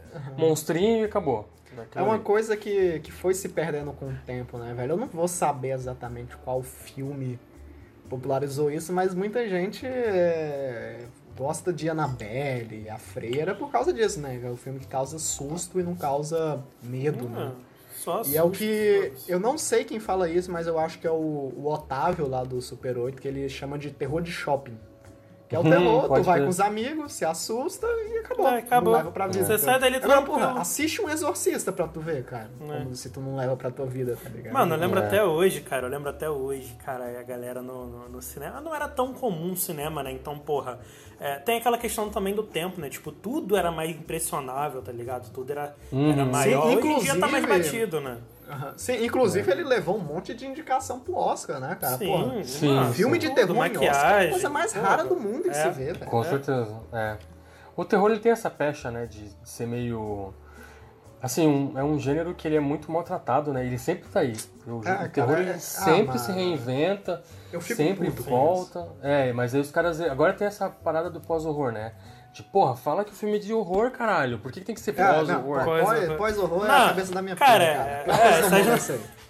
monstrinho 0.38 1.02
e 1.02 1.06
acabou. 1.06 1.48
É 1.96 2.02
uma 2.02 2.16
ali. 2.16 2.24
coisa 2.24 2.58
que, 2.58 3.00
que 3.00 3.12
foi 3.12 3.34
se 3.34 3.48
perdendo 3.50 3.94
com 3.94 4.08
o 4.08 4.16
tempo, 4.26 4.58
né, 4.58 4.74
velho? 4.74 4.94
Eu 4.94 4.98
não 4.98 5.08
vou 5.08 5.28
saber 5.28 5.72
exatamente 5.72 6.36
qual 6.38 6.62
filme 6.62 7.40
popularizou 8.10 8.70
isso, 8.70 8.92
mas 8.92 9.16
muita 9.16 9.48
gente 9.48 9.86
é, 9.86 11.06
gosta 11.38 11.72
de 11.72 11.90
Annabelle, 11.90 12.90
A 12.90 12.98
Freira, 12.98 13.56
por 13.56 13.72
causa 13.72 13.94
disso, 13.94 14.20
né? 14.20 14.42
É 14.44 14.50
o 14.50 14.58
filme 14.58 14.80
que 14.80 14.88
causa 14.88 15.18
susto 15.18 15.80
e 15.80 15.84
não 15.84 15.96
causa 15.96 16.62
medo, 16.84 17.30
né? 17.30 17.54
Só 18.02 18.22
E 18.26 18.36
é 18.36 18.44
o 18.44 18.50
que. 18.50 19.14
Eu 19.28 19.40
não 19.40 19.58
sei 19.58 19.84
quem 19.84 20.00
fala 20.00 20.28
isso, 20.30 20.52
mas 20.52 20.66
eu 20.68 20.78
acho 20.80 20.98
que 21.00 21.06
é 21.08 21.12
o, 21.12 21.14
o 21.56 21.72
Otávio 21.72 22.28
lá 22.28 22.44
do 22.44 22.62
Super 22.62 22.98
8, 22.98 23.22
que 23.22 23.28
ele 23.28 23.48
chama 23.48 23.78
de 23.78 23.92
terror 23.92 24.22
de 24.22 24.32
shopping. 24.32 24.78
Que 25.48 25.56
é 25.58 25.60
o 25.60 25.64
Hum, 25.64 25.70
terror, 25.70 26.02
tu 26.04 26.08
pode 26.08 26.26
vai 26.26 26.36
crer. 26.36 26.46
com 26.46 26.50
os 26.50 26.60
amigos, 26.62 27.12
se 27.12 27.26
assusta 27.26 27.86
e 27.86 28.20
acabou. 28.20 28.48
É, 28.48 28.60
acabou. 28.60 28.92
Não 28.94 29.00
leva 29.00 29.12
pra 29.12 29.28
vida. 29.28 29.44
Você 29.46 29.58
sai 29.58 29.78
dali 29.80 29.98
Agora, 29.98 30.22
porra, 30.22 30.60
assiste 30.62 31.02
um 31.02 31.10
exorcista 31.10 31.74
pra 31.74 31.90
tu 31.90 32.00
ver, 32.00 32.24
cara. 32.24 32.50
É. 32.70 32.78
Como 32.84 32.96
se 32.96 33.10
tu 33.10 33.20
não 33.20 33.36
leva 33.36 33.58
pra 33.58 33.70
tua 33.70 33.86
vida, 33.86 34.18
tá 34.24 34.30
ligado? 34.30 34.54
Mano, 34.54 34.76
eu 34.76 34.80
lembro 34.80 35.02
É. 35.02 35.06
até 35.06 35.24
hoje, 35.26 35.60
cara, 35.60 35.88
eu 35.88 35.92
lembro 35.92 36.10
até 36.10 36.30
hoje, 36.30 36.74
cara, 36.86 37.20
a 37.20 37.24
galera 37.24 37.62
no, 37.62 37.86
no, 37.86 38.08
no 38.10 38.22
cinema. 38.22 38.62
Não 38.62 38.74
era 38.74 38.88
tão 38.88 39.14
comum 39.14 39.52
o 39.52 39.58
cinema, 39.58 40.02
né? 40.02 40.14
Então, 40.14 40.40
porra. 40.40 40.80
É, 41.22 41.36
tem 41.36 41.58
aquela 41.60 41.78
questão 41.78 42.10
também 42.10 42.34
do 42.34 42.42
tempo, 42.44 42.82
né? 42.82 42.90
Tipo, 42.90 43.12
tudo 43.12 43.56
era 43.56 43.72
mais 43.72 43.92
impressionável, 43.92 44.82
tá 44.82 44.92
ligado? 44.92 45.32
Tudo 45.32 45.52
era, 45.52 45.76
era 45.94 46.26
maior. 46.26 46.64
Sim, 46.72 46.78
hoje 46.78 46.88
em 46.88 47.00
dia 47.00 47.20
tá 47.20 47.28
mais 47.28 47.44
inclusive- 47.44 47.70
batido, 47.80 48.02
né? 48.02 48.18
Aham. 48.50 48.74
Sim, 48.76 49.06
inclusive 49.06 49.50
ele 49.52 49.64
levou 49.64 49.96
um 49.96 50.00
monte 50.02 50.34
de 50.34 50.46
indicação 50.46 51.00
pro 51.00 51.16
Oscar, 51.16 51.60
né, 51.60 51.78
cara? 51.80 51.98
Porra, 51.98 52.34
Sim, 52.38 52.44
Sim, 52.44 52.74
mano, 52.76 52.94
filme 52.94 53.18
de 53.18 53.28
tudo, 53.28 53.36
terror 53.36 53.56
em 53.56 53.60
Oscar 53.60 53.84
é 53.84 53.88
a 53.88 53.92
maquiagem. 53.94 54.30
coisa 54.32 54.50
mais 54.50 54.74
rara 54.74 55.04
do 55.06 55.16
mundo 55.16 55.44
que 55.44 55.50
É. 55.50 55.54
se 55.54 55.70
vê, 55.70 55.94
velho. 55.94 56.00
Com 56.06 56.24
certeza, 56.24 56.76
é. 56.92 57.18
O 57.78 57.86
terror 57.86 58.12
ele 58.12 58.20
tem 58.20 58.32
essa 58.34 58.50
pecha, 58.50 58.92
né, 58.92 59.06
de 59.06 59.30
ser 59.46 59.66
meio 59.68 60.34
assim, 61.22 61.48
um- 61.48 61.78
é 61.78 61.84
um 61.84 61.98
gênero 62.00 62.34
que 62.34 62.48
ele 62.48 62.56
é 62.56 62.60
muito 62.60 62.92
maltratado, 62.92 63.54
né? 63.54 63.66
Ele 63.66 63.78
sempre 63.78 64.10
tá 64.10 64.22
aí. 64.22 64.34
O, 64.68 64.82
Ah, 64.86 65.04
o 65.06 65.10
terror 65.10 65.30
cara, 65.30 65.42
ele 65.42 65.50
é- 65.52 65.58
sempre 65.58 66.16
ah, 66.16 66.20
se 66.20 66.32
reinventa, 66.32 67.22
Eu 67.52 67.60
fico 67.62 67.76
sempre 67.78 68.10
volta. 68.10 68.88
É, 69.02 69.32
mas 69.34 69.54
aí 69.56 69.62
os 69.62 69.72
caras 69.72 70.00
agora 70.02 70.34
tem 70.34 70.48
essa 70.48 70.70
parada 70.70 71.10
do 71.10 71.20
pós-horror, 71.20 71.72
né? 71.72 71.94
De, 72.34 72.44
porra, 72.44 72.76
fala 72.78 73.04
que 73.04 73.12
o 73.12 73.16
filme 73.16 73.36
é 73.36 73.40
de 73.40 73.54
horror, 73.54 73.92
caralho. 73.92 74.40
Por 74.40 74.52
que, 74.54 74.62
que 74.62 74.66
tem 74.66 74.76
que 74.76 74.80
ser 74.82 75.00
Ah, 75.02 75.16
pós-horror? 75.16 75.64
pós- 75.66 75.84
Pós-horror. 75.84 76.18
Pós-horror 76.18 76.66
é 76.66 76.70
a 76.70 76.88
cabeça 76.88 77.14
da 77.14 77.22
minha 77.22 77.36
cara, 77.36 77.54
filha, 77.54 77.66
é- 77.66 78.04
cara. 78.06 78.24
é, 78.24 78.42
Pós 78.42 78.88
do 78.88 79.21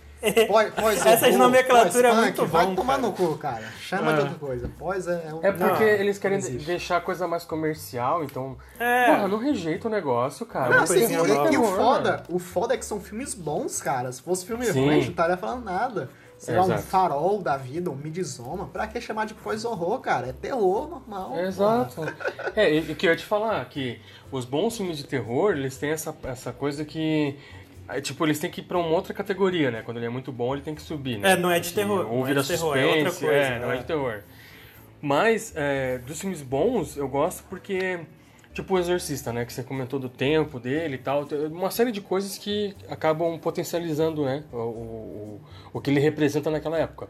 Pós, 0.47 0.73
pós 0.73 1.05
Essas 1.05 1.35
nomenclaturas 1.35 2.17
é 2.17 2.21
muito 2.21 2.45
Vai 2.45 2.65
bom, 2.67 2.75
tomar 2.75 2.95
cara. 2.95 3.07
no 3.07 3.13
cu, 3.13 3.37
cara. 3.37 3.63
Chama 3.79 4.13
de 4.13 4.19
É. 4.19 4.23
outra 4.23 4.37
coisa. 4.39 4.71
Pós 4.77 5.07
é, 5.07 5.27
é 5.29 5.33
um... 5.33 5.39
É 5.41 5.51
porque 5.51 5.83
Não, 5.83 5.91
eles 5.91 6.17
querem 6.17 6.39
deixar 6.39 6.97
a 6.97 7.01
coisa 7.01 7.27
mais 7.27 7.43
comercial, 7.43 8.23
então. 8.23 8.57
É. 8.79 9.07
Porra, 9.07 9.27
não 9.27 9.37
rejeita 9.37 9.87
o 9.87 9.91
negócio, 9.91 10.45
cara. 10.45 10.75
Não, 10.75 10.83
assim, 10.83 11.07
e, 11.07 11.53
e 11.53 11.57
o 11.57 11.63
foda, 11.63 12.23
o 12.29 12.39
foda 12.39 12.73
é 12.73 12.77
que 12.77 12.85
são 12.85 12.99
filmes 12.99 13.33
bons, 13.33 13.81
cara. 13.81 14.11
Se 14.11 14.21
fosse 14.21 14.45
filme 14.45 14.65
Sim. 14.65 14.71
ruim, 14.85 14.89
a 14.89 14.93
gente 14.93 15.03
não 15.05 15.11
estaria 15.11 15.37
falando 15.37 15.63
nada. 15.65 16.09
Sei 16.37 16.55
lá, 16.55 16.63
um 16.63 16.65
Exato. 16.65 16.81
farol 16.81 17.39
da 17.39 17.55
vida, 17.55 17.91
um 17.91 17.95
midsommar. 17.95 18.65
Pra 18.65 18.87
que 18.87 18.99
chamar 18.99 19.25
de 19.25 19.35
pós-horror, 19.35 19.99
cara? 19.99 20.29
É 20.29 20.33
terror 20.33 20.89
normal. 20.89 21.37
Exato. 21.39 22.01
É, 22.55 22.73
e 22.73 22.91
e 22.91 22.95
que 22.95 23.05
eu 23.05 23.11
ia 23.11 23.15
te 23.15 23.23
falar, 23.23 23.63
que 23.65 24.01
os 24.31 24.43
bons 24.43 24.75
filmes 24.75 24.97
de 24.97 25.03
terror, 25.03 25.51
eles 25.51 25.77
têm 25.77 25.91
essa, 25.91 26.15
essa 26.23 26.51
coisa 26.51 26.83
que. 26.83 27.37
É, 27.93 28.01
Tipo, 28.01 28.25
eles 28.25 28.39
têm 28.39 28.49
que 28.49 28.61
ir 28.61 28.63
pra 28.63 28.77
uma 28.77 28.89
outra 28.89 29.13
categoria, 29.13 29.71
né? 29.71 29.81
Quando 29.83 29.97
ele 29.97 30.05
é 30.05 30.09
muito 30.09 30.31
bom, 30.31 30.53
ele 30.53 30.61
tem 30.61 30.75
que 30.75 30.81
subir, 30.81 31.17
né? 31.17 31.33
É, 31.33 31.37
não 31.37 31.51
é 31.51 31.59
de 31.59 31.73
terror, 31.73 32.07
Ou 32.11 32.23
é 32.23 32.27
vira 32.27 32.41
de 32.41 32.47
terror, 32.47 32.77
é 32.77 32.81
suspense, 32.81 33.05
outra 33.05 33.19
coisa, 33.19 33.35
é, 33.35 33.59
não 33.59 33.71
é 33.71 33.73
né? 33.73 33.77
de 33.77 33.85
terror. 33.85 34.23
Mas, 35.01 35.53
é, 35.55 35.97
dos 35.99 36.19
filmes 36.19 36.41
bons, 36.41 36.97
eu 36.97 37.07
gosto 37.07 37.43
porque. 37.49 37.99
Tipo 38.53 38.73
o 38.73 38.79
Exorcista, 38.79 39.31
né? 39.31 39.45
Que 39.45 39.53
você 39.53 39.63
comentou 39.63 39.97
do 39.97 40.09
tempo 40.09 40.59
dele 40.59 40.95
e 40.95 40.97
tal. 40.97 41.25
Uma 41.49 41.71
série 41.71 41.89
de 41.89 42.01
coisas 42.01 42.37
que 42.37 42.75
acabam 42.89 43.39
potencializando, 43.39 44.25
né? 44.25 44.43
O, 44.51 44.57
o, 44.57 45.41
o 45.71 45.79
que 45.79 45.89
ele 45.89 46.01
representa 46.01 46.51
naquela 46.51 46.77
época. 46.77 47.07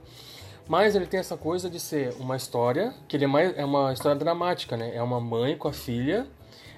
Mas 0.67 0.95
ele 0.95 1.07
tem 1.07 1.19
essa 1.19 1.35
coisa 1.35 1.69
de 1.69 1.79
ser 1.79 2.13
uma 2.19 2.37
história, 2.37 2.93
que 3.07 3.17
ele 3.17 3.25
é, 3.25 3.27
mais, 3.27 3.57
é 3.57 3.65
uma 3.65 3.91
história 3.91 4.17
dramática, 4.17 4.77
né? 4.77 4.95
É 4.95 5.01
uma 5.01 5.19
mãe 5.19 5.57
com 5.57 5.67
a 5.67 5.73
filha, 5.73 6.27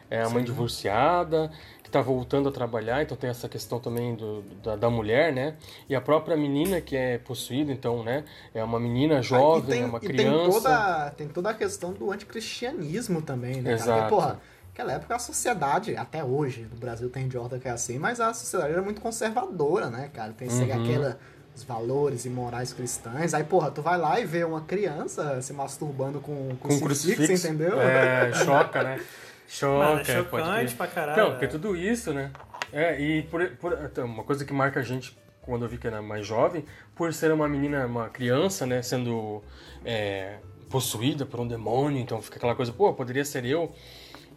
é 0.10 0.22
a 0.22 0.30
mãe 0.30 0.44
divorciada, 0.44 1.52
que 1.94 2.00
tá 2.00 2.02
voltando 2.02 2.50
a 2.50 2.52
trabalhar, 2.52 3.04
então 3.04 3.16
tem 3.16 3.30
essa 3.30 3.48
questão 3.48 3.80
também 3.80 4.16
do, 4.16 4.42
da, 4.64 4.76
da 4.76 4.90
mulher, 4.90 5.32
né? 5.32 5.56
E 5.88 5.96
a 5.96 6.02
própria 6.02 6.36
menina 6.36 6.82
que 6.82 6.98
é 6.98 7.20
possuída, 7.20 7.72
então, 7.72 8.04
né? 8.04 8.24
É 8.52 8.64
uma 8.64 8.80
menina 8.80 9.22
jovem, 9.22 9.70
tem, 9.70 9.84
é 9.84 9.86
uma 9.86 10.00
criança. 10.00 10.44
tem 10.44 10.52
toda, 10.52 11.10
tem 11.12 11.28
toda 11.28 11.50
a 11.52 11.54
questão 11.54 11.94
do 11.94 12.12
anticristianismo 12.12 13.22
também, 13.22 13.62
né? 13.62 13.74
Exato. 13.74 13.92
Porque, 13.94 14.10
porra, 14.10 14.40
naquela 14.70 14.94
época 14.94 15.16
a 15.16 15.20
sociedade, 15.20 15.96
até 15.96 16.24
hoje, 16.24 16.68
no 16.72 16.80
Brasil 16.80 17.08
tem 17.12 17.26
idiota 17.26 17.60
que 17.60 17.68
é 17.68 17.72
assim, 17.72 18.00
mas 18.00 18.20
a 18.20 18.34
sociedade 18.34 18.74
era 18.74 18.82
muito 18.82 19.00
conservadora, 19.00 19.92
né, 19.92 20.10
cara? 20.12 20.34
Tem 20.34 20.50
Uhum. 20.50 20.74
aquela 20.74 21.20
os 21.56 21.64
valores 21.64 22.26
e 22.26 22.30
morais 22.32 22.74
cristãs. 22.74 23.32
Aí, 23.36 23.44
porra, 23.44 23.70
tu 23.70 23.80
vai 23.84 23.96
lá 23.96 24.20
e 24.20 24.26
vê 24.26 24.44
uma 24.44 24.62
criança 24.62 25.40
se 25.40 25.54
masturbando 25.54 26.20
com, 26.20 26.50
com, 26.60 26.68
com 26.68 26.80
crucifixo, 26.80 27.18
crucifixo, 27.18 27.48
entendeu? 27.48 27.80
É, 27.80 28.34
choca, 28.44 28.82
né? 28.82 29.00
Choca, 29.48 29.78
Mano, 29.88 30.00
é 30.02 30.04
chocante 30.04 30.76
pra 30.76 30.88
caralho. 30.88 31.22
Não, 31.24 31.32
porque 31.32 31.48
tudo 31.48 31.76
isso, 31.76 32.14
né? 32.14 32.32
É, 32.72 33.00
e 33.00 33.22
por, 33.24 33.48
por- 33.58 33.78
então, 33.84 34.06
uma 34.06 34.24
coisa 34.24 34.44
que 34.46 34.54
marca 34.54 34.80
a 34.80 34.84
gente 34.84 35.16
quando 35.42 35.66
eu 35.66 35.70
vi 35.70 35.78
que 35.78 35.86
era 35.86 36.02
mais 36.02 36.26
jovem, 36.26 36.64
por 36.96 37.14
ser 37.14 37.32
uma 37.32 37.48
menina, 37.50 37.86
uma 37.86 38.08
criança, 38.10 38.66
né, 38.66 38.82
sendo 38.82 39.44
é, 39.84 40.38
possuída 40.70 41.26
por 41.26 41.40
um 41.42 41.48
demônio, 41.48 42.00
então 42.02 42.22
fica 42.22 42.38
aquela 42.38 42.56
coisa, 42.56 42.72
pô, 42.72 42.94
poderia 42.94 43.26
ser 43.26 43.44
eu. 43.46 43.72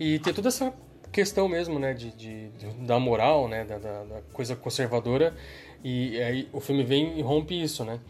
E 0.01 0.19
ter 0.19 0.35
toda 0.35 0.49
essa 0.49 0.75
questão 1.13 1.49
mesmo, 1.49 1.79
né, 1.79 1.95
de, 1.95 2.11
de, 2.11 2.49
de- 2.51 2.67
da 2.85 2.99
moral, 2.99 3.47
né, 3.49 3.65
da, 3.65 3.79
da- 3.79 4.03
da 4.05 4.21
coisa 4.33 4.57
conservadora, 4.57 5.33
e 5.85 6.21
aí 6.21 6.49
o 6.53 6.61
filme 6.61 6.83
vem 6.83 7.17
e 7.19 7.23
rompe 7.23 7.55
isso, 7.63 7.85
né. 7.85 8.01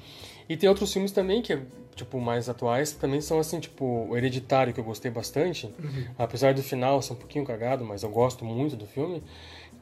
E 0.49 0.57
tem 0.57 0.67
outros 0.69 0.91
filmes 0.91 1.13
também 1.13 1.43
que, 1.43 1.59
tipo, 1.97 2.21
mais 2.21 2.49
atuais, 2.49 2.93
também 2.93 3.21
são 3.21 3.41
assim, 3.41 3.59
tipo, 3.59 4.07
o 4.09 4.17
Hereditário, 4.17 4.73
que 4.73 4.79
eu 4.79 4.85
gostei 4.85 5.11
bastante, 5.11 5.75
apesar 6.19 6.55
do 6.55 6.63
final 6.63 7.03
ser 7.03 7.15
um 7.15 7.17
pouquinho 7.17 7.45
cagado, 7.45 7.85
mas 7.85 8.03
eu 8.05 8.11
gosto 8.11 8.45
muito 8.45 8.77
do 8.77 8.87
filme, 8.87 9.23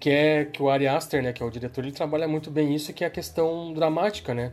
que 0.00 0.08
é 0.10 0.44
que 0.44 0.62
o 0.62 0.70
Ari 0.70 0.86
Aster, 0.88 1.22
né, 1.22 1.32
que 1.32 1.42
é 1.42 1.46
o 1.46 1.50
diretor, 1.50 1.84
ele 1.84 1.92
trabalha 1.92 2.26
muito 2.26 2.50
bem 2.50 2.74
isso, 2.74 2.92
que 2.92 3.04
é 3.04 3.06
a 3.06 3.10
questão 3.10 3.72
dramática, 3.74 4.32
né, 4.32 4.52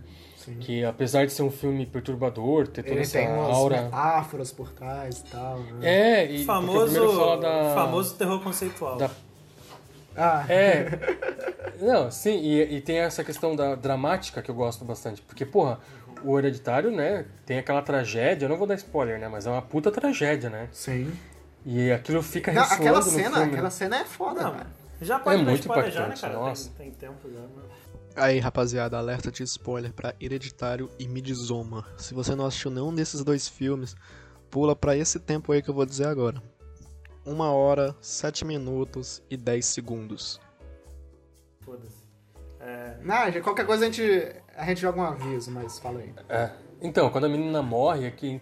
que 0.61 0.83
apesar 0.83 1.25
de 1.27 1.31
ser 1.33 1.43
um 1.43 1.51
filme 1.51 1.85
perturbador, 1.85 2.67
ter 2.67 2.81
toda 2.81 2.95
Ele 2.95 3.01
essa 3.03 3.19
tem 3.19 3.27
umas 3.29 3.55
aura... 3.55 3.81
metáforas 3.83 4.51
por 4.51 4.71
trás 4.71 5.19
e 5.19 5.23
tal. 5.25 5.59
Né? 5.59 5.87
É, 6.23 6.25
e 6.31 6.43
Famoso, 6.45 7.37
da... 7.39 7.75
famoso 7.75 8.15
terror 8.15 8.39
conceitual. 8.41 8.97
da- 8.97 9.11
Ah, 10.17 10.43
É. 10.49 10.85
Não, 11.79 12.11
sim, 12.11 12.37
e, 12.43 12.75
e 12.75 12.81
tem 12.81 12.97
essa 12.99 13.23
questão 13.23 13.55
da 13.55 13.73
dramática 13.73 14.39
que 14.41 14.51
eu 14.51 14.55
gosto 14.55 14.85
bastante. 14.85 15.19
Porque, 15.23 15.45
porra, 15.45 15.79
o 16.23 16.37
Hereditário, 16.37 16.91
né, 16.91 17.25
tem 17.45 17.57
aquela 17.59 17.81
tragédia, 17.81 18.45
eu 18.45 18.49
não 18.49 18.57
vou 18.57 18.67
dar 18.67 18.75
spoiler, 18.75 19.19
né, 19.19 19.27
mas 19.27 19.45
é 19.45 19.49
uma 19.49 19.61
puta 19.61 19.91
tragédia, 19.91 20.49
né? 20.49 20.67
sim. 20.71 21.11
E 21.63 21.91
aquilo 21.91 22.23
fica 22.23 22.51
Não, 22.51 22.61
ressoando 22.63 22.81
aquela 22.81 22.97
no 22.97 23.03
cena, 23.05 23.35
filme. 23.37 23.51
aquela 23.51 23.69
cena 23.69 23.97
é 23.97 24.05
foda, 24.05 24.41
Não, 24.43 24.51
cara. 24.53 24.67
já 24.99 25.19
pode 25.19 25.35
É 25.41 25.45
dar 25.45 25.51
muito 25.51 25.61
spoiler 25.61 25.91
já, 25.91 26.07
né, 26.07 26.15
cara? 26.19 26.33
nossa. 26.33 26.71
Tem, 26.71 26.89
tem 26.91 27.09
tempo 27.09 27.29
já. 27.31 27.39
né? 27.39 27.47
Aí, 28.15 28.39
rapaziada, 28.39 28.97
alerta 28.97 29.31
de 29.31 29.43
spoiler 29.43 29.93
pra 29.93 30.15
Hereditário 30.19 30.89
e 30.97 31.07
Midsommar. 31.07 31.87
Se 31.97 32.13
você 32.15 32.33
não 32.35 32.45
assistiu 32.47 32.71
nenhum 32.71 32.93
desses 32.93 33.23
dois 33.23 33.47
filmes, 33.47 33.95
pula 34.49 34.75
pra 34.75 34.97
esse 34.97 35.19
tempo 35.19 35.51
aí 35.51 35.61
que 35.61 35.69
eu 35.69 35.73
vou 35.73 35.85
dizer 35.85 36.07
agora. 36.07 36.41
Uma 37.23 37.51
hora, 37.51 37.95
sete 38.01 38.43
minutos 38.43 39.21
e 39.29 39.37
10 39.37 39.63
segundos. 39.63 40.41
Foda-se. 41.61 42.00
É, 42.61 42.93
Não, 43.01 43.41
qualquer 43.41 43.65
coisa 43.65 43.83
a 43.83 43.87
gente, 43.87 44.35
a 44.55 44.65
gente 44.65 44.81
joga 44.81 44.99
um 44.99 45.03
aviso, 45.03 45.51
mas 45.51 45.79
fala 45.79 45.99
aí. 45.99 46.13
É. 46.29 46.49
Então, 46.81 47.09
quando 47.11 47.25
a 47.25 47.29
menina 47.29 47.61
morre, 47.61 48.07
é 48.07 48.11
que, 48.11 48.41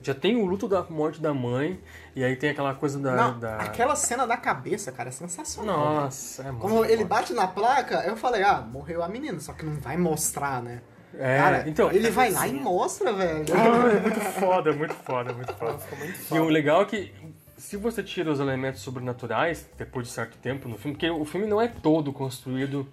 já 0.00 0.14
tem 0.14 0.36
o 0.36 0.46
luto 0.46 0.66
da 0.66 0.82
morte 0.84 1.20
da 1.20 1.34
mãe, 1.34 1.78
e 2.16 2.24
aí 2.24 2.34
tem 2.34 2.48
aquela 2.50 2.74
coisa 2.74 2.98
da... 2.98 3.14
Não, 3.14 3.38
da... 3.38 3.56
aquela 3.56 3.94
cena 3.94 4.26
da 4.26 4.38
cabeça, 4.38 4.90
cara, 4.90 5.10
é 5.10 5.12
sensacional. 5.12 5.94
né? 5.94 6.00
Nossa, 6.00 6.42
é 6.42 6.50
muito 6.50 6.62
Como 6.62 6.84
ele 6.84 7.04
bate 7.04 7.34
na 7.34 7.46
placa, 7.46 8.02
eu 8.06 8.16
falei, 8.16 8.42
ah, 8.42 8.62
morreu 8.62 9.02
a 9.02 9.08
menina, 9.08 9.38
só 9.38 9.52
que 9.52 9.66
não 9.66 9.74
vai 9.74 9.98
mostrar, 9.98 10.62
né? 10.62 10.80
É, 11.14 11.38
Cara, 11.38 11.64
então... 11.68 11.90
ele 11.90 12.10
vai 12.10 12.30
lá 12.30 12.46
e 12.46 12.52
mostra, 12.54 13.12
velho. 13.12 13.44
Ah, 13.54 13.92
é 13.96 14.00
muito 14.00 14.20
foda, 14.20 14.70
é 14.70 14.74
muito 14.74 14.94
foda, 14.94 15.30
é 15.30 15.34
muito 15.34 15.52
foda. 15.54 15.78
ficou 15.78 15.98
muito 15.98 16.14
E 16.14 16.24
foda. 16.24 16.42
o 16.42 16.48
legal 16.48 16.82
é 16.82 16.84
que 16.86 17.12
se 17.56 17.76
você 17.76 18.02
tira 18.02 18.30
os 18.30 18.40
elementos 18.40 18.80
sobrenaturais, 18.80 19.68
depois 19.76 20.06
de 20.06 20.12
certo 20.12 20.38
tempo 20.38 20.68
no 20.68 20.78
filme, 20.78 20.96
porque 20.96 21.10
o 21.10 21.24
filme 21.24 21.46
não 21.46 21.60
é 21.60 21.68
todo 21.68 22.12
construído 22.12 22.86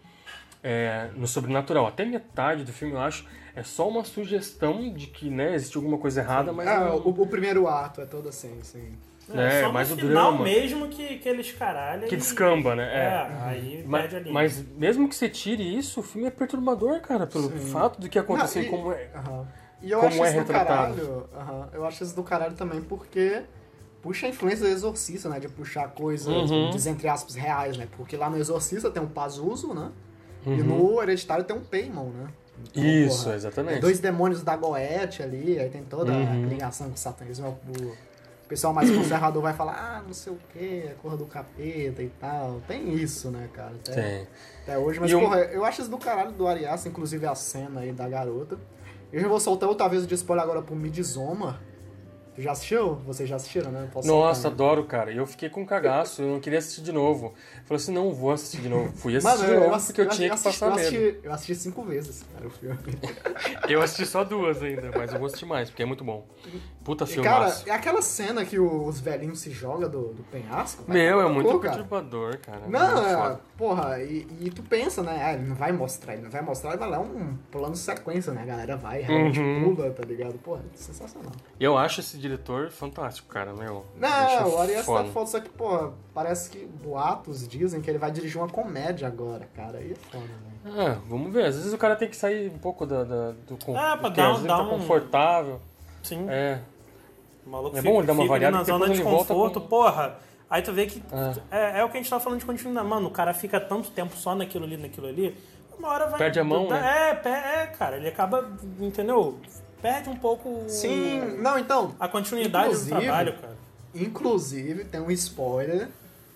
é, 0.67 1.09
no 1.15 1.27
sobrenatural. 1.27 1.85
Até 1.85 2.03
metade 2.03 2.63
do 2.63 2.73
filme, 2.73 2.95
eu 2.95 2.99
acho, 2.99 3.23
é 3.55 3.61
só 3.61 3.87
uma 3.87 4.03
sugestão 4.03 4.91
de 4.91 5.05
que 5.07 5.29
né, 5.29 5.53
existe 5.53 5.77
alguma 5.77 5.99
coisa 5.99 6.21
errada, 6.21 6.51
mas 6.51 6.67
Ah, 6.67 6.79
não- 6.79 6.97
o, 6.97 7.09
o 7.21 7.27
primeiro 7.27 7.67
ato 7.67 8.01
é 8.01 8.05
todo 8.05 8.27
assim, 8.29 8.57
sim. 8.63 8.93
É, 9.33 9.61
só 9.61 9.67
no 9.67 9.73
mais 9.73 9.91
o 9.91 9.95
final 9.95 10.31
drama. 10.31 10.43
mesmo 10.43 10.87
que, 10.87 11.17
que 11.17 11.27
eles 11.29 11.51
caralham. 11.51 12.07
que 12.07 12.13
e- 12.15 12.17
descamba, 12.17 12.75
né? 12.75 12.83
É, 12.83 13.05
É. 13.05 13.37
aí 13.43 13.83
Ma- 13.87 13.99
perde 13.99 14.15
a 14.15 14.19
linha. 14.19 14.33
Mas, 14.33 14.63
mesmo 14.75 15.07
que 15.09 15.15
você 15.15 15.27
tire 15.29 15.77
isso, 15.77 15.99
o 15.99 16.03
filme 16.03 16.27
é 16.27 16.31
perturbador, 16.31 16.99
cara, 17.01 17.25
pelo 17.27 17.49
fato 17.49 17.99
do 18.01 18.07
que 18.09 18.17
aconteceu 18.19 18.61
Não, 18.63 18.67
e 18.67 18.71
como 18.71 18.91
é. 18.91 19.09
Aham. 19.15 19.47
E 19.81 19.91
eu 19.91 19.99
Como 19.99 20.09
acho 20.11 20.23
é 20.23 20.27
isso 20.27 20.33
do 20.33 20.39
retratado. 20.39 20.95
caralho. 20.95 21.29
aham, 21.35 21.69
Eu 21.73 21.85
acho 21.85 22.03
isso 22.03 22.15
do 22.15 22.23
caralho 22.23 22.53
também 22.55 22.81
porque 22.81 23.41
puxa 24.01 24.25
a 24.27 24.29
influência 24.29 24.65
do 24.65 24.71
Exorcista, 24.71 25.27
né? 25.29 25.39
De 25.39 25.47
puxar 25.49 25.87
coisas, 25.89 26.49
Uhum. 26.51 26.69
diz 26.71 26.85
entre 26.87 27.07
aspas, 27.07 27.33
reais, 27.35 27.77
né? 27.77 27.87
Porque 27.97 28.15
lá 28.15 28.29
no 28.29 28.37
Exorcista 28.37 28.89
tem 28.91 29.01
um 29.01 29.07
Pazuzu, 29.07 29.73
né? 29.73 29.89
E 30.45 30.49
Uhum. 30.49 30.63
no 30.93 31.01
Hereditário 31.01 31.43
tem 31.43 31.55
um 31.55 31.61
Paimon, 31.63 32.09
né? 32.09 32.27
Então, 32.71 32.83
Isso, 32.83 33.23
porra, 33.23 33.35
exatamente. 33.35 33.77
é 33.77 33.79
dois 33.81 33.99
demônios 33.99 34.41
da 34.43 34.55
Goethe 34.55 35.21
ali, 35.21 35.59
aí 35.59 35.69
tem 35.69 35.83
toda 35.83 36.11
Uhum. 36.13 36.43
a 36.43 36.47
ligação 36.47 36.87
com 36.87 36.93
o 36.93 36.97
satanismo. 36.97 37.57
O 37.69 38.47
pessoal 38.47 38.73
mais 38.73 38.89
conservador 38.91 39.41
vai 39.41 39.53
falar, 39.53 39.73
ah, 39.73 40.03
não 40.05 40.13
sei 40.13 40.31
o 40.31 40.37
que, 40.53 40.87
a 40.89 40.93
cor 41.01 41.17
do 41.17 41.25
capeta 41.25 42.01
e 42.03 42.09
tal. 42.19 42.61
Tem 42.67 42.93
isso, 42.93 43.29
né, 43.31 43.49
cara? 43.53 43.73
Até, 43.83 43.91
Tem. 44.01 44.27
até 44.63 44.77
hoje. 44.77 44.99
Mas, 44.99 45.09
E 45.11 45.15
um- 45.15 45.19
porra, 45.21 45.39
eu 45.39 45.65
acho 45.65 45.81
isso 45.81 45.89
do 45.89 45.97
caralho 45.97 46.31
do 46.31 46.47
Arias, 46.47 46.85
inclusive 46.85 47.25
a 47.25 47.33
cena 47.35 47.81
aí 47.81 47.91
da 47.91 48.07
garota. 48.07 48.57
Eu 49.11 49.19
já 49.19 49.27
vou 49.27 49.39
soltar 49.39 49.67
outra 49.67 49.87
vez 49.87 50.05
de 50.05 50.13
spoiler 50.13 50.43
agora 50.43 50.61
pro 50.61 50.75
Midsommar. 50.75 51.59
Tu 52.35 52.41
já 52.41 52.51
assistiu? 52.51 52.95
Vocês 52.95 53.29
já 53.29 53.37
assistiram, 53.37 53.71
né? 53.71 53.89
Posso 53.93 54.05
Nossa, 54.07 54.49
né? 54.49 54.53
adoro, 54.53 54.83
cara. 54.85 55.09
E 55.09 55.15
eu 55.17 55.25
fiquei 55.25 55.49
com 55.49 55.65
cagaço, 55.65 56.21
eu 56.21 56.27
não 56.27 56.39
queria 56.41 56.59
assistir 56.59 56.81
de 56.81 56.91
novo. 56.91 57.33
Falei 57.63 57.81
assim, 57.81 57.93
não 57.93 58.13
vou 58.13 58.31
assistir 58.31 58.61
de 58.61 58.67
novo. 58.67 58.91
Fui 58.97 59.15
assistir 59.15 59.37
Mano, 59.39 59.53
de 59.53 59.59
novo 59.59 59.73
ass- 59.75 59.85
porque 59.85 60.01
eu, 60.01 60.07
ass- 60.07 60.15
tinha 60.17 60.27
que 60.27 60.33
assisti, 60.33 60.49
passar 60.59 60.65
eu 60.67 60.75
medo. 60.75 60.87
assisti, 60.97 61.19
eu 61.23 61.33
assisti 61.33 61.55
cinco 61.55 61.83
vezes, 61.83 62.23
cara, 62.33 62.45
o 62.47 62.49
filme. 62.49 62.77
Eu 63.69 63.81
assisti 63.81 64.05
só 64.05 64.23
duas 64.25 64.61
ainda, 64.61 64.91
mas 64.91 65.13
eu 65.13 65.17
vou 65.17 65.27
assistir 65.27 65.45
mais, 65.45 65.69
porque 65.69 65.81
é 65.83 65.85
muito 65.85 66.03
bom. 66.03 66.27
Puta 66.85 67.03
E, 67.03 67.07
filme 67.07 67.27
cara, 67.27 67.51
é 67.65 67.71
aquela 67.71 67.99
cena 67.99 68.45
que 68.45 68.59
os 68.59 68.99
velhinhos 68.99 69.39
se 69.39 69.49
jogam 69.49 69.89
do, 69.89 70.13
do 70.13 70.23
penhasco. 70.31 70.83
Meu, 70.87 71.19
é 71.19 71.27
muito 71.27 71.59
cara. 71.59 71.73
perturbador, 71.77 72.37
cara. 72.37 72.61
Não, 72.67 72.93
Muito 73.01 73.07
é, 73.33 73.37
porra, 73.57 73.99
e, 74.03 74.27
e 74.39 74.51
tu 74.51 74.61
pensa, 74.61 75.01
né? 75.01 75.19
Ah, 75.19 75.33
ele 75.33 75.47
não 75.47 75.55
vai 75.55 75.71
mostrar, 75.71 76.13
ele 76.13 76.21
não 76.21 76.29
vai 76.29 76.43
mostrar, 76.43 76.69
ele 76.69 76.77
vai 76.79 76.89
lá 76.91 76.99
um 76.99 77.35
plano 77.51 77.71
de 77.73 77.79
sequência, 77.79 78.31
né? 78.31 78.43
A 78.43 78.45
galera 78.45 78.77
vai, 78.77 79.01
realmente 79.01 79.39
Uhum. 79.39 79.73
pula, 79.75 79.89
tá 79.89 80.03
ligado? 80.03 80.35
Porra, 80.35 80.61
sensacional. 80.75 81.31
E 81.59 81.63
eu 81.63 81.75
acho 81.75 82.01
esse 82.01 82.19
diretor 82.19 82.69
fantástico, 82.69 83.27
cara, 83.29 83.51
meu. 83.51 83.83
Não, 83.97 84.49
o 84.55 84.61
Arias 84.61 84.85
tá 84.85 85.03
foda. 85.05 85.25
só 85.25 85.39
que, 85.39 85.49
porra, 85.49 85.91
parece 86.13 86.51
que 86.51 86.65
boatos 86.65 87.47
dizem 87.47 87.81
que 87.81 87.89
ele 87.89 87.97
vai 87.97 88.11
dirigir 88.11 88.39
uma 88.39 88.47
comédia 88.47 89.07
agora, 89.07 89.49
cara. 89.55 89.79
Aí 89.79 89.91
é 89.91 89.95
foda, 89.95 90.23
velho. 90.23 90.79
Ah, 90.79 90.99
vamos 91.09 91.33
ver. 91.33 91.45
Às 91.45 91.55
vezes 91.55 91.73
o 91.73 91.77
cara 91.79 91.95
tem 91.95 92.07
que 92.09 92.15
sair 92.15 92.51
um 92.51 92.59
pouco 92.59 92.85
da, 92.85 93.03
da- 93.03 93.31
do 93.47 93.55
É, 93.71 93.73
pra 93.73 93.95
do 93.95 94.11
que 94.11 94.17
dar 94.17 94.29
um- 94.29 94.31
vezes 94.33 94.47
dar 94.47 94.57
tá 94.57 94.63
um- 94.63 94.69
confortável. 94.69 95.59
Sim. 96.03 96.27
É. 96.29 96.59
O 97.45 97.49
maluco 97.49 97.77
É 97.77 97.81
bom 97.81 97.97
ele 97.99 98.07
dar 98.07 98.13
uma 98.13 98.23
fica 98.23 98.33
variada, 98.33 98.57
na 98.57 98.63
zona 98.63 98.89
de 98.89 99.01
conforto, 99.03 99.61
com- 99.61 99.67
porra. 99.67 100.17
Aí 100.49 100.61
tu 100.61 100.71
vê 100.73 100.85
que 100.85 101.01
É. 101.51 101.75
é, 101.75 101.79
é 101.79 101.83
o 101.83 101.89
que 101.89 101.97
a 101.97 102.01
gente 102.01 102.09
tava 102.09 102.23
falando 102.23 102.39
de 102.39 102.45
continuidade. 102.45 102.87
Mano, 102.87 103.07
o 103.07 103.11
cara 103.11 103.33
fica 103.33 103.59
tanto 103.59 103.91
tempo 103.91 104.15
só 104.15 104.33
naquilo 104.35 104.65
ali, 104.65 104.77
naquilo 104.77 105.07
ali, 105.07 105.35
uma 105.77 105.89
hora 105.89 106.07
vai... 106.07 106.17
Perde 106.17 106.39
a 106.39 106.43
mão, 106.43 106.67
dá- 106.67 106.79
né? 106.79 107.21
É, 107.23 107.29
é, 107.63 107.67
cara, 107.67 107.97
ele 107.97 108.07
acaba, 108.07 108.49
entendeu? 108.79 109.39
Perde 109.81 110.09
um 110.09 110.15
pouco 110.15 110.49
o- 110.49 110.69
Sim, 110.69 111.19
não, 111.39 111.57
então, 111.59 111.95
a 111.99 112.07
continuidade 112.07 112.75
do 112.77 112.85
trabalho, 112.87 113.33
cara. 113.39 113.57
inclusive 113.93 114.85
tem 114.85 115.01
um 115.01 115.11
spoiler. 115.11 115.89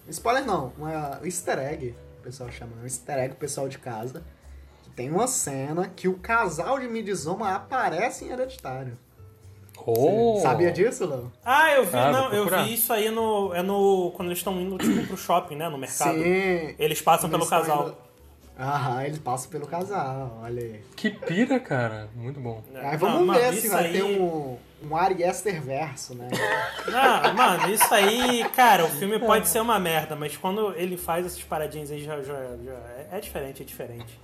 Spoiler 0.07 0.45
não, 0.45 0.73
uma, 0.77 1.19
um 1.21 1.25
easter 1.25 1.57
egg, 1.59 1.95
o 2.19 2.23
pessoal 2.23 2.51
chama, 2.51 2.71
um 2.81 2.83
easter 2.83 3.17
egg 3.17 3.29
pro 3.29 3.37
pessoal 3.39 3.67
de 3.69 3.77
casa. 3.77 4.23
Que 4.83 4.89
tem 4.91 5.09
uma 5.11 5.27
cena 5.27 5.87
que 5.95 6.07
o 6.07 6.17
casal 6.17 6.79
de 6.79 6.87
Midsommar 6.87 7.53
aparece 7.55 8.25
em 8.25 8.29
Hereditário. 8.31 8.97
Oh. 9.85 10.39
Sabia 10.41 10.71
disso, 10.71 11.05
Léo? 11.07 11.31
Ah, 11.43 11.71
eu 11.73 11.85
vi, 11.85 11.97
Ah, 11.97 12.11
não, 12.11 12.33
eu 12.33 12.45
vi 12.47 12.73
isso 12.73 12.91
aí 12.93 13.09
no, 13.09 13.53
é 13.53 13.61
no. 13.61 14.11
Quando 14.15 14.27
eles 14.29 14.39
estão 14.39 14.59
indo 14.59 14.77
tipo, 14.77 15.07
pro 15.07 15.17
shopping, 15.17 15.55
né? 15.55 15.67
No 15.69 15.77
mercado. 15.77 16.13
Sim. 16.15 16.75
Eles 16.77 17.01
passam 17.01 17.29
pelo 17.29 17.41
Eles 17.43 17.49
casal. 17.49 17.83
indo- 17.87 18.09
Aham, 18.61 19.03
eles 19.05 19.19
passam 19.19 19.49
pelo 19.49 19.65
casal, 19.65 20.37
olha 20.43 20.61
aí. 20.61 20.81
Que 20.97 21.09
pira, 21.09 21.61
cara. 21.61 22.09
Muito 22.13 22.41
bom. 22.41 22.61
Aí 22.75 22.97
vamos 22.97 23.19
Não, 23.19 23.25
mano, 23.27 23.39
ver 23.39 23.53
se 23.53 23.59
isso 23.59 23.69
vai 23.73 23.85
aí- 23.85 23.93
ter 23.93 24.03
um, 24.03 24.57
um 24.83 24.95
Ari 24.97 25.23
Aster 25.23 25.61
verso, 25.61 26.13
né? 26.13 26.27
Não, 26.87 27.33
mano, 27.35 27.69
isso 27.73 27.93
aí, 27.93 28.43
cara, 28.53 28.83
o 28.83 28.89
filme 28.89 29.17
pode 29.17 29.47
ser 29.47 29.61
uma 29.61 29.79
merda, 29.79 30.13
mas 30.13 30.35
quando 30.35 30.73
ele 30.75 30.97
faz 30.97 31.25
essas 31.25 31.41
paradinhas 31.41 31.89
aí 31.89 32.03
já, 32.03 32.17
já, 32.21 32.33
já 32.33 32.73
é, 32.73 33.07
é 33.13 33.19
diferente, 33.21 33.61
é 33.61 33.65
diferente. 33.65 34.19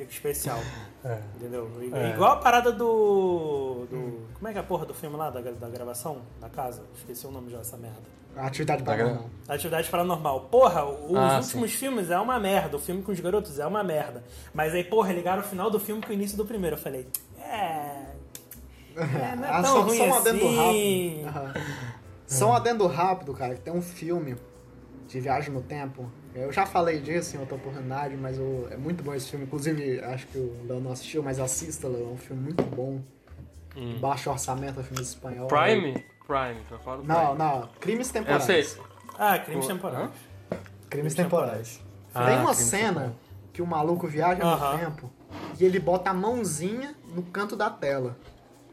Fica 0.00 0.12
especial. 0.12 0.58
É. 1.04 1.18
Entendeu? 1.36 1.70
I- 1.82 1.92
É. 1.94 2.10
Igual 2.10 2.32
a 2.32 2.36
parada 2.36 2.72
do. 2.72 3.86
do 3.90 4.26
como 4.34 4.48
é 4.48 4.52
que 4.52 4.58
é 4.58 4.60
a 4.60 4.64
porra 4.64 4.86
do 4.86 4.94
filme 4.94 5.16
lá, 5.16 5.28
da, 5.30 5.40
da 5.40 5.68
gravação? 5.68 6.22
Da 6.40 6.48
casa? 6.48 6.82
Esqueci 6.96 7.26
o 7.26 7.30
nome 7.30 7.50
já 7.50 7.58
dessa 7.58 7.76
merda. 7.76 8.00
Atividade 8.36 8.82
paranormal. 8.84 9.30
Atividade 9.48 9.90
Paranormal. 9.90 10.40
Porra, 10.42 10.84
os 10.84 11.16
Ah, 11.18 11.38
últimos 11.38 11.72
filmes 11.74 12.10
é 12.10 12.18
uma 12.18 12.38
merda. 12.38 12.76
O 12.76 12.80
filme 12.80 13.02
com 13.02 13.10
os 13.10 13.18
garotos 13.18 13.58
é 13.58 13.66
uma 13.66 13.82
merda. 13.82 14.22
Mas 14.54 14.72
aí, 14.72 14.84
porra, 14.84 15.12
ligaram 15.12 15.40
o 15.42 15.44
final 15.44 15.68
do 15.68 15.80
filme 15.80 16.00
com 16.00 16.10
o 16.10 16.12
início 16.12 16.36
do 16.36 16.46
primeiro. 16.46 16.76
Eu 16.76 16.80
falei, 16.80 17.08
é. 17.38 18.06
É, 18.96 19.36
não 19.36 19.44
é 19.44 19.48
Ah, 19.50 19.62
tão 19.62 19.72
só, 19.72 19.80
ruim 19.82 19.96
só 19.98 20.04
um 20.04 20.14
adendo 20.14 20.46
assim. 20.46 21.22
rápido. 21.24 21.28
Aham. 21.28 21.54
Só 22.26 22.48
um 22.50 22.52
adendo 22.54 22.86
rápido, 22.86 23.34
cara, 23.34 23.54
que 23.56 23.60
tem 23.62 23.72
um 23.72 23.82
filme 23.82 24.36
de 25.08 25.20
viagem 25.20 25.52
no 25.52 25.60
tempo. 25.62 26.08
Eu 26.34 26.52
já 26.52 26.64
falei 26.64 27.00
disso 27.00 27.36
em 27.36 27.40
outra 27.40 27.56
oportunidade, 27.56 28.16
mas 28.16 28.38
o- 28.38 28.66
é 28.70 28.76
muito 28.76 29.02
bom 29.02 29.14
esse 29.14 29.28
filme. 29.30 29.44
Inclusive, 29.46 30.00
acho 30.00 30.26
que 30.28 30.38
o 30.38 30.64
Léo 30.68 30.80
não 30.80 30.92
assistiu, 30.92 31.22
mas 31.22 31.40
assista, 31.40 31.88
Léo. 31.88 32.08
É 32.10 32.12
um 32.12 32.16
filme 32.16 32.42
muito 32.42 32.62
bom. 32.64 33.00
Baixo 34.00 34.30
orçamento, 34.30 34.80
é 34.80 34.82
filme 34.82 35.02
espanhol. 35.02 35.46
Prime? 35.48 35.92
Prime, 36.26 36.60
pra 36.68 36.78
falar 36.78 36.96
do 36.98 37.04
Não, 37.04 37.34
Prime. 37.34 37.38
não. 37.38 37.68
Crimes 37.80 38.08
Eu 38.08 38.12
temporais. 38.14 38.44
sei. 38.44 38.82
Ah, 39.18 39.38
crimes 39.38 39.66
temporais. 39.66 40.10
Crimes 40.88 41.14
temporais. 41.14 41.80
Ah, 42.14 42.26
Tem 42.26 42.38
uma 42.38 42.54
cena 42.54 42.88
temporais. 42.88 43.12
que 43.52 43.62
o 43.62 43.66
maluco 43.66 44.06
viaja 44.06 44.42
no 44.44 44.78
tempo 44.78 45.10
e 45.58 45.64
ele 45.64 45.78
bota 45.78 46.10
a 46.10 46.14
mãozinha 46.14 46.94
no 47.14 47.22
canto 47.22 47.54
da 47.56 47.70
tela. 47.70 48.16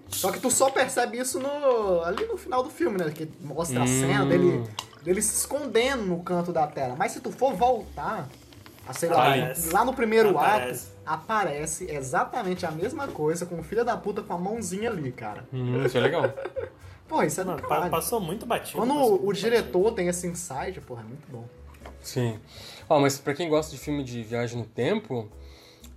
Só 0.10 0.32
que 0.32 0.40
tu 0.40 0.50
só 0.50 0.70
percebe 0.70 1.18
isso 1.20 1.40
no, 1.40 2.02
ali 2.04 2.26
no 2.26 2.38
final 2.38 2.64
do 2.64 2.70
filme, 2.70 2.98
né? 2.98 3.12
Que 3.12 3.30
mostra 3.42 3.82
a 3.82 3.84
Hum. 3.84 3.88
cena 3.88 4.26
dele, 4.26 4.64
dele 5.08 5.22
se 5.22 5.36
escondendo 5.36 6.04
no 6.06 6.22
canto 6.22 6.52
da 6.52 6.68
tela. 6.68 6.96
Mas 6.98 7.14
se 7.14 7.22
tu 7.22 7.32
for 7.32 7.54
voltar, 7.54 8.28
a, 8.88 8.94
sei 8.94 9.10
lá, 9.10 9.34
lá 9.72 9.86
no 9.86 9.94
primeiro 9.94 10.38
Aparece. 10.38 10.90
ato, 11.06 11.14
aparece 11.24 11.90
exatamente 11.90 12.66
a 12.66 12.72
mesma 12.72 13.08
coisa 13.08 13.46
com 13.46 13.60
o 13.60 13.64
filho 13.64 13.84
da 13.86 13.96
puta 13.98 14.22
com 14.22 14.34
a 14.34 14.38
mãozinha 14.38 14.90
ali, 14.90 15.12
cara. 15.12 15.46
Hum, 15.54 15.84
isso 15.86 15.98
é 15.98 16.02
legal. 16.02 16.24
Pô, 17.08 17.24
isso 17.24 17.40
é 17.40 17.44
do 17.46 17.52
Mano, 17.52 17.62
pa- 17.62 17.68
caralho. 17.70 17.92
passou 17.92 18.20
muito 18.20 18.46
batido. 18.46 18.78
Quando 18.80 18.94
o, 18.94 19.16
o 19.16 19.26
muito 19.28 19.40
diretor 19.40 19.94
tem 19.94 20.10
esse 20.10 20.28
insight, 20.28 20.80
porra, 20.82 21.02
é 21.02 21.06
muito 21.06 21.26
bom. 21.32 21.46
Sim. 22.02 22.38
Ó, 22.90 23.00
mas 23.00 23.18
pra 23.18 23.34
quem 23.34 23.50
gosta 23.50 23.72
de 23.74 23.78
filme 23.82 24.04
de 24.04 24.24
viagem 24.24 24.58
no 24.60 24.66
tempo, 24.66 25.30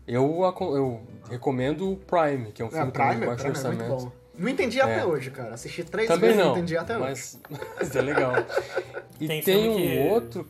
eu, 0.07 0.41
eu 0.61 1.01
recomendo 1.29 1.93
o 1.93 1.97
Prime, 1.97 2.53
que 2.53 2.63
é 2.63 2.65
um 2.65 2.69
É, 2.69 2.71
filme 2.71 2.93
também 2.93 3.09
de 3.11 3.17
Primer, 3.17 3.29
baixo 3.29 3.43
Primer 3.43 3.59
é 3.61 3.69
muito 3.69 3.83
orçamento. 3.93 4.13
Não 4.41 4.49
entendi 4.49 4.81
até 4.81 5.01
É. 5.01 5.05
hoje, 5.05 5.31
cara. 5.31 5.55
Assisti 5.55 5.85
três 5.85 6.09
Também 6.09 6.31
vezes 6.31 6.37
e 6.37 6.39
não, 6.39 6.51
não 6.51 6.57
entendi 6.59 6.77
até 6.77 6.95
hoje. 6.97 7.05
mas, 7.05 7.41
mas 7.79 7.97
é 7.97 8.01
legal. 8.03 8.33
E 9.21 9.27
Tem 9.29 9.43
tem, 9.43 9.63
filme 9.63 9.69
um 9.69 9.77
que- 9.77 10.09
outro 10.15 10.49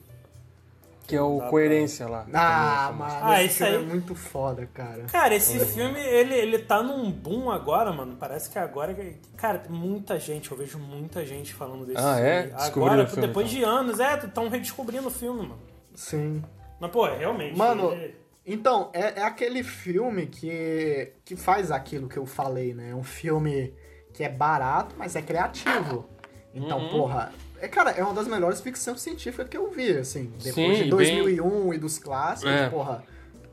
que 1.06 1.16
é 1.16 1.20
o 1.20 1.40
Coerência 1.50 2.06
lá. 2.06 2.24
é 2.28 2.30
Ah, 2.36 2.86
famoso. 2.92 3.14
mano, 3.14 3.26
Ah, 3.26 3.42
esse 3.42 3.46
esse 3.46 3.56
filme 3.64 3.76
aí- 3.78 3.82
é 3.82 3.86
muito 3.86 4.14
foda, 4.14 4.68
cara. 4.72 5.02
Cara, 5.10 5.34
esse 5.34 5.58
filme, 5.66 5.98
ele, 5.98 6.34
ele 6.34 6.58
tá 6.60 6.84
num 6.84 7.10
boom 7.10 7.50
agora, 7.50 7.92
mano. 7.92 8.14
Parece 8.16 8.48
que 8.48 8.56
agora. 8.60 8.96
Cara, 9.36 9.58
tem 9.58 9.72
muita 9.72 10.20
gente, 10.20 10.52
eu 10.52 10.56
vejo 10.56 10.78
muita 10.78 11.26
gente 11.26 11.52
falando 11.52 11.84
desse 11.84 11.98
Ah, 11.98 12.14
filme. 12.14 12.28
é? 12.30 12.42
Descobriram 12.42 12.86
Agora, 12.92 13.02
o 13.02 13.06
filme, 13.08 13.26
depois 13.26 13.46
então. 13.52 13.58
de 13.58 13.64
anos, 13.64 13.98
é, 13.98 14.14
estão 14.24 14.48
redescobrindo 14.48 15.08
o 15.08 15.10
filme, 15.10 15.40
mano. 15.42 15.58
Sim. 15.96 16.44
Mas, 16.78 16.90
pô, 16.92 17.04
realmente. 17.06 17.58
Mano, 17.58 17.92
ele- 17.92 18.14
Então, 18.46 18.88
é, 18.92 19.20
é 19.20 19.22
aquele 19.24 19.62
filme 19.64 20.26
que, 20.26 21.12
que 21.24 21.34
faz 21.36 21.70
aquilo 21.72 22.08
que 22.08 22.16
eu 22.16 22.24
falei, 22.24 22.72
né? 22.72 22.90
É 22.90 22.94
um 22.94 23.02
filme 23.02 23.72
que 24.20 24.24
é 24.24 24.28
barato, 24.28 24.94
mas 24.98 25.16
é 25.16 25.22
criativo. 25.22 26.05
Então, 26.52 26.78
Uhum. 26.78 26.88
porra, 26.90 27.32
é, 27.59 27.66
cara, 27.66 27.90
é 27.92 28.05
uma 28.05 28.12
das 28.12 28.28
melhores 28.28 28.60
ficção 28.60 28.94
científica 28.98 29.47
que 29.47 29.56
eu 29.56 29.70
vi, 29.70 29.97
assim. 29.97 30.30
Depois 30.42 30.55
Sim, 30.55 30.72
de 30.74 30.80
bem- 30.82 30.90
2001 30.90 31.72
e 31.72 31.78
dos 31.78 31.98
clássicos, 31.98 32.52
É. 32.52 32.68
porra, 32.68 33.02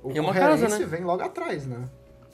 o 0.03 0.11
é 0.11 0.19
uma 0.19 0.33
casa, 0.33 0.67
né? 0.67 0.85
vem 0.85 1.05
logo 1.05 1.23
atrás, 1.23 1.65
né? 1.65 1.87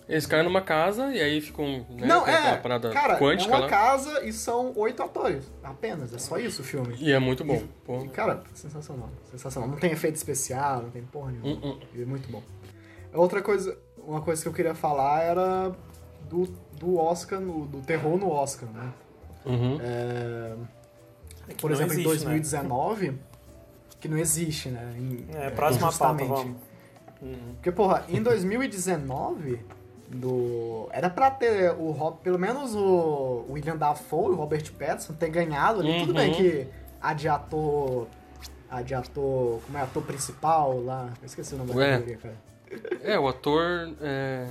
Eles 0.09 0.25
caem 0.25 0.43
numa 0.43 0.61
casa 0.61 1.13
e 1.13 1.21
aí 1.21 1.39
ficam. 1.41 1.85
Né, 1.91 2.07
Não, 2.07 2.27
é, 2.27 2.57
parada 2.57 2.89
cara, 2.89 3.13
é 3.13 3.19
quântica 3.19 3.51
uma 3.51 3.59
lá. 3.59 3.69
casa 3.69 4.25
e 4.25 4.33
são 4.33 4.73
oito 4.75 5.03
atores, 5.03 5.49
apenas, 5.63 6.11
é 6.11 6.17
só 6.17 6.37
isso 6.39 6.61
o 6.63 6.65
filme. 6.65 6.95
E 6.99 7.11
é 7.11 7.19
muito 7.19 7.45
bom. 7.45 7.61
E, 8.03 8.07
cara, 8.09 8.41
sensacional, 8.55 9.09
sensacional. 9.29 9.69
Não 9.69 9.77
tem 9.77 9.91
efeito 9.91 10.15
especial, 10.15 10.81
não 10.81 10.89
tem 10.89 11.03
porra 11.03 11.31
nenhuma. 11.31 11.51
Hum, 11.67 11.77
hum. 11.79 12.01
É 12.01 12.03
muito 12.03 12.29
bom. 12.31 12.41
Outra 13.13 13.43
coisa, 13.43 13.77
uma 13.97 14.21
coisa 14.21 14.41
que 14.41 14.47
eu 14.47 14.53
queria 14.53 14.73
falar 14.73 15.21
era 15.21 15.71
do, 16.29 16.47
do 16.79 16.97
Oscar, 16.97 17.39
no- 17.39 17.65
do 17.65 17.79
terror 17.81 18.17
no 18.17 18.29
Oscar, 18.31 18.69
né? 18.69 18.91
Uhum. 19.45 19.77
É, 19.81 20.53
é 21.49 21.53
por 21.55 21.71
exemplo, 21.71 21.93
em 21.93 21.97
existe, 22.01 22.07
2019, 22.25 23.13
que 23.99 24.07
não 24.07 24.17
existe, 24.17 24.69
né? 24.69 24.93
Em- 24.97 25.25
Né? 25.31 25.47
É, 25.47 25.49
próxima 25.49 25.91
pauta, 25.91 26.23
justamente. 26.25 26.55
Uhum. 27.21 27.37
Porque, 27.55 27.71
porra, 27.71 28.03
em 28.09 28.21
2019, 28.21 29.59
do... 30.09 30.87
era 30.91 31.09
pra 31.09 31.31
ter 31.31 31.71
o 31.71 31.91
Rob, 31.91 32.17
pelo 32.21 32.37
menos 32.37 32.75
o 32.75 33.45
William 33.49 33.77
Dafoe 33.77 34.27
e 34.27 34.29
o 34.31 34.35
Robert 34.35 34.71
Pattinson 34.73 35.13
ter 35.13 35.29
ganhado 35.29 35.79
ali. 35.79 35.99
Tudo 35.99 36.09
Uhum. 36.09 36.15
bem 36.15 36.33
que 36.33 36.67
a 37.01 37.13
de 37.13 37.27
ator. 37.27 38.07
A 38.69 38.81
de 38.81 38.93
ator. 38.95 39.59
Como 39.65 39.77
é 39.77 39.81
ator 39.81 40.03
principal 40.03 40.81
lá? 40.83 41.09
Eu 41.21 41.25
esqueci 41.25 41.53
o 41.55 41.57
nome 41.57 41.73
da 41.73 41.79
categoria, 41.79 42.17
cara. 42.17 42.35
É, 43.03 43.19
o 43.19 43.27
ator. 43.27 43.93
É, 44.01 44.47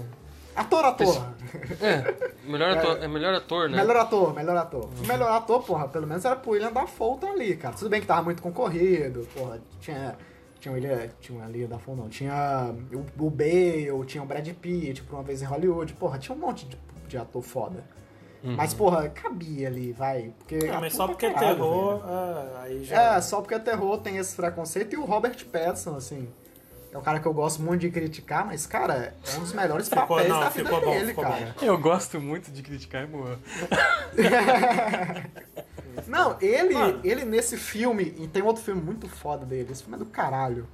Ator, 0.55 0.85
ator. 0.85 1.35
é, 1.81 2.15
melhor 2.45 2.77
ator, 2.77 3.03
é 3.03 3.09
melhor 3.09 3.35
ator, 3.35 3.69
né? 3.69 3.77
Melhor 3.79 3.97
ator, 3.97 4.35
melhor 4.35 4.57
ator. 4.57 4.91
O 5.03 5.07
melhor 5.07 5.31
ator, 5.33 5.63
porra, 5.63 5.89
pelo 5.89 6.07
menos 6.07 6.25
era 6.25 6.37
pro 6.37 6.53
William 6.53 6.73
Dafoe 6.73 7.19
tá 7.19 7.29
ali, 7.29 7.57
cara. 7.57 7.75
Tudo 7.75 7.89
bem 7.89 8.01
que 8.01 8.07
tava 8.07 8.23
muito 8.23 8.43
concorrido, 8.43 9.27
porra, 9.35 9.61
tinha... 9.81 10.17
Tinha 10.61 10.71
o 10.71 10.77
William, 10.77 11.09
tinha 11.21 11.37
o 11.37 11.43
William 11.45 11.67
Dafoe, 11.67 11.97
não. 11.97 12.09
Tinha 12.09 12.73
o, 12.93 13.25
o 13.27 13.31
Bale, 13.31 14.07
tinha 14.07 14.23
o 14.23 14.27
Brad 14.27 14.49
Pitt, 14.49 15.03
por 15.03 15.17
uma 15.17 15.23
vez 15.25 15.43
em 15.43 15.45
Hollywood. 15.45 15.93
Porra, 15.95 16.21
tinha 16.21 16.37
um 16.37 16.39
monte 16.39 16.67
de, 16.67 16.79
de 17.09 17.19
ator 17.19 17.43
foda. 17.43 17.83
Uhum. 18.45 18.55
Mas, 18.55 18.73
porra, 18.73 19.09
cabia 19.09 19.67
ali, 19.67 19.93
vai. 19.93 20.33
Porque 20.39 20.67
mas 20.67 20.95
só 20.95 21.09
porque 21.09 21.27
é 21.27 21.33
terror, 21.33 22.01
ah, 22.05 22.61
aí 22.63 22.85
já. 22.85 23.17
É, 23.17 23.21
só 23.21 23.41
porque 23.41 23.55
é 23.55 23.59
terror 23.59 23.99
tem 23.99 24.19
esse 24.19 24.37
preconceito. 24.37 24.95
E 24.95 24.97
o 24.97 25.05
Robert 25.05 25.45
Pattinson, 25.47 25.97
assim, 25.97 26.29
é 26.93 26.99
um 26.99 27.01
cara 27.03 27.19
que 27.19 27.27
eu 27.27 27.33
gosto 27.33 27.63
muito 27.63 27.81
de 27.81 27.91
criticar, 27.91 28.47
mas, 28.47 28.67
cara, 28.67 29.15
é 29.27 29.37
um 29.37 29.41
dos 29.41 29.53
melhores 29.53 29.89
Ficou- 29.89 30.07
papéis 30.07 30.29
não, 30.29 30.41
da 30.41 30.49
vida 30.51 30.65
ficou 30.69 30.81
bom, 30.85 30.91
dele, 30.93 31.07
ficou 31.07 31.25
cara. 31.25 31.55
Eu 31.63 31.79
gosto 31.79 32.21
muito 32.21 32.51
de 32.53 32.63
criticar 32.63 33.05
e 33.05 33.07
morrer. 33.07 33.39
Não, 36.07 36.37
ele, 36.41 36.75
Mano. 36.75 37.01
ele 37.05 37.25
nesse 37.25 37.57
filme, 37.57 38.15
e 38.19 38.27
tem 38.27 38.43
outro 38.43 38.63
filme 38.63 38.81
muito 38.81 39.09
foda 39.09 39.45
dele, 39.45 39.73
esse 39.73 39.83
filme 39.83 39.97
é 39.97 39.99
do 39.99 40.07
caralho. 40.07 40.67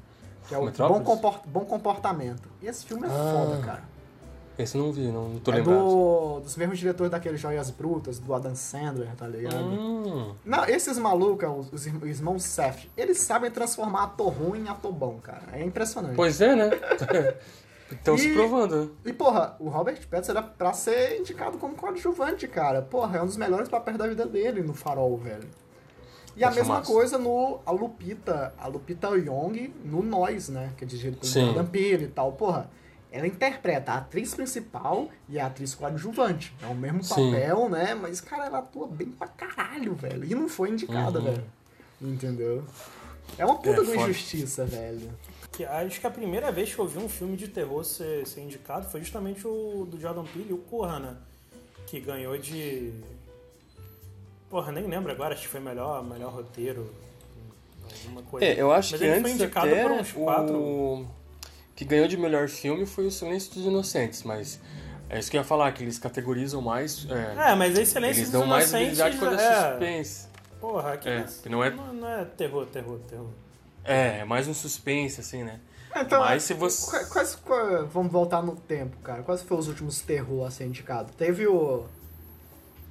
Que 0.48 0.54
é 0.54 0.56
o 0.56 0.60
Bom, 0.60 0.66
Metrópolis? 0.66 1.04
Compor- 1.06 1.40
Bom 1.46 1.64
Comportamento. 1.64 2.48
E 2.62 2.66
esse 2.66 2.84
filme 2.86 3.06
é 3.06 3.10
Ah, 3.10 3.34
foda, 3.34 3.62
cara. 3.66 3.82
Esse 4.58 4.76
eu 4.76 4.82
não 4.82 4.92
vi, 4.92 5.06
não, 5.06 5.28
não 5.28 5.38
tô 5.38 5.52
é 5.52 5.56
lembrado. 5.56 5.78
do, 5.78 6.40
dos 6.40 6.56
mesmos 6.56 6.78
diretores 6.80 7.10
daqueles 7.12 7.40
Joias 7.40 7.70
Brutas, 7.70 8.18
do 8.18 8.34
Adam 8.34 8.56
Sandler, 8.56 9.14
tá 9.16 9.26
ligado? 9.28 9.56
Hum, 9.64 10.34
Não, 10.44 10.64
esses 10.64 10.98
malucos, 10.98 11.48
os, 11.48 11.72
os 11.72 11.86
ir- 11.86 11.94
os 12.02 12.18
irmãos 12.18 12.42
Seth, 12.42 12.88
eles 12.96 13.18
sabem 13.18 13.50
transformar 13.52 14.02
ator 14.04 14.32
ruim 14.32 14.64
em 14.64 14.68
ator 14.68 14.92
bom, 14.92 15.18
cara. 15.22 15.42
É 15.52 15.62
impressionante. 15.64 16.16
pois 16.16 16.40
é, 16.40 16.56
né? 16.56 16.70
Estão 17.90 18.18
se 18.18 18.34
provando. 18.34 18.84
né? 18.84 18.88
E, 19.06 19.12
porra, 19.14 19.56
o 19.58 19.68
Robert 19.70 19.98
Pattinson 20.08 20.32
era 20.32 20.42
pra 20.42 20.72
ser 20.74 21.18
indicado 21.20 21.56
como 21.56 21.74
coadjuvante, 21.74 22.46
cara. 22.46 22.82
Porra, 22.82 23.18
é 23.18 23.22
um 23.22 23.26
dos 23.26 23.36
melhores 23.38 23.68
papéis 23.68 23.96
da 23.96 24.06
vida 24.06 24.26
dele 24.26 24.60
no 24.62 24.74
Farol, 24.74 25.16
velho. 25.16 25.48
E 26.36 26.44
a 26.44 26.48
Acho 26.48 26.58
mesma 26.58 26.74
massa. 26.74 26.92
coisa 26.92 27.16
no 27.18 27.60
a 27.64 27.70
Lupita, 27.70 28.52
a 28.58 28.66
Lupita 28.68 29.08
Young 29.16 29.72
no 29.84 30.02
Nós, 30.02 30.50
né? 30.50 30.70
Que 30.76 30.84
é 30.84 30.86
dirigido 30.86 31.16
pelo. 31.16 31.32
Jordan 31.32 31.64
Peele 31.64 32.04
e 32.04 32.08
tal. 32.08 32.32
Porra, 32.32 32.68
ela 33.10 33.26
interpreta 33.26 33.92
a 33.92 33.96
atriz 33.98 34.34
principal 34.34 35.08
e 35.28 35.38
a 35.38 35.46
atriz 35.46 35.74
coadjuvante. 35.74 36.54
É 36.62 36.66
o 36.66 36.74
mesmo 36.74 37.02
Sim. 37.02 37.32
papel, 37.32 37.68
né? 37.68 37.94
Mas, 37.94 38.20
cara, 38.20 38.46
ela 38.46 38.58
atua 38.58 38.86
bem 38.86 39.08
pra 39.10 39.26
caralho, 39.28 39.94
velho. 39.94 40.24
E 40.24 40.34
não 40.34 40.48
foi 40.48 40.70
indicada, 40.70 41.18
Uhum. 41.18 41.24
velho. 41.24 41.44
Entendeu? 42.00 42.64
É 43.36 43.44
uma 43.44 43.56
puta 43.56 43.80
É, 43.80 43.84
de 43.84 43.96
injustiça, 43.96 44.64
velho. 44.66 45.10
Que 45.52 45.64
acho 45.64 46.00
que 46.00 46.06
a 46.06 46.10
primeira 46.10 46.52
vez 46.52 46.72
que 46.74 46.78
eu 46.78 46.86
vi 46.86 46.98
um 46.98 47.08
filme 47.08 47.36
de 47.36 47.48
terror 47.48 47.84
ser, 47.84 48.26
ser 48.26 48.42
indicado 48.42 48.88
foi 48.88 49.00
justamente 49.00 49.46
o 49.46 49.86
do 49.90 49.98
Jordan 50.00 50.24
Peele, 50.24 50.52
o 50.52 50.58
Corra, 50.58 50.98
né? 51.00 51.16
Que 51.86 52.00
ganhou 52.00 52.36
de. 52.38 52.92
Porra, 54.50 54.70
nem 54.72 54.86
lembro 54.86 55.10
agora, 55.12 55.34
acho 55.34 55.42
que 55.42 55.48
foi 55.48 55.60
melhor, 55.60 56.02
melhor 56.04 56.32
roteiro. 56.32 56.90
Alguma 58.04 58.22
coisa. 58.22 58.46
É, 58.46 58.60
eu 58.60 58.70
acho 58.72 58.92
Mas 58.92 59.00
que 59.00 59.06
ele 59.06 59.20
foi 59.20 59.30
antes 59.30 59.42
indicado 59.42 59.66
até 59.68 59.82
por 59.82 59.90
uns 59.92 60.12
quatro. 60.12 61.06
Que 61.78 61.84
ganhou 61.84 62.08
de 62.08 62.16
melhor 62.16 62.48
filme 62.48 62.84
foi 62.84 63.06
o 63.06 63.10
Silêncio 63.10 63.54
dos 63.54 63.64
Inocentes, 63.64 64.24
mas 64.24 64.58
é 65.08 65.16
isso 65.16 65.30
que 65.30 65.36
eu 65.36 65.42
ia 65.42 65.44
falar, 65.46 65.70
que 65.70 65.84
eles 65.84 65.96
categorizam 65.96 66.60
mais... 66.60 67.06
É, 67.08 67.52
É, 67.52 67.54
mas 67.54 67.78
a 67.78 67.82
Excelência 67.82 68.18
eles 68.18 68.32
dos 68.32 68.40
dão 68.40 68.48
mais 68.48 68.68
Inocentes 68.70 69.00
habilidade 69.00 69.18
quando 69.18 69.40
é 69.40 69.44
é, 69.44 69.70
suspense. 69.70 70.28
Porra, 70.60 70.92
aqui 70.94 71.08
É, 71.08 71.24
que 71.40 71.48
não 71.48 71.62
é- 71.62 71.70
não, 71.70 71.92
não 71.94 72.08
é 72.08 72.24
terror, 72.24 72.66
terror, 72.66 72.98
terror. 73.08 73.28
É, 73.84 74.18
é 74.18 74.24
mais 74.24 74.48
um 74.48 74.54
suspense, 74.54 75.20
assim, 75.20 75.44
né? 75.44 75.60
Então, 75.96 76.18
Mas 76.18 76.42
se 76.42 76.52
você- 76.52 76.90
Quais, 76.90 77.08
quais- 77.08 77.34
qual- 77.36 77.86
vamos 77.86 78.10
voltar 78.10 78.42
no 78.42 78.56
tempo, 78.56 78.96
cara. 78.98 79.22
Quais 79.22 79.42
foram 79.42 79.60
os 79.60 79.68
últimos 79.68 80.00
terror 80.00 80.44
a 80.48 80.50
ser 80.50 80.64
indicado? 80.66 81.12
Teve 81.16 81.46
o. 81.46 81.84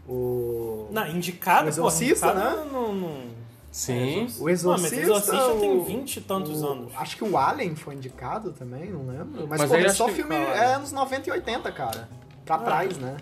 O. 0.08 0.88
Não, 0.92 1.06
indicado, 1.08 1.66
O 1.66 1.70
Exorcista, 1.70 2.28
porra, 2.28 2.40
indicado 2.46 2.66
né? 2.66 2.72
não, 2.72 2.96
não- 2.96 3.47
Sim. 3.78 4.28
O 4.40 4.50
Exorcista. 4.50 4.96
Não, 4.96 5.02
mas 5.08 5.24
Exorcista 5.28 5.60
tem 5.60 5.78
o- 5.78 5.84
20 5.84 6.18
e 6.18 6.22
tantos 6.22 6.64
o- 6.64 6.68
anos. 6.68 6.94
Acho 6.98 7.16
que 7.16 7.24
o 7.24 7.38
Alien 7.38 7.76
foi 7.76 7.94
indicado 7.94 8.52
também, 8.52 8.90
não 8.92 9.06
lembro. 9.06 9.48
Mas, 9.48 9.60
Mas 9.62 9.70
pô, 9.70 9.76
é 9.78 9.90
só 9.90 10.08
filme. 10.10 10.34
É 10.36 10.48
Alien? 10.48 10.76
anos 10.78 10.92
90 10.92 11.30
e 11.30 11.32
80, 11.32 11.72
cara. 11.72 12.10
Pra 12.44 12.58
trás, 12.58 12.98
né? 12.98 13.18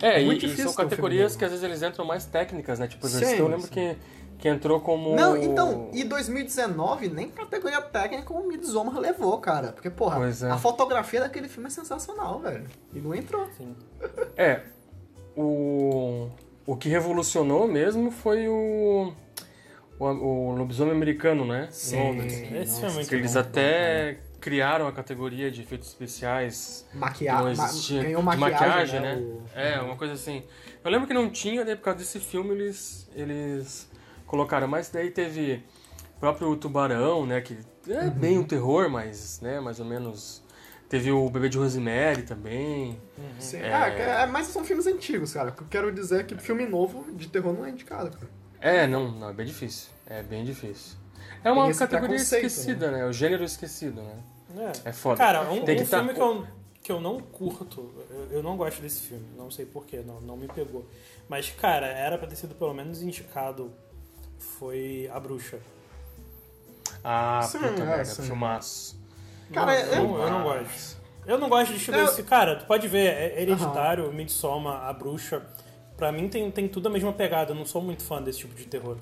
É, 0.00 0.18
É 0.18 0.22
e, 0.22 0.26
muito 0.26 0.44
e 0.44 0.48
difícil 0.48 0.70
são 0.70 0.84
categorias 0.84 1.34
que 1.34 1.44
às 1.44 1.50
vezes 1.50 1.64
eles 1.64 1.82
entram 1.82 2.04
mais 2.04 2.24
técnicas, 2.24 2.78
né? 2.78 2.86
Tipo, 2.86 3.06
Exorcista 3.06 3.34
eu 3.36 3.48
lembro 3.48 3.66
sim. 3.66 3.70
que, 3.72 3.96
que 4.38 4.48
entrou 4.48 4.80
como... 4.80 5.16
Não, 5.16 5.36
então, 5.36 5.90
e 5.92 6.04
2019 6.04 7.08
nem 7.08 7.28
categoria 7.28 7.82
técnica 7.82 8.32
o 8.32 8.46
Midsommar 8.46 8.96
levou, 9.00 9.36
cara. 9.38 9.72
Porque, 9.72 9.90
porra, 9.90 10.20
é. 10.28 10.50
a 10.50 10.58
fotografia 10.58 11.18
daquele 11.20 11.48
filme 11.48 11.66
é 11.66 11.70
sensacional, 11.70 12.38
velho. 12.38 12.66
E 12.94 13.00
não 13.00 13.12
entrou. 13.12 13.48
Sim. 13.58 13.74
É, 14.36 14.60
o, 15.36 16.28
o 16.66 16.76
que 16.76 16.88
revolucionou 16.88 17.66
mesmo 17.66 18.12
foi 18.12 18.46
o, 18.48 19.12
o, 20.10 20.50
o 20.50 20.54
lobisomem 20.56 20.94
americano, 20.94 21.44
né? 21.44 21.68
Londres. 21.92 22.32
Esse 22.52 22.80
filme 22.80 23.02
é 23.02 23.04
Que 23.04 23.14
eles 23.14 23.34
bom. 23.34 23.40
até 23.40 24.18
criaram 24.40 24.88
a 24.88 24.92
categoria 24.92 25.50
de 25.50 25.62
efeitos 25.62 25.88
especiais 25.88 26.86
que 26.90 26.96
Maquia... 26.98 27.32
não 27.34 27.42
ma- 27.44 27.52
existia. 27.52 28.02
Ganhou 28.02 28.22
maquiagem, 28.22 28.58
maquiagem, 28.58 29.00
né? 29.00 29.14
né? 29.16 29.22
O- 29.22 29.42
É, 29.54 29.80
uma 29.80 29.96
coisa 29.96 30.14
assim. 30.14 30.42
Eu 30.84 30.90
lembro 30.90 31.06
que 31.06 31.14
não 31.14 31.30
tinha, 31.30 31.64
daí 31.64 31.76
por 31.76 31.82
causa 31.82 32.00
desse 32.00 32.18
filme 32.18 32.50
eles, 32.52 33.08
eles 33.14 33.88
colocaram. 34.26 34.66
Mas 34.66 34.88
daí 34.90 35.10
teve 35.10 35.62
o 36.16 36.20
próprio 36.20 36.56
Tubarão, 36.56 37.24
né? 37.24 37.40
Que 37.40 37.56
é 37.88 38.04
Uhum. 38.04 38.10
bem 38.10 38.38
um 38.38 38.44
terror, 38.44 38.88
mas, 38.90 39.40
né, 39.40 39.60
mais 39.60 39.78
ou 39.80 39.86
menos. 39.86 40.42
Teve 40.88 41.10
o 41.10 41.30
Bebê 41.30 41.48
de 41.48 41.56
Rosemary 41.56 42.22
também. 42.22 43.00
Sim. 43.38 43.56
É. 43.58 43.68
É, 43.70 44.22
é, 44.22 44.26
mas 44.26 44.48
são 44.48 44.62
filmes 44.62 44.86
antigos, 44.86 45.32
cara. 45.32 45.48
O 45.48 45.52
que 45.54 45.62
eu 45.62 45.66
quero 45.70 45.90
dizer 45.92 46.20
é 46.20 46.22
que 46.22 46.36
filme 46.36 46.66
novo 46.66 47.10
de 47.14 47.28
terror 47.28 47.54
não 47.54 47.64
é 47.64 47.70
indicado, 47.70 48.10
cara. 48.10 48.28
É, 48.62 48.86
não, 48.86 49.10
não, 49.10 49.28
é 49.30 49.32
bem 49.32 49.44
difícil. 49.46 49.88
É 50.06 50.22
bem 50.22 50.44
difícil. 50.44 50.96
É 51.44 51.50
uma 51.50 51.72
categoria 51.74 52.16
esquecida, 52.16 52.90
né? 52.90 53.04
O 53.04 53.12
gênero 53.12 53.42
esquecido, 53.44 54.00
né? 54.02 54.16
É. 54.84 54.90
É 54.90 54.92
foda. 54.92 55.16
Cara, 55.18 55.42
um, 55.50 55.64
Tem 55.64 55.76
um 55.76 55.84
que 55.84 55.90
tá- 55.90 55.98
filme 55.98 56.14
que, 56.14 56.20
eu, 56.20 56.46
que 56.82 56.92
eu 56.92 57.00
não 57.00 57.20
curto, 57.20 57.90
eu, 58.10 58.28
eu 58.38 58.42
não 58.42 58.56
gosto 58.56 58.80
desse 58.80 59.00
filme, 59.02 59.26
não 59.36 59.50
sei 59.50 59.64
porquê, 59.66 60.02
não, 60.06 60.20
não 60.20 60.36
me 60.36 60.46
pegou. 60.46 60.86
Mas, 61.28 61.50
cara, 61.50 61.86
era 61.86 62.16
pra 62.18 62.28
ter 62.28 62.36
sido 62.36 62.54
pelo 62.54 62.72
menos 62.74 63.02
indicado, 63.02 63.72
foi 64.38 65.10
A 65.12 65.18
Bruxa. 65.18 65.58
Ah, 67.02 67.40
Sim, 67.42 67.58
puta 67.58 67.82
é, 67.82 67.86
merda, 67.86 68.04
sim. 68.04 68.22
filmaço. 68.22 69.00
Cara, 69.52 69.78
eu, 69.80 69.86
eu- 69.94 70.02
não, 70.08 70.22
eu 70.22 70.30
não 70.30 70.42
gosto. 70.44 71.02
Eu 71.24 71.38
não 71.38 71.48
gosto 71.48 71.70
de 71.72 71.76
estilo 71.78 71.96
Eu- 71.96 72.04
esse. 72.06 72.22
Cara, 72.24 72.56
tu 72.56 72.66
pode 72.66 72.86
ver, 72.88 73.06
é 73.14 73.40
Hereditário, 73.42 74.12
Midsommar, 74.12 74.84
A 74.84 74.92
Bruxa. 74.92 75.42
Pra 76.02 76.10
mim 76.10 76.26
tem, 76.28 76.50
tem 76.50 76.66
tudo 76.66 76.88
a 76.88 76.90
mesma 76.90 77.12
pegada, 77.12 77.52
eu 77.52 77.54
não 77.54 77.64
sou 77.64 77.80
muito 77.80 78.02
fã 78.02 78.20
desse 78.20 78.40
tipo 78.40 78.56
de 78.56 78.64
terror. 78.64 78.96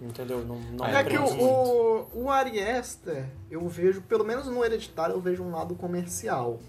Entendeu? 0.00 0.44
Não, 0.44 0.54
não 0.60 0.86
É 0.86 1.02
que 1.02 1.18
o, 1.18 1.24
o, 1.24 2.22
o 2.22 2.30
Ari 2.30 2.62
Aster, 2.62 3.24
eu 3.50 3.66
vejo, 3.68 4.00
pelo 4.02 4.22
menos 4.22 4.46
no 4.46 4.64
Hereditário, 4.64 5.16
eu 5.16 5.20
vejo 5.20 5.42
um 5.42 5.50
lado 5.50 5.74
comercial. 5.74 6.60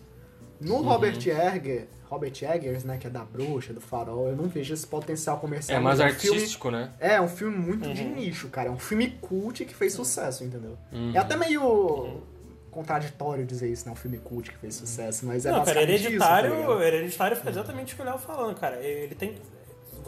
No 0.60 0.82
Robert 0.82 1.20
Eggers, 1.28 1.86
Robert 2.06 2.34
Eggers, 2.42 2.86
né, 2.86 2.98
que 2.98 3.06
é 3.06 3.10
da 3.12 3.24
bruxa, 3.24 3.72
do 3.72 3.80
farol, 3.80 4.30
eu 4.30 4.36
não 4.36 4.46
vejo 4.46 4.74
esse 4.74 4.88
potencial 4.88 5.38
comercial. 5.38 5.78
É 5.78 5.80
mais 5.80 6.00
um 6.00 6.10
filme- 6.10 6.38
artístico, 6.38 6.72
né? 6.72 6.92
É, 7.00 7.14
é 7.14 7.22
um 7.22 7.28
filme 7.28 7.56
muito 7.56 7.94
de 7.94 8.04
nicho, 8.04 8.48
cara. 8.48 8.70
É 8.70 8.72
um 8.72 8.80
filme 8.80 9.12
cult 9.22 9.64
que 9.64 9.76
fez 9.76 9.94
sucesso, 9.94 10.44
entendeu? 10.44 10.76
Uhum. 10.92 11.12
É 11.14 11.20
até 11.20 11.38
meio 11.38 12.24
contraditório 12.72 13.46
dizer 13.46 13.70
isso, 13.70 13.86
né? 13.86 13.92
Um 13.92 13.96
filme 13.96 14.18
cult 14.18 14.50
que 14.50 14.58
fez 14.58 14.74
sucesso, 14.74 15.24
mas 15.28 15.46
é 15.46 15.52
Não, 15.52 15.64
cara, 15.64 15.82
basicamente 15.82 16.00
isso, 16.00 16.08
hereditário, 16.08 16.66
tá 16.66 16.84
hereditário 16.84 17.38
foi 17.38 17.52
exatamente 17.52 17.94
o 17.94 17.96
que 17.96 18.02
o 18.02 18.06
Léo 18.06 18.18
falando, 18.18 18.56
cara. 18.56 18.78
Ele 18.78 19.14
tem. 19.14 19.36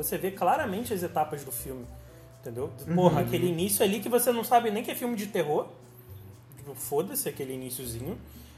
Você 0.03 0.17
vê 0.17 0.31
claramente 0.31 0.93
as 0.93 1.03
etapas 1.03 1.43
do 1.43 1.51
filme. 1.51 1.85
Entendeu? 2.39 2.71
Uhum. 2.87 2.95
Porra, 2.95 3.21
aquele 3.21 3.47
início 3.47 3.83
ali 3.83 3.99
que 3.99 4.07
você 4.07 4.31
não 4.31 4.43
sabe 4.43 4.71
nem 4.71 4.81
que 4.83 4.91
é 4.91 4.95
filme 4.95 5.15
de 5.15 5.27
terror. 5.27 5.67
Tipo, 6.57 6.73
foda-se 6.73 7.27
aquele 7.27 7.53
iníciozinho. 7.53 8.17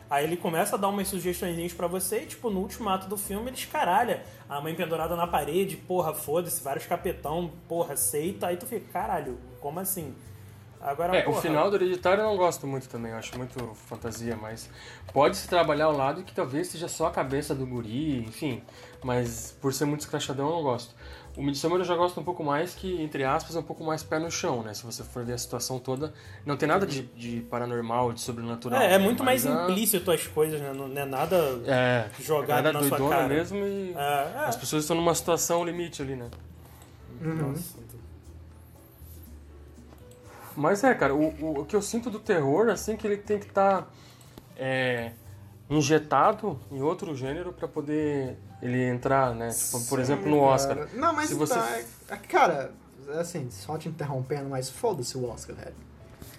Aí 0.10 0.26
ele 0.26 0.38
começa 0.38 0.76
a 0.76 0.78
dar 0.78 0.90
umas 0.90 1.08
sugestõezinhas 1.08 1.74
pra 1.74 1.88
você 1.88 2.24
e, 2.24 2.26
tipo, 2.26 2.50
no 2.50 2.60
último 2.60 2.90
ato 2.90 3.08
do 3.08 3.18
filme 3.18 3.48
ele 3.48 3.56
escaralha. 3.56 4.24
A 4.48 4.60
mãe 4.62 4.76
pendurada 4.76 5.16
na 5.16 5.26
parede, 5.26 5.78
porra, 5.78 6.14
foda-se, 6.14 6.62
vários 6.62 6.86
capetão, 6.86 7.50
porra, 7.68 7.94
aceita. 7.94 8.48
Aí 8.48 8.58
tu 8.58 8.66
fica, 8.66 8.86
caralho, 8.92 9.40
como 9.62 9.80
assim? 9.80 10.14
Agora, 10.82 11.16
É, 11.16 11.22
porra, 11.22 11.38
o 11.38 11.42
final 11.42 11.70
do 11.70 11.76
Hereditário 11.76 12.22
eu 12.24 12.28
não 12.28 12.36
gosto 12.36 12.66
muito 12.66 12.90
também, 12.90 13.12
eu 13.12 13.18
acho 13.18 13.38
muito 13.38 13.74
fantasia, 13.88 14.36
mas 14.36 14.68
pode-se 15.14 15.48
trabalhar 15.48 15.86
ao 15.86 15.96
lado 15.96 16.24
que 16.24 16.34
talvez 16.34 16.68
seja 16.68 16.88
só 16.88 17.06
a 17.06 17.12
cabeça 17.12 17.54
do 17.54 17.68
guri, 17.68 18.18
enfim, 18.26 18.64
mas 19.04 19.56
por 19.62 19.74
ser 19.74 19.86
muito 19.86 20.02
escrachadão 20.02 20.50
eu 20.50 20.56
não 20.56 20.64
gosto. 20.64 20.96
O 21.38 21.42
Midsommar 21.42 21.80
eu 21.80 21.86
já 21.86 21.96
gosto 21.96 22.20
um 22.20 22.24
pouco 22.26 22.44
mais 22.44 22.76
que, 22.76 23.02
entre 23.02 23.24
aspas, 23.24 23.56
é 23.56 23.60
um 23.60 23.64
pouco 23.64 23.84
mais 23.86 24.04
pé 24.04 24.20
no 24.20 24.30
chão, 24.30 24.64
né? 24.64 24.74
Se 24.74 24.84
você 24.86 25.02
for 25.02 25.24
ver 25.24 25.34
a 25.34 25.38
situação 25.38 25.80
toda, 25.80 26.14
não 26.46 26.58
tem 26.58 26.68
nada 26.68 26.86
de, 26.86 27.04
de 27.04 27.40
paranormal, 27.50 28.12
de 28.12 28.20
sobrenatural. 28.20 28.82
É, 28.82 28.96
é 28.96 28.98
muito 28.98 29.24
mais 29.24 29.46
a- 29.48 29.64
implícito 29.70 30.12
as 30.12 30.28
coisas, 30.28 30.60
né? 30.60 30.74
Não 30.74 30.86
é 30.88 31.06
nada 31.06 31.38
É, 31.66 32.10
jogado 32.20 32.66
nada 32.66 32.82
na 32.82 32.88
sua 32.88 33.10
cara. 33.10 33.28
mesmo 33.30 33.58
e 33.60 33.94
É, 33.96 33.98
é. 34.36 34.46
as 34.46 34.58
pessoas 34.58 34.84
estão 34.84 34.96
numa 34.98 35.16
situação 35.16 35.64
limite 35.64 36.02
ali, 36.02 36.16
né? 36.18 36.30
Nossa. 37.22 37.80
Mas 40.56 40.84
é, 40.84 40.94
cara, 40.94 41.16
o, 41.16 41.30
o, 41.42 41.60
o 41.62 41.66
que 41.66 41.76
eu 41.76 41.82
sinto 41.82 42.10
do 42.10 42.20
terror, 42.20 42.68
assim, 42.70 42.98
que 42.98 43.08
ele 43.08 43.16
tem 43.18 43.40
que 43.40 43.48
estar 43.48 43.90
injetado 45.70 46.60
em 46.70 46.82
outro 46.82 47.16
gênero 47.16 47.54
pra 47.54 47.68
poder 47.70 48.38
ele 48.62 48.82
entrar, 48.84 49.34
né? 49.36 49.50
Tipo, 49.50 49.80
por 49.86 49.98
Sim, 49.98 50.02
exemplo, 50.02 50.30
no 50.30 50.40
Oscar. 50.40 50.76
cara. 50.78 50.90
Não, 50.94 51.14
mas 51.14 51.30
Se 51.30 51.36
você- 51.36 51.54
tá, 51.56 51.80
é- 52.10 52.16
cara, 52.18 52.72
assim, 53.20 53.50
só 53.50 53.78
te 53.78 53.90
interrompendo, 53.90 54.50
mas 54.50 54.70
foda-se 54.70 55.18
o 55.18 55.28
Oscar, 55.30 55.56
velho. 55.56 55.76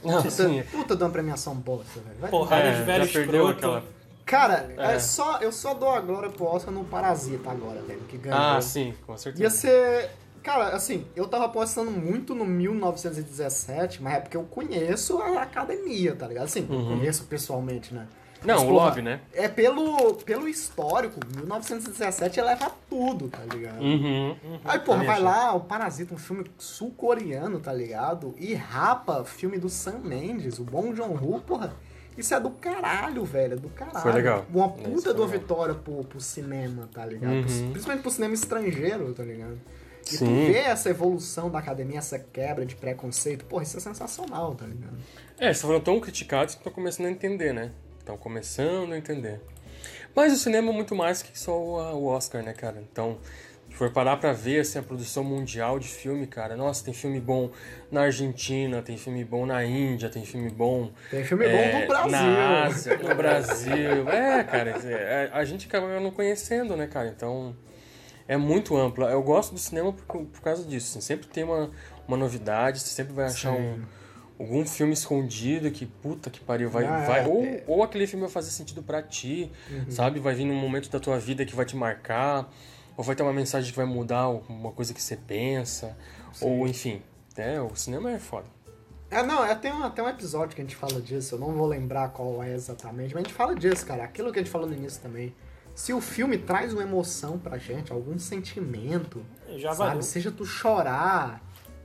Não, 0.04 0.16
Puta, 0.16 0.28
assim, 0.28 0.62
puta 0.70 0.96
de 0.96 1.02
uma 1.04 1.10
premiação 1.10 1.54
bosta, 1.54 2.00
velho. 2.00 2.16
Vai 2.20 2.30
Porrada 2.30 2.62
É, 2.64 2.76
de 2.78 2.82
velho 2.82 3.04
já 3.06 3.12
perdeu 3.12 3.50
escroto. 3.50 3.58
aquela- 3.76 3.84
Cara, 4.24 4.72
É. 4.78 4.94
é 4.94 4.98
só, 4.98 5.38
eu 5.40 5.50
só 5.52 5.74
dou 5.74 5.90
a 5.90 6.00
glória 6.00 6.30
pro 6.30 6.44
Oscar 6.46 6.72
no 6.72 6.84
Parasita 6.84 7.50
agora, 7.50 7.82
velho, 7.82 8.00
que 8.08 8.16
ganhou. 8.16 8.38
Ah, 8.38 8.60
sim, 8.60 8.94
com 9.06 9.16
certeza. 9.16 9.42
Ia 9.42 9.50
ser. 9.50 10.10
Cara, 10.42 10.68
assim, 10.74 11.06
eu 11.14 11.28
tava 11.28 11.44
apostando 11.46 11.90
muito 11.90 12.34
no 12.34 12.44
1917, 12.44 14.02
mas 14.02 14.14
é 14.14 14.20
porque 14.20 14.36
eu 14.36 14.42
conheço 14.44 15.18
a 15.18 15.42
academia, 15.42 16.14
tá 16.16 16.26
ligado? 16.26 16.44
Assim, 16.44 16.66
eu 16.68 16.74
Uhum. 16.76 16.98
conheço 16.98 17.24
pessoalmente, 17.24 17.92
né? 17.94 18.06
Não, 18.44 18.54
Mas, 18.54 18.62
o 18.62 18.66
porra, 18.66 18.86
Love, 18.86 19.02
né? 19.02 19.20
É 19.32 19.48
pelo, 19.48 20.14
pelo 20.16 20.48
histórico, 20.48 21.20
1917 21.36 22.40
eleva 22.40 22.70
tudo, 22.88 23.28
tá 23.28 23.42
ligado? 23.52 23.80
Uhum. 23.80 24.36
Aí, 24.64 24.78
porra, 24.80 25.04
vai 25.04 25.20
lá, 25.20 25.54
o 25.54 25.60
Parasita, 25.60 26.14
um 26.14 26.18
filme 26.18 26.44
sul-coreano, 26.58 27.60
tá 27.60 27.72
ligado? 27.72 28.34
E 28.38 28.54
rapa, 28.54 29.24
filme 29.24 29.58
do 29.58 29.68
Sam 29.68 30.00
Mendes, 30.02 30.58
o 30.58 30.64
Bong 30.64 30.94
Joon-ho, 30.94 31.40
porra. 31.40 31.72
Isso 32.16 32.34
é 32.34 32.40
do 32.40 32.50
caralho, 32.50 33.24
velho, 33.24 33.54
é 33.54 33.56
do 33.56 33.68
caralho. 33.70 34.00
Foi 34.00 34.12
legal. 34.12 34.44
Uma 34.52 34.68
puta 34.68 35.00
foi 35.00 35.14
de 35.14 35.20
uma 35.20 35.26
legal. 35.26 35.28
vitória 35.28 35.74
pro, 35.74 36.04
pro 36.04 36.20
cinema, 36.20 36.88
tá 36.92 37.06
ligado? 37.06 37.32
Uhum. 37.32 37.70
Principalmente 37.70 38.02
pro 38.02 38.10
cinema 38.10 38.34
estrangeiro, 38.34 39.14
tá 39.14 39.22
ligado? 39.22 39.58
E 40.10 40.18
tu 40.18 40.26
Sim. 40.26 40.52
vê 40.52 40.58
essa 40.58 40.90
evolução 40.90 41.48
da 41.48 41.58
academia, 41.60 41.98
essa 41.98 42.18
quebra 42.18 42.66
de 42.66 42.74
preconceito, 42.74 43.44
porra, 43.44 43.62
isso 43.62 43.76
é 43.76 43.80
sensacional, 43.80 44.54
tá 44.54 44.66
ligado? 44.66 44.96
É, 45.38 45.46
eles 45.46 45.60
foram 45.60 45.80
tão 45.80 46.00
criticados 46.00 46.54
que 46.54 46.60
estão 46.60 46.72
começando 46.72 47.06
a 47.06 47.10
entender, 47.10 47.52
né? 47.54 47.70
Estão 48.02 48.16
começando 48.16 48.92
a 48.92 48.98
entender. 48.98 49.40
Mas 50.14 50.32
o 50.32 50.36
cinema 50.36 50.70
é 50.70 50.74
muito 50.74 50.94
mais 50.94 51.22
que 51.22 51.38
só 51.38 51.56
o, 51.56 52.06
Oscar, 52.06 52.42
né, 52.42 52.52
cara? 52.52 52.82
Então, 52.90 53.18
se 53.70 53.76
for 53.76 53.90
parar 53.90 54.16
pra 54.16 54.32
ver, 54.32 54.60
assim, 54.60 54.78
a 54.78 54.82
produção 54.82 55.22
mundial 55.22 55.78
de 55.78 55.86
filme, 55.86 56.26
cara, 56.26 56.56
nossa, 56.56 56.84
tem 56.84 56.92
filme 56.92 57.20
bom 57.20 57.50
na 57.92 58.02
Argentina, 58.02 58.82
tem 58.82 58.98
filme 58.98 59.24
bom 59.24 59.46
na 59.46 59.64
Índia, 59.64 60.10
tem 60.10 60.24
filme 60.24 60.50
bom... 60.50 60.90
Tem 61.10 61.24
filme 61.24 61.46
é, 61.46 61.72
bom 61.72 61.80
no 61.80 61.86
Brasil. 61.86 62.10
Na 62.10 62.64
Ásia, 62.64 62.98
no 62.98 63.14
Brasil. 63.14 64.08
É, 64.10 64.44
cara, 64.44 64.70
é, 64.70 65.30
a, 65.32 65.44
gente 65.44 65.68
acaba 65.68 66.00
não 66.00 66.10
conhecendo, 66.10 66.76
né, 66.76 66.88
cara? 66.88 67.08
Então, 67.08 67.56
é 68.26 68.36
muito 68.36 68.76
amplo. 68.76 69.04
Eu 69.04 69.22
gosto 69.22 69.54
do 69.54 69.60
cinema 69.60 69.92
por, 69.92 70.26
por 70.26 70.40
causa 70.42 70.64
disso. 70.64 70.98
assim, 70.98 71.00
sempre 71.00 71.28
tem 71.28 71.44
uma, 71.44 71.70
uma 72.08 72.16
novidade, 72.16 72.80
você 72.80 72.88
sempre 72.88 73.12
vai 73.12 73.26
achar 73.26 73.52
um, 73.52 73.80
algum 74.42 74.66
filme 74.66 74.92
escondido 74.92 75.70
que, 75.70 75.86
puta 75.86 76.28
que 76.28 76.40
pariu, 76.40 76.68
vai. 76.68 76.84
Ah, 76.84 77.04
vai 77.04 77.24
é. 77.24 77.26
ou, 77.26 77.76
ou 77.78 77.82
aquele 77.82 78.06
filme 78.06 78.22
vai 78.22 78.30
fazer 78.30 78.50
sentido 78.50 78.82
pra 78.82 79.02
ti, 79.02 79.50
sabe? 79.88 80.20
Vai 80.20 80.34
vir 80.34 80.44
num 80.44 80.54
momento 80.54 80.90
da 80.90 80.98
tua 80.98 81.18
vida 81.18 81.44
que 81.44 81.54
vai 81.54 81.64
te 81.64 81.76
marcar, 81.76 82.50
ou 82.96 83.04
vai 83.04 83.14
ter 83.14 83.22
uma 83.22 83.32
mensagem 83.32 83.70
que 83.70 83.76
vai 83.76 83.86
mudar 83.86 84.28
uma 84.28 84.72
coisa 84.72 84.92
que 84.92 85.02
você 85.02 85.16
pensa, 85.16 85.96
ou 86.40 86.66
enfim. 86.66 87.02
É, 87.36 87.60
o 87.60 87.74
cinema 87.74 88.10
é 88.10 88.18
foda. 88.18 88.46
É, 89.10 89.22
não, 89.22 89.44
é, 89.44 89.54
tem, 89.54 89.72
um, 89.72 89.88
tem 89.90 90.04
um 90.04 90.08
episódio 90.08 90.54
que 90.54 90.60
a 90.62 90.64
gente 90.64 90.76
fala 90.76 91.00
disso, 91.00 91.34
eu 91.34 91.38
não 91.38 91.52
vou 91.52 91.66
lembrar 91.66 92.08
qual 92.10 92.42
é 92.42 92.54
exatamente, 92.54 93.14
mas 93.14 93.22
a 93.22 93.26
gente 93.26 93.34
fala 93.34 93.54
disso, 93.54 93.86
cara. 93.86 94.04
Aquilo 94.04 94.32
que 94.32 94.38
a 94.38 94.42
gente 94.42 94.50
falou 94.50 94.66
no 94.66 94.74
início 94.74 95.00
também. 95.02 95.34
Se 95.74 95.92
o 95.92 96.00
filme 96.00 96.36
traz 96.36 96.72
uma 96.72 96.82
emoção 96.82 97.38
pra 97.38 97.56
gente, 97.56 97.92
algum 97.92 98.18
sentimento, 98.18 99.24
Já 99.56 99.74
sabe? 99.74 99.88
valeu. 99.88 100.02
Seja 100.02 100.30
tu 100.30 100.44
chorar, 100.44 101.42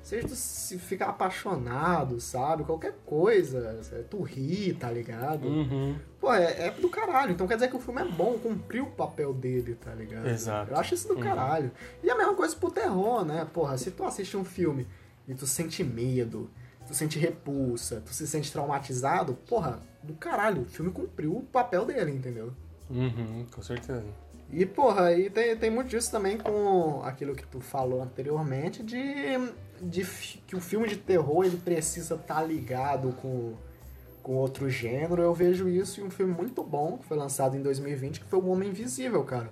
seja 0.07 0.25
tu 0.25 0.35
se 0.35 0.79
ficar 0.79 1.07
apaixonado, 1.07 2.21
sabe? 2.21 2.63
Qualquer 2.63 2.93
coisa, 3.05 3.77
é, 3.91 4.03
tu 4.03 4.21
rir, 4.21 4.73
tá 4.75 4.89
ligado? 4.89 5.45
Uhum. 5.45 5.97
Pô, 6.17 6.33
é, 6.33 6.67
é 6.67 6.71
do 6.71 6.89
caralho. 6.89 7.33
Então 7.33 7.45
quer 7.45 7.55
dizer 7.55 7.67
que 7.67 7.75
o 7.75 7.79
filme 7.79 8.01
é 8.01 8.05
bom, 8.05 8.39
cumpriu 8.39 8.85
o 8.85 8.91
papel 8.91 9.33
dele, 9.33 9.75
tá 9.75 9.93
ligado? 9.93 10.29
Exato. 10.29 10.71
Eu 10.71 10.77
acho 10.77 10.93
isso 10.93 11.09
do 11.09 11.17
caralho. 11.19 11.71
E 12.01 12.09
a 12.09 12.15
mesma 12.15 12.33
coisa 12.35 12.55
pro 12.55 12.71
terror, 12.71 13.25
né? 13.25 13.45
Porra, 13.53 13.77
se 13.77 13.91
tu 13.91 14.05
assiste 14.05 14.37
um 14.37 14.45
filme 14.45 14.87
e 15.27 15.35
tu 15.35 15.45
sente 15.45 15.83
medo, 15.83 16.49
tu 16.87 16.93
sente 16.93 17.19
repulsa, 17.19 18.01
tu 18.05 18.13
se 18.13 18.25
sente 18.25 18.49
traumatizado, 18.49 19.33
porra, 19.33 19.81
do 20.01 20.13
caralho. 20.13 20.61
O 20.61 20.65
filme 20.65 20.89
cumpriu 20.89 21.35
o 21.35 21.43
papel 21.43 21.85
dele, 21.85 22.11
entendeu? 22.11 22.53
Uhum, 22.89 23.45
com 23.51 23.61
certeza. 23.61 24.05
E, 24.49 24.65
porra, 24.65 25.11
e 25.11 25.29
tem, 25.29 25.57
tem 25.57 25.69
muito 25.69 25.89
disso 25.89 26.09
também 26.09 26.37
com 26.37 27.01
aquilo 27.03 27.35
que 27.35 27.45
tu 27.45 27.59
falou 27.59 28.01
anteriormente, 28.01 28.81
de, 28.81 29.37
de 29.81 30.03
que 30.47 30.55
o 30.55 30.59
filme 30.61 30.87
de 30.87 30.97
terror 30.97 31.45
ele 31.45 31.57
precisa 31.57 32.15
estar 32.15 32.41
ligado 32.43 33.13
com, 33.21 33.53
com 34.23 34.35
outro 34.35 34.69
gênero. 34.69 35.21
Eu 35.21 35.33
vejo 35.33 35.67
isso 35.69 36.01
em 36.01 36.03
um 36.05 36.09
filme 36.09 36.33
muito 36.33 36.63
bom, 36.63 36.97
que 36.97 37.05
foi 37.05 37.17
lançado 37.17 37.55
em 37.55 37.61
2020, 37.61 38.19
que 38.21 38.25
foi 38.25 38.39
O 38.39 38.47
Homem 38.47 38.69
Invisível, 38.69 39.23
cara. 39.23 39.49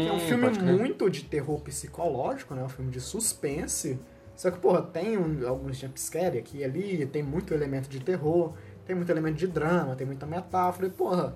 Que 0.00 0.08
é 0.08 0.12
um 0.12 0.16
Hum, 0.16 0.18
filme 0.18 0.48
muito 0.62 1.08
de 1.10 1.24
terror 1.24 1.60
psicológico, 1.60 2.54
né? 2.54 2.62
Um 2.62 2.68
filme 2.68 2.90
de 2.90 3.00
suspense. 3.00 3.98
Só 4.36 4.50
que, 4.50 4.58
porra, 4.58 4.82
tem 4.82 5.16
um, 5.16 5.46
alguns 5.48 5.78
jumpscare 5.78 6.38
aqui 6.38 6.58
e 6.58 6.64
ali, 6.64 7.06
tem 7.06 7.22
muito 7.22 7.54
elemento 7.54 7.88
de 7.88 8.00
terror, 8.00 8.52
tem 8.86 8.94
muito 8.94 9.10
elemento 9.10 9.36
de 9.36 9.46
drama, 9.46 9.96
tem 9.96 10.06
muita 10.06 10.26
metáfora. 10.26 10.86
E, 10.88 10.90
porra, 10.90 11.34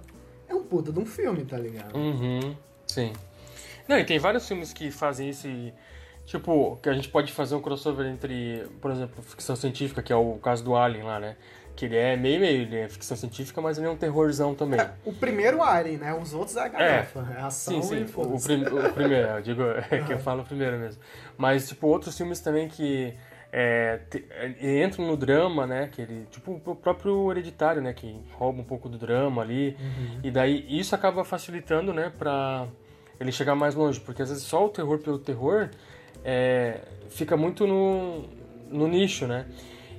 é 0.48 0.54
um 0.54 0.62
puta 0.64 0.92
de 0.92 0.98
um 0.98 1.06
filme, 1.06 1.44
tá 1.44 1.56
ligado? 1.56 1.96
Uhum, 1.96 2.54
sim. 2.86 3.12
Não, 3.88 3.98
e 3.98 4.04
tem 4.04 4.18
vários 4.18 4.46
filmes 4.46 4.72
que 4.72 4.90
fazem 4.90 5.30
isso 5.30 5.46
e. 5.48 5.72
Tipo, 6.31 6.78
que 6.81 6.89
a 6.89 6.93
gente 6.93 7.09
pode 7.09 7.32
fazer 7.32 7.57
um 7.57 7.61
crossover 7.61 8.07
entre, 8.07 8.65
por 8.81 8.93
exemplo, 8.93 9.20
ficção 9.20 9.57
científica, 9.57 10.01
que 10.01 10.12
é 10.12 10.16
o 10.16 10.35
caso 10.35 10.62
do 10.62 10.77
Alien 10.77 11.02
lá, 11.02 11.19
né? 11.19 11.35
Que 11.74 11.86
ele 11.86 11.97
é 11.97 12.16
meio 12.16 12.39
meio, 12.39 12.62
ele 12.62 12.77
é 12.77 12.89
ficção 12.89 13.16
científica, 13.16 13.61
mas 13.61 13.78
ele 13.78 13.89
é 13.89 13.90
um 13.90 13.97
terrorzão 13.97 14.55
também. 14.55 14.78
O 15.05 15.12
primeiro 15.12 15.61
Alien, 15.61 15.98
né? 15.98 16.15
Os 16.15 16.32
outros 16.32 16.57
é 16.57 16.61
a 16.61 16.69
galhofa. 16.69 17.27
É, 17.36 17.40
ação 17.40 17.82
Sim, 17.82 17.97
sim. 17.97 18.05
O, 18.05 18.09
foda-se. 18.09 18.47
prim- 18.47 18.62
o 18.65 18.93
primeiro, 18.93 19.27
eu 19.28 19.43
digo, 19.43 19.62
é 19.90 20.02
que 20.07 20.12
eu 20.12 20.20
falo 20.20 20.44
primeiro 20.44 20.78
mesmo. 20.78 21.02
Mas, 21.36 21.69
tipo, 21.69 21.89
outros 21.89 22.16
filmes 22.16 22.39
também 22.39 22.69
que 22.69 23.12
é, 23.52 23.98
te- 24.09 24.24
é, 24.31 24.85
entram 24.85 25.09
no 25.09 25.16
drama, 25.16 25.66
né? 25.66 25.89
Que 25.90 26.02
ele, 26.02 26.28
tipo 26.31 26.61
o 26.65 26.77
próprio 26.77 27.32
hereditário, 27.32 27.82
né? 27.82 27.93
Que 27.93 28.20
rouba 28.35 28.61
um 28.61 28.65
pouco 28.65 28.89
do 28.89 28.97
drama 28.97 29.43
ali. 29.43 29.77
E 30.23 30.31
daí 30.31 30.65
isso 30.69 30.94
acaba 30.94 31.24
facilitando, 31.24 31.93
né? 31.93 32.12
Pra 32.16 32.69
ele 33.19 33.32
chegar 33.32 33.57
mais 33.57 33.74
longe. 33.74 33.98
Porque 33.98 34.23
às 34.23 34.28
vezes 34.28 34.44
só 34.44 34.65
o 34.65 34.69
terror 34.69 34.98
pelo 35.01 35.19
terror 35.19 35.70
é, 36.24 36.80
fica 37.09 37.36
muito 37.36 37.66
no, 37.66 38.24
no 38.70 38.86
nicho, 38.88 39.26
né? 39.26 39.47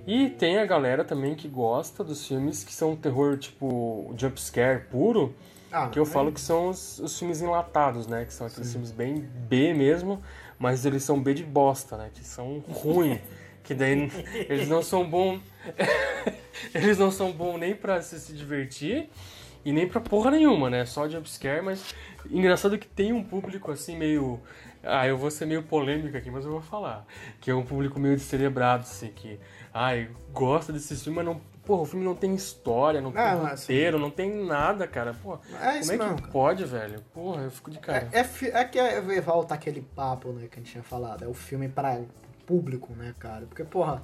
E 0.07 0.29
tem 0.29 0.57
a 0.57 0.65
galera 0.65 1.03
também 1.03 1.35
que 1.35 1.47
gosta 1.47 2.03
dos 2.03 2.25
filmes 2.27 2.63
que 2.63 2.73
são 2.73 2.95
terror 2.95 3.37
tipo 3.37 4.13
jumpscare 4.17 4.85
puro. 4.89 5.33
Ah, 5.71 5.87
Que 5.87 5.99
eu 5.99 6.03
é. 6.03 6.05
falo 6.05 6.31
que 6.31 6.41
são 6.41 6.69
os, 6.69 6.99
os 6.99 7.17
filmes 7.17 7.41
enlatados, 7.41 8.07
né? 8.07 8.25
Que 8.25 8.33
são 8.33 8.47
aqueles 8.47 8.71
filmes 8.71 8.91
bem 8.91 9.15
B 9.47 9.73
mesmo, 9.73 10.21
mas 10.59 10.85
eles 10.85 11.03
são 11.03 11.21
B 11.21 11.33
de 11.33 11.43
bosta, 11.43 11.95
né? 11.97 12.09
Que 12.13 12.23
são 12.25 12.59
ruins. 12.67 13.19
que 13.63 13.73
daí 13.73 14.11
eles 14.49 14.67
não 14.67 14.81
são 14.81 15.07
bons. 15.09 15.39
eles 16.73 16.97
não 16.97 17.11
são 17.11 17.31
bons 17.31 17.57
nem 17.59 17.75
pra 17.75 18.01
se, 18.01 18.19
se 18.19 18.33
divertir 18.33 19.07
e 19.63 19.71
nem 19.71 19.87
pra 19.87 20.01
porra 20.01 20.31
nenhuma, 20.31 20.69
né? 20.69 20.85
Só 20.85 21.07
jumpscare, 21.07 21.61
mas 21.61 21.93
engraçado 22.29 22.77
que 22.77 22.87
tem 22.87 23.13
um 23.13 23.23
público 23.23 23.71
assim 23.71 23.95
meio. 23.97 24.39
Ah, 24.83 25.07
eu 25.07 25.17
vou 25.17 25.29
ser 25.29 25.45
meio 25.45 25.63
polêmico 25.63 26.15
aqui, 26.17 26.31
mas 26.31 26.43
eu 26.45 26.51
vou 26.51 26.61
falar. 26.61 27.05
Que 27.39 27.51
é 27.51 27.55
um 27.55 27.63
público 27.63 27.99
meio 27.99 28.15
descerebrado, 28.15 28.83
assim, 28.83 29.09
que. 29.11 29.39
Ai, 29.73 30.09
gosta 30.33 30.73
desses 30.73 31.01
filmes, 31.03 31.23
mas 31.23 31.25
não. 31.35 31.41
Porra, 31.63 31.83
o 31.83 31.85
filme 31.85 32.03
não 32.03 32.15
tem 32.15 32.33
história, 32.33 32.99
não 32.99 33.11
tem 33.11 33.21
Não, 33.21 33.45
assim- 33.45 33.71
roteiro, 33.73 33.99
não 33.99 34.09
tem 34.09 34.43
nada, 34.45 34.87
cara. 34.87 35.13
Pô, 35.13 35.37
É 35.61 35.79
isso 35.79 35.91
como 35.91 36.01
é 36.01 36.05
que 36.05 36.11
mesmo, 36.11 36.15
cara. 36.21 36.31
pode, 36.31 36.65
velho? 36.65 37.01
Porra, 37.13 37.43
eu 37.43 37.51
fico 37.51 37.69
de 37.69 37.77
cara. 37.79 38.09
É, 38.11 38.19
é, 38.21 38.61
é 38.61 38.65
que 38.65 38.79
é, 38.79 39.21
volta 39.21 39.53
aquele 39.53 39.81
papo, 39.81 40.29
né, 40.33 40.47
que 40.49 40.59
a 40.59 40.63
gente 40.63 40.71
tinha 40.71 40.83
falado. 40.83 41.23
É 41.23 41.27
o 41.27 41.33
filme 41.35 41.69
para 41.69 42.01
público, 42.47 42.91
né, 42.93 43.13
cara? 43.19 43.45
Porque, 43.45 43.63
porra, 43.63 44.01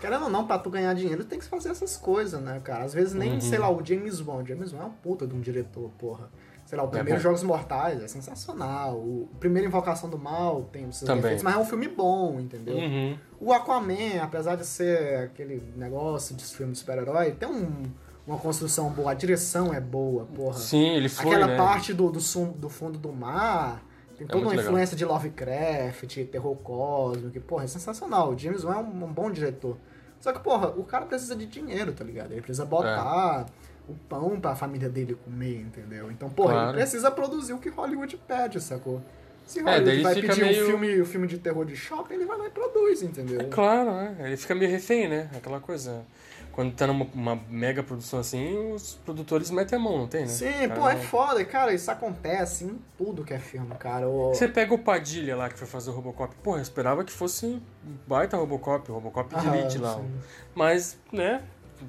querendo 0.00 0.24
ou 0.24 0.30
não, 0.30 0.46
pra 0.46 0.58
tu 0.58 0.70
ganhar 0.70 0.94
dinheiro, 0.94 1.24
tem 1.24 1.38
que 1.38 1.44
fazer 1.44 1.68
essas 1.68 1.94
coisas, 1.98 2.40
né, 2.40 2.58
cara? 2.64 2.84
Às 2.84 2.94
vezes 2.94 3.12
nem, 3.12 3.32
Uhum. 3.34 3.40
sei 3.42 3.58
lá, 3.58 3.70
o 3.70 3.84
James 3.84 4.20
Wan. 4.26 4.42
James 4.44 4.72
Wan 4.72 4.82
é 4.84 4.86
um 4.86 4.90
puta 4.92 5.26
de 5.26 5.34
um 5.34 5.40
diretor, 5.42 5.90
porra. 5.98 6.30
Sei 6.74 6.76
lá, 6.76 6.82
o 6.82 6.88
primeiro 6.88 7.18
bom. 7.18 7.22
Jogos 7.22 7.42
Mortais 7.44 8.02
é 8.02 8.08
sensacional. 8.08 8.96
O 8.96 9.28
primeiro 9.38 9.68
Invocação 9.68 10.10
do 10.10 10.18
Mal 10.18 10.68
tem 10.72 10.86
os 10.88 10.96
seus 10.96 11.06
Também. 11.06 11.22
defeitos, 11.22 11.44
mas 11.44 11.54
é 11.54 11.58
um 11.58 11.64
filme 11.64 11.86
bom, 11.86 12.40
entendeu? 12.40 12.76
Uhum. 12.76 13.16
O 13.40 13.52
Aquaman, 13.52 14.20
apesar 14.22 14.56
de 14.56 14.66
ser 14.66 15.18
aquele 15.18 15.62
negócio 15.76 16.34
de 16.34 16.44
filme 16.44 16.72
de 16.72 16.78
super-herói, 16.78 17.30
tem 17.30 17.48
um- 17.48 17.84
uma 18.26 18.38
construção 18.38 18.90
boa, 18.90 19.12
a 19.12 19.14
direção 19.14 19.72
é 19.72 19.80
boa, 19.80 20.24
porra. 20.24 20.58
Sim, 20.58 20.84
ele 20.96 21.08
foi, 21.08 21.26
Aquela 21.26 21.46
né? 21.46 21.56
parte 21.56 21.92
do, 21.94 22.10
do, 22.10 22.20
sum- 22.20 22.50
do 22.52 22.68
fundo 22.68 22.98
do 22.98 23.12
mar 23.12 23.82
tem 24.18 24.26
toda 24.26 24.38
muito 24.38 24.46
uma 24.48 24.50
legal. 24.56 24.64
influência 24.72 24.96
de 24.96 25.04
Lovecraft, 25.04 26.16
terror 26.32 26.56
cósmico, 26.56 27.38
porra, 27.42 27.64
é 27.64 27.66
sensacional. 27.68 28.32
O 28.32 28.38
James 28.38 28.64
Wan 28.64 28.74
é 28.74 28.78
um, 28.78 29.04
um 29.04 29.12
bom 29.12 29.30
diretor. 29.30 29.76
Só 30.20 30.32
que, 30.32 30.40
porra, 30.40 30.68
o 30.70 30.82
cara 30.84 31.04
precisa 31.04 31.36
de 31.36 31.44
dinheiro, 31.46 31.92
tá 31.92 32.02
ligado? 32.02 32.32
Ele 32.32 32.40
precisa 32.40 32.64
botar 32.64 33.44
o 33.88 33.94
pão 34.08 34.40
pra 34.40 34.54
família 34.56 34.88
dele 34.88 35.14
comer, 35.24 35.60
entendeu? 35.60 36.10
Então, 36.10 36.28
porra, 36.30 36.52
Claro. 36.52 36.68
ele 36.70 36.78
precisa 36.78 37.10
produzir 37.10 37.52
o 37.52 37.58
que 37.58 37.68
Hollywood 37.68 38.16
pede, 38.26 38.60
sacou? 38.60 39.02
Se 39.46 39.58
É, 39.58 39.62
Hollywood 39.62 39.84
daí 39.84 40.02
vai 40.02 40.14
pedir 40.14 40.40
meio- 40.44 40.62
um, 40.62 40.66
filme, 40.66 41.02
um 41.02 41.04
filme 41.04 41.26
de 41.26 41.38
terror 41.38 41.66
de 41.66 41.76
shopping, 41.76 42.14
ele 42.14 42.24
vai 42.24 42.38
lá 42.38 42.46
e 42.46 42.50
produz, 42.50 43.02
entendeu? 43.02 43.46
Claro, 43.50 43.92
né? 43.92 44.16
Ele 44.20 44.36
fica 44.38 44.54
meio 44.54 44.70
refém, 44.70 45.06
né? 45.08 45.28
Aquela 45.36 45.60
coisa. 45.60 46.02
Quando 46.50 46.72
tá 46.72 46.86
numa 46.86 47.04
uma 47.12 47.34
mega 47.50 47.82
produção 47.82 48.20
assim, 48.20 48.72
os 48.72 48.94
produtores 49.04 49.50
metem 49.50 49.76
a 49.76 49.82
mão, 49.82 49.98
não 49.98 50.06
tem, 50.06 50.20
né? 50.22 50.28
Sim, 50.28 50.52
Cara, 50.68 50.74
pô, 50.80 50.88
é 50.88 50.96
foda, 50.96 51.44
cara, 51.44 51.72
isso 51.74 51.90
acontece 51.90 52.64
em 52.64 52.78
tudo 52.96 53.24
que 53.24 53.34
é 53.34 53.40
filme, 53.40 53.74
cara. 53.74 54.08
O- 54.08 54.32
Você 54.32 54.46
pega 54.46 54.72
o 54.72 54.78
Padilha 54.78 55.34
lá 55.36 55.48
que 55.48 55.58
foi 55.58 55.66
fazer 55.66 55.90
o 55.90 55.92
Robocop. 55.92 56.32
Porra, 56.36 56.58
eu 56.58 56.62
esperava 56.62 57.02
que 57.02 57.12
fosse 57.12 57.60
baita 58.06 58.36
Robocop, 58.36 58.88
o 58.88 58.94
Robocop 58.94 59.34
de 59.34 59.48
Ah, 59.48 59.58
Elite 59.58 59.78
lá. 59.78 59.96
sim. 59.96 60.08
Mas, 60.54 60.96
né? 61.12 61.42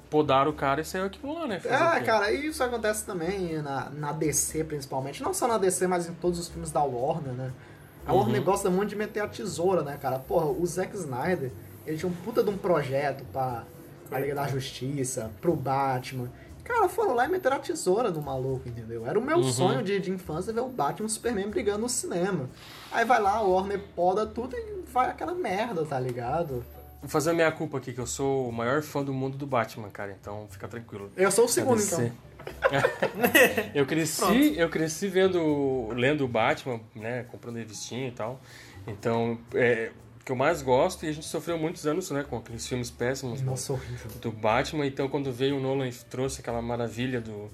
Podaram 0.09 0.51
o 0.51 0.53
cara 0.53 0.81
e 0.81 0.85
saiu 0.85 1.05
aquilo 1.05 1.33
lá, 1.33 1.47
né? 1.47 1.61
É, 1.65 1.99
cara, 2.01 2.31
e 2.31 2.47
isso 2.47 2.63
acontece 2.63 3.05
também 3.05 3.61
na, 3.61 3.89
na 3.89 4.11
DC, 4.11 4.63
principalmente. 4.63 5.21
Não 5.23 5.33
só 5.33 5.47
na 5.47 5.57
DC, 5.57 5.87
mas 5.87 6.07
em 6.07 6.13
todos 6.13 6.39
os 6.39 6.47
filmes 6.47 6.71
da 6.71 6.81
Warner, 6.83 7.33
né? 7.33 7.51
A 8.05 8.13
Uhum. 8.13 8.19
Warner 8.19 8.43
gosta 8.43 8.69
muito 8.69 8.89
de 8.89 8.95
meter 8.95 9.21
a 9.21 9.27
tesoura, 9.27 9.81
né, 9.81 9.97
cara? 10.01 10.19
Porra, 10.19 10.45
o 10.45 10.65
Zack 10.65 10.95
Snyder, 10.95 11.51
ele 11.87 11.97
tinha 11.97 12.09
um 12.11 12.13
puta 12.15 12.43
de 12.43 12.49
um 12.49 12.57
projeto 12.57 13.23
pra, 13.33 13.63
pra 14.09 14.19
Liga 14.19 14.35
da 14.35 14.47
Justiça, 14.47 15.31
pro 15.41 15.55
Batman. 15.55 16.29
Cara, 16.63 16.89
foram 16.89 17.13
lá 17.13 17.25
e 17.25 17.27
meteram 17.27 17.57
a 17.57 17.59
tesoura 17.59 18.09
no 18.09 18.21
maluco, 18.21 18.67
entendeu? 18.67 19.05
Era 19.05 19.19
o 19.19 19.21
meu 19.21 19.37
Uhum. 19.37 19.43
sonho 19.51 19.83
de, 19.83 19.99
de 19.99 20.09
infância 20.11 20.51
ver 20.51 20.61
o 20.61 20.67
Batman 20.67 21.05
e 21.05 21.09
o 21.11 21.13
Superman 21.13 21.49
brigando 21.49 21.79
no 21.79 21.89
cinema. 21.89 22.49
Aí 22.91 23.05
vai 23.05 23.21
lá, 23.21 23.33
a 23.35 23.41
Warner 23.41 23.79
poda 23.95 24.25
tudo 24.25 24.55
e 24.55 24.83
vai 24.91 25.09
aquela 25.09 25.33
merda, 25.35 25.85
tá 25.85 25.99
ligado? 25.99 26.63
Vou 27.05 27.09
fazer 27.11 27.29
a 27.29 27.33
minha 27.35 27.51
culpa 27.51 27.77
aqui, 27.77 27.93
que 27.93 27.99
eu 27.99 28.07
sou 28.07 28.49
o 28.49 28.51
maior 28.51 28.81
fã 28.81 29.03
do 29.03 29.13
mundo 29.13 29.37
do 29.37 29.45
Batman, 29.45 29.91
cara. 29.91 30.17
Então 30.19 30.47
fica 30.49 30.67
tranquilo. 30.67 31.11
Eu 31.15 31.29
sou 31.29 31.45
o 31.45 31.47
segundo, 31.47 31.79
então. 31.79 32.11
eu 33.75 33.85
cresci, 33.85 34.55
eu 34.57 34.67
cresci 34.69 35.07
vendo, 35.07 35.89
lendo 35.93 36.25
o 36.25 36.27
Batman, 36.27 36.79
né, 36.95 37.23
comprando 37.29 37.57
revistinha 37.57 38.07
e 38.07 38.11
tal. 38.11 38.41
Então, 38.87 39.37
é, 39.53 39.91
o 40.19 40.23
que 40.25 40.31
eu 40.31 40.35
mais 40.35 40.63
gosto 40.63 41.05
e 41.05 41.09
a 41.09 41.11
gente 41.11 41.27
sofreu 41.27 41.59
muitos 41.59 41.85
anos, 41.85 42.09
né, 42.09 42.25
com 42.27 42.37
aqueles 42.37 42.65
filmes 42.67 42.89
péssimos 42.89 43.39
do- 43.39 43.51
Nossa, 43.51 43.73
horrível. 43.73 44.09
do 44.19 44.31
Batman. 44.31 44.87
Então, 44.87 45.07
quando 45.07 45.31
veio 45.31 45.57
o 45.57 45.59
Nolan 45.59 45.87
e 45.87 45.91
trouxe 45.93 46.41
aquela 46.41 46.59
maravilha 46.59 47.21
do 47.21 47.51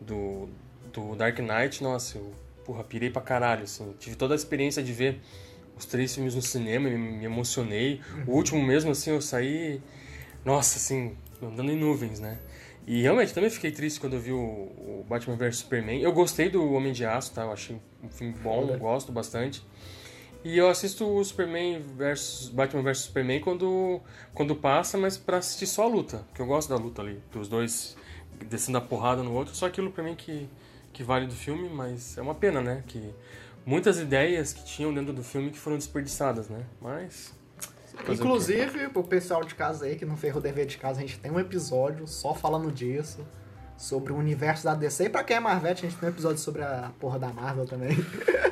do, 0.00 0.48
do 0.94 1.14
Dark 1.14 1.38
Knight, 1.40 1.82
nossa, 1.82 2.16
eu 2.16 2.32
porra, 2.64 2.82
pirei 2.84 3.10
pra 3.10 3.20
caralho, 3.20 3.64
assim. 3.64 3.94
Tive 3.98 4.16
toda 4.16 4.32
a 4.32 4.36
experiência 4.36 4.82
de 4.82 4.94
ver 4.94 5.20
os 5.78 5.86
três 5.86 6.14
filmes 6.14 6.34
no 6.34 6.42
cinema, 6.42 6.88
me, 6.90 7.24
emocionei. 7.24 8.00
O 8.26 8.32
último 8.32 8.62
mesmo, 8.62 8.90
assim, 8.90 9.10
eu 9.10 9.20
saí, 9.20 9.80
nossa, 10.44 10.78
assim, 10.78 11.16
andando 11.42 11.70
em 11.70 11.76
nuvens, 11.76 12.20
né? 12.20 12.38
E 12.86 13.02
realmente 13.02 13.34
também 13.34 13.50
fiquei 13.50 13.70
triste 13.70 14.00
quando 14.00 14.14
eu 14.14 14.20
vi 14.20 14.32
o, 14.32 14.38
o 14.38 15.06
Batman 15.08 15.36
vs 15.36 15.58
Superman. 15.58 16.00
Eu 16.00 16.12
gostei 16.12 16.48
do 16.48 16.72
Homem 16.72 16.92
de 16.92 17.04
Aço, 17.04 17.34
tá? 17.34 17.42
Eu 17.42 17.52
achei 17.52 17.76
um 18.02 18.08
filme 18.08 18.34
bom, 18.42 18.66
gosto 18.78 19.12
bastante. 19.12 19.62
E 20.44 20.56
eu 20.56 20.68
assisto 20.68 21.04
o 21.04 21.22
Superman 21.22 21.82
versus 21.96 22.48
Batman 22.48 22.82
vs 22.82 22.98
Superman 22.98 23.40
quando, 23.40 24.00
quando 24.32 24.56
passa, 24.56 24.96
mas 24.96 25.18
pra 25.18 25.38
assistir 25.38 25.66
só 25.66 25.82
a 25.82 25.86
luta, 25.86 26.24
porque 26.28 26.40
eu 26.40 26.46
gosto 26.46 26.68
da 26.70 26.76
luta 26.76 27.02
ali, 27.02 27.20
dos 27.32 27.48
dois 27.48 27.96
descendo 28.46 28.78
a 28.78 28.80
porrada 28.80 29.22
no 29.22 29.34
outro, 29.34 29.54
só 29.54 29.66
aquilo 29.66 29.90
pra 29.90 30.02
mim 30.02 30.14
que, 30.14 30.48
que 30.92 31.02
vale 31.02 31.26
do 31.26 31.34
filme, 31.34 31.68
mas 31.68 32.16
é 32.16 32.22
uma 32.22 32.34
pena, 32.34 32.62
né? 32.62 32.84
Que 32.86 33.12
muitas 33.68 33.98
ideias 34.00 34.52
que 34.52 34.64
tinham 34.64 34.92
dentro 34.94 35.12
do 35.12 35.22
filme 35.22 35.50
que 35.50 35.58
foram 35.58 35.76
desperdiçadas, 35.76 36.48
né? 36.48 36.60
Mas. 36.80 37.34
o? 38.08 38.12
Inclusive, 38.12 38.88
pro 38.88 39.04
pessoal 39.04 39.44
de 39.44 39.54
casa 39.54 39.84
aí 39.84 39.96
que 39.96 40.06
não 40.06 40.16
fez 40.16 40.34
o 40.34 40.40
dever 40.40 40.66
de 40.66 40.78
casa, 40.78 40.98
a 40.98 41.02
gente 41.02 41.18
tem 41.18 41.30
um 41.30 41.38
episódio 41.38 42.06
só 42.06 42.34
falando 42.34 42.72
disso. 42.72 43.26
Sobre 43.76 44.12
o 44.12 44.16
universo 44.16 44.64
da 44.64 44.74
DC. 44.74 45.04
E 45.04 45.08
pra 45.08 45.22
quem 45.22 45.36
é 45.36 45.40
Marvete, 45.40 45.86
a 45.86 45.88
gente 45.88 45.96
tem 46.00 46.08
um 46.08 46.12
episódio 46.12 46.38
sobre 46.38 46.62
a 46.64 46.90
porra 46.98 47.16
da 47.16 47.28
Marvel 47.28 47.64
também. 47.64 47.96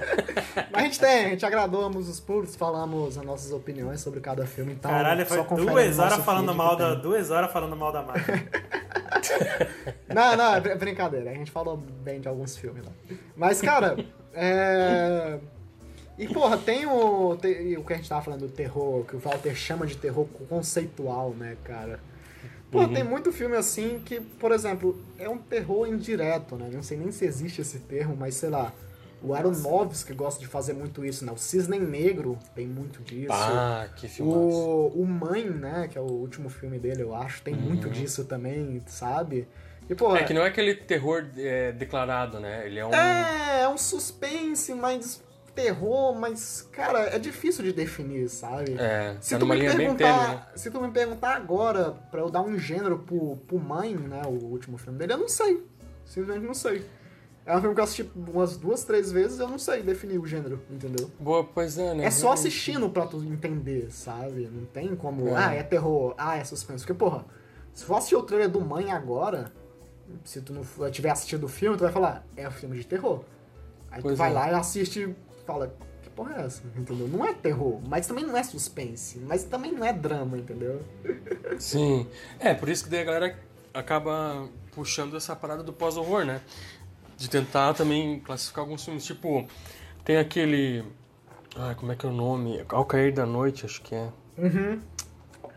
Mas 0.71 0.83
a 0.83 0.85
gente 0.85 1.01
tem, 1.01 1.27
a 1.27 1.29
gente 1.31 1.45
agradou 1.45 1.85
ambos 1.85 2.09
os 2.09 2.21
públicos, 2.21 2.55
falamos 2.55 3.19
as 3.19 3.25
nossas 3.25 3.51
opiniões 3.51 4.01
sobre 4.01 4.21
cada 4.21 4.47
filme. 4.47 4.75
Então, 4.75 4.89
Caralho, 4.89 5.27
só 5.29 5.45
foi 5.45 5.67
duas 5.67 5.99
horas 5.99 6.25
falando 6.25 6.55
mal 6.55 6.77
da. 6.77 6.95
Duas 6.95 7.33
horas 7.33 7.51
falando 7.53 7.75
mal 7.75 7.91
da 7.91 8.03
Marvel. 8.03 8.37
Não, 10.15 10.37
não, 10.37 10.55
é 10.55 10.61
br- 10.61 10.77
brincadeira. 10.77 11.31
A 11.31 11.35
gente 11.35 11.51
falou 11.51 11.77
bem 11.77 12.21
de 12.21 12.29
alguns 12.29 12.57
filmes 12.57 12.85
lá. 12.85 12.93
Mas, 13.37 13.61
cara, 13.61 13.97
é. 14.37 15.39
E, 16.19 16.27
porra, 16.29 16.57
tem 16.57 16.87
o, 16.87 17.37
tem 17.37 17.77
o 17.77 17.85
que 17.85 17.93
a 17.93 17.97
gente 17.97 18.09
tava 18.09 18.23
falando 18.23 18.41
do 18.41 18.49
terror, 18.49 19.05
que 19.05 19.17
o 19.17 19.19
Walter 19.19 19.55
chama 19.55 19.87
de 19.87 19.97
terror 19.97 20.27
conceitual, 20.49 21.31
né, 21.31 21.57
cara? 21.65 22.01
Porra, 22.71 22.87
Uhum. 22.89 22.95
tem 22.95 23.05
muito 23.05 23.31
filme 23.33 23.55
assim 23.55 24.01
que, 24.05 24.21
por 24.21 24.51
exemplo, 24.53 24.99
é 25.19 25.29
um 25.29 25.39
terror 25.39 25.87
indireto, 25.87 26.57
né? 26.57 26.71
Não 26.73 26.83
sei 26.83 26.97
nem 26.97 27.13
se 27.13 27.25
existe 27.25 27.61
esse 27.61 27.81
termo, 27.81 28.17
mas 28.17 28.35
sei 28.35 28.49
lá. 28.51 28.73
O 29.23 29.35
Aronofsky 29.35 30.13
gosta 30.13 30.39
de 30.41 30.47
fazer 30.47 30.75
muito 30.75 31.05
isso, 31.05 31.25
né? 31.25 31.33
O 31.33 31.39
Cisne 31.39 31.79
Negro 31.79 32.39
tem 32.55 32.67
muito 32.67 33.03
disso. 33.03 33.33
Ah, 33.33 33.89
que 33.97 34.07
filmaço. 34.07 34.39
O, 34.39 35.03
o 35.03 35.07
Mãe, 35.07 35.45
né, 35.49 35.89
que 35.91 35.97
é 35.97 36.01
o 36.01 36.05
último 36.05 36.49
filme 36.49 36.79
dele, 36.79 37.03
eu 37.03 37.15
acho, 37.15 37.43
tem 37.43 37.55
muito 37.55 37.89
disso 37.89 38.25
também, 38.25 38.81
sabe? 38.87 39.49
E, 39.89 39.95
Uhum. 40.03 40.17
É 40.17 40.25
que 40.25 40.35
não 40.35 40.43
é 40.43 40.49
aquele 40.49 40.75
terror 40.75 41.25
é, 41.37 41.73
declarado, 41.73 42.41
né? 42.41 42.67
Ele 42.67 42.79
é 42.79 42.87
um. 42.87 42.93
é, 42.93 43.63
é 43.63 43.69
um 43.69 43.79
suspense, 43.79 44.75
mas 44.75 45.23
terror, 45.55 46.15
mas, 46.15 46.69
cara, 46.71 47.01
é 47.15 47.19
difícil 47.19 47.65
de 47.65 47.73
definir, 47.73 48.29
sabe? 48.29 48.77
É, 48.79 49.17
Se 49.21 49.31
tá 49.31 49.39
tu, 49.39 49.47
me 49.47 49.57
linha 49.57 49.71
bem 49.75 49.87
tênue, 49.95 49.97
perguntar, 49.97 50.29
né? 50.29 50.47
se 50.55 50.71
tu 50.71 50.81
me 50.83 50.91
perguntar 50.91 51.35
agora 51.35 51.93
pra 52.11 52.21
eu 52.21 52.31
dar 52.31 52.43
um 52.43 52.59
gênero 52.59 52.99
pro, 52.99 53.37
pro 53.47 53.59
Mãe, 53.59 53.95
né, 53.95 54.21
o 54.27 54.45
último 54.45 54.77
filme 54.77 54.99
dele, 54.99 55.15
eu 55.15 55.19
não 55.19 55.29
sei. 55.29 55.65
Simplesmente 56.05 56.47
não 56.47 56.53
sei. 56.55 56.85
É 57.47 57.57
um 57.57 57.61
filme 57.61 57.75
que 57.75 57.81
eu 57.81 57.85
assisti 57.85 58.11
umas 58.15 58.57
duas, 58.57 58.85
três 58.85 59.11
vezes 59.11 59.39
eu 59.39 59.49
não 59.49 59.59
sei 59.59 59.83
definir 59.83 60.19
o 60.19 60.27
gênero, 60.27 60.61
entendeu? 60.71 61.11
Boa, 61.19 61.43
pois 61.45 61.79
é, 61.79 61.95
né? 61.95 62.05
É 62.05 62.11
só 62.11 62.33
assistindo 62.33 62.91
pra 62.91 63.07
tu 63.07 63.23
entender, 63.25 63.91
sabe? 63.91 64.51
Não 64.53 64.67
tem 64.67 64.95
como. 64.95 65.29
É. 65.29 65.35
Ah, 65.37 65.55
é 65.55 65.63
terror, 65.63 66.15
ah, 66.19 66.37
é 66.37 66.45
suspense. 66.45 66.85
Porque, 66.85 66.93
porra, 66.99 67.25
se 67.73 67.85
for 67.85 67.97
assistir 67.97 68.17
o 68.17 68.23
trailer 68.23 68.49
do 68.49 68.61
Mãe 68.61 68.91
agora, 68.91 69.53
se 70.25 70.41
tu 70.41 70.53
não 70.53 70.91
tiver 70.91 71.11
assistido 71.11 71.45
o 71.45 71.49
filme, 71.49 71.77
tu 71.77 71.85
vai 71.85 71.93
falar, 71.93 72.25
é 72.37 72.49
um 72.49 72.51
filme 72.51 72.77
de 72.77 72.85
terror. 72.85 73.25
Aí 73.91 74.03
Pois 74.03 74.15
tu 74.15 74.19
vai 74.19 74.31
é. 74.31 74.35
lá 74.35 74.51
e 74.51 74.55
assiste 74.55 75.01
e 75.03 75.15
fala, 75.47 75.75
que 76.03 76.11
porra 76.11 76.37
é 76.37 76.45
essa? 76.47 76.63
Entendeu? 76.77 77.09
Não 77.09 77.25
é 77.25 77.33
terror, 77.33 77.81
mas 77.89 78.07
também 78.07 78.25
não 78.25 78.37
é 78.37 78.43
suspense, 78.43 79.19
mas 79.21 79.45
também 79.45 79.73
não 79.73 79.85
é 79.85 79.93
drama, 79.93 80.37
entendeu? 80.37 80.83
Sim. 81.59 82.07
É, 82.39 82.55
por 82.55 82.69
isso 82.69 82.85
que 82.85 82.91
daí 82.91 83.01
a 83.01 83.05
galera 83.05 83.39
acaba 83.73 84.49
puxando 84.73 85.17
essa 85.17 85.35
parada 85.35 85.63
do 85.63 85.73
pós-horror, 85.73 86.25
né? 86.25 86.41
De 87.17 87.31
tentar 87.31 87.73
também 87.75 88.21
classificar 88.21 88.63
alguns 88.63 88.85
filmes. 88.85 89.05
Tipo, 89.05 89.47
tem 90.05 90.19
aquele. 90.19 90.85
Ai, 91.57 91.75
como 91.75 91.93
é 91.93 91.97
que 91.97 92.05
é 92.05 92.09
o 92.09 92.13
nome? 92.13 92.63
Ao 92.69 92.85
Cair 92.85 93.13
da 93.15 93.25
Noite, 93.25 93.65
acho 93.65 93.81
que 93.81 93.95
é. 93.95 94.09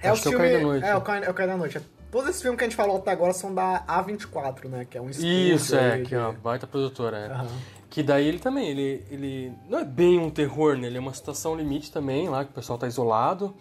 É 0.02 0.10
Acho 0.10 0.22
que 0.22 0.30
é 0.30 0.32
o 0.32 0.38
Cair 0.38 0.58
da 0.58 0.64
Noite. 0.64 0.86
É, 0.86 0.96
o 0.96 1.02
Cair, 1.02 1.24
é 1.24 1.30
o 1.30 1.34
Cair 1.34 1.50
da 1.50 1.58
Noite. 1.58 1.82
Todos 2.12 2.30
esses 2.30 2.42
filmes 2.42 2.58
que 2.58 2.66
a 2.66 2.68
gente 2.68 2.76
falou 2.76 2.98
até 2.98 3.12
agora 3.12 3.34
são 3.34 3.54
da 3.54 3.84
A24, 3.88 4.66
né? 4.66 4.86
Que 4.90 4.98
é 4.98 5.02
um 5.02 5.10
estúdio 5.10 5.56
Isso, 5.56 5.76
é, 5.76 5.94
aí 5.94 6.06
que 6.06 6.16
é 6.16 6.20
uma 6.20 6.34
baita 6.34 6.66
produtora. 6.66 7.32
Aham. 7.32 7.48
Que 7.90 8.04
daí 8.04 8.28
ele 8.28 8.40
também, 8.40 8.70
ele, 8.70 9.06
ele 9.10 9.54
não 9.68 9.80
é 9.80 9.86
bem 9.86 10.20
um 10.20 10.30
terror, 10.30 10.78
né? 10.78 10.88
Ele 10.88 10.98
é 10.98 11.00
uma 11.00 11.14
situação 11.14 11.56
limite 11.56 11.92
também, 11.92 12.30
lá 12.30 12.44
que 12.46 12.52
o 12.52 12.54
pessoal 12.54 12.78
tá 12.78 12.88
isolado. 12.88 13.56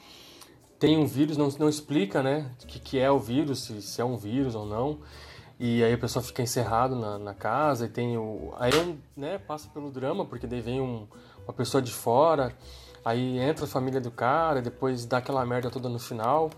Tem 0.78 0.96
um 0.96 1.06
vírus, 1.06 1.36
não, 1.36 1.48
não 1.58 1.68
explica, 1.68 2.22
né? 2.22 2.50
O 2.62 2.66
que, 2.66 2.78
que 2.78 2.98
é 2.98 3.10
o 3.10 3.18
vírus, 3.18 3.64
se, 3.64 3.82
se 3.82 4.00
é 4.00 4.04
um 4.04 4.16
vírus 4.16 4.54
ou 4.54 4.64
não. 4.64 4.98
E 5.58 5.82
aí 5.82 5.92
o 5.92 5.98
pessoal 5.98 6.24
fica 6.24 6.40
encerrado 6.40 6.94
na, 6.94 7.18
na 7.18 7.34
casa 7.34 7.86
e 7.86 7.88
tem 7.88 8.16
o... 8.16 8.54
Aí 8.58 8.70
é 8.72 8.80
um, 8.80 8.96
né, 9.16 9.38
passa 9.38 9.68
pelo 9.68 9.90
drama, 9.90 10.24
porque 10.24 10.46
daí 10.46 10.60
vem 10.60 10.80
um, 10.80 11.06
uma 11.44 11.52
pessoa 11.52 11.82
de 11.82 11.90
fora, 11.90 12.54
aí 13.04 13.38
entra 13.38 13.64
a 13.64 13.68
família 13.68 14.00
do 14.00 14.10
cara, 14.10 14.62
depois 14.62 15.04
dá 15.04 15.18
aquela 15.18 15.44
merda 15.44 15.68
toda 15.68 15.88
no 15.88 15.98
final. 15.98 16.50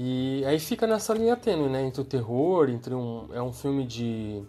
E 0.00 0.44
aí 0.46 0.60
fica 0.60 0.86
nessa 0.86 1.12
linha 1.12 1.36
tênue, 1.36 1.68
né? 1.68 1.82
Entre 1.82 2.00
o 2.00 2.04
terror, 2.04 2.70
entre 2.70 2.94
um... 2.94 3.28
É 3.32 3.42
um 3.42 3.52
filme 3.52 3.84
de 3.84 4.42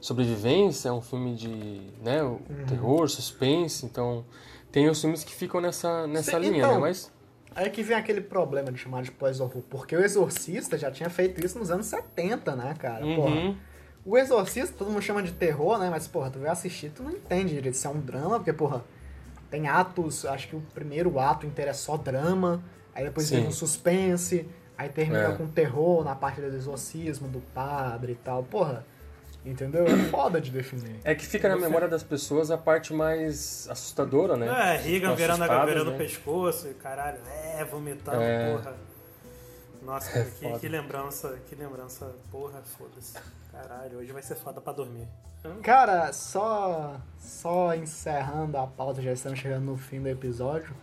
sobrevivência, 0.00 0.90
é 0.90 0.92
um 0.92 1.00
filme 1.00 1.34
de 1.34 1.80
né, 2.02 2.22
o 2.22 2.40
terror, 2.66 3.06
suspense, 3.08 3.84
então 3.84 4.24
tem 4.72 4.88
os 4.88 4.98
filmes 4.98 5.22
que 5.22 5.34
ficam 5.34 5.60
nessa, 5.60 6.06
nessa 6.06 6.32
Sim, 6.32 6.38
linha, 6.38 6.58
então, 6.58 6.74
né? 6.74 6.78
Mas 6.78 7.12
Aí 7.54 7.68
que 7.68 7.82
vem 7.82 7.96
aquele 7.96 8.20
problema 8.20 8.70
de 8.70 8.78
chamar 8.78 9.02
de 9.02 9.10
pós-horror, 9.10 9.62
porque 9.68 9.96
o 9.96 10.02
Exorcista 10.02 10.78
já 10.78 10.90
tinha 10.90 11.10
feito 11.10 11.44
isso 11.44 11.58
nos 11.58 11.70
anos 11.70 11.86
70, 11.86 12.54
né, 12.54 12.74
cara? 12.78 13.04
Porra. 13.04 13.34
Uhum. 13.34 13.56
O 14.04 14.16
Exorcista, 14.16 14.76
todo 14.78 14.90
mundo 14.90 15.02
chama 15.02 15.22
de 15.22 15.32
terror, 15.32 15.78
né? 15.78 15.90
Mas, 15.90 16.06
porra, 16.06 16.30
tu 16.30 16.38
vai 16.38 16.48
assistir, 16.48 16.90
tu 16.90 17.02
não 17.02 17.10
entende 17.10 17.54
direito 17.54 17.76
se 17.76 17.86
é 17.86 17.90
um 17.90 18.00
drama, 18.00 18.36
porque, 18.36 18.52
porra, 18.52 18.84
tem 19.50 19.66
atos, 19.68 20.24
acho 20.24 20.48
que 20.48 20.56
o 20.56 20.62
primeiro 20.72 21.18
ato 21.18 21.44
inteiro 21.44 21.70
é 21.70 21.74
só 21.74 21.96
drama, 21.96 22.62
aí 22.94 23.04
depois 23.04 23.26
Sim. 23.26 23.36
vem 23.36 23.48
um 23.48 23.52
suspense, 23.52 24.46
aí 24.80 24.88
termina 24.88 25.32
É. 25.32 25.36
com 25.36 25.46
terror 25.46 26.04
na 26.04 26.14
parte 26.14 26.40
do 26.40 26.46
exorcismo, 26.48 27.28
do 27.28 27.40
padre 27.54 28.12
e 28.12 28.16
tal. 28.16 28.42
Porra, 28.42 28.84
entendeu? 29.44 29.84
É 29.86 29.96
foda 30.10 30.40
de 30.40 30.50
definir. 30.50 30.96
é 31.04 31.14
que 31.14 31.26
fica 31.26 31.48
na 31.48 31.56
memória 31.56 31.86
das 31.88 32.02
pessoas 32.02 32.50
a 32.50 32.58
parte 32.58 32.92
mais 32.92 33.68
assustadora, 33.70 34.36
né? 34.36 34.74
É, 34.74 34.78
Riga 34.78 35.14
virando 35.14 35.44
a 35.44 35.48
caveira 35.48 35.84
no 35.84 35.92
né? 35.92 35.98
pescoço, 35.98 36.68
e 36.68 36.74
caralho, 36.74 37.18
é, 37.26 37.64
vomitando, 37.64 38.22
É. 38.22 38.52
porra. 38.56 38.74
Nossa, 39.82 40.10
cara, 40.12 40.26
É 40.26 40.52
que, 40.52 40.58
que 40.60 40.68
lembrança, 40.68 41.38
que 41.48 41.54
lembrança, 41.54 42.14
porra, 42.30 42.60
foda-se. 42.78 43.14
Caralho, 43.50 43.98
hoje 43.98 44.12
vai 44.12 44.22
ser 44.22 44.36
foda 44.36 44.60
pra 44.60 44.72
dormir. 44.72 45.08
Cara, 45.62 46.12
só, 46.12 47.00
só 47.18 47.74
encerrando 47.74 48.58
a 48.58 48.66
pauta, 48.66 49.00
já 49.00 49.10
estamos 49.12 49.38
chegando 49.38 49.64
no 49.64 49.76
fim 49.78 50.00
do 50.00 50.08
episódio, 50.08 50.74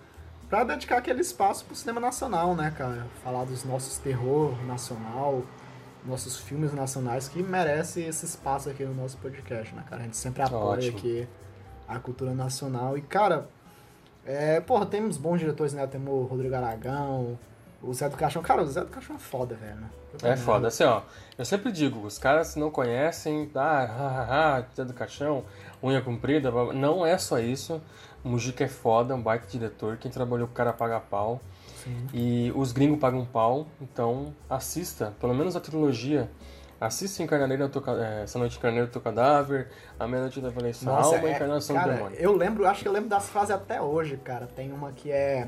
pra 0.50 0.64
dedicar 0.64 0.98
aquele 0.98 1.22
espaço 1.22 1.66
pro 1.66 1.76
cinema 1.76 2.00
nacional, 2.00 2.56
né, 2.56 2.74
cara? 2.78 3.06
Falar 3.24 3.46
dos 3.46 3.64
nossos 3.64 3.98
terror 3.98 4.56
nacional, 4.66 5.44
nossos 6.06 6.40
filmes 6.40 6.74
nacionais 6.74 7.28
que 7.28 7.44
merece 7.44 8.02
esse 8.02 8.26
espaço 8.26 8.70
aqui 8.70 8.84
no 8.84 8.94
nosso 8.94 9.18
podcast, 9.18 9.76
né, 9.76 9.84
cara? 9.90 10.02
A 10.02 10.06
gente 10.06 10.18
sempre 10.18 10.42
apoia 10.42 10.62
Ótimo. 10.62 10.98
aqui 10.98 11.28
a 11.88 12.00
cultura 12.00 12.34
nacional. 12.34 12.98
E, 12.98 13.02
cara, 13.02 13.48
é, 14.26 14.60
porra, 14.60 14.86
temos 14.86 15.18
bons 15.18 15.40
diretores, 15.40 15.74
né? 15.74 15.86
Temos 15.88 16.14
o 16.14 16.24
Rodrigo 16.24 16.56
Aragão, 16.56 17.38
o 17.82 17.94
Zé 17.94 18.10
do 18.10 18.18
Caixão. 18.18 18.42
Cara, 18.42 18.62
o 18.62 18.68
Zé 18.68 18.82
do 18.82 18.88
Caixão 18.88 19.16
é 19.16 19.20
foda, 19.20 19.56
velho. 19.56 19.78
É 20.24 20.36
foda, 20.36 20.68
assim, 20.68 20.84
ó. 20.84 21.02
Eu 21.38 21.46
sempre 21.46 21.72
digo, 21.72 22.00
os 22.06 22.18
caras 22.18 22.56
não 22.56 22.72
conhecem, 22.72 23.50
ah, 23.56 23.88
ah, 23.90 24.58
ah, 24.58 24.64
Zé 24.76 24.84
do 24.84 24.94
Caixão, 24.94 25.46
unha 25.82 26.02
comprida, 26.02 26.52
blá, 26.52 26.66
blá. 26.66 26.74
não 26.74 27.06
é 27.06 27.18
só 27.18 27.40
isso. 27.40 27.82
O 28.28 28.30
Mujica 28.30 28.66
é 28.66 28.68
foda, 28.68 29.16
um 29.16 29.22
baita 29.22 29.48
diretor, 29.48 29.96
quem 29.96 30.12
trabalhou 30.12 30.48
com 30.48 30.52
o 30.54 30.56
cara 30.56 30.74
paga 30.74 31.00
pau. 31.00 31.40
E 32.14 32.52
os 32.54 32.74
gringos 32.74 33.00
pagam 33.00 33.24
pau, 33.24 33.66
então 33.82 34.34
assista, 34.50 35.14
pelo 35.22 35.34
menos 35.34 35.56
a 35.56 35.62
trilogia. 35.62 36.30
Assista 36.80 37.24
Encarnadeira 37.24 37.68
do 37.68 37.72
Teu 37.72 37.82
Ca- 37.82 37.94
é, 37.94 38.24
Essa 38.24 38.38
Noite 38.38 38.58
Encarnadeira 38.58 38.88
do 38.88 38.92
Teu 38.92 39.02
Cadáver, 39.02 39.70
A 39.98 40.06
Meia-Noite 40.06 40.42
da 40.42 40.50
Valência 40.50 40.86
Nossa, 40.86 41.16
Alma 41.16 41.28
e 41.30 41.32
é- 41.32 41.36
Encarnação 41.36 41.76
cara, 41.78 41.92
do 41.94 41.96
Demônio. 41.96 42.18
Eu 42.20 42.36
lembro, 42.36 42.68
acho 42.68 42.82
que 42.82 42.88
eu 42.88 42.92
lembro 42.92 43.08
das 43.10 43.30
frases 43.30 43.52
até 43.52 43.82
hoje, 43.82 44.18
cara. 44.18 44.46
Tem 44.54 44.72
uma 44.74 44.92
que 44.92 45.10
é, 45.10 45.48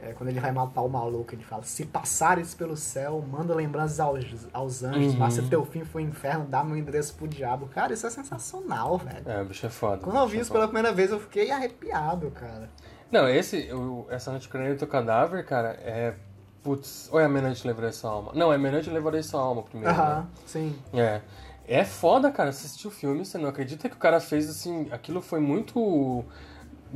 é 0.00 0.12
quando 0.12 0.28
ele 0.30 0.40
vai 0.40 0.52
matar 0.52 0.80
o 0.82 0.88
maluco, 0.88 1.34
ele 1.34 1.42
fala: 1.44 1.62
Se 1.64 1.84
passares 1.86 2.54
pelo 2.54 2.76
céu, 2.76 3.24
manda 3.30 3.54
lembranças 3.54 3.98
aos, 4.00 4.24
aos 4.52 4.82
anjos, 4.82 5.12
Uhum. 5.14 5.18
mas 5.18 5.34
se 5.34 5.42
teu 5.42 5.64
fim 5.64 5.84
for 5.84 6.00
inferno, 6.00 6.44
dá 6.46 6.62
meu 6.64 6.76
endereço 6.76 7.14
pro 7.14 7.26
diabo. 7.28 7.66
Cara, 7.68 7.92
isso 7.92 8.06
é 8.06 8.10
sensacional, 8.10 8.98
velho. 8.98 9.22
É, 9.28 9.42
o 9.42 9.44
bicho 9.46 9.66
é 9.66 9.70
foda. 9.70 9.98
Quando 10.02 10.16
eu 10.16 10.26
vi 10.28 10.38
é 10.38 10.40
isso 10.40 10.48
foda. 10.48 10.60
pela 10.60 10.68
primeira 10.72 10.92
vez, 10.94 11.10
eu 11.10 11.20
fiquei 11.20 11.50
arrepiado, 11.50 12.30
cara. 12.30 12.68
Não, 13.10 13.28
esse, 13.28 13.72
o, 13.72 14.06
essa 14.10 14.30
noite 14.30 14.48
do 14.48 14.76
teu 14.76 14.88
cadáver, 14.88 15.44
cara, 15.44 15.70
é. 15.82 16.14
Putz, 16.62 17.08
ou 17.12 17.20
é 17.20 17.24
a 17.24 17.28
meia-noite 17.28 17.64
levarei 17.64 17.92
sua 17.92 18.10
alma? 18.10 18.32
Não, 18.34 18.52
é 18.52 18.58
meia-noite 18.58 18.90
levarei 18.90 19.22
sua 19.22 19.40
alma 19.40 19.62
primeiro. 19.62 19.94
Aham, 19.94 20.20
Né? 20.22 20.26
sim. 20.46 20.78
É. 20.92 21.20
É 21.68 21.84
foda, 21.84 22.30
cara, 22.30 22.50
assistir 22.50 22.86
o 22.88 22.90
filme, 22.90 23.24
você 23.24 23.38
não 23.38 23.48
acredita 23.48 23.88
que 23.88 23.94
o 23.94 23.98
cara 23.98 24.18
fez 24.20 24.48
assim. 24.50 24.88
Aquilo 24.90 25.20
foi 25.22 25.38
muito. 25.40 26.24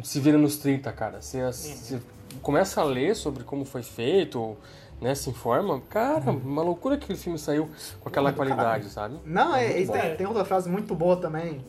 Se 0.02 0.18
vira 0.20 0.38
nos 0.38 0.56
30, 0.58 0.90
cara. 0.92 1.20
Você, 1.20 1.40
você 1.44 2.00
começa 2.42 2.80
a 2.80 2.84
ler 2.84 3.14
sobre 3.14 3.44
como 3.44 3.64
foi 3.64 3.82
feito, 3.82 4.56
né? 5.00 5.14
Se 5.14 5.30
informa. 5.30 5.80
Cara, 5.88 6.30
uma 6.30 6.62
loucura 6.62 6.96
que 6.96 7.04
aquele 7.04 7.18
filme 7.18 7.38
saiu 7.38 7.70
com 8.00 8.08
aquela 8.08 8.30
do 8.30 8.36
qualidade, 8.36 8.88
sabe? 8.90 9.18
Não, 9.24 9.54
é, 9.54 9.74
muito 9.74 9.92
tem, 9.92 10.10
bom. 10.10 10.16
tem 10.16 10.26
outra 10.26 10.44
frase 10.44 10.68
muito 10.68 10.94
boa 10.94 11.16
também. 11.16 11.64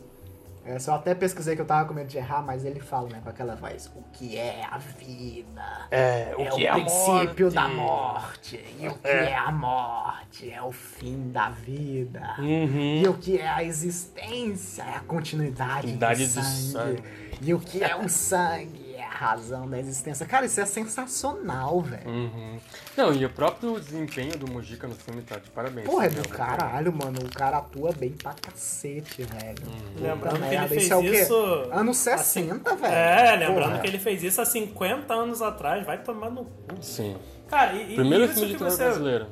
É, 0.64 0.78
só 0.78 0.94
até 0.94 1.12
pesquisei 1.12 1.56
que 1.56 1.60
eu 1.60 1.66
tava 1.66 1.88
com 1.88 1.94
medo 1.94 2.06
de 2.06 2.18
errar, 2.18 2.40
mas 2.40 2.64
ele 2.64 2.78
fala, 2.78 3.08
né, 3.08 3.20
com 3.20 3.28
aquela 3.28 3.56
voz: 3.56 3.90
O 3.96 4.02
que 4.12 4.36
é 4.38 4.64
a 4.70 4.78
vida? 4.78 5.88
É, 5.90 6.34
é 6.38 6.52
o 6.52 6.74
princípio 6.74 7.50
da 7.50 7.66
morte. 7.66 8.64
E 8.78 8.86
o 8.86 8.94
que 8.94 9.08
é. 9.08 9.34
a 9.34 9.50
morte? 9.50 10.50
É 10.50 10.62
o 10.62 10.70
fim 10.70 11.30
da 11.32 11.50
vida. 11.50 12.36
Uhum. 12.38 13.02
E 13.02 13.08
o 13.08 13.14
que 13.14 13.38
é 13.38 13.48
a 13.48 13.64
existência? 13.64 14.84
É 14.84 14.96
a 14.96 15.00
continuidade 15.00 15.88
Idade 15.88 16.28
do 16.28 16.34
do 16.34 16.44
sangue. 16.44 16.70
sangue. 16.70 17.02
E 17.40 17.54
o 17.54 17.58
que 17.58 17.82
é 17.82 17.96
o 17.96 18.08
sangue? 18.08 18.81
Razão 19.22 19.68
da 19.68 19.78
existência. 19.78 20.26
Cara, 20.26 20.46
isso 20.46 20.60
é 20.60 20.66
sensacional, 20.66 21.80
velho. 21.80 22.08
Uhum. 22.08 22.58
Não, 22.96 23.14
e 23.14 23.24
o 23.24 23.30
próprio 23.30 23.78
desempenho 23.78 24.36
do 24.36 24.50
Mujica 24.50 24.88
no 24.88 24.96
filme 24.96 25.22
tá 25.22 25.38
de 25.38 25.48
parabéns. 25.50 25.86
Porra, 25.86 26.06
é 26.06 26.10
né? 26.10 26.20
do 26.20 26.28
caralho, 26.28 26.92
mano. 26.92 27.20
O 27.24 27.30
cara 27.30 27.58
atua 27.58 27.92
bem 27.92 28.10
pra 28.10 28.34
cacete, 28.34 29.22
velho. 29.22 29.62
Puta 29.62 30.00
Lembrando 30.00 30.48
que 30.48 30.54
ele 30.54 30.68
fez 30.68 30.82
isso 30.82 30.92
é 30.92 30.96
o 30.96 31.00
quê? 31.02 31.22
isso. 31.22 31.34
Anos 31.70 31.96
60, 31.98 32.74
velho. 32.74 32.92
É, 32.92 33.36
lembrando 33.36 33.68
Porra. 33.70 33.78
que 33.78 33.86
ele 33.86 33.98
fez 33.98 34.22
isso 34.24 34.40
há 34.40 34.44
50 34.44 35.14
anos 35.14 35.40
atrás, 35.40 35.86
vai 35.86 36.02
tomar 36.02 36.30
no 36.30 36.44
cu. 36.44 36.82
Sim. 36.82 37.16
Cara, 37.48 37.74
e, 37.74 37.92
e 37.92 37.94
Primeiro 37.94 38.24
isso 38.24 38.34
filme 38.34 38.48
de 38.48 38.58
terror 38.58 38.70
você... 38.70 38.82
brasileiro. 38.82 39.26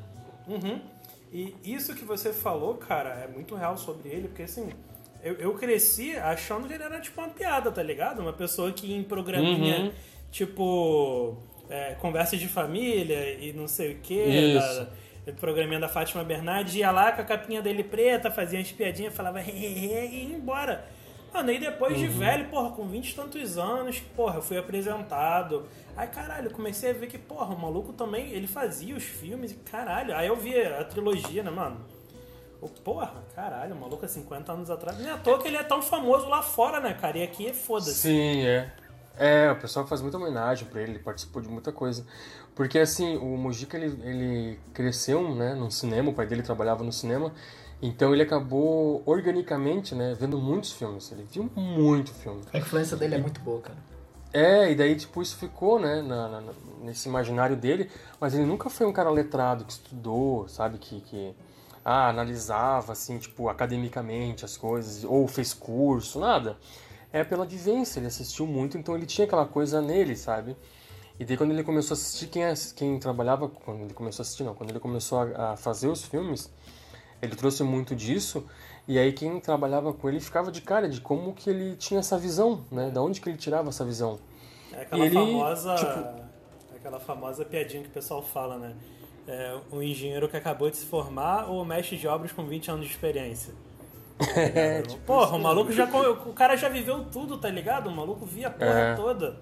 Uhum. 0.47 0.81
E 1.33 1.55
isso 1.65 1.95
que 1.95 2.05
você 2.05 2.33
falou, 2.33 2.75
cara, 2.75 3.11
é 3.11 3.29
muito 3.29 3.55
real 3.55 3.77
sobre 3.77 4.09
ele, 4.09 4.29
porque 4.29 4.43
assim, 4.43 4.69
eu, 5.23 5.35
eu 5.35 5.55
cresci 5.55 6.17
achando 6.17 6.67
que 6.67 6.75
ele 6.75 6.83
era 6.83 7.01
tipo 7.01 7.21
uma 7.21 7.29
piada, 7.31 7.71
tá 7.71 7.83
ligado? 7.83 8.21
Uma 8.21 8.33
pessoa 8.33 8.73
que 8.73 8.93
em 8.93 9.03
programinha, 9.03 9.81
Uhum. 9.81 9.93
tipo, 10.31 11.37
é, 11.69 11.95
conversa 12.01 12.37
de 12.37 12.49
família 12.49 13.35
e 13.35 13.53
não 13.53 13.69
sei 13.69 13.93
o 13.93 13.99
que, 13.99 14.15
Isso. 14.15 14.87
da, 15.27 15.33
programinha 15.35 15.79
da 15.79 15.89
Fátima 15.89 16.25
Bernardes, 16.25 16.75
ia 16.75 16.91
lá 16.91 17.13
com 17.13 17.21
a 17.23 17.25
capinha 17.25 17.63
dele 17.63 17.85
preta, 17.85 18.31
fazia 18.31 18.59
umas 18.59 18.73
piadinhas, 18.73 19.15
falava 19.15 19.41
hehehe 19.41 20.09
e 20.13 20.29
ia 20.31 20.37
embora. 20.37 20.85
Mano, 21.33 21.53
e 21.53 21.61
depois 21.61 21.97
de 21.97 22.09
velho, 22.09 22.49
porra, 22.49 22.71
com 22.71 22.89
20 22.89 23.11
e 23.11 23.15
tantos 23.15 23.57
anos, 23.57 24.01
porra, 24.17 24.39
eu 24.39 24.43
fui 24.43 24.59
apresentado. 24.59 25.65
Aí, 25.97 26.09
caralho, 26.09 26.51
comecei 26.51 26.91
a 26.91 26.93
ver 26.93 27.07
que, 27.07 27.19
porra, 27.19 27.55
o 27.55 27.59
maluco 27.61 27.93
também, 27.93 28.33
ele 28.33 28.49
fazia 28.49 28.97
os 28.97 29.05
filmes, 29.05 29.53
e 29.53 29.55
caralho. 29.55 30.17
Aí 30.17 30.27
eu 30.27 30.35
vi 30.35 30.61
a 30.61 30.83
trilogia, 30.83 31.45
né, 31.45 31.51
mano? 31.53 31.77
O, 32.61 32.69
porra, 32.69 33.12
caralho, 33.35 33.74
o 33.74 33.81
maluco 33.81 34.05
há 34.05 34.09
50 34.09 34.53
anos 34.53 34.70
atrás. 34.70 34.99
Nem 34.99 35.11
à 35.11 35.16
toa 35.16 35.39
que 35.39 35.49
ele 35.49 35.57
é 35.57 35.62
tão 35.62 35.81
famoso 35.81 36.28
lá 36.28 36.43
fora, 36.43 36.78
né, 36.81 36.93
cara? 36.95 37.19
E 37.19 37.23
aqui 37.23 37.47
é 37.49 37.53
foda-se. 37.55 37.95
Sim, 37.95 38.43
é. 38.47 38.70
É, 39.16 39.51
o 39.51 39.57
pessoal 39.57 39.87
faz 39.87 40.01
muita 40.01 40.16
homenagem 40.16 40.66
pra 40.69 40.81
ele, 40.81 40.93
ele 40.93 40.99
participou 40.99 41.41
de 41.43 41.49
muita 41.49 41.73
coisa. 41.73 42.07
Porque 42.55 42.78
assim, 42.78 43.16
o 43.16 43.37
Mujica 43.37 43.77
ele, 43.77 43.99
ele 44.07 44.61
cresceu, 44.74 45.35
né, 45.35 45.55
no 45.55 45.70
cinema, 45.70 46.11
o 46.11 46.15
pai 46.15 46.27
dele 46.27 46.43
trabalhava 46.43 46.82
no 46.85 46.93
cinema, 46.93 47.32
então 47.82 48.12
ele 48.12 48.23
acabou 48.23 49.03
organicamente, 49.07 49.95
né, 49.95 50.15
vendo 50.19 50.39
muitos 50.39 50.73
filmes. 50.73 51.11
Ele 51.12 51.27
viu 51.31 51.51
muito 51.55 52.12
filme. 52.12 52.43
A 52.53 52.59
influência 52.59 52.97
dele 52.97 53.15
é 53.15 53.19
muito 53.19 53.41
boa, 53.41 53.61
cara. 53.61 53.78
É, 54.32 54.70
e 54.70 54.74
daí, 54.74 54.95
tipo, 54.97 55.20
isso 55.20 55.37
ficou, 55.37 55.78
né, 55.81 56.01
na- 56.03 56.28
na- 56.41 56.53
nesse 56.82 57.09
imaginário 57.09 57.57
dele, 57.57 57.91
mas 58.20 58.32
ele 58.35 58.45
nunca 58.45 58.70
foi 58.70 58.87
um 58.87 58.93
cara 58.93 59.11
letrado, 59.11 59.65
que 59.65 59.73
estudou, 59.73 60.49
sabe, 60.49 60.78
que, 60.78 61.01
que 61.01 61.35
ah, 61.85 62.09
analisava, 62.09 62.93
assim, 62.93 63.19
tipo, 63.19 63.48
academicamente 63.48 64.44
as 64.44 64.57
coisas, 64.57 65.05
ou 65.05 65.27
fez 65.27 65.52
curso, 65.55 66.19
nada. 66.20 66.57
é 67.12 67.24
pela 67.24 67.44
vivência, 67.44 67.98
ele 67.98 68.07
assistiu 68.07 68.47
muito, 68.47 68.78
então 68.78 68.94
ele 68.97 69.07
tinha 69.07 69.27
aquela 69.27 69.47
coisa 69.47 69.81
nele, 69.82 70.15
sabe? 70.16 70.57
E 71.19 71.24
daí 71.24 71.36
quando 71.36 71.51
ele 71.51 71.65
começou 71.65 71.94
a 71.94 71.98
assistir, 71.98 72.28
quem, 72.28 72.44
quem 72.77 72.98
trabalhava, 72.98 73.48
quando 73.48 73.82
ele 73.82 73.93
começou 73.94 74.23
a 74.23 74.24
assistir 74.24 74.44
não, 74.44 74.55
quando 74.55 74.70
ele 74.70 74.81
começou 74.81 75.19
a, 75.20 75.52
a 75.52 75.57
fazer 75.57 75.89
os 75.89 76.05
filmes, 76.05 76.51
ele 77.20 77.35
trouxe 77.36 77.62
muito 77.62 77.94
disso, 77.97 78.47
e 78.89 78.98
aí 78.98 79.12
quem 79.12 79.39
trabalhava 79.40 79.93
com 79.93 80.09
ele 80.09 80.20
ficava 80.20 80.51
de 80.51 80.61
cara 80.62 80.89
de 80.89 81.01
como 81.01 81.35
que 81.35 81.51
ele 81.51 81.77
tinha 81.77 82.01
essa 82.01 82.16
visão, 82.16 82.65
né? 82.70 82.90
Da 82.90 83.02
onde 83.02 83.20
que 83.20 83.28
ele 83.28 83.36
tirava 83.39 83.69
essa 83.69 83.85
visão. 83.85 84.19
É 84.73 84.82
aquela 84.82 85.05
ele, 85.05 85.15
famosa. 85.15 85.74
tipo- 85.74 86.31
Aquela 86.77 86.98
famosa 87.01 87.44
piadinha 87.44 87.82
que 87.82 87.89
o 87.90 87.93
pessoal 87.93 88.23
fala, 88.23 88.57
né? 88.57 88.74
É, 89.29 89.57
um 89.71 89.83
engenheiro 89.83 90.29
que 90.29 90.37
acabou 90.37 90.71
de 90.71 90.77
se 90.77 90.87
formar 90.87 91.49
ou 91.49 91.63
um 91.63 91.65
mestre 91.65 91.97
de 91.97 92.09
obras 92.09 92.33
com 92.33 92.45
20 92.45 92.71
anos 92.71 92.87
de 92.87 92.93
experiência. 92.93 93.55
É, 94.37 94.83
tipo, 94.83 95.03
Porra, 95.05 95.37
o 95.37 95.39
maluco 95.41 95.73
já. 95.73 95.85
O 95.85 96.33
cara 96.35 96.55
já 96.57 96.69
viveu 96.69 97.05
tudo, 97.07 97.39
tá 97.39 97.49
ligado? 97.49 97.89
O 97.89 97.91
maluco 97.95 98.27
via 98.27 98.49
a 98.49 98.51
porra 98.51 98.71
É. 98.81 98.95
toda. 98.95 99.41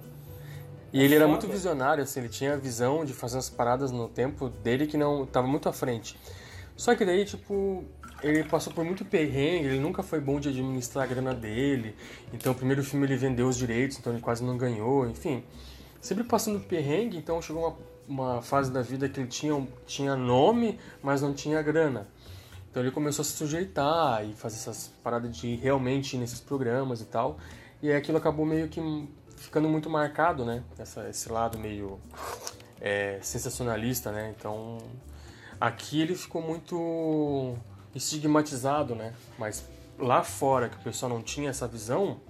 E 0.92 1.02
ele 1.02 1.14
era 1.16 1.24
foda. 1.24 1.36
muito 1.36 1.48
visionário, 1.52 2.02
assim, 2.02 2.20
ele 2.20 2.28
tinha 2.28 2.54
a 2.54 2.56
visão 2.56 3.04
de 3.04 3.12
fazer 3.12 3.36
umas 3.36 3.50
paradas 3.50 3.90
no 3.90 4.08
tempo 4.08 4.48
dele 4.48 4.86
que 4.86 4.96
não 4.96 5.26
tava 5.26 5.46
muito 5.46 5.68
à 5.68 5.72
frente. 5.72 6.16
Só 6.76 6.94
que 6.94 7.04
daí, 7.04 7.24
tipo, 7.24 7.84
ele 8.22 8.44
passou 8.44 8.72
por 8.72 8.84
muito 8.84 9.04
perrengue, 9.04 9.66
ele 9.66 9.80
nunca 9.80 10.02
foi 10.02 10.20
bom 10.20 10.38
de 10.38 10.48
administrar 10.48 11.04
a 11.04 11.06
grana 11.08 11.34
dele. 11.34 11.94
Então, 12.32 12.52
o 12.52 12.54
primeiro 12.54 12.82
filme 12.84 13.04
ele 13.04 13.16
vendeu 13.16 13.48
os 13.48 13.56
direitos, 13.56 13.98
então 13.98 14.12
ele 14.12 14.22
quase 14.22 14.44
não 14.44 14.56
ganhou, 14.56 15.08
enfim. 15.10 15.42
Sempre 16.00 16.22
passando 16.24 16.60
perrengue, 16.60 17.16
então 17.18 17.42
chegou 17.42 17.64
uma, 17.66 17.76
uma 18.08 18.40
fase 18.42 18.70
da 18.72 18.80
vida 18.80 19.08
que 19.08 19.20
ele 19.20 19.28
tinha, 19.28 19.68
tinha 19.86 20.16
nome, 20.16 20.78
mas 21.02 21.22
não 21.22 21.34
tinha 21.34 21.60
grana. 21.62 22.08
Então 22.70 22.82
ele 22.82 22.90
começou 22.90 23.22
a 23.22 23.24
se 23.24 23.32
sujeitar 23.32 24.24
e 24.24 24.32
fazer 24.32 24.56
essas 24.56 24.92
paradas 25.02 25.36
de 25.36 25.56
realmente 25.56 26.16
ir 26.16 26.18
nesses 26.18 26.40
programas 26.40 27.00
e 27.00 27.04
tal. 27.04 27.38
E 27.82 27.90
aí 27.90 27.96
aquilo 27.96 28.18
acabou 28.18 28.44
meio 28.44 28.68
que 28.68 28.80
ficando 29.36 29.68
muito 29.68 29.88
marcado, 29.88 30.44
né? 30.44 30.62
Essa, 30.78 31.08
esse 31.08 31.30
lado 31.30 31.58
meio 31.58 31.98
é, 32.80 33.18
sensacionalista, 33.22 34.12
né? 34.12 34.34
Então 34.36 34.78
aqui 35.60 36.00
ele 36.00 36.14
ficou 36.14 36.42
muito 36.42 37.56
estigmatizado, 37.94 38.94
né? 38.94 39.14
Mas 39.38 39.64
lá 39.98 40.22
fora, 40.22 40.68
que 40.68 40.76
o 40.76 40.80
pessoal 40.80 41.10
não 41.10 41.22
tinha 41.22 41.50
essa 41.50 41.66
visão, 41.66 42.20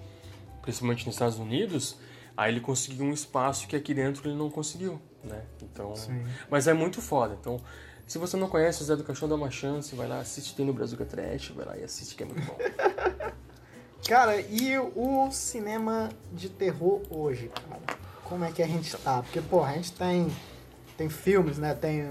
principalmente 0.61 1.05
nos 1.05 1.15
Estados 1.15 1.37
Unidos, 1.37 1.97
aí 2.35 2.51
ele 2.51 2.61
conseguiu 2.61 3.05
um 3.05 3.13
espaço 3.13 3.67
que 3.67 3.75
aqui 3.75 3.93
dentro 3.93 4.27
ele 4.27 4.37
não 4.37 4.49
conseguiu, 4.49 4.99
né? 5.23 5.41
Então, 5.61 5.93
mas 6.49 6.67
é 6.67 6.73
muito 6.73 7.01
foda. 7.01 7.37
Então, 7.39 7.59
se 8.07 8.17
você 8.17 8.35
não 8.37 8.47
conhece 8.49 8.81
o 8.81 8.85
Zé 8.85 8.95
do 8.95 9.03
Caixão, 9.03 9.27
dá 9.29 9.35
uma 9.35 9.51
chance, 9.51 9.93
vai 9.95 10.07
lá, 10.07 10.19
assiste, 10.19 10.55
tem 10.55 10.65
no 10.65 10.73
Brazuca 10.73 11.05
Trash, 11.05 11.49
vai 11.49 11.65
lá 11.65 11.77
e 11.77 11.83
assiste 11.83 12.15
que 12.15 12.23
é 12.23 12.25
muito 12.25 12.41
bom. 12.45 12.57
Cara, 14.07 14.39
e 14.41 14.77
o 14.79 15.29
cinema 15.31 16.09
de 16.31 16.49
terror 16.49 17.01
hoje, 17.09 17.49
cara? 17.49 17.99
Como 18.23 18.43
é 18.45 18.51
que 18.51 18.63
a 18.63 18.67
gente 18.67 18.95
tá? 18.97 19.21
Porque, 19.21 19.41
pô, 19.41 19.63
a 19.63 19.73
gente 19.73 19.91
tem, 19.91 20.31
tem 20.97 21.09
filmes, 21.09 21.57
né? 21.57 21.73
Tem 21.73 22.09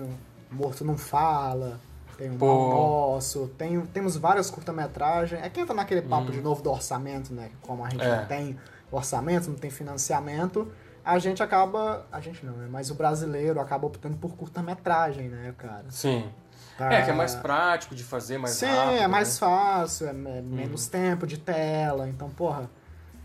Morto 0.51 0.85
Não 0.85 0.99
Fala, 0.99 1.81
tem 2.17 2.31
o 2.31 2.35
Nosso, 2.37 3.49
tem, 3.57 3.81
temos 3.87 4.17
várias 4.17 4.51
curta-metragens. 4.51 5.43
É 5.43 5.49
que 5.49 5.61
entra 5.61 5.75
naquele 5.75 6.03
papo 6.03 6.31
de 6.31 6.41
novo 6.41 6.63
do 6.63 6.71
orçamento, 6.71 7.33
né? 7.33 7.51
Como 7.63 7.85
a 7.85 7.91
gente 7.91 8.05
É. 8.05 8.17
não 8.21 8.27
tem 8.27 8.59
orçamento, 8.93 9.49
não 9.49 9.57
tem 9.57 9.71
financiamento, 9.71 10.71
a 11.15 11.19
gente 11.19 11.43
acaba. 11.43 12.07
A 12.13 12.21
gente 12.21 12.45
não, 12.45 12.53
né? 12.55 12.69
Mas 12.71 12.91
o 12.91 12.95
brasileiro 12.95 13.59
acaba 13.61 13.87
optando 13.87 14.17
por 14.19 14.37
curta-metragem, 14.37 15.29
né, 15.29 15.55
cara? 15.57 15.87
Sim. 15.89 16.31
É, 16.79 17.03
que 17.03 17.11
é 17.11 17.15
mais 17.15 17.35
prático 17.35 17.95
de 17.95 18.05
fazer, 18.05 18.39
mais 18.39 18.55
Sim, 18.55 18.67
rápido. 18.67 18.99
é 18.99 19.09
mais 19.09 19.41
né? 19.41 19.47
Uhum. 19.49 19.53
fácil, 19.55 20.07
é 20.09 20.13
me- 20.13 20.43
menos 20.43 20.87
tempo 20.87 21.27
de 21.27 21.37
tela, 21.39 22.09
então, 22.09 22.29
porra, 22.31 22.71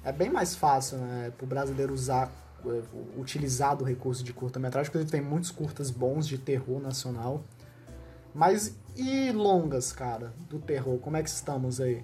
é 0.03 0.11
bem 0.11 0.29
mais 0.31 0.55
fácil, 0.55 0.97
né, 0.97 1.31
pro 1.37 1.45
brasileiro 1.45 1.93
usar, 1.93 2.31
eh, 2.65 2.81
utilizar 3.15 3.75
do 3.75 3.83
recurso 3.83 4.23
de 4.23 4.33
curta-metragem, 4.33 4.91
porque 4.91 5.05
tem 5.07 5.21
muitos 5.21 5.51
curtas 5.51 5.91
bons 5.91 6.27
de 6.27 6.39
terror 6.39 6.81
nacional. 6.81 7.43
Mas 8.33 8.75
e 8.95 9.31
longas, 9.31 9.91
cara, 9.93 10.33
do 10.49 10.57
terror, 10.57 10.97
como 10.97 11.15
é 11.17 11.21
que 11.21 11.29
estamos 11.29 11.79
aí? 11.79 12.03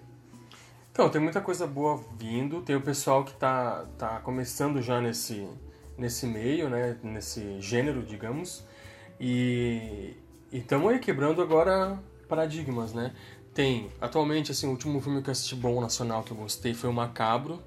Então, 0.91 1.09
tem 1.09 1.19
muita 1.21 1.41
coisa 1.41 1.65
boa 1.65 1.99
vindo. 2.17 2.61
Tem 2.61 2.75
o 2.75 2.81
pessoal 2.81 3.23
que 3.23 3.33
tá, 3.33 3.85
tá 3.97 4.19
começando 4.19 4.81
já 4.83 4.99
nesse, 5.01 5.47
nesse 5.99 6.25
meio, 6.25 6.69
né? 6.69 6.97
Nesse 7.03 7.59
gênero, 7.61 8.01
digamos. 8.01 8.63
E 9.19 10.15
estamos 10.51 10.91
aí 10.91 10.99
quebrando 10.99 11.41
agora 11.41 12.01
paradigmas, 12.27 12.93
né? 12.93 13.13
Tem, 13.53 13.89
atualmente, 13.99 14.51
assim, 14.51 14.67
o 14.67 14.71
último 14.71 15.01
filme 15.01 15.21
que 15.21 15.29
eu 15.29 15.31
assisti 15.31 15.55
bom 15.55 15.81
nacional 15.81 16.23
que 16.23 16.31
eu 16.31 16.37
gostei 16.37 16.73
foi 16.73 16.89
o 16.89 16.93
Macabro, 16.93 17.61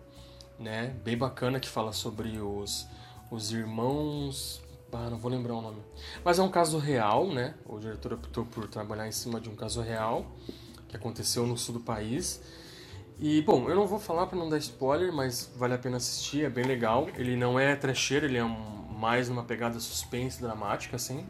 né? 0.59 0.97
Bem 1.05 1.17
bacana, 1.17 1.61
que 1.61 1.69
fala 1.69 1.93
sobre 1.93 2.39
os, 2.39 2.87
os 3.31 3.53
irmãos... 3.53 4.63
Ah, 4.95 5.09
não 5.09 5.17
vou 5.17 5.31
lembrar 5.31 5.55
o 5.55 5.63
nome. 5.63 5.81
Mas 6.23 6.39
é 6.39 6.43
um 6.43 6.51
caso 6.51 6.79
real, 6.79 7.27
né? 7.27 7.55
O 7.65 7.79
diretor 7.79 8.13
optou 8.13 8.45
por 8.45 8.69
trabalhar 8.69 9.09
em 9.09 9.13
cima 9.13 9.41
de 9.41 9.49
um 9.49 9.57
caso 9.57 9.81
real 9.81 10.27
que 10.87 10.95
aconteceu 10.95 11.47
no 11.47 11.57
sul 11.57 11.77
do 11.77 11.81
país. 11.81 12.43
E, 13.19 13.41
bom, 13.43 13.69
eu 13.69 13.77
não 13.77 13.87
vou 13.87 13.99
falar 13.99 14.27
para 14.27 14.39
não 14.39 14.49
dar 14.49 14.59
spoiler, 14.59 15.13
mas 15.13 15.53
vale 15.57 15.75
a 15.75 15.79
pena 15.79 15.97
assistir, 15.97 16.45
é 16.45 16.51
bem 16.51 16.65
legal. 16.65 17.09
Ele 17.17 17.37
não 17.37 17.59
é 17.59 17.77
trecheiro, 17.77 18.27
ele 18.27 18.37
é 18.37 18.45
um, 18.45 18.83
mais 18.99 19.29
uma 19.29 19.45
pegada 19.45 19.79
suspense 19.79 20.41
dramática, 20.41 20.97
assim. 20.97 21.25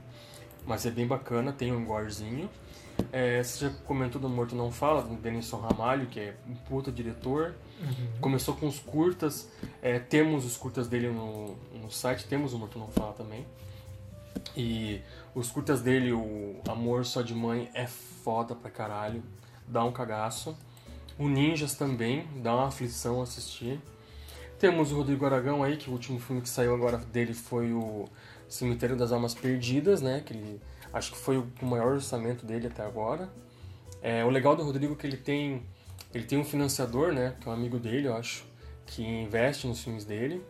Mas 0.67 0.87
é 0.87 0.91
bem 0.91 1.07
bacana, 1.07 1.53
tem 1.53 1.73
um 1.73 1.85
gorezinho. 1.85 2.49
É, 3.11 3.43
você 3.43 3.67
já 3.67 3.75
comentou 3.85 4.21
do 4.21 4.29
Morto 4.29 4.55
Não 4.55 4.71
Fala, 4.71 5.03
do 5.03 5.15
Denison 5.17 5.59
Ramalho, 5.59 6.07
que 6.07 6.21
é 6.21 6.37
um 6.49 6.55
puta 6.55 6.91
diretor. 6.91 7.55
Começou 8.21 8.55
com 8.55 8.69
os 8.69 8.79
curtas, 8.79 9.51
é, 9.83 9.99
temos 9.99 10.45
os 10.45 10.57
curtas 10.57 10.87
dele 10.87 11.09
no, 11.09 11.57
no 11.75 11.91
site, 11.91 12.27
temos 12.27 12.53
o 12.55 12.59
Morto 12.59 12.79
Não 12.79 12.89
Fala 12.89 13.13
também. 13.13 13.45
E 14.57 15.01
os 15.35 15.51
curtas 15.51 15.81
dele, 15.81 16.13
o 16.13 16.61
Amor 16.69 17.05
Só 17.05 17.23
de 17.23 17.35
Mãe, 17.35 17.71
é 17.75 17.87
foda 17.87 18.55
pra 18.55 18.71
caralho, 18.71 19.23
dá 19.67 19.85
um 19.85 19.93
cagaço. 19.93 20.57
O 21.23 21.29
Ninjas 21.29 21.75
também, 21.75 22.27
dá 22.43 22.53
uma 22.55 22.67
aflição 22.67 23.23
assistir. 23.23 23.81
Temos 24.59 24.91
o 24.91 24.97
Rodrigo 24.97 25.25
Aragão 25.25 25.63
aí, 25.63 25.77
que 25.77 25.89
o 25.89 25.93
último 25.93 26.19
filme 26.19 26.43
que 26.43 26.49
saiu 26.49 26.75
agora 26.75 26.97
dele 26.99 27.33
foi 27.33 27.73
o 27.73 28.07
Cemitério 28.49 28.97
das 28.97 29.13
Almas 29.13 29.33
Perdidas, 29.33 30.03
né? 30.03 30.21
Que 30.25 30.33
ele, 30.33 30.61
acho 30.93 31.13
que 31.13 31.19
foi 31.19 31.39
o 31.39 31.65
maior 31.65 31.93
orçamento 31.93 32.45
dele 32.45 32.67
até 32.67 32.85
agora. 32.85 33.29
É, 34.01 34.25
o 34.25 34.31
legal 34.31 34.57
do 34.57 34.65
Rodrigo 34.65 34.95
é 34.95 34.97
que 34.97 35.07
ele 35.07 35.17
tem, 35.17 35.63
ele 36.13 36.25
tem 36.25 36.39
um 36.39 36.45
financiador, 36.45 37.13
né? 37.13 37.37
Que 37.41 37.49
é 37.49 37.51
um 37.51 37.55
amigo 37.55 37.79
dele, 37.79 38.09
eu 38.09 38.17
acho, 38.17 38.45
que 38.85 39.05
investe 39.05 39.67
nos 39.67 39.81
filmes 39.81 40.05
dele. 40.05 40.45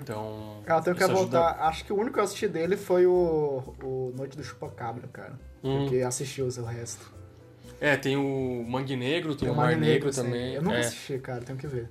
Então. 0.00 0.62
Eu 0.66 0.80
tenho 0.80 0.96
que 0.96 1.02
isso 1.02 1.12
ajuda- 1.12 1.40
voltar, 1.40 1.68
acho 1.68 1.84
que 1.84 1.92
o 1.92 1.96
único 1.96 2.14
que 2.14 2.20
eu 2.20 2.24
assisti 2.24 2.48
dele 2.48 2.76
foi 2.78 3.04
o, 3.06 3.74
o 3.82 4.14
Noite 4.16 4.34
do 4.34 4.42
Chupacabra, 4.42 5.06
cara. 5.08 5.38
Hum. 5.62 5.80
Porque 5.82 6.00
assisti 6.00 6.40
o 6.40 6.48
resto. 6.64 7.19
É, 7.80 7.96
tem 7.96 8.16
o 8.16 8.64
Mangue 8.68 8.94
Negro, 8.94 9.34
tem, 9.34 9.48
o 9.48 9.54
Mar 9.54 9.74
Negro, 9.76 10.10
assim. 10.10 10.22
também. 10.22 10.54
Eu 10.54 10.62
nunca 10.62 10.76
é. 10.76 10.80
assisti, 10.80 11.18
cara, 11.18 11.40
tenho 11.40 11.58
que 11.58 11.66
ver. 11.66 11.88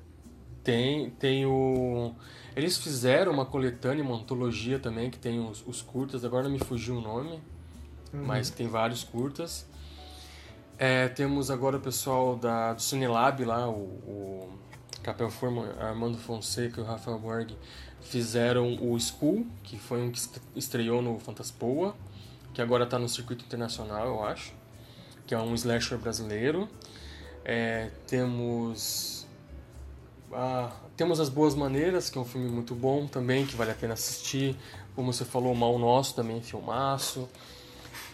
Tem, 0.63 1.09
tem 1.11 1.45
o. 1.45 2.13
Eles 2.55 2.77
fizeram 2.77 3.31
uma 3.31 3.45
coletânea, 3.45 4.03
uma 4.03 4.15
antologia 4.15 4.77
também, 4.77 5.09
que 5.09 5.17
tem 5.17 5.39
os, 5.39 5.65
os 5.65 5.81
curtas, 5.81 6.23
agora 6.23 6.43
não 6.43 6.51
me 6.51 6.59
fugiu 6.59 6.97
o 6.97 7.01
nome, 7.01 7.41
mas 8.13 8.49
tem 8.49 8.67
vários 8.67 9.03
curtas. 9.03 9.65
É, 10.77 11.07
temos 11.09 11.49
agora 11.51 11.77
o 11.77 11.79
pessoal 11.79 12.35
da, 12.35 12.73
do 12.73 12.81
Cinelab 12.81 13.43
lá, 13.43 13.67
o, 13.67 13.73
o 13.73 14.49
Capel 15.03 15.29
Forma, 15.29 15.73
Armando 15.79 16.17
Fonseca 16.17 16.79
e 16.79 16.83
o 16.83 16.85
Rafael 16.87 17.19
Borg 17.19 17.51
fizeram 18.01 18.75
o 18.75 18.97
School, 18.99 19.45
que 19.63 19.77
foi 19.77 20.01
um 20.01 20.11
que 20.11 20.17
est- 20.17 20.41
estreou 20.55 21.01
no 21.01 21.19
Fantaspoa, 21.19 21.95
que 22.53 22.61
agora 22.61 22.85
está 22.85 22.97
no 22.97 23.09
circuito 23.09 23.43
internacional, 23.43 24.07
eu 24.07 24.23
acho, 24.23 24.53
que 25.29 25.35
é 25.35 25.37
um 25.37 25.53
slasher 25.53 25.95
brasileiro. 25.99 26.67
É, 27.45 27.91
temos 28.07 29.27
ah, 30.33 30.71
temos 30.97 31.19
As 31.19 31.29
Boas 31.29 31.53
Maneiras, 31.53 32.09
que 32.09 32.17
é 32.17 32.21
um 32.21 32.25
filme 32.25 32.49
muito 32.49 32.73
bom 32.73 33.05
também, 33.05 33.45
que 33.45 33.55
vale 33.55 33.69
a 33.69 33.75
pena 33.75 33.93
assistir. 33.93 34.57
Como 34.95 35.13
você 35.13 35.23
falou, 35.23 35.53
Mal 35.53 35.77
Nosso 35.77 36.15
também 36.15 36.41
filmaço. 36.41 37.29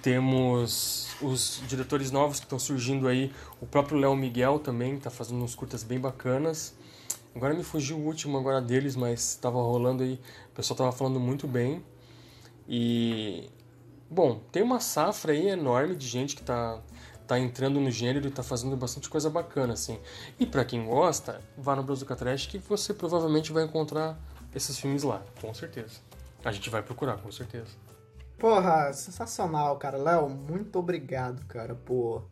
Temos 0.02 1.08
os 1.22 1.62
diretores 1.70 2.12
novos 2.12 2.42
que 2.42 2.46
estão 2.48 2.60
surgindo 2.60 3.08
aí. 3.08 3.32
O 3.62 3.66
próprio 3.66 3.98
Léo 3.98 4.14
Miguel 4.14 4.60
também 4.60 4.96
está 4.96 5.10
fazendo 5.10 5.42
uns 5.42 5.56
curtas 5.56 5.84
bem 5.84 5.98
bacanas. 5.98 6.76
Agora 7.34 7.54
me 7.54 7.64
fugiu 7.64 7.96
o 7.96 8.06
último 8.06 8.38
agora 8.38 8.60
deles, 8.60 8.98
mas 8.98 9.30
estava 9.30 9.58
rolando 9.58 10.04
aí. 10.04 10.20
O 10.52 10.56
pessoal 10.56 10.76
estava 10.76 10.92
falando 10.92 11.18
muito 11.18 11.48
bem. 11.48 11.82
E 12.68 13.50
bom, 14.10 14.42
tem 14.52 14.62
uma 14.62 14.82
safra 14.82 15.32
aí 15.32 15.48
enorme 15.48 15.96
de 15.96 16.08
gente 16.10 16.36
que 16.36 16.44
tá 16.44 16.82
tá 17.28 17.40
entrando 17.40 17.80
no 17.80 17.90
gênero 17.92 18.28
e 18.28 18.32
tá 18.32 18.44
fazendo 18.44 18.76
bastante 18.78 19.10
coisa 19.10 19.30
bacana 19.30 19.74
assim. 19.74 20.00
E 20.40 20.46
para 20.46 20.64
quem 20.66 20.86
gosta, 20.86 21.42
vá 21.58 21.76
no 21.76 21.84
Brazuca 21.84 22.16
Trash 22.16 22.46
que 22.48 22.58
você 22.58 22.94
provavelmente 22.94 23.52
vai 23.52 23.64
encontrar 23.64 24.18
esses 24.54 24.78
filmes 24.80 25.04
lá, 25.04 25.22
com 25.42 25.54
certeza. 25.54 25.96
A 26.44 26.52
gente 26.52 26.70
vai 26.70 26.82
procurar, 26.82 27.18
com 27.18 27.32
certeza. 27.32 27.72
Porra, 28.38 28.92
sensacional, 28.94 29.78
cara. 29.78 29.98
Léo, 29.98 30.30
muito 30.30 30.78
obrigado, 30.78 31.44
cara, 31.46 31.74
por, 31.74 32.24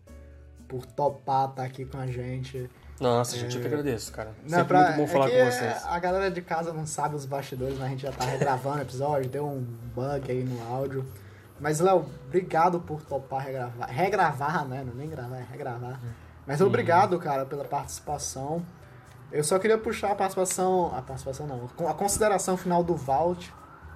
por 0.68 0.86
topar 0.86 1.50
estar 1.50 1.64
aqui 1.64 1.86
com 1.86 1.98
a 1.98 2.06
gente. 2.08 2.70
Nossa, 3.00 3.36
gente, 3.38 3.56
eu 3.56 3.62
que 3.62 3.68
agradeço, 3.68 4.12
cara. 4.12 4.32
Não, 4.44 4.50
Sempre 4.50 4.68
pra- 4.68 4.86
muito 4.92 4.98
bom 4.98 5.08
falar 5.08 5.28
é 5.28 5.32
que 5.32 5.40
com 5.40 5.52
vocês. 5.52 5.86
A 5.86 6.00
galera 6.00 6.30
de 6.30 6.42
casa 6.42 6.72
não 6.72 6.86
sabe 6.86 7.16
os 7.16 7.26
bastidores, 7.26 7.78
mas 7.78 7.88
a 7.88 7.90
gente 7.90 8.04
já 8.04 8.12
tá 8.12 8.26
regravando 8.26 8.78
o 8.78 8.82
episódio, 8.82 9.30
deu 9.30 9.48
um 9.48 9.62
bug 9.96 10.32
aí 10.32 10.44
no 10.44 10.62
áudio. 10.74 11.06
Mas, 11.60 11.80
Léo, 11.80 12.06
obrigado 12.26 12.80
por 12.80 13.02
topar 13.04 13.46
regravar. 13.46 13.90
Regravar, 13.90 14.68
né? 14.68 14.84
Não 14.84 14.92
é 14.92 14.96
nem 14.96 15.10
gravar, 15.10 15.38
é 15.38 15.48
regravar. 15.50 16.00
Mas 16.46 16.60
obrigado, 16.62 17.18
cara, 17.20 17.46
pela 17.46 17.64
participação. 17.64 18.66
Eu 19.32 19.44
só 19.44 19.58
queria 19.58 19.78
puxar 19.78 20.12
a 20.12 20.16
participação. 20.16 20.94
A 20.96 21.02
participação 21.02 21.48
não, 21.48 21.88
a 21.88 21.94
consideração 21.94 22.58
final 22.58 22.84
do 22.84 22.96
Valt 22.96 23.48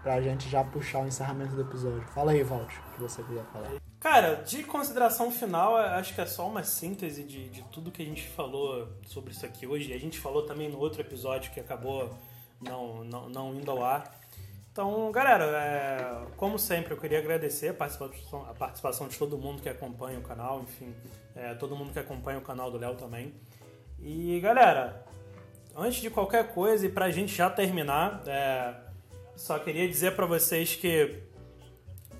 pra 0.02 0.22
gente 0.22 0.48
já 0.50 0.64
puxar 0.64 1.00
o 1.00 1.08
encerramento 1.08 1.54
do 1.56 1.62
episódio. 1.62 2.02
Fala 2.14 2.32
aí, 2.32 2.42
Valt, 2.42 2.72
o 2.72 2.94
que 2.96 3.02
você 3.02 3.22
queria 3.24 3.44
falar. 3.46 3.70
Cara, 4.00 4.36
de 4.36 4.64
consideração 4.64 5.32
final, 5.32 5.76
acho 5.76 6.16
que 6.16 6.22
é 6.22 6.26
só 6.26 6.48
uma 6.48 6.64
síntese 6.64 7.24
de, 7.24 7.50
de 7.50 7.62
tudo 7.64 7.92
que 7.92 8.02
a 8.02 8.06
gente 8.06 8.28
falou 8.30 8.88
sobre 9.06 9.32
isso 9.32 9.46
aqui 9.46 9.68
hoje. 9.68 9.92
A 9.92 10.00
gente 10.00 10.20
falou 10.20 10.44
também 10.46 10.72
no 10.72 10.80
outro 10.80 11.02
episódio 11.02 11.52
que 11.52 11.60
acabou 11.60 12.16
não, 12.62 13.04
não, 13.04 13.30
não 13.30 13.56
indo 13.56 13.70
ao 13.70 13.84
ar. 13.84 14.18
Então, 14.78 15.12
galera, 15.12 15.44
é, 15.58 16.28
como 16.38 16.60
sempre, 16.60 16.94
eu 16.94 16.98
queria 16.98 17.18
agradecer 17.18 17.70
a 17.70 17.74
participação, 17.74 18.46
a 18.48 18.54
participação 18.54 19.08
de 19.08 19.18
todo 19.18 19.36
mundo 19.36 19.60
que 19.60 19.68
acompanha 19.68 20.20
o 20.20 20.22
canal, 20.22 20.62
enfim, 20.62 20.94
é, 21.36 21.56
todo 21.56 21.76
mundo 21.76 21.92
que 21.92 21.98
acompanha 21.98 22.38
o 22.38 22.44
canal 22.44 22.70
do 22.70 22.78
Léo 22.78 22.94
também. 22.94 23.34
E, 24.00 24.40
galera, 24.40 25.04
antes 25.76 26.00
de 26.00 26.12
qualquer 26.12 26.54
coisa 26.54 26.86
e 26.86 26.90
pra 26.90 27.10
gente 27.10 27.34
já 27.34 27.50
terminar, 27.50 28.22
é, 28.28 28.76
só 29.36 29.58
queria 29.58 29.88
dizer 29.88 30.16
pra 30.16 30.28
vocês 30.28 30.76
que 30.76 31.24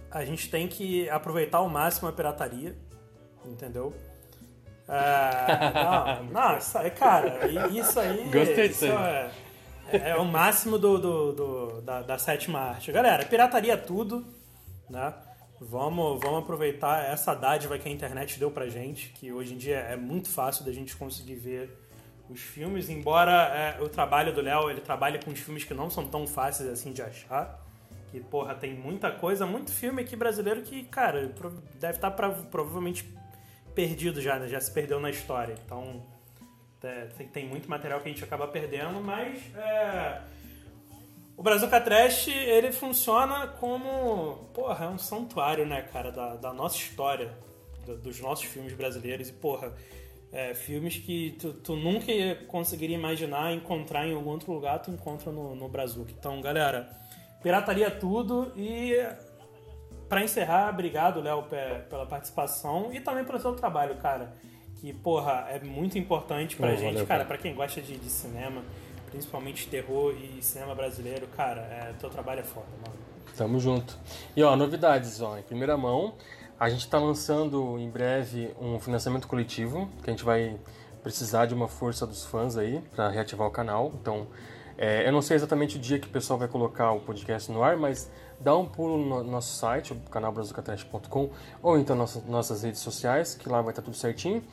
a 0.10 0.26
gente 0.26 0.50
tem 0.50 0.68
que 0.68 1.08
aproveitar 1.12 1.60
ao 1.60 1.70
máximo 1.70 2.10
a 2.10 2.12
pirataria, 2.12 2.76
entendeu? 3.46 3.94
É, 4.90 6.24
não, 6.34 6.42
não, 6.42 6.58
isso 6.58 6.76
aí, 6.76 6.90
cara, 6.90 7.48
isso 7.68 8.00
aí. 8.00 8.24
Gostei 8.32 8.68
disso 8.68 8.86
isso 8.86 8.98
aí. 8.98 9.47
É, 9.92 10.10
é 10.12 10.16
o 10.16 10.26
máximo 10.26 10.78
do, 10.78 10.98
do- 10.98 11.32
do- 11.34 11.82
da, 11.82 12.02
da 12.02 12.18
sétima 12.18 12.60
arte. 12.60 12.92
Galera, 12.92 13.26
pirataria 13.26 13.74
é 13.74 13.78
tudo, 13.78 14.26
né? 14.90 15.14
Vamos, 15.60 16.20
vamos 16.22 16.40
aproveitar 16.44 17.04
essa 17.06 17.34
dádiva 17.34 17.78
que 17.80 17.90
a 17.90 17.92
internet 17.92 18.38
deu 18.40 18.52
pra 18.52 18.68
gente, 18.70 19.10
que 19.10 19.32
hoje 19.32 19.54
em 19.54 19.58
dia 19.58 19.78
é 19.78 19.96
muito 19.96 20.30
fácil 20.30 20.64
da 20.64 20.72
gente 20.72 20.96
conseguir 20.96 21.36
ver 21.36 21.84
os 22.30 22.40
filmes, 22.42 22.90
embora 22.90 23.32
é, 23.78 23.82
o 23.82 23.90
trabalho 23.90 24.34
do 24.34 24.42
Léo, 24.42 24.70
ele 24.70 24.82
trabalha 24.82 25.18
com 25.20 25.32
os 25.32 25.40
filmes 25.40 25.64
que 25.64 25.74
não 25.74 25.90
são 25.90 26.06
tão 26.08 26.28
fáceis 26.28 26.70
assim 26.70 26.92
de 26.92 27.02
achar. 27.02 27.60
Que, 28.12 28.20
porra, 28.20 28.54
tem 28.56 28.74
muita 28.74 29.12
coisa, 29.12 29.46
muito 29.46 29.72
filme 29.72 30.02
aqui 30.02 30.16
brasileiro 30.16 30.62
que, 30.62 30.84
cara, 30.84 31.34
deve 31.76 31.96
estar 31.98 32.12
pra- 32.12 32.30
provavelmente 32.30 33.10
perdido 33.74 34.22
já, 34.22 34.38
né? 34.40 34.48
Já 34.48 34.60
se 34.62 34.72
perdeu 34.72 35.00
na 35.00 35.10
história. 35.10 35.56
Então, 35.66 36.04
é, 36.88 37.06
tem, 37.26 37.48
muito 37.48 37.70
material 37.70 38.00
que 38.00 38.10
a 38.10 38.12
gente 38.12 38.24
acaba 38.24 38.48
perdendo, 38.48 39.02
mas 39.02 39.42
é, 39.56 40.22
o 41.36 41.44
Brazuca 41.44 41.80
Trash, 41.80 42.28
ele 42.30 42.72
funciona 42.72 43.48
como, 43.60 44.50
porra, 44.54 44.86
é 44.86 44.90
um 44.90 44.98
santuário, 44.98 45.66
né, 45.66 45.82
cara, 45.84 46.12
da, 46.12 46.36
da 46.36 46.54
nossa 46.54 46.78
história, 46.78 47.32
do- 47.86 47.98
dos 47.98 48.20
nossos 48.20 48.46
filmes 48.46 48.74
brasileiros. 48.74 49.30
E, 49.30 49.34
porra, 49.34 49.74
é, 50.32 50.54
filmes 50.54 50.98
que 50.98 51.38
tu, 51.40 51.54
tu 51.54 51.76
nunca 51.76 52.12
ia- 52.12 52.36
conseguiria 52.48 52.98
imaginar 52.98 53.54
encontrar 53.54 54.08
em 54.08 54.14
algum 54.14 54.32
outro 54.32 54.52
lugar, 54.52 54.80
tu 54.80 54.92
encontra 54.92 55.32
no, 55.32 55.56
no 55.56 55.68
Brazuca. 55.70 56.12
Então, 56.12 56.42
galera, 56.42 56.90
pirataria 57.44 57.90
tudo 57.92 58.52
e 58.56 58.96
Pra 60.10 60.24
encerrar, 60.24 60.70
obrigado, 60.70 61.20
Léo, 61.20 61.44
pe- 61.44 61.82
pela 61.90 62.06
participação 62.06 62.94
e 62.94 63.00
também 63.02 63.26
pelo 63.26 63.38
seu 63.40 63.54
trabalho, 63.56 63.98
cara. 63.98 64.34
Que, 64.80 64.94
porra, 64.94 65.48
é 65.50 65.60
muito 65.60 65.98
importante 65.98 66.56
pra 66.56 66.70
Pô, 66.70 66.76
gente, 66.76 66.94
valeu, 66.94 67.08
cara, 67.08 67.26
pra 67.26 67.38
quem 67.38 67.56
gosta 67.56 67.82
de, 67.82 67.98
de 67.98 68.10
cinema, 68.10 68.62
principalmente 69.10 69.68
terror 69.68 70.16
e 70.16 70.42
cinema 70.42 70.76
brasileiro, 70.76 71.28
cara, 71.36 71.62
é, 71.62 71.94
teu 72.00 72.10
trabalho 72.10 72.42
é 72.42 72.44
foda, 72.44 72.68
mano. 72.86 72.98
Tamo 73.36 73.60
junto. 73.60 73.98
E 74.36 74.44
ó, 74.44 74.56
novidades, 74.56 75.22
ó, 75.22 75.38
em 75.38 75.44
primeira 75.44 75.76
mão, 75.78 76.16
a 76.60 76.70
gente 76.70 76.88
tá 76.88 77.00
lançando 77.00 77.78
em 77.80 77.90
breve 77.90 78.52
um 78.60 78.80
financiamento 78.80 79.28
coletivo, 79.28 79.90
que 80.04 80.10
a 80.10 80.14
gente 80.14 80.24
vai 80.24 80.58
precisar 81.04 81.46
de 81.46 81.54
uma 81.54 81.68
força 81.68 82.06
dos 82.06 82.26
fãs 82.26 82.58
aí 82.58 82.82
para 82.96 83.10
reativar 83.10 83.48
o 83.48 83.52
canal. 83.52 83.92
Então, 84.02 84.28
é, 84.78 85.08
eu 85.08 85.12
não 85.12 85.22
sei 85.22 85.36
exatamente 85.36 85.78
o 85.78 85.80
dia 85.80 85.98
que 85.98 86.08
o 86.08 86.10
pessoal 86.12 86.38
vai 86.38 86.48
colocar 86.48 86.92
o 86.92 87.00
podcast 87.00 87.52
no 87.52 87.64
ar, 87.64 87.78
mas 87.78 88.12
dá 88.40 88.56
um 88.56 88.66
pulo 88.66 88.98
no 88.98 89.24
nosso 89.24 89.56
site, 89.56 89.94
o 89.94 89.96
canal 90.10 90.32
brazucatrash.com, 90.32 91.30
ou 91.62 91.78
então 91.78 91.96
nossas, 91.96 92.26
nossas 92.26 92.64
redes 92.64 92.82
sociais, 92.82 93.36
que 93.36 93.50
lá 93.50 93.62
vai 93.62 93.72
estar 93.72 93.82
tudo 93.82 93.96
certinho. 93.96 94.44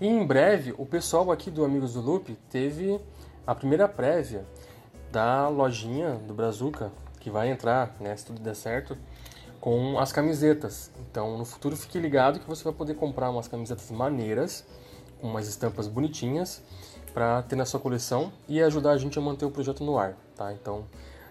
E 0.00 0.06
em 0.06 0.26
breve, 0.26 0.74
o 0.78 0.86
pessoal 0.86 1.30
aqui 1.30 1.50
do 1.50 1.64
Amigos 1.64 1.94
do 1.94 2.00
Loop 2.00 2.36
teve 2.48 3.00
a 3.46 3.54
primeira 3.54 3.88
prévia 3.88 4.44
da 5.10 5.48
lojinha 5.48 6.14
do 6.26 6.32
Brazuca, 6.32 6.92
que 7.18 7.30
vai 7.30 7.50
entrar, 7.50 7.94
né, 8.00 8.16
se 8.16 8.24
tudo 8.24 8.40
der 8.40 8.54
certo, 8.54 8.96
com 9.60 9.98
as 9.98 10.12
camisetas. 10.12 10.90
Então, 11.00 11.36
no 11.36 11.44
futuro, 11.44 11.76
fique 11.76 11.98
ligado 11.98 12.40
que 12.40 12.48
você 12.48 12.64
vai 12.64 12.72
poder 12.72 12.94
comprar 12.94 13.30
umas 13.30 13.46
camisetas 13.46 13.90
maneiras, 13.90 14.64
com 15.20 15.26
umas 15.26 15.46
estampas 15.46 15.86
bonitinhas, 15.86 16.62
para 17.12 17.42
ter 17.42 17.56
na 17.56 17.66
sua 17.66 17.78
coleção 17.78 18.32
e 18.48 18.62
ajudar 18.62 18.92
a 18.92 18.96
gente 18.96 19.18
a 19.18 19.22
manter 19.22 19.44
o 19.44 19.50
projeto 19.50 19.84
no 19.84 19.98
ar, 19.98 20.16
tá? 20.34 20.52
Então, 20.52 20.84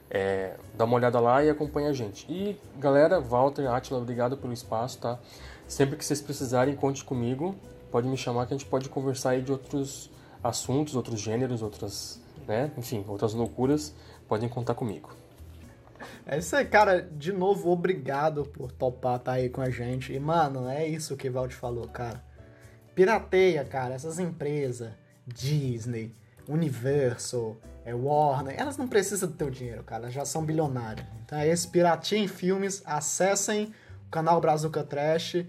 é, 0.10 0.56
dá 0.76 0.86
uma 0.86 0.96
olhada 0.96 1.20
lá 1.20 1.44
e 1.44 1.50
acompanha 1.50 1.90
a 1.90 1.94
gente. 1.94 2.26
E, 2.32 2.60
galera, 2.78 3.20
Walter, 3.20 3.68
Atila, 3.68 4.00
obrigado 4.00 4.36
pelo 4.38 4.52
espaço, 4.52 5.00
tá? 5.00 5.20
Sempre 5.68 5.96
que 5.96 6.04
vocês 6.04 6.22
precisarem, 6.22 6.76
conte 6.76 7.04
comigo. 7.04 7.56
Pode 7.92 8.08
me 8.08 8.18
chamar 8.18 8.48
que 8.48 8.54
a 8.54 8.58
gente 8.58 8.68
pode 8.68 8.90
conversar 8.90 9.32
aí 9.32 9.42
de 9.42 9.52
outros 9.52 10.10
assuntos, 10.44 10.96
outros 10.96 11.20
gêneros, 11.20 11.62
outras, 11.62 12.22
né? 12.48 12.72
Enfim, 12.78 13.06
outras 13.08 13.34
loucuras. 13.34 13.94
Podem 14.28 14.50
contar 14.50 14.74
comigo. 14.74 15.12
É 16.26 16.38
isso 16.38 16.56
aí, 16.56 16.66
cara. 16.66 17.02
De 17.02 17.32
novo, 17.32 17.70
obrigado 17.70 18.46
por 18.46 18.72
topar 18.72 19.18
estar 19.18 19.34
aí 19.34 19.50
com 19.50 19.62
a 19.62 19.70
gente. 19.70 20.14
E, 20.14 20.20
mano, 20.20 20.68
é 20.68 20.88
isso 20.88 21.18
que 21.18 21.30
o 21.30 21.32
Valde 21.32 21.56
falou, 21.56 21.88
cara. 21.88 22.24
Pirateia, 22.96 23.64
cara. 23.66 23.96
Essas 23.96 24.20
empresas, 24.20 24.92
Disney, 25.26 26.16
Universal, 26.50 27.58
é 27.86 27.94
Warner, 27.94 28.56
elas 28.60 28.76
não 28.76 28.88
precisam 28.88 29.30
do 29.30 29.36
teu 29.36 29.50
dinheiro, 29.50 29.84
cara. 29.84 30.04
Elas 30.04 30.14
já 30.14 30.26
são 30.26 30.44
bilionárias. 30.44 31.08
Então 31.24 31.38
é 31.38 31.48
esse 31.48 31.68
Piratinha 31.68 32.24
em 32.24 32.28
Filmes. 32.28 32.82
Acessem 32.86 33.74
o 34.08 34.10
canal 34.10 34.42
Brazuca 34.42 34.84
Trash. 34.84 35.46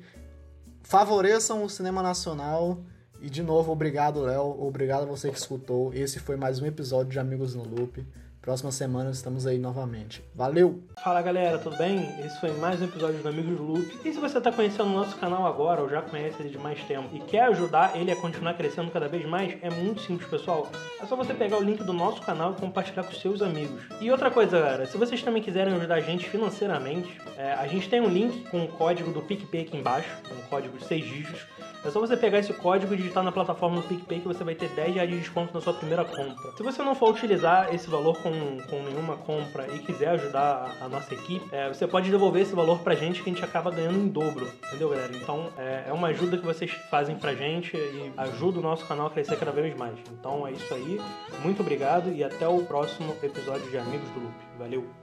Favoreçam 0.83 1.65
o 1.65 1.71
cinema 1.71 2.03
nacional. 2.03 2.81
E, 3.21 3.29
de 3.29 3.43
novo, 3.43 3.73
obrigado, 3.73 4.21
Léo. 4.21 4.63
Obrigado 4.63 5.03
a 5.03 5.07
você 5.07 5.31
que 5.31 5.39
escutou. 5.39 5.93
Esse 5.93 6.19
foi 6.19 6.37
mais 6.37 6.61
um 6.61 6.67
episódio 6.67 7.13
de 7.13 7.19
Amigos 7.19 7.55
no 7.55 7.65
Loop. 7.65 8.07
Próxima 8.43 8.73
semana 8.73 9.11
estamos 9.11 9.47
aí 9.47 9.59
novamente. 9.59 10.25
Valeu! 10.35 10.83
Fala 11.05 11.21
galera, 11.21 11.59
tudo 11.59 11.77
bem? 11.77 12.09
Esse 12.25 12.41
foi 12.41 12.51
mais 12.53 12.81
um 12.81 12.87
episódio 12.87 13.23
do 13.23 13.29
Amigos 13.29 13.55
do 13.55 13.63
Loop. 13.63 14.01
E 14.03 14.15
se 14.15 14.19
você 14.19 14.39
está 14.39 14.51
conhecendo 14.51 14.89
o 14.89 14.95
nosso 14.95 15.15
canal 15.19 15.47
agora, 15.47 15.83
ou 15.83 15.91
já 15.91 16.01
conhece 16.01 16.41
ele 16.41 16.49
de 16.49 16.57
mais 16.57 16.83
tempo, 16.85 17.15
e 17.15 17.21
quer 17.21 17.43
ajudar 17.43 17.95
ele 17.95 18.11
a 18.11 18.17
continuar 18.17 18.55
crescendo 18.55 18.91
cada 18.91 19.09
vez 19.09 19.27
mais, 19.27 19.59
é 19.61 19.69
muito 19.69 20.01
simples, 20.01 20.27
pessoal. 20.27 20.71
É 21.03 21.05
só 21.05 21.17
você 21.17 21.35
pegar 21.35 21.59
o 21.59 21.63
link 21.63 21.85
do 21.85 21.93
nosso 21.93 22.23
canal 22.23 22.53
e 22.53 22.55
compartilhar 22.59 23.05
com 23.05 23.13
seus 23.13 23.43
amigos. 23.43 23.83
E 24.01 24.11
outra 24.11 24.31
coisa, 24.31 24.59
galera, 24.59 24.87
se 24.87 24.97
vocês 24.97 25.23
também 25.23 25.43
quiserem 25.43 25.75
ajudar 25.75 25.97
a 25.97 26.01
gente 26.01 26.27
financeiramente, 26.27 27.21
é, 27.37 27.53
a 27.53 27.67
gente 27.67 27.91
tem 27.91 28.01
um 28.01 28.09
link 28.09 28.49
com 28.49 28.65
o 28.65 28.69
código 28.69 29.13
do 29.13 29.21
PicPay 29.21 29.63
aqui 29.67 29.77
embaixo, 29.77 30.17
um 30.33 30.49
código 30.49 30.79
de 30.79 30.87
6 30.87 31.05
dígitos. 31.05 31.47
É 31.83 31.91
só 31.91 31.99
você 31.99 32.15
pegar 32.15 32.39
esse 32.39 32.53
código 32.53 32.93
e 32.93 32.97
digitar 32.99 33.25
na 33.25 33.33
plataforma 33.33 33.81
do 33.81 33.89
PicPay 33.89 34.21
que 34.21 34.29
você 34.29 34.45
vai 34.45 34.55
ter 34.55 34.69
10 34.69 34.95
reais 34.97 35.09
de 35.09 35.19
desconto 35.19 35.55
na 35.55 35.63
sua 35.63 35.73
primeira 35.73 36.05
compra. 36.05 36.53
Se 36.55 36.63
você 36.63 36.83
não 36.83 36.95
for 36.95 37.11
utilizar 37.11 37.75
esse 37.75 37.89
valor 37.89 38.19
com, 38.31 38.59
com 38.69 38.83
nenhuma 38.83 39.17
compra 39.17 39.67
e 39.75 39.81
quiser 39.81 40.11
ajudar 40.11 40.77
a, 40.81 40.85
a 40.85 40.89
nossa 40.89 41.13
equipe, 41.13 41.45
é, 41.53 41.69
você 41.69 41.87
pode 41.87 42.11
devolver 42.11 42.43
esse 42.43 42.55
valor 42.55 42.81
pra 42.81 42.95
gente 42.95 43.23
que 43.23 43.31
a 43.31 43.33
gente 43.33 43.45
acaba 43.45 43.71
ganhando 43.71 43.99
em 43.99 44.09
dobro. 44.09 44.49
Entendeu, 44.69 44.89
galera? 44.91 45.11
Então 45.15 45.51
é, 45.59 45.85
é 45.89 45.93
uma 45.93 46.09
ajuda 46.09 46.39
que 46.39 46.45
vocês 46.45 46.71
fazem 46.91 47.17
pra 47.17 47.35
gente 47.35 47.77
e 47.77 48.13
ajuda 48.17 48.61
o 48.61 48.63
nosso 48.63 48.87
canal 48.87 49.09
a 49.09 49.11
crescer 49.11 49.37
cada 49.37 49.51
vez 49.51 49.77
mais. 49.77 49.99
Então 50.13 50.47
é 50.47 50.53
isso 50.53 50.73
aí. 50.73 51.01
Muito 51.43 51.61
obrigado 51.61 52.13
e 52.13 52.23
até 52.23 52.47
o 52.47 52.63
próximo 52.65 53.15
episódio 53.23 53.69
de 53.71 53.79
Amigos 53.79 54.09
do 54.11 54.21
Loop. 54.21 54.35
Valeu! 54.59 55.00